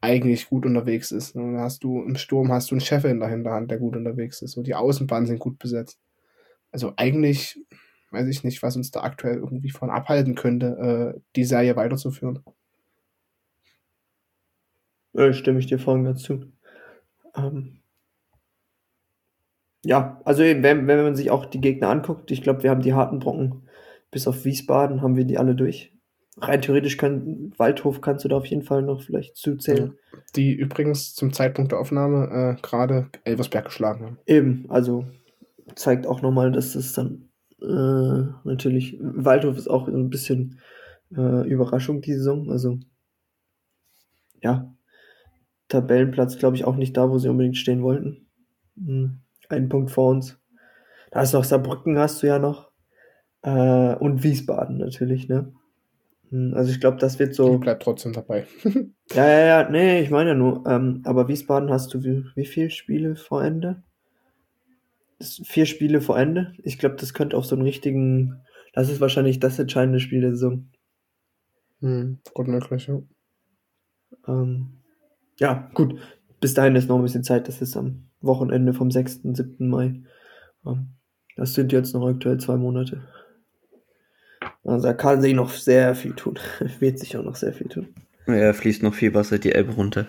eigentlich 0.00 0.48
gut 0.48 0.66
unterwegs 0.66 1.12
ist. 1.12 1.34
Und 1.34 1.52
dann 1.52 1.60
hast 1.62 1.84
du 1.84 2.02
im 2.02 2.16
Sturm 2.16 2.50
hast 2.50 2.70
du 2.70 2.74
einen 2.74 2.80
Chef 2.80 3.04
in 3.04 3.20
der 3.20 3.28
Hinterhand, 3.28 3.70
der 3.70 3.78
gut 3.78 3.96
unterwegs 3.96 4.42
ist. 4.42 4.56
Und 4.56 4.66
die 4.66 4.74
Außenbahnen 4.74 5.26
sind 5.26 5.38
gut 5.38 5.58
besetzt. 5.58 5.98
Also 6.72 6.92
eigentlich 6.96 7.62
weiß 8.14 8.28
ich 8.28 8.44
nicht, 8.44 8.62
was 8.62 8.76
uns 8.76 8.90
da 8.90 9.02
aktuell 9.02 9.36
irgendwie 9.36 9.70
von 9.70 9.90
abhalten 9.90 10.34
könnte, 10.34 11.14
äh, 11.16 11.20
die 11.36 11.44
Serie 11.44 11.76
weiterzuführen. 11.76 12.40
Ja, 15.12 15.32
stimme 15.32 15.60
ich 15.60 15.66
dir 15.66 15.78
voll 15.78 16.02
dazu. 16.04 16.44
Ähm, 17.36 17.80
ja, 19.84 20.20
also 20.24 20.42
eben, 20.42 20.62
wenn, 20.62 20.86
wenn 20.86 21.02
man 21.02 21.14
sich 21.14 21.30
auch 21.30 21.44
die 21.44 21.60
Gegner 21.60 21.88
anguckt, 21.88 22.30
ich 22.30 22.42
glaube, 22.42 22.62
wir 22.62 22.70
haben 22.70 22.82
die 22.82 22.94
harten 22.94 23.18
Brocken, 23.18 23.68
bis 24.10 24.26
auf 24.26 24.44
Wiesbaden 24.44 25.02
haben 25.02 25.16
wir 25.16 25.24
die 25.24 25.38
alle 25.38 25.54
durch. 25.54 25.92
Rein 26.38 26.62
theoretisch 26.62 26.96
kann 26.96 27.52
Waldhof 27.58 28.00
kannst 28.00 28.24
du 28.24 28.28
da 28.28 28.36
auf 28.36 28.46
jeden 28.46 28.62
Fall 28.62 28.82
noch 28.82 29.02
vielleicht 29.02 29.36
zuzählen. 29.36 29.96
Die 30.34 30.52
übrigens 30.52 31.14
zum 31.14 31.32
Zeitpunkt 31.32 31.70
der 31.70 31.78
Aufnahme 31.78 32.56
äh, 32.58 32.60
gerade 32.60 33.08
Elversberg 33.22 33.66
geschlagen 33.66 34.04
haben. 34.04 34.18
Eben, 34.26 34.66
also 34.68 35.06
zeigt 35.76 36.06
auch 36.06 36.22
nochmal, 36.22 36.50
dass 36.50 36.74
es 36.74 36.92
dann 36.92 37.28
äh, 37.64 38.32
natürlich, 38.44 38.98
Waldhof 39.00 39.56
ist 39.56 39.68
auch 39.68 39.88
ein 39.88 40.10
bisschen 40.10 40.60
äh, 41.16 41.48
Überraschung 41.48 42.00
die 42.00 42.14
Saison. 42.14 42.50
Also, 42.50 42.78
ja, 44.42 44.74
Tabellenplatz, 45.68 46.38
glaube 46.38 46.56
ich, 46.56 46.64
auch 46.64 46.76
nicht 46.76 46.96
da, 46.96 47.10
wo 47.10 47.18
sie 47.18 47.28
unbedingt 47.28 47.56
stehen 47.56 47.82
wollten. 47.82 48.26
Hm, 48.76 49.20
ein 49.48 49.68
Punkt 49.68 49.90
vor 49.90 50.10
uns. 50.10 50.38
Da 51.10 51.22
ist 51.22 51.32
noch 51.32 51.44
Saarbrücken, 51.44 51.98
hast 51.98 52.22
du 52.22 52.26
ja 52.26 52.38
noch. 52.38 52.70
Äh, 53.42 53.94
und 53.96 54.22
Wiesbaden 54.22 54.78
natürlich, 54.78 55.28
ne? 55.28 55.52
Hm, 56.30 56.54
also 56.54 56.70
ich 56.70 56.80
glaube, 56.80 56.98
das 56.98 57.18
wird 57.18 57.34
so. 57.34 57.50
Die 57.50 57.58
bleibt 57.58 57.82
trotzdem 57.82 58.12
dabei. 58.12 58.46
ja, 59.14 59.28
ja, 59.28 59.46
ja, 59.46 59.70
nee, 59.70 60.00
ich 60.00 60.10
meine 60.10 60.30
ja 60.30 60.34
nur, 60.34 60.64
ähm, 60.66 61.02
aber 61.04 61.28
Wiesbaden 61.28 61.70
hast 61.70 61.94
du 61.94 62.02
wie, 62.02 62.24
wie 62.34 62.46
viele 62.46 62.70
Spiele 62.70 63.16
vor 63.16 63.44
Ende? 63.44 63.82
Vier 65.20 65.66
Spiele 65.66 66.00
vor 66.00 66.18
Ende. 66.18 66.52
Ich 66.62 66.78
glaube, 66.78 66.96
das 66.96 67.14
könnte 67.14 67.36
auch 67.36 67.44
so 67.44 67.54
einen 67.54 67.64
richtigen. 67.64 68.40
Das 68.72 68.88
ist 68.88 69.00
wahrscheinlich 69.00 69.40
das 69.40 69.58
entscheidende 69.58 70.00
Spiel 70.00 70.20
der 70.20 70.32
Saison. 70.32 70.68
Hm, 71.80 72.18
gut 72.32 72.48
möglich, 72.48 72.86
ja. 72.86 73.02
Ähm, 74.26 74.80
ja, 75.38 75.70
gut. 75.74 75.98
Bis 76.40 76.54
dahin 76.54 76.76
ist 76.76 76.88
noch 76.88 76.96
ein 76.96 77.02
bisschen 77.02 77.24
Zeit. 77.24 77.48
Das 77.48 77.62
ist 77.62 77.76
am 77.76 78.08
Wochenende 78.20 78.74
vom 78.74 78.90
6. 78.90 79.20
7. 79.22 79.68
Mai. 79.68 80.02
Ähm, 80.66 80.94
das 81.36 81.54
sind 81.54 81.72
jetzt 81.72 81.94
noch 81.94 82.06
aktuell 82.06 82.38
zwei 82.38 82.56
Monate. 82.56 83.02
Also 84.64 84.86
da 84.86 84.94
kann 84.94 85.20
sich 85.20 85.34
noch 85.34 85.50
sehr 85.50 85.94
viel 85.94 86.14
tun. 86.14 86.38
Wird 86.78 86.98
sich 86.98 87.16
auch 87.16 87.24
noch 87.24 87.36
sehr 87.36 87.52
viel 87.52 87.68
tun. 87.68 87.88
Ja, 88.26 88.52
fließt 88.52 88.82
noch 88.82 88.94
viel 88.94 89.12
Wasser 89.14 89.38
die 89.38 89.52
Elbe 89.52 89.72
runter. 89.72 90.06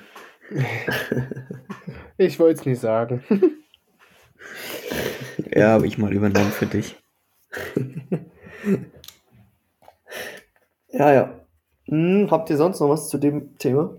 ich 2.17 2.39
wollte 2.39 2.59
es 2.59 2.65
nicht 2.65 2.79
sagen. 2.79 3.23
Ja, 5.53 5.69
habe 5.69 5.87
ich 5.87 5.97
mal 5.97 6.13
übernommen 6.13 6.51
für 6.51 6.65
dich. 6.65 6.95
ja, 10.91 11.13
ja. 11.13 11.39
Hm, 11.87 12.27
habt 12.31 12.49
ihr 12.49 12.57
sonst 12.57 12.79
noch 12.79 12.89
was 12.89 13.09
zu 13.09 13.17
dem 13.17 13.57
Thema? 13.57 13.95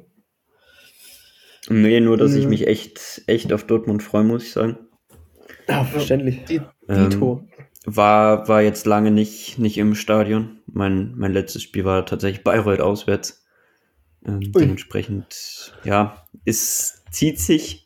Nee, 1.68 2.00
nur, 2.00 2.16
dass 2.16 2.34
ich 2.34 2.44
Mhm. 2.44 2.50
mich 2.50 2.66
echt, 2.66 3.22
echt 3.26 3.52
auf 3.52 3.64
Dortmund 3.64 4.02
freue, 4.02 4.24
muss 4.24 4.44
ich 4.44 4.52
sagen. 4.52 4.78
Ja, 5.68 5.84
verständlich. 5.84 6.44
Die, 6.44 6.60
Ähm, 6.88 7.10
Dito. 7.10 7.42
War, 7.84 8.48
war 8.48 8.62
jetzt 8.62 8.86
lange 8.86 9.10
nicht, 9.12 9.58
nicht 9.58 9.78
im 9.78 9.94
Stadion. 9.94 10.60
Mein, 10.66 11.14
mein 11.16 11.32
letztes 11.32 11.62
Spiel 11.62 11.84
war 11.84 12.04
tatsächlich 12.06 12.42
Bayreuth 12.44 12.80
auswärts. 12.80 13.44
Ähm, 14.24 14.40
dementsprechend, 14.52 15.72
ja, 15.84 16.26
es 16.44 17.04
zieht 17.10 17.38
sich. 17.40 17.85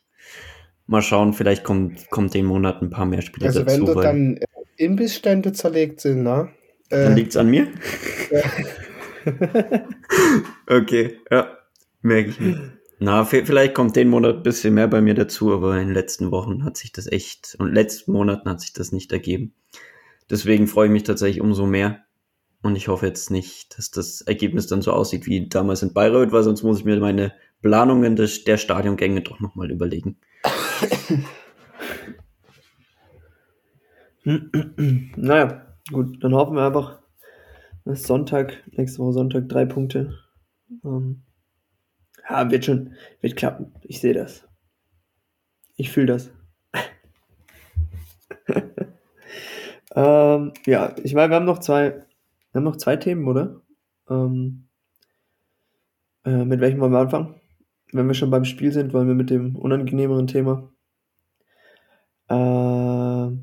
Mal 0.90 1.02
schauen, 1.02 1.32
vielleicht 1.34 1.62
kommt, 1.62 2.10
kommt 2.10 2.34
den 2.34 2.46
Monat 2.46 2.82
ein 2.82 2.90
paar 2.90 3.06
mehr 3.06 3.22
Spiele 3.22 3.46
Also 3.46 3.60
wenn 3.60 3.66
dazu. 3.80 3.84
dort 3.84 3.98
weil- 3.98 4.04
dann 4.04 4.36
äh, 4.38 4.44
Imbissstände 4.76 5.52
zerlegt 5.52 6.00
sind, 6.00 6.24
ne? 6.24 6.48
Dann 6.88 7.12
Äh, 7.12 7.14
liegt's 7.14 7.36
an 7.36 7.48
mir? 7.48 7.68
okay, 10.66 11.18
ja, 11.30 11.58
merke 12.02 12.30
ich 12.30 12.40
mir. 12.40 12.72
Na, 12.98 13.22
vi- 13.22 13.44
vielleicht 13.44 13.74
kommt 13.74 13.94
den 13.96 14.08
Monat 14.08 14.36
ein 14.38 14.42
bisschen 14.42 14.74
mehr 14.74 14.88
bei 14.88 15.00
mir 15.00 15.14
dazu, 15.14 15.52
aber 15.52 15.78
in 15.78 15.86
den 15.88 15.94
letzten 15.94 16.30
Wochen 16.32 16.64
hat 16.64 16.76
sich 16.76 16.92
das 16.92 17.06
echt, 17.06 17.54
und 17.58 17.72
letzten 17.72 18.10
Monaten 18.12 18.48
hat 18.50 18.60
sich 18.60 18.72
das 18.72 18.90
nicht 18.92 19.12
ergeben. 19.12 19.54
Deswegen 20.28 20.66
freue 20.66 20.86
ich 20.86 20.92
mich 20.92 21.04
tatsächlich 21.04 21.40
umso 21.40 21.66
mehr. 21.66 22.04
Und 22.62 22.76
ich 22.76 22.88
hoffe 22.88 23.06
jetzt 23.06 23.30
nicht, 23.30 23.78
dass 23.78 23.90
das 23.90 24.20
Ergebnis 24.22 24.66
dann 24.66 24.82
so 24.82 24.92
aussieht 24.92 25.26
wie 25.26 25.48
damals 25.48 25.82
in 25.82 25.94
Bayreuth, 25.94 26.32
weil 26.32 26.42
sonst 26.42 26.62
muss 26.62 26.80
ich 26.80 26.84
mir 26.84 26.98
meine 26.98 27.32
Planungen 27.62 28.16
des, 28.16 28.44
der 28.44 28.58
Stadiongänge 28.58 29.22
doch 29.22 29.40
nochmal 29.40 29.70
überlegen. 29.70 30.18
naja, 35.16 35.66
gut, 35.90 36.22
dann 36.22 36.34
hoffen 36.34 36.56
wir 36.56 36.66
einfach, 36.66 37.00
dass 37.84 38.02
Sonntag, 38.04 38.62
nächste 38.72 38.98
Woche 39.00 39.14
Sonntag, 39.14 39.48
drei 39.48 39.64
Punkte. 39.64 40.18
Ähm, 40.84 41.22
ja, 42.28 42.50
wird 42.50 42.64
schon, 42.64 42.94
wird 43.20 43.36
klappen. 43.36 43.72
Ich 43.82 44.00
sehe 44.00 44.14
das. 44.14 44.46
Ich 45.76 45.90
fühle 45.90 46.06
das. 46.06 46.30
ähm, 49.94 50.52
ja, 50.66 50.94
ich 51.02 51.14
meine, 51.14 51.30
wir 51.30 51.36
haben 51.36 51.46
noch 51.46 51.58
zwei, 51.58 51.90
wir 51.92 52.04
haben 52.54 52.64
noch 52.64 52.76
zwei 52.76 52.96
Themen, 52.96 53.26
oder? 53.26 53.60
Ähm, 54.08 54.68
äh, 56.24 56.44
mit 56.44 56.60
welchem 56.60 56.80
wollen 56.80 56.92
wir 56.92 56.98
anfangen? 57.00 57.39
Wenn 57.92 58.06
wir 58.06 58.14
schon 58.14 58.30
beim 58.30 58.44
Spiel 58.44 58.72
sind, 58.72 58.92
wollen 58.92 59.08
wir 59.08 59.14
mit 59.14 59.30
dem 59.30 59.56
unangenehmeren 59.56 60.26
Thema. 60.26 60.70
Äh, 62.28 63.36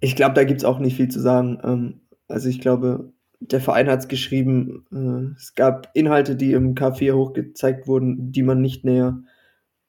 ich 0.00 0.16
glaube, 0.16 0.34
da 0.34 0.44
gibt 0.44 0.60
es 0.60 0.64
auch 0.64 0.78
nicht 0.78 0.96
viel 0.96 1.08
zu 1.08 1.20
sagen. 1.20 1.58
Ähm, 1.62 2.00
also 2.28 2.48
ich 2.48 2.60
glaube, 2.60 3.12
der 3.40 3.60
Verein 3.60 3.88
hat 3.88 4.00
es 4.00 4.08
geschrieben, 4.08 4.86
äh, 4.92 5.36
es 5.36 5.54
gab 5.54 5.90
Inhalte, 5.94 6.36
die 6.36 6.52
im 6.52 6.74
K4 6.74 7.14
hochgezeigt 7.14 7.86
wurden, 7.86 8.32
die 8.32 8.42
man 8.42 8.60
nicht 8.60 8.84
näher 8.84 9.22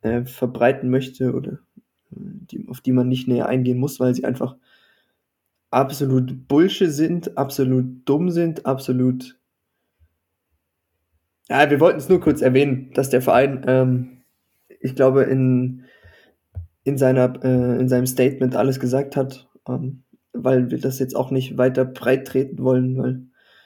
äh, 0.01 0.25
verbreiten 0.25 0.89
möchte 0.89 1.33
oder 1.33 1.53
äh, 2.11 2.15
die, 2.15 2.67
auf 2.67 2.81
die 2.81 2.91
man 2.91 3.07
nicht 3.07 3.27
näher 3.27 3.47
eingehen 3.47 3.77
muss, 3.77 3.99
weil 3.99 4.13
sie 4.13 4.25
einfach 4.25 4.55
absolut 5.71 6.47
Bullshit 6.47 6.91
sind, 6.91 7.37
absolut 7.37 8.07
dumm 8.07 8.29
sind, 8.29 8.65
absolut. 8.65 9.37
Ja, 11.49 11.69
wir 11.69 11.79
wollten 11.79 11.99
es 11.99 12.09
nur 12.09 12.19
kurz 12.19 12.41
erwähnen, 12.41 12.91
dass 12.93 13.09
der 13.09 13.21
Verein, 13.21 13.63
ähm, 13.67 14.23
ich 14.79 14.95
glaube, 14.95 15.23
in, 15.23 15.85
in, 16.83 16.97
seiner, 16.97 17.43
äh, 17.43 17.79
in 17.79 17.87
seinem 17.87 18.07
Statement 18.07 18.55
alles 18.55 18.79
gesagt 18.79 19.15
hat, 19.15 19.47
ähm, 19.67 20.03
weil 20.33 20.71
wir 20.71 20.79
das 20.79 20.99
jetzt 20.99 21.15
auch 21.15 21.31
nicht 21.31 21.57
weiter 21.57 21.85
breit 21.85 22.27
treten 22.27 22.63
wollen, 22.63 22.97
weil 22.97 23.21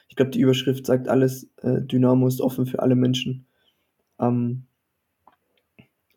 ich 0.08 0.16
glaube, 0.16 0.30
die 0.30 0.40
Überschrift 0.40 0.86
sagt 0.86 1.08
alles, 1.08 1.48
äh, 1.62 1.80
Dynamo 1.80 2.26
ist 2.26 2.40
offen 2.40 2.66
für 2.66 2.80
alle 2.80 2.96
Menschen. 2.96 3.46
Ähm, 4.18 4.64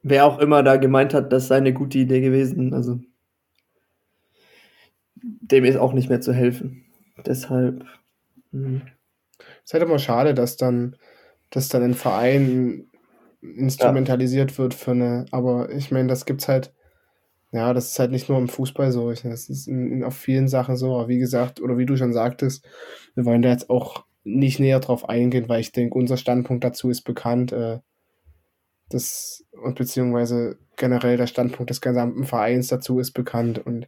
wer 0.02 0.26
auch 0.26 0.40
immer 0.40 0.64
da 0.64 0.76
gemeint 0.78 1.14
hat, 1.14 1.32
das 1.32 1.48
sei 1.48 1.58
eine 1.58 1.74
gute 1.74 2.00
Idee 2.00 2.22
gewesen, 2.22 2.74
also 2.74 3.00
dem 5.24 5.64
ist 5.64 5.78
auch 5.78 5.94
nicht 5.94 6.10
mehr 6.10 6.22
zu 6.22 6.34
helfen. 6.34 6.84
Deshalb. 7.26 7.86
hm. 8.52 8.74
mh. 8.74 8.82
ist 9.64 9.74
halt 9.74 9.84
immer 9.84 10.00
schade, 10.00 10.34
dass 10.34 10.58
dann, 10.58 10.98
dass 11.54 11.70
dann 11.70 11.84
ein 11.84 11.94
Verein 11.94 12.88
instrumentalisiert 13.42 14.58
wird 14.58 14.74
für 14.74 14.92
eine, 14.92 15.26
aber 15.32 15.70
ich 15.72 15.92
meine, 15.92 16.08
das 16.08 16.26
gibt's 16.26 16.48
halt, 16.48 16.74
ja, 17.52 17.74
das 17.74 17.92
ist 17.92 18.00
halt 18.00 18.10
nicht 18.10 18.28
nur 18.28 18.40
im 18.40 18.48
Fußball 18.48 18.92
so, 18.92 19.12
ich, 19.12 19.22
das 19.22 19.50
ist 19.50 19.68
in, 19.68 19.92
in 19.92 20.04
auf 20.04 20.16
vielen 20.16 20.48
Sachen 20.48 20.78
so, 20.78 20.96
aber 20.96 21.10
wie 21.10 21.20
gesagt, 21.20 21.62
oder 21.62 21.78
wie 21.78 21.86
du 21.86 21.96
schon 21.96 22.12
sagtest, 22.12 22.66
wir 23.14 23.26
wollen 23.26 23.44
da 23.44 23.50
jetzt 23.50 23.70
auch 23.70 24.06
nicht 24.24 24.60
näher 24.60 24.80
drauf 24.80 25.08
eingehen, 25.08 25.48
weil 25.48 25.60
ich 25.60 25.72
denke, 25.72 25.96
unser 25.96 26.18
Standpunkt 26.18 26.64
dazu 26.64 26.90
ist 26.90 27.04
bekannt, 27.04 27.52
äh, 27.52 27.80
das, 28.90 29.46
und 29.52 29.78
beziehungsweise 29.78 30.58
generell 30.76 31.18
der 31.18 31.28
Standpunkt 31.28 31.70
des 31.70 31.82
gesamten 31.82 32.24
Vereins 32.24 32.68
dazu 32.68 33.00
ist 33.00 33.12
bekannt 33.12 33.64
und 33.64 33.88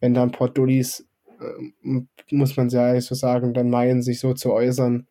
wenn 0.00 0.14
da 0.14 0.22
ein 0.22 0.32
paar 0.32 0.48
Dullis, 0.48 1.06
äh, 1.40 2.00
muss 2.30 2.56
man 2.56 2.70
sehr 2.70 2.86
ehrlich 2.86 3.04
so 3.04 3.14
sagen, 3.14 3.52
dann 3.52 3.68
meinen, 3.68 4.00
sich 4.00 4.18
so 4.18 4.32
zu 4.32 4.50
äußern, 4.50 5.06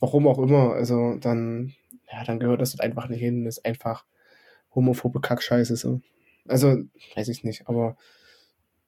warum 0.00 0.26
auch 0.28 0.38
immer, 0.38 0.72
also 0.74 1.16
dann, 1.20 1.72
ja, 2.12 2.24
dann 2.24 2.38
gehört 2.40 2.60
das 2.60 2.72
halt 2.72 2.80
einfach 2.82 3.08
nicht 3.08 3.20
hin, 3.20 3.44
das 3.44 3.58
ist 3.58 3.64
einfach 3.66 4.04
homophobe 4.74 5.20
Kackscheiße 5.20 5.76
so. 5.76 6.00
Also, 6.46 6.76
weiß 7.16 7.28
ich 7.28 7.44
nicht, 7.44 7.68
aber 7.68 7.96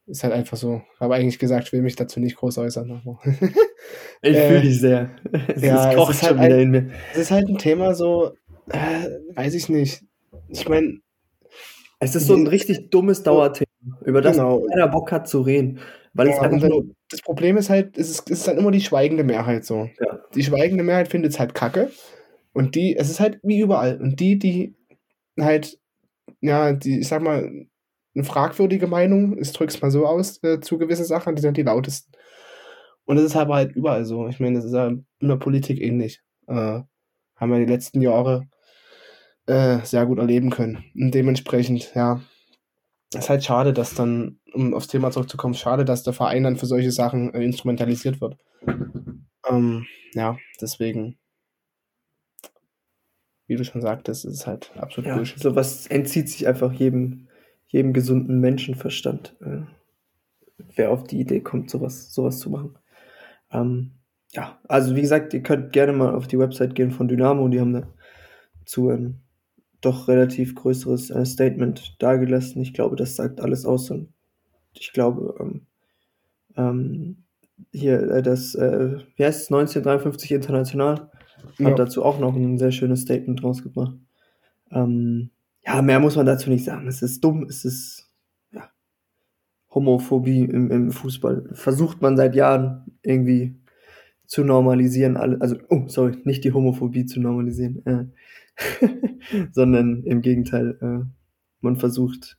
ist 0.07 0.25
halt 0.25 0.33
einfach 0.33 0.57
so. 0.57 0.83
Ich 0.95 1.01
habe 1.01 1.15
eigentlich 1.15 1.39
gesagt, 1.39 1.67
ich 1.67 1.73
will 1.73 1.83
mich 1.83 1.97
dazu 1.97 2.21
nicht 2.21 2.37
groß 2.37 2.59
äußern, 2.59 3.03
Ich 4.23 4.37
Äh, 4.37 4.47
fühle 4.49 4.61
dich 4.63 4.81
sehr. 4.81 5.11
Es 5.55 5.63
ja, 5.63 5.85
ist 5.89 5.91
es 5.93 5.97
kocht 5.97 6.15
ist 6.15 6.23
halt 6.23 6.33
schon 6.33 6.43
wieder 6.45 6.57
ein- 6.57 6.63
in 6.63 6.71
mir. 6.71 6.91
es 7.13 7.19
ist 7.19 7.31
halt 7.31 7.49
ein 7.49 7.59
Thema 7.59 7.95
so, 7.95 8.33
äh, 8.71 9.09
weiß 9.35 9.55
ich 9.55 9.69
nicht. 9.69 10.05
Ich 10.49 10.69
meine, 10.69 10.99
Es 11.99 12.15
ist 12.15 12.27
so 12.27 12.35
ein 12.35 12.47
richtig 12.47 12.91
dummes 12.91 13.23
Dauerthema, 13.23 13.69
über 14.05 14.21
das 14.23 14.37
Genau. 14.37 14.61
keiner 14.67 14.89
Bock 14.89 15.13
hat 15.13 15.29
zu 15.29 15.43
reden. 15.43 15.81
Weil 16.15 16.29
es 16.29 16.37
Ja, 16.37 16.43
einfach 16.43 16.55
und 16.55 16.63
dann, 16.63 16.71
nur. 16.71 16.85
Das 17.11 17.23
Problem 17.23 17.57
ist 17.57 17.71
halt, 17.71 17.99
es 17.99 18.11
ist, 18.11 18.31
es 18.31 18.39
ist 18.39 18.49
dann 18.49 18.59
immer 18.59 18.71
die 18.71 18.81
schweigende 18.81 19.25
Mehrheit 19.25 19.65
so. 19.65 19.91
Ja. 20.01 20.21
Die 20.35 20.45
schweigende 20.45 20.85
Mehrheit 20.85 21.09
findet 21.09 21.33
es 21.33 21.41
halt 21.41 21.55
kacke. 21.55 21.91
Und 22.53 22.75
die, 22.75 22.97
es 22.97 23.11
ist 23.11 23.21
halt 23.21 23.41
wie 23.43 23.61
überall. 23.61 24.01
Und 24.01 24.21
die, 24.21 24.39
die 24.39 24.77
halt, 25.39 25.79
ja, 26.41 26.73
die, 26.73 27.01
ich 27.01 27.09
sag 27.09 27.23
mal, 27.23 27.51
eine 28.15 28.25
fragwürdige 28.25 28.87
Meinung, 28.87 29.39
ich 29.39 29.53
drück's 29.53 29.81
mal 29.81 29.91
so 29.91 30.07
aus, 30.07 30.43
äh, 30.43 30.61
zu 30.61 30.79
gewissen 30.79 31.05
Sachen, 31.05 31.37
die 31.37 31.43
sind 31.43 31.57
die 31.57 31.63
lautesten. 31.63 32.13
Und 33.05 33.17
das 33.17 33.25
ist 33.25 33.37
aber 33.37 33.57
halt 33.57 33.75
überall 33.75 34.05
so. 34.05 34.29
Ich 34.29 34.41
meine, 34.41 34.57
das 34.57 34.65
ist 34.65 34.75
ja 34.75 34.89
in 34.89 35.05
der 35.21 35.37
Politik 35.37 35.81
ähnlich. 35.81 36.21
Äh, 36.47 36.81
haben 37.37 37.51
wir 37.53 37.59
die 37.59 37.73
letzten 37.73 38.03
Jahre 38.03 38.49
äh, 39.47 39.79
sehr 39.85 40.07
gut 40.07 40.19
erleben 40.19 40.51
können. 40.51 40.85
Und 40.95 41.13
dementsprechend, 41.13 41.93
ja, 41.95 42.21
ist 43.15 43.31
halt 43.31 43.45
schade, 43.45 43.73
dass 43.73 43.95
dann, 43.95 44.40
um 44.53 44.75
aufs 44.75 44.89
Thema 44.89 45.11
zurückzukommen, 45.11 45.55
schade, 45.55 45.85
dass 45.85 46.03
der 46.03 46.13
Verein 46.13 46.45
dann 46.45 46.57
für 46.57 46.67
solche 46.67 46.93
Sachen 46.93 47.33
äh, 47.35 47.43
instrumentalisiert 47.43 48.21
wird. 48.21 48.37
Ähm, 49.49 49.87
ja, 50.15 50.37
deswegen, 50.61 51.19
wie 53.47 53.57
du 53.57 53.65
schon 53.65 53.81
sagtest, 53.81 54.25
ist 54.25 54.35
es 54.35 54.47
halt 54.47 54.73
absolut 54.77 55.09
Ja, 55.09 55.17
Bullshit. 55.17 55.41
sowas 55.41 55.87
entzieht 55.87 56.29
sich 56.29 56.47
einfach 56.47 56.73
jedem, 56.73 57.29
jedem 57.67 57.93
gesunden 57.93 58.41
Menschenverstand. 58.41 59.37
Äh, 59.41 59.63
wer 60.77 60.91
auf 60.91 61.05
die 61.05 61.21
Idee 61.21 61.41
kommt, 61.41 61.71
sowas, 61.71 62.13
sowas 62.13 62.39
zu 62.39 62.51
machen. 62.51 62.79
Ähm, 63.53 63.93
ja, 64.33 64.61
also 64.69 64.95
wie 64.95 65.01
gesagt, 65.01 65.35
ihr 65.35 65.43
könnt 65.43 65.73
gerne 65.73 65.93
mal 65.93 66.15
auf 66.15 66.29
die 66.29 66.39
Website 66.39 66.75
gehen 66.75 66.91
von 66.93 67.09
Dynamo, 67.09 67.49
die 67.49 67.61
haben 67.61 67.87
dazu 68.61 68.91
ein 68.91 69.21
doch 69.81 70.09
relativ 70.09 70.55
größeres 70.55 71.11
äh, 71.11 71.25
Statement 71.25 71.97
dargelassen. 72.01 72.61
Ich 72.61 72.75
glaube, 72.75 72.97
das 72.97 73.17
sagt 73.17 73.41
alles 73.41 73.65
aus 73.65 73.91
und 73.91 74.13
ich 74.75 74.93
glaube, 74.93 75.35
ähm, 75.41 75.67
ähm, 76.57 77.17
hier 77.73 78.01
äh, 78.11 78.23
das, 78.23 78.55
äh, 78.55 78.99
wie 79.17 79.25
heißt 79.25 79.43
es, 79.43 79.51
1953 79.51 80.33
International 80.33 81.11
hat 81.43 81.59
Ja. 81.59 81.75
dazu 81.75 82.05
auch 82.05 82.19
noch 82.19 82.35
ein 82.35 82.59
sehr 82.59 82.73
schönes 82.73 83.03
Statement 83.03 83.43
rausgebracht. 83.43 83.95
Ähm, 84.71 85.31
ja, 85.65 85.83
mehr 85.83 86.01
muss 86.01 86.17
man 86.17 86.27
dazu 86.27 86.51
nicht 86.51 86.65
sagen. 86.65 86.87
Es 86.89 87.03
ist 87.03 87.23
dumm, 87.23 87.45
es 87.45 87.65
ist 87.65 88.11
ja, 88.53 88.71
Homophobie 89.75 90.43
im, 90.45 90.71
im 90.71 90.91
Fußball. 90.93 91.51
Versucht 91.53 92.03
man 92.03 92.17
seit 92.17 92.35
Jahren 92.35 92.99
irgendwie 93.03 93.57
zu 94.27 94.45
normalisieren. 94.45 95.17
Alle, 95.17 95.41
also, 95.41 95.57
oh, 95.69 95.85
sorry, 95.89 96.17
nicht 96.25 96.45
die 96.45 96.53
Homophobie 96.53 97.07
zu 97.07 97.21
normalisieren, 97.21 97.85
äh, 97.87 98.05
sondern 99.53 100.03
im 100.05 100.23
Gegenteil, 100.23 100.79
äh, 100.81 101.07
man 101.61 101.77
versucht 101.77 102.39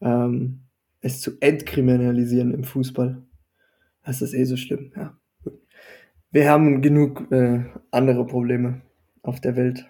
ähm, 0.00 0.62
es 1.00 1.20
zu 1.20 1.32
entkriminalisieren 1.40 2.52
im 2.52 2.64
Fußball. 2.64 3.22
Das 4.04 4.22
ist 4.22 4.34
eh 4.34 4.44
so 4.44 4.56
schlimm, 4.56 4.92
ja. 4.96 5.16
Wir 6.30 6.48
haben 6.48 6.80
genug 6.80 7.30
äh, 7.32 7.64
andere 7.90 8.26
Probleme 8.26 8.82
auf 9.22 9.40
der 9.40 9.56
Welt. 9.56 9.86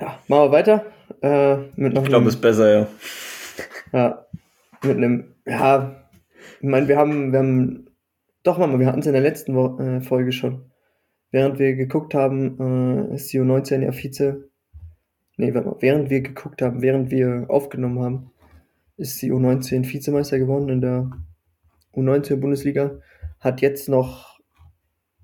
Ja, 0.00 0.18
machen 0.28 0.44
wir 0.44 0.52
weiter. 0.52 0.86
Äh, 1.20 1.56
mit 1.76 1.92
noch 1.92 2.02
Ich 2.02 2.08
glaube, 2.08 2.28
es 2.28 2.34
ist 2.34 2.40
besser, 2.40 2.72
ja. 2.72 2.86
ja, 3.92 4.26
mit 4.82 4.96
einem, 4.96 5.34
ja, 5.46 6.08
ich 6.60 6.68
meine, 6.68 6.88
wir 6.88 6.96
haben, 6.96 7.32
wir 7.32 7.38
haben, 7.38 7.90
doch, 8.42 8.58
Mama, 8.58 8.78
wir 8.78 8.86
hatten 8.86 9.00
es 9.00 9.06
in 9.06 9.12
der 9.12 9.22
letzten 9.22 9.54
Wo 9.54 9.78
äh, 9.78 10.00
Folge 10.00 10.32
schon. 10.32 10.70
Während 11.30 11.58
wir 11.58 11.74
geguckt 11.74 12.14
haben, 12.14 13.10
ist 13.12 13.32
die 13.32 13.40
U19 13.40 13.82
ja 13.82 13.90
Vize 13.90 14.48
nee, 15.36 15.54
warte 15.54 15.68
mal, 15.68 15.76
während 15.80 16.10
wir 16.10 16.20
geguckt 16.20 16.62
haben, 16.62 16.82
während 16.82 17.10
wir 17.10 17.46
aufgenommen 17.48 18.00
haben, 18.00 18.30
ist 18.96 19.20
die 19.22 19.32
U19 19.32 19.90
Vizemeister 19.92 20.38
geworden 20.38 20.68
in 20.68 20.80
der 20.80 21.10
U19 21.94 22.36
Bundesliga. 22.36 23.00
Hat 23.40 23.60
jetzt 23.60 23.88
noch 23.88 24.38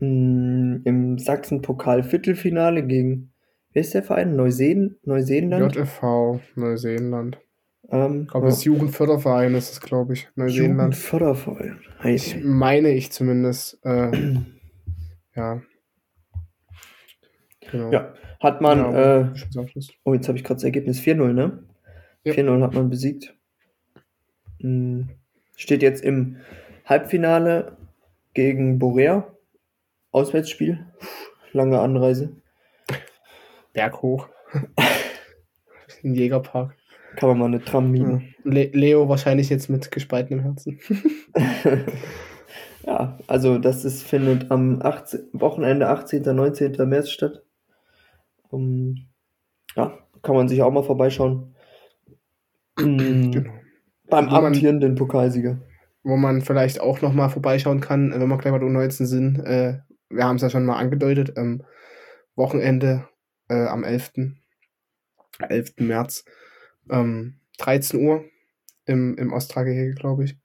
mh, 0.01 0.80
im 0.84 1.18
Sachsen-Pokal 1.18 2.02
Viertelfinale 2.02 2.86
gegen, 2.86 3.32
wer 3.72 3.82
ist 3.82 3.94
der 3.94 4.02
Verein? 4.02 4.36
Neuseen, 4.36 4.97
Neuseeland? 5.05 5.74
JFV, 5.74 6.40
Neuseeland. 6.56 7.38
Ähm, 7.92 8.26
glaube, 8.26 8.47
das 8.47 8.64
Jugendförderverein 8.64 9.55
ist 9.55 9.72
es, 9.72 9.80
glaube 9.80 10.12
ich. 10.12 10.28
Neuseeland. 10.36 10.70
Jugendförderverein. 10.94 11.80
Hey, 11.98 12.14
Ich 12.14 12.42
meine 12.42 12.90
ich 12.90 13.10
zumindest. 13.10 13.78
Äh, 13.84 14.12
ja. 15.34 15.62
Genau. 17.70 17.90
ja, 17.92 18.14
hat 18.40 18.60
man, 18.60 18.78
Ja, 18.78 19.20
äh, 19.30 19.36
Spielabschluss. 19.36 19.90
oh, 20.05 20.14
jetzt 20.14 20.28
habe 20.28 20.38
ich 20.38 20.44
gerade 20.44 20.56
das 20.56 20.64
Ergebnis 20.64 21.01
4-0, 21.01 21.32
ne? 21.32 21.64
Ja. 22.24 22.32
4-0 22.32 22.62
hat 22.62 22.74
man 22.74 22.90
besiegt. 22.90 23.36
Mh, 24.60 25.08
Steht 25.56 25.82
jetzt 25.82 26.02
im 26.02 26.36
Halbfinale 26.86 27.76
gegen 28.32 28.78
Borea. 28.78 29.26
Auswärtsspiel. 30.10 30.86
Lange 31.52 31.80
Anreise. 31.80 32.34
Berg 33.74 34.00
hoch. 34.00 34.28
Im 36.02 36.14
Jägerpark. 36.14 36.74
Kann 37.16 37.28
man 37.28 37.38
mal 37.38 37.44
eine 37.46 37.62
Tram 37.62 37.90
mieten. 37.90 38.34
Le 38.44 38.70
Leo 38.72 39.08
wahrscheinlich 39.08 39.50
jetzt 39.50 39.68
mit 39.68 39.90
gespaltenem 39.90 40.40
Herzen. 40.40 40.80
Ja, 42.86 43.18
also 43.26 43.58
das 43.58 43.84
ist, 43.84 44.02
findet 44.02 44.50
am 44.50 44.80
18, 44.80 45.28
Wochenende 45.32 45.88
18. 45.88 46.22
19. 46.22 46.88
März 46.88 47.10
statt. 47.10 47.42
Um, 48.48 49.06
ja, 49.76 49.98
kann 50.22 50.34
man 50.34 50.48
sich 50.48 50.62
auch 50.62 50.72
mal 50.72 50.82
vorbeischauen. 50.82 51.54
Mm, 52.78 53.30
Genau. 53.30 53.52
Beim 54.10 54.26
Wo 54.26 54.30
man- 54.32 54.46
amtierenden 54.46 54.94
Pokalsieger. 54.94 55.58
Wo 56.02 56.16
man 56.16 56.40
vielleicht 56.42 56.80
auch 56.80 57.00
noch 57.02 57.12
mal 57.12 57.28
vorbeischauen 57.28 57.80
kann, 57.80 58.12
wenn 58.12 58.28
wir 58.28 58.38
gleich 58.38 58.52
der 58.52 58.62
U19 58.62 59.04
sind. 59.04 59.38
Äh, 59.40 59.78
wir 60.08 60.24
haben 60.24 60.36
es 60.36 60.42
ja 60.42 60.50
schon 60.50 60.64
mal 60.64 60.76
angedeutet. 60.76 61.34
Ähm, 61.36 61.62
Wochenende 62.36 63.06
äh, 63.48 63.66
am 63.66 63.84
11. 63.84 64.12
11. 65.48 65.74
März. 65.78 66.24
Ähm, 66.90 67.40
13 67.58 68.00
Uhr 68.00 68.24
im, 68.86 69.16
im 69.18 69.32
Ostragehege, 69.32 69.94
glaube 69.94 70.24
ich. 70.24 70.36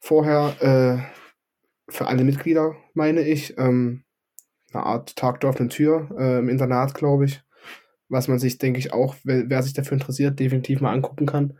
Vorher 0.00 0.54
äh, 0.60 1.92
für 1.92 2.06
alle 2.06 2.24
Mitglieder, 2.24 2.74
meine 2.94 3.20
ich, 3.22 3.56
ähm, 3.58 4.04
eine 4.72 4.84
Art 4.84 5.14
Tag 5.16 5.40
der 5.40 5.50
offenen 5.50 5.68
Tür 5.68 6.08
äh, 6.18 6.38
im 6.38 6.48
Internat, 6.48 6.94
glaube 6.94 7.26
ich. 7.26 7.42
Was 8.08 8.28
man 8.28 8.38
sich, 8.38 8.58
denke 8.58 8.78
ich, 8.78 8.92
auch, 8.92 9.14
wer, 9.24 9.48
wer 9.48 9.62
sich 9.62 9.72
dafür 9.72 9.94
interessiert, 9.94 10.38
definitiv 10.40 10.80
mal 10.80 10.92
angucken 10.92 11.26
kann. 11.26 11.58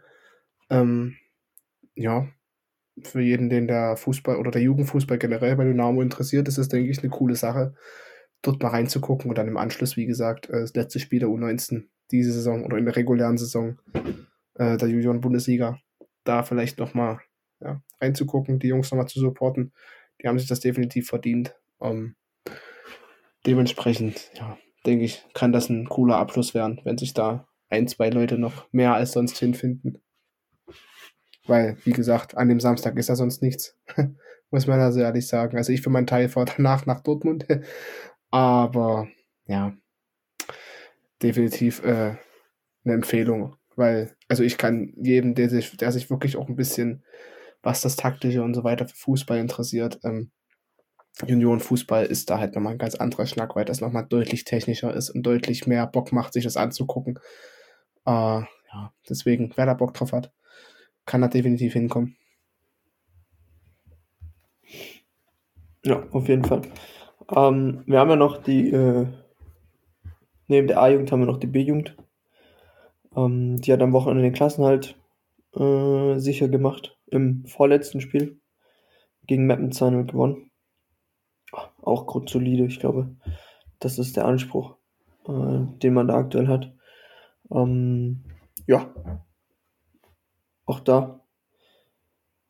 Ähm, 0.71 1.17
ja, 1.95 2.29
für 3.03 3.21
jeden, 3.21 3.49
den 3.49 3.67
der 3.67 3.97
Fußball 3.97 4.37
oder 4.37 4.51
der 4.51 4.63
Jugendfußball 4.63 5.19
generell 5.19 5.57
bei 5.57 5.65
Dynamo 5.65 6.01
interessiert, 6.01 6.49
ist 6.49 6.59
es, 6.59 6.69
denke 6.69 6.91
ich, 6.91 7.01
eine 7.01 7.11
coole 7.11 7.35
Sache, 7.35 7.75
dort 8.43 8.63
mal 8.63 8.71
reinzugucken 8.71 9.29
und 9.29 9.39
dann 9.39 9.49
im 9.49 9.57
Anschluss, 9.57 9.97
wie 9.97 10.07
gesagt, 10.07 10.49
äh, 10.49 10.61
das 10.61 10.75
letzte 10.75 11.01
Spiel 11.01 11.21
der 11.21 11.29
U19 11.29 11.89
diese 12.11 12.33
Saison 12.33 12.65
oder 12.65 12.77
in 12.77 12.85
der 12.85 12.97
regulären 12.97 13.39
Saison 13.39 13.79
äh, 14.55 14.77
der 14.77 14.89
Junioren-Bundesliga, 14.89 15.79
da 16.25 16.43
vielleicht 16.43 16.79
nochmal 16.79 17.21
ja, 17.61 17.83
reinzugucken, 18.01 18.59
die 18.59 18.69
Jungs 18.69 18.91
nochmal 18.91 19.09
zu 19.09 19.21
supporten. 19.21 19.73
Die 20.21 20.29
haben 20.29 20.39
sich 20.39 20.49
das 20.49 20.61
definitiv 20.61 21.09
verdient. 21.09 21.55
Ähm, 21.81 22.15
dementsprechend, 23.47 24.31
ja, 24.35 24.59
denke 24.87 25.05
ich, 25.05 25.25
kann 25.35 25.53
das 25.53 25.69
ein 25.69 25.89
cooler 25.89 26.19
Abschluss 26.19 26.55
werden, 26.55 26.81
wenn 26.85 26.99
sich 26.99 27.15
da 27.15 27.49
ein, 27.69 27.89
zwei 27.89 28.11
Leute 28.11 28.39
noch 28.39 28.73
mehr 28.73 28.95
als 28.95 29.13
sonst 29.13 29.39
hinfinden. 29.39 30.04
Weil, 31.47 31.77
wie 31.85 31.93
gesagt, 31.93 32.37
an 32.37 32.49
dem 32.49 32.61
Samstag 32.61 32.97
ist 32.97 33.09
da 33.09 33.17
sonst 33.17 33.43
nichts. 33.43 33.77
Muss 34.51 34.67
man 34.67 34.81
also 34.81 35.01
ehrlich 35.01 35.27
sagen. 35.27 35.57
Also 35.57 35.73
ich 35.73 35.83
für 35.83 35.91
meinen 35.91 36.07
Teil 36.07 36.29
fahre 36.29 36.51
danach 36.57 36.87
nach 36.87 37.01
Dortmund. 37.01 37.47
Aber 38.31 39.09
ja, 39.47 39.75
definitiv 41.23 41.85
äh, 41.85 42.17
eine 42.85 42.95
Empfehlung. 42.95 43.57
Weil, 43.77 44.15
also 44.29 44.43
ich 44.43 44.57
kann 44.57 44.93
jedem, 44.97 45.35
der 45.35 45.51
sich, 45.51 45.77
der 45.77 45.93
sich 45.93 46.09
wirklich 46.11 46.37
auch 46.37 46.49
ein 46.49 46.57
bisschen, 46.57 47.05
was 47.63 47.81
das 47.81 47.97
Taktische 47.97 48.43
und 48.43 48.55
so 48.55 48.65
weiter 48.65 48.87
für 48.87 48.97
Fußball 48.97 49.39
interessiert, 49.39 49.99
ähm, 50.05 50.31
Juniorenfußball 51.27 52.07
ist 52.07 52.29
da 52.29 52.39
halt 52.39 52.55
nochmal 52.55 52.73
ein 52.73 52.79
ganz 52.79 52.97
anderer 52.97 53.27
Schnack, 53.27 53.55
weil 53.55 53.65
das 53.65 53.81
nochmal 53.81 54.07
deutlich 54.09 54.45
technischer 54.45 54.93
ist 54.95 55.11
und 55.11 55.23
deutlich 55.23 55.67
mehr 55.67 55.87
Bock 55.87 56.13
macht, 56.13 56.33
sich 56.33 56.45
das 56.45 56.57
anzugucken. 56.57 57.19
Äh, 58.05 58.11
ja, 58.11 58.93
deswegen, 59.09 59.53
wer 59.55 59.67
da 59.67 59.75
Bock 59.75 59.95
drauf 59.95 60.13
hat, 60.13 60.33
kann 61.07 61.21
da 61.21 61.29
definitiv 61.29 61.73
hinkommen. 61.73 62.17
Ja, 65.85 66.03
auf 66.13 66.29
jeden 66.29 66.45
Fall. 66.45 66.63
Ähm, 67.35 67.83
wir 67.87 67.99
haben 67.99 68.11
ja 68.11 68.17
noch 68.17 68.43
die, 68.43 68.71
äh, 68.71 69.07
neben 70.49 70.67
der 70.67 70.81
A-Jugend 70.81 71.13
haben 71.13 71.21
wir 71.21 71.27
noch 71.27 71.39
die 71.39 71.47
B-Jugend. 71.47 71.97
Ähm, 73.15 73.61
die 73.61 73.73
hat 73.73 73.83
am 73.83 73.93
Wochenende 73.93 74.23
den 74.23 74.33
Klassenhalt 74.33 74.97
äh, 75.55 76.19
sicher 76.19 76.49
gemacht. 76.49 76.99
Im 77.07 77.45
vorletzten 77.47 78.01
Spiel 78.01 78.41
gegen 79.27 79.47
Meppen 79.47 79.71
2-0 79.71 80.07
gewonnen. 80.07 80.51
Auch 81.83 82.07
grundsolide, 82.07 82.65
ich 82.65 82.81
glaube. 82.81 83.15
Das 83.79 83.99
ist 83.99 84.17
der 84.17 84.25
Anspruch, 84.25 84.77
äh, 85.29 85.67
den 85.83 85.95
man 85.95 86.09
da 86.09 86.15
aktuell 86.15 86.49
hat. 86.49 86.73
Ähm, 87.51 88.25
ja. 88.67 88.93
Auch 90.67 90.81
da 90.81 91.21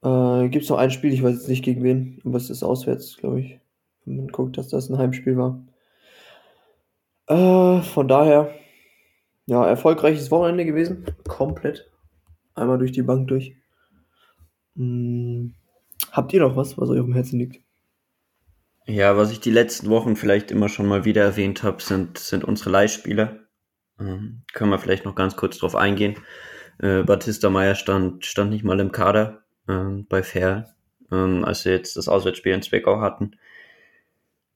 äh, 0.04 0.48
gibt 0.48 0.64
es 0.64 0.70
noch 0.70 0.78
ein 0.78 0.90
Spiel, 0.90 1.12
ich 1.12 1.22
weiß 1.22 1.34
jetzt 1.34 1.48
nicht 1.48 1.64
gegen 1.64 1.82
wen, 1.82 2.20
aber 2.24 2.36
es 2.36 2.50
ist 2.50 2.62
auswärts, 2.62 3.16
glaube 3.16 3.40
ich. 3.40 3.58
Wenn 4.04 4.16
man 4.16 4.28
guckt, 4.28 4.58
dass 4.58 4.68
das 4.68 4.90
ein 4.90 4.98
Heimspiel 4.98 5.36
war. 5.36 5.62
Äh, 7.26 7.82
von 7.82 8.06
daher, 8.06 8.54
ja, 9.46 9.66
erfolgreiches 9.66 10.30
Wochenende 10.30 10.66
gewesen. 10.66 11.06
Komplett. 11.26 11.90
Einmal 12.54 12.78
durch 12.78 12.92
die 12.92 13.02
Bank 13.02 13.28
durch. 13.28 13.56
Hm, 14.76 15.54
habt 16.12 16.32
ihr 16.32 16.40
noch 16.40 16.56
was, 16.56 16.76
was 16.76 16.90
euch 16.90 17.00
auf 17.00 17.06
dem 17.06 17.14
Herzen 17.14 17.38
liegt? 17.38 17.62
Ja, 18.86 19.16
was 19.16 19.32
ich 19.32 19.40
die 19.40 19.50
letzten 19.50 19.88
Wochen 19.88 20.16
vielleicht 20.16 20.50
immer 20.50 20.68
schon 20.68 20.86
mal 20.86 21.06
wieder 21.06 21.22
erwähnt 21.22 21.62
habe, 21.62 21.82
sind, 21.82 22.18
sind 22.18 22.44
unsere 22.44 22.68
Leihspieler. 22.68 23.38
Ähm, 23.98 24.42
können 24.52 24.70
wir 24.70 24.78
vielleicht 24.78 25.06
noch 25.06 25.14
ganz 25.14 25.36
kurz 25.36 25.56
drauf 25.56 25.74
eingehen. 25.74 26.16
Äh, 26.78 27.02
Batista 27.02 27.51
Meyer 27.51 27.74
stand, 27.74 28.24
stand 28.24 28.51
nicht 28.51 28.64
mal 28.64 28.80
im 28.80 28.92
Kader 28.92 29.42
ähm, 29.68 30.06
bei 30.09 30.22
Fair, 30.22 30.74
ähm, 31.10 31.44
als 31.44 31.64
wir 31.64 31.72
jetzt 31.72 31.96
das 31.96 32.09
Auswärtsspiel 32.09 32.52
in 32.52 32.62
Zwickau 32.62 33.01
hatten. 33.01 33.36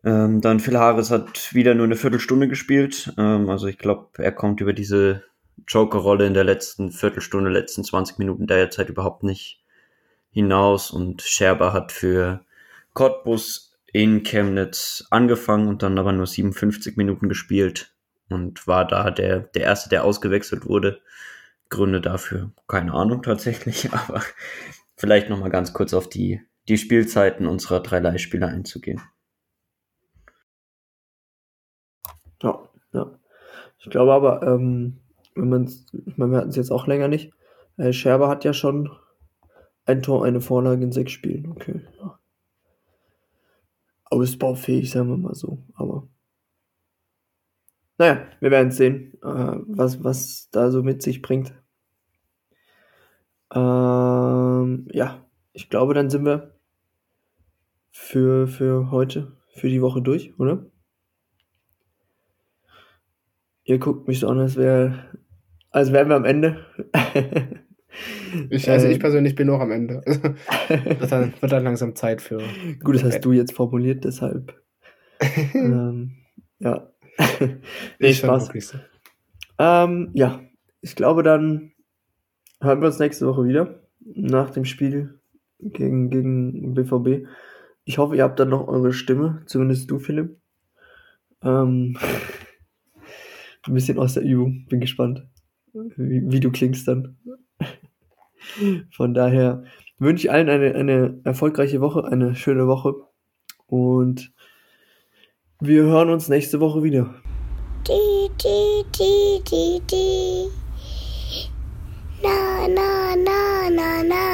Ähm, 0.05 0.41
dann 0.41 0.61
Phil 0.61 0.79
Harris 0.79 1.11
hat 1.11 1.55
wieder 1.55 1.75
nur 1.75 1.85
eine 1.85 1.97
Viertelstunde 1.97 2.49
gespielt. 2.49 3.13
Ähm, 3.19 3.51
also 3.51 3.67
ich 3.67 3.79
glaube, 3.79 4.09
er 4.19 4.33
kommt 4.33 4.61
über 4.61 4.73
diese 4.73 5.25
Joker-Rolle 5.67 6.27
in 6.27 6.35
der 6.35 6.45
letzten 6.45 6.93
Viertelstunde, 6.93 7.51
letzten 7.51 7.85
20 7.85 8.19
Minuten 8.19 8.47
derzeit 8.47 8.89
überhaupt 8.89 9.25
nicht 9.25 9.63
hinaus. 10.31 10.91
Und 10.91 11.23
Scherber 11.23 11.73
hat 11.73 11.93
für 11.93 12.45
Cottbus 12.95 13.77
in 13.93 14.23
Chemnitz 14.23 15.07
angefangen 15.11 15.67
und 15.69 15.83
dann 15.83 15.99
aber 15.99 16.13
nur 16.13 16.27
57 16.27 16.97
Minuten 16.97 17.29
gespielt 17.29 17.93
und 18.29 18.67
war 18.67 18.87
da 18.87 19.11
der, 19.11 19.41
der 19.41 19.63
Erste, 19.63 19.89
der 19.89 20.05
ausgewechselt 20.05 20.67
wurde. 20.67 21.01
Gründe 21.71 22.01
dafür, 22.01 22.51
keine 22.67 22.95
Ahnung 22.95 23.23
tatsächlich, 23.23 23.93
aber 23.93 24.23
vielleicht 24.97 25.29
nochmal 25.29 25.51
ganz 25.51 25.73
kurz 25.73 25.95
auf 25.95 26.09
die, 26.09 26.41
die 26.69 26.79
Spielzeiten 26.79 27.47
unserer 27.47 27.81
drei 27.81 27.99
Leihspieler 27.99 28.49
einzugehen. 28.49 29.01
Ja, 32.43 32.69
ja. 32.93 33.19
Ich 33.79 33.91
glaube 33.91 34.13
aber, 34.13 34.43
ähm, 34.43 34.99
wenn 35.35 35.49
man 35.49 35.65
ich 35.67 36.17
meine, 36.17 36.33
wir 36.33 36.39
hatten 36.39 36.51
es 36.51 36.57
jetzt 36.57 36.73
auch 36.73 36.87
länger 36.87 37.09
nicht. 37.09 37.33
Äh, 37.77 37.93
Scherber 37.93 38.29
hat 38.29 38.45
ja 38.45 38.53
schon 38.53 38.91
ein 39.85 40.03
Tor, 40.03 40.25
eine 40.25 40.41
Vorlage 40.41 40.83
in 40.83 40.93
sechs 40.93 41.13
Spielen. 41.13 41.51
Okay, 41.51 41.81
ja. 41.99 42.19
Ausbaufähig, 44.05 44.91
sagen 44.91 45.09
wir 45.09 45.17
mal 45.17 45.35
so. 45.35 45.59
Aber 45.75 46.09
naja, 47.99 48.27
wir 48.41 48.51
werden 48.51 48.71
sehen, 48.71 49.15
äh, 49.23 49.57
was, 49.67 50.03
was 50.05 50.49
da 50.51 50.71
so 50.71 50.83
mit 50.83 51.03
sich 51.03 51.21
bringt. 51.21 51.53
Ähm, 53.55 54.89
ja, 54.93 55.25
ich 55.53 55.71
glaube, 55.71 55.95
dann 55.95 56.11
sind 56.11 56.25
wir 56.25 56.55
für, 57.91 58.47
für 58.47 58.91
heute, 58.91 59.33
für 59.55 59.69
die 59.69 59.83
Woche 59.83 60.03
durch, 60.03 60.39
oder? 60.39 60.67
Ihr 63.65 63.79
guckt 63.79 64.09
mich 64.09 64.21
so 64.21 64.29
an, 64.29 64.39
als 64.39 64.57
wäre, 64.57 65.19
als 65.71 65.93
wären 65.93 66.09
wir 66.09 66.17
am 66.17 66.25
Ende. 66.25 66.65
Ich, 68.51 68.71
also 68.71 68.87
Äh, 68.87 68.93
ich 68.93 69.01
persönlich 69.01 69.35
bin 69.35 69.51
auch 69.51 69.61
am 69.61 69.71
Ende. 69.71 70.03
wird, 70.69 71.11
dann, 71.11 71.33
wird 71.41 71.53
dann 71.53 71.65
langsam 71.65 71.95
Zeit 71.95 72.23
für. 72.23 72.39
Gut, 72.83 72.97
das 72.97 73.05
hast 73.05 73.25
du 73.25 73.33
jetzt 73.33 73.53
formuliert, 73.53 74.05
deshalb. 74.05 74.63
ähm, 75.55 76.17
ja. 76.59 76.93
nee, 77.99 78.13
Spaß. 78.13 78.51
so. 78.61 78.79
Ähm, 79.59 80.11
ja, 80.15 80.41
ich 80.81 80.95
glaube, 80.95 81.23
dann 81.23 81.73
hören 82.61 82.81
wir 82.81 82.87
uns 82.87 82.99
nächste 82.99 83.27
Woche 83.27 83.45
wieder 83.45 83.81
nach 84.01 84.51
dem 84.51 84.65
Spiel 84.65 85.21
gegen, 85.59 86.11
gegen 86.11 86.75
BVB. 86.75 87.27
Ich 87.85 87.99
hoffe, 87.99 88.17
ihr 88.17 88.25
habt 88.25 88.39
dann 88.39 88.51
noch 88.51 88.69
eure 88.69 88.93
Stimme, 88.93 89.43
zumindest 89.47 89.91
du, 89.91 89.99
Philipp. 89.99 90.37
Ähm, 91.43 91.97
ein 93.67 93.75
bisschen 93.75 93.99
aus 93.99 94.15
der 94.15 94.23
Übung, 94.23 94.67
bin 94.69 94.81
gespannt, 94.81 95.27
wie, 95.73 96.23
wie 96.31 96.41
du 96.41 96.51
klingst 96.51 96.89
dann. 96.89 97.17
Von 98.91 99.15
daher 99.15 99.65
wünsche 99.99 100.27
ich 100.27 100.31
allen 100.31 100.49
eine, 100.49 100.75
eine 100.75 101.21
erfolgreiche 101.25 101.81
Woche, 101.81 102.05
eine 102.05 102.35
schöne 102.35 102.67
Woche 102.67 102.95
und 103.67 104.33
wir 105.61 105.83
hören 105.83 106.11
uns 106.11 106.29
nächste 106.29 106.61
Woche 106.61 106.83
wieder. 106.83 107.15
Di, 107.87 108.29
di, 108.39 108.85
di, 108.97 109.43
di, 109.45 109.81
di. 109.91 110.68
Na, 112.23 112.67
na, 112.67 113.15
na, 113.15 113.69
na, 113.71 114.03
na. 114.03 114.25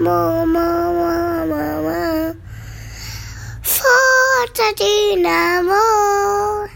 Mo, 0.00 0.46
mo, 0.46 0.68
mo, 0.92 1.46
mo, 1.46 1.82
mo. 1.82 2.00
Dynamo. 4.80 6.66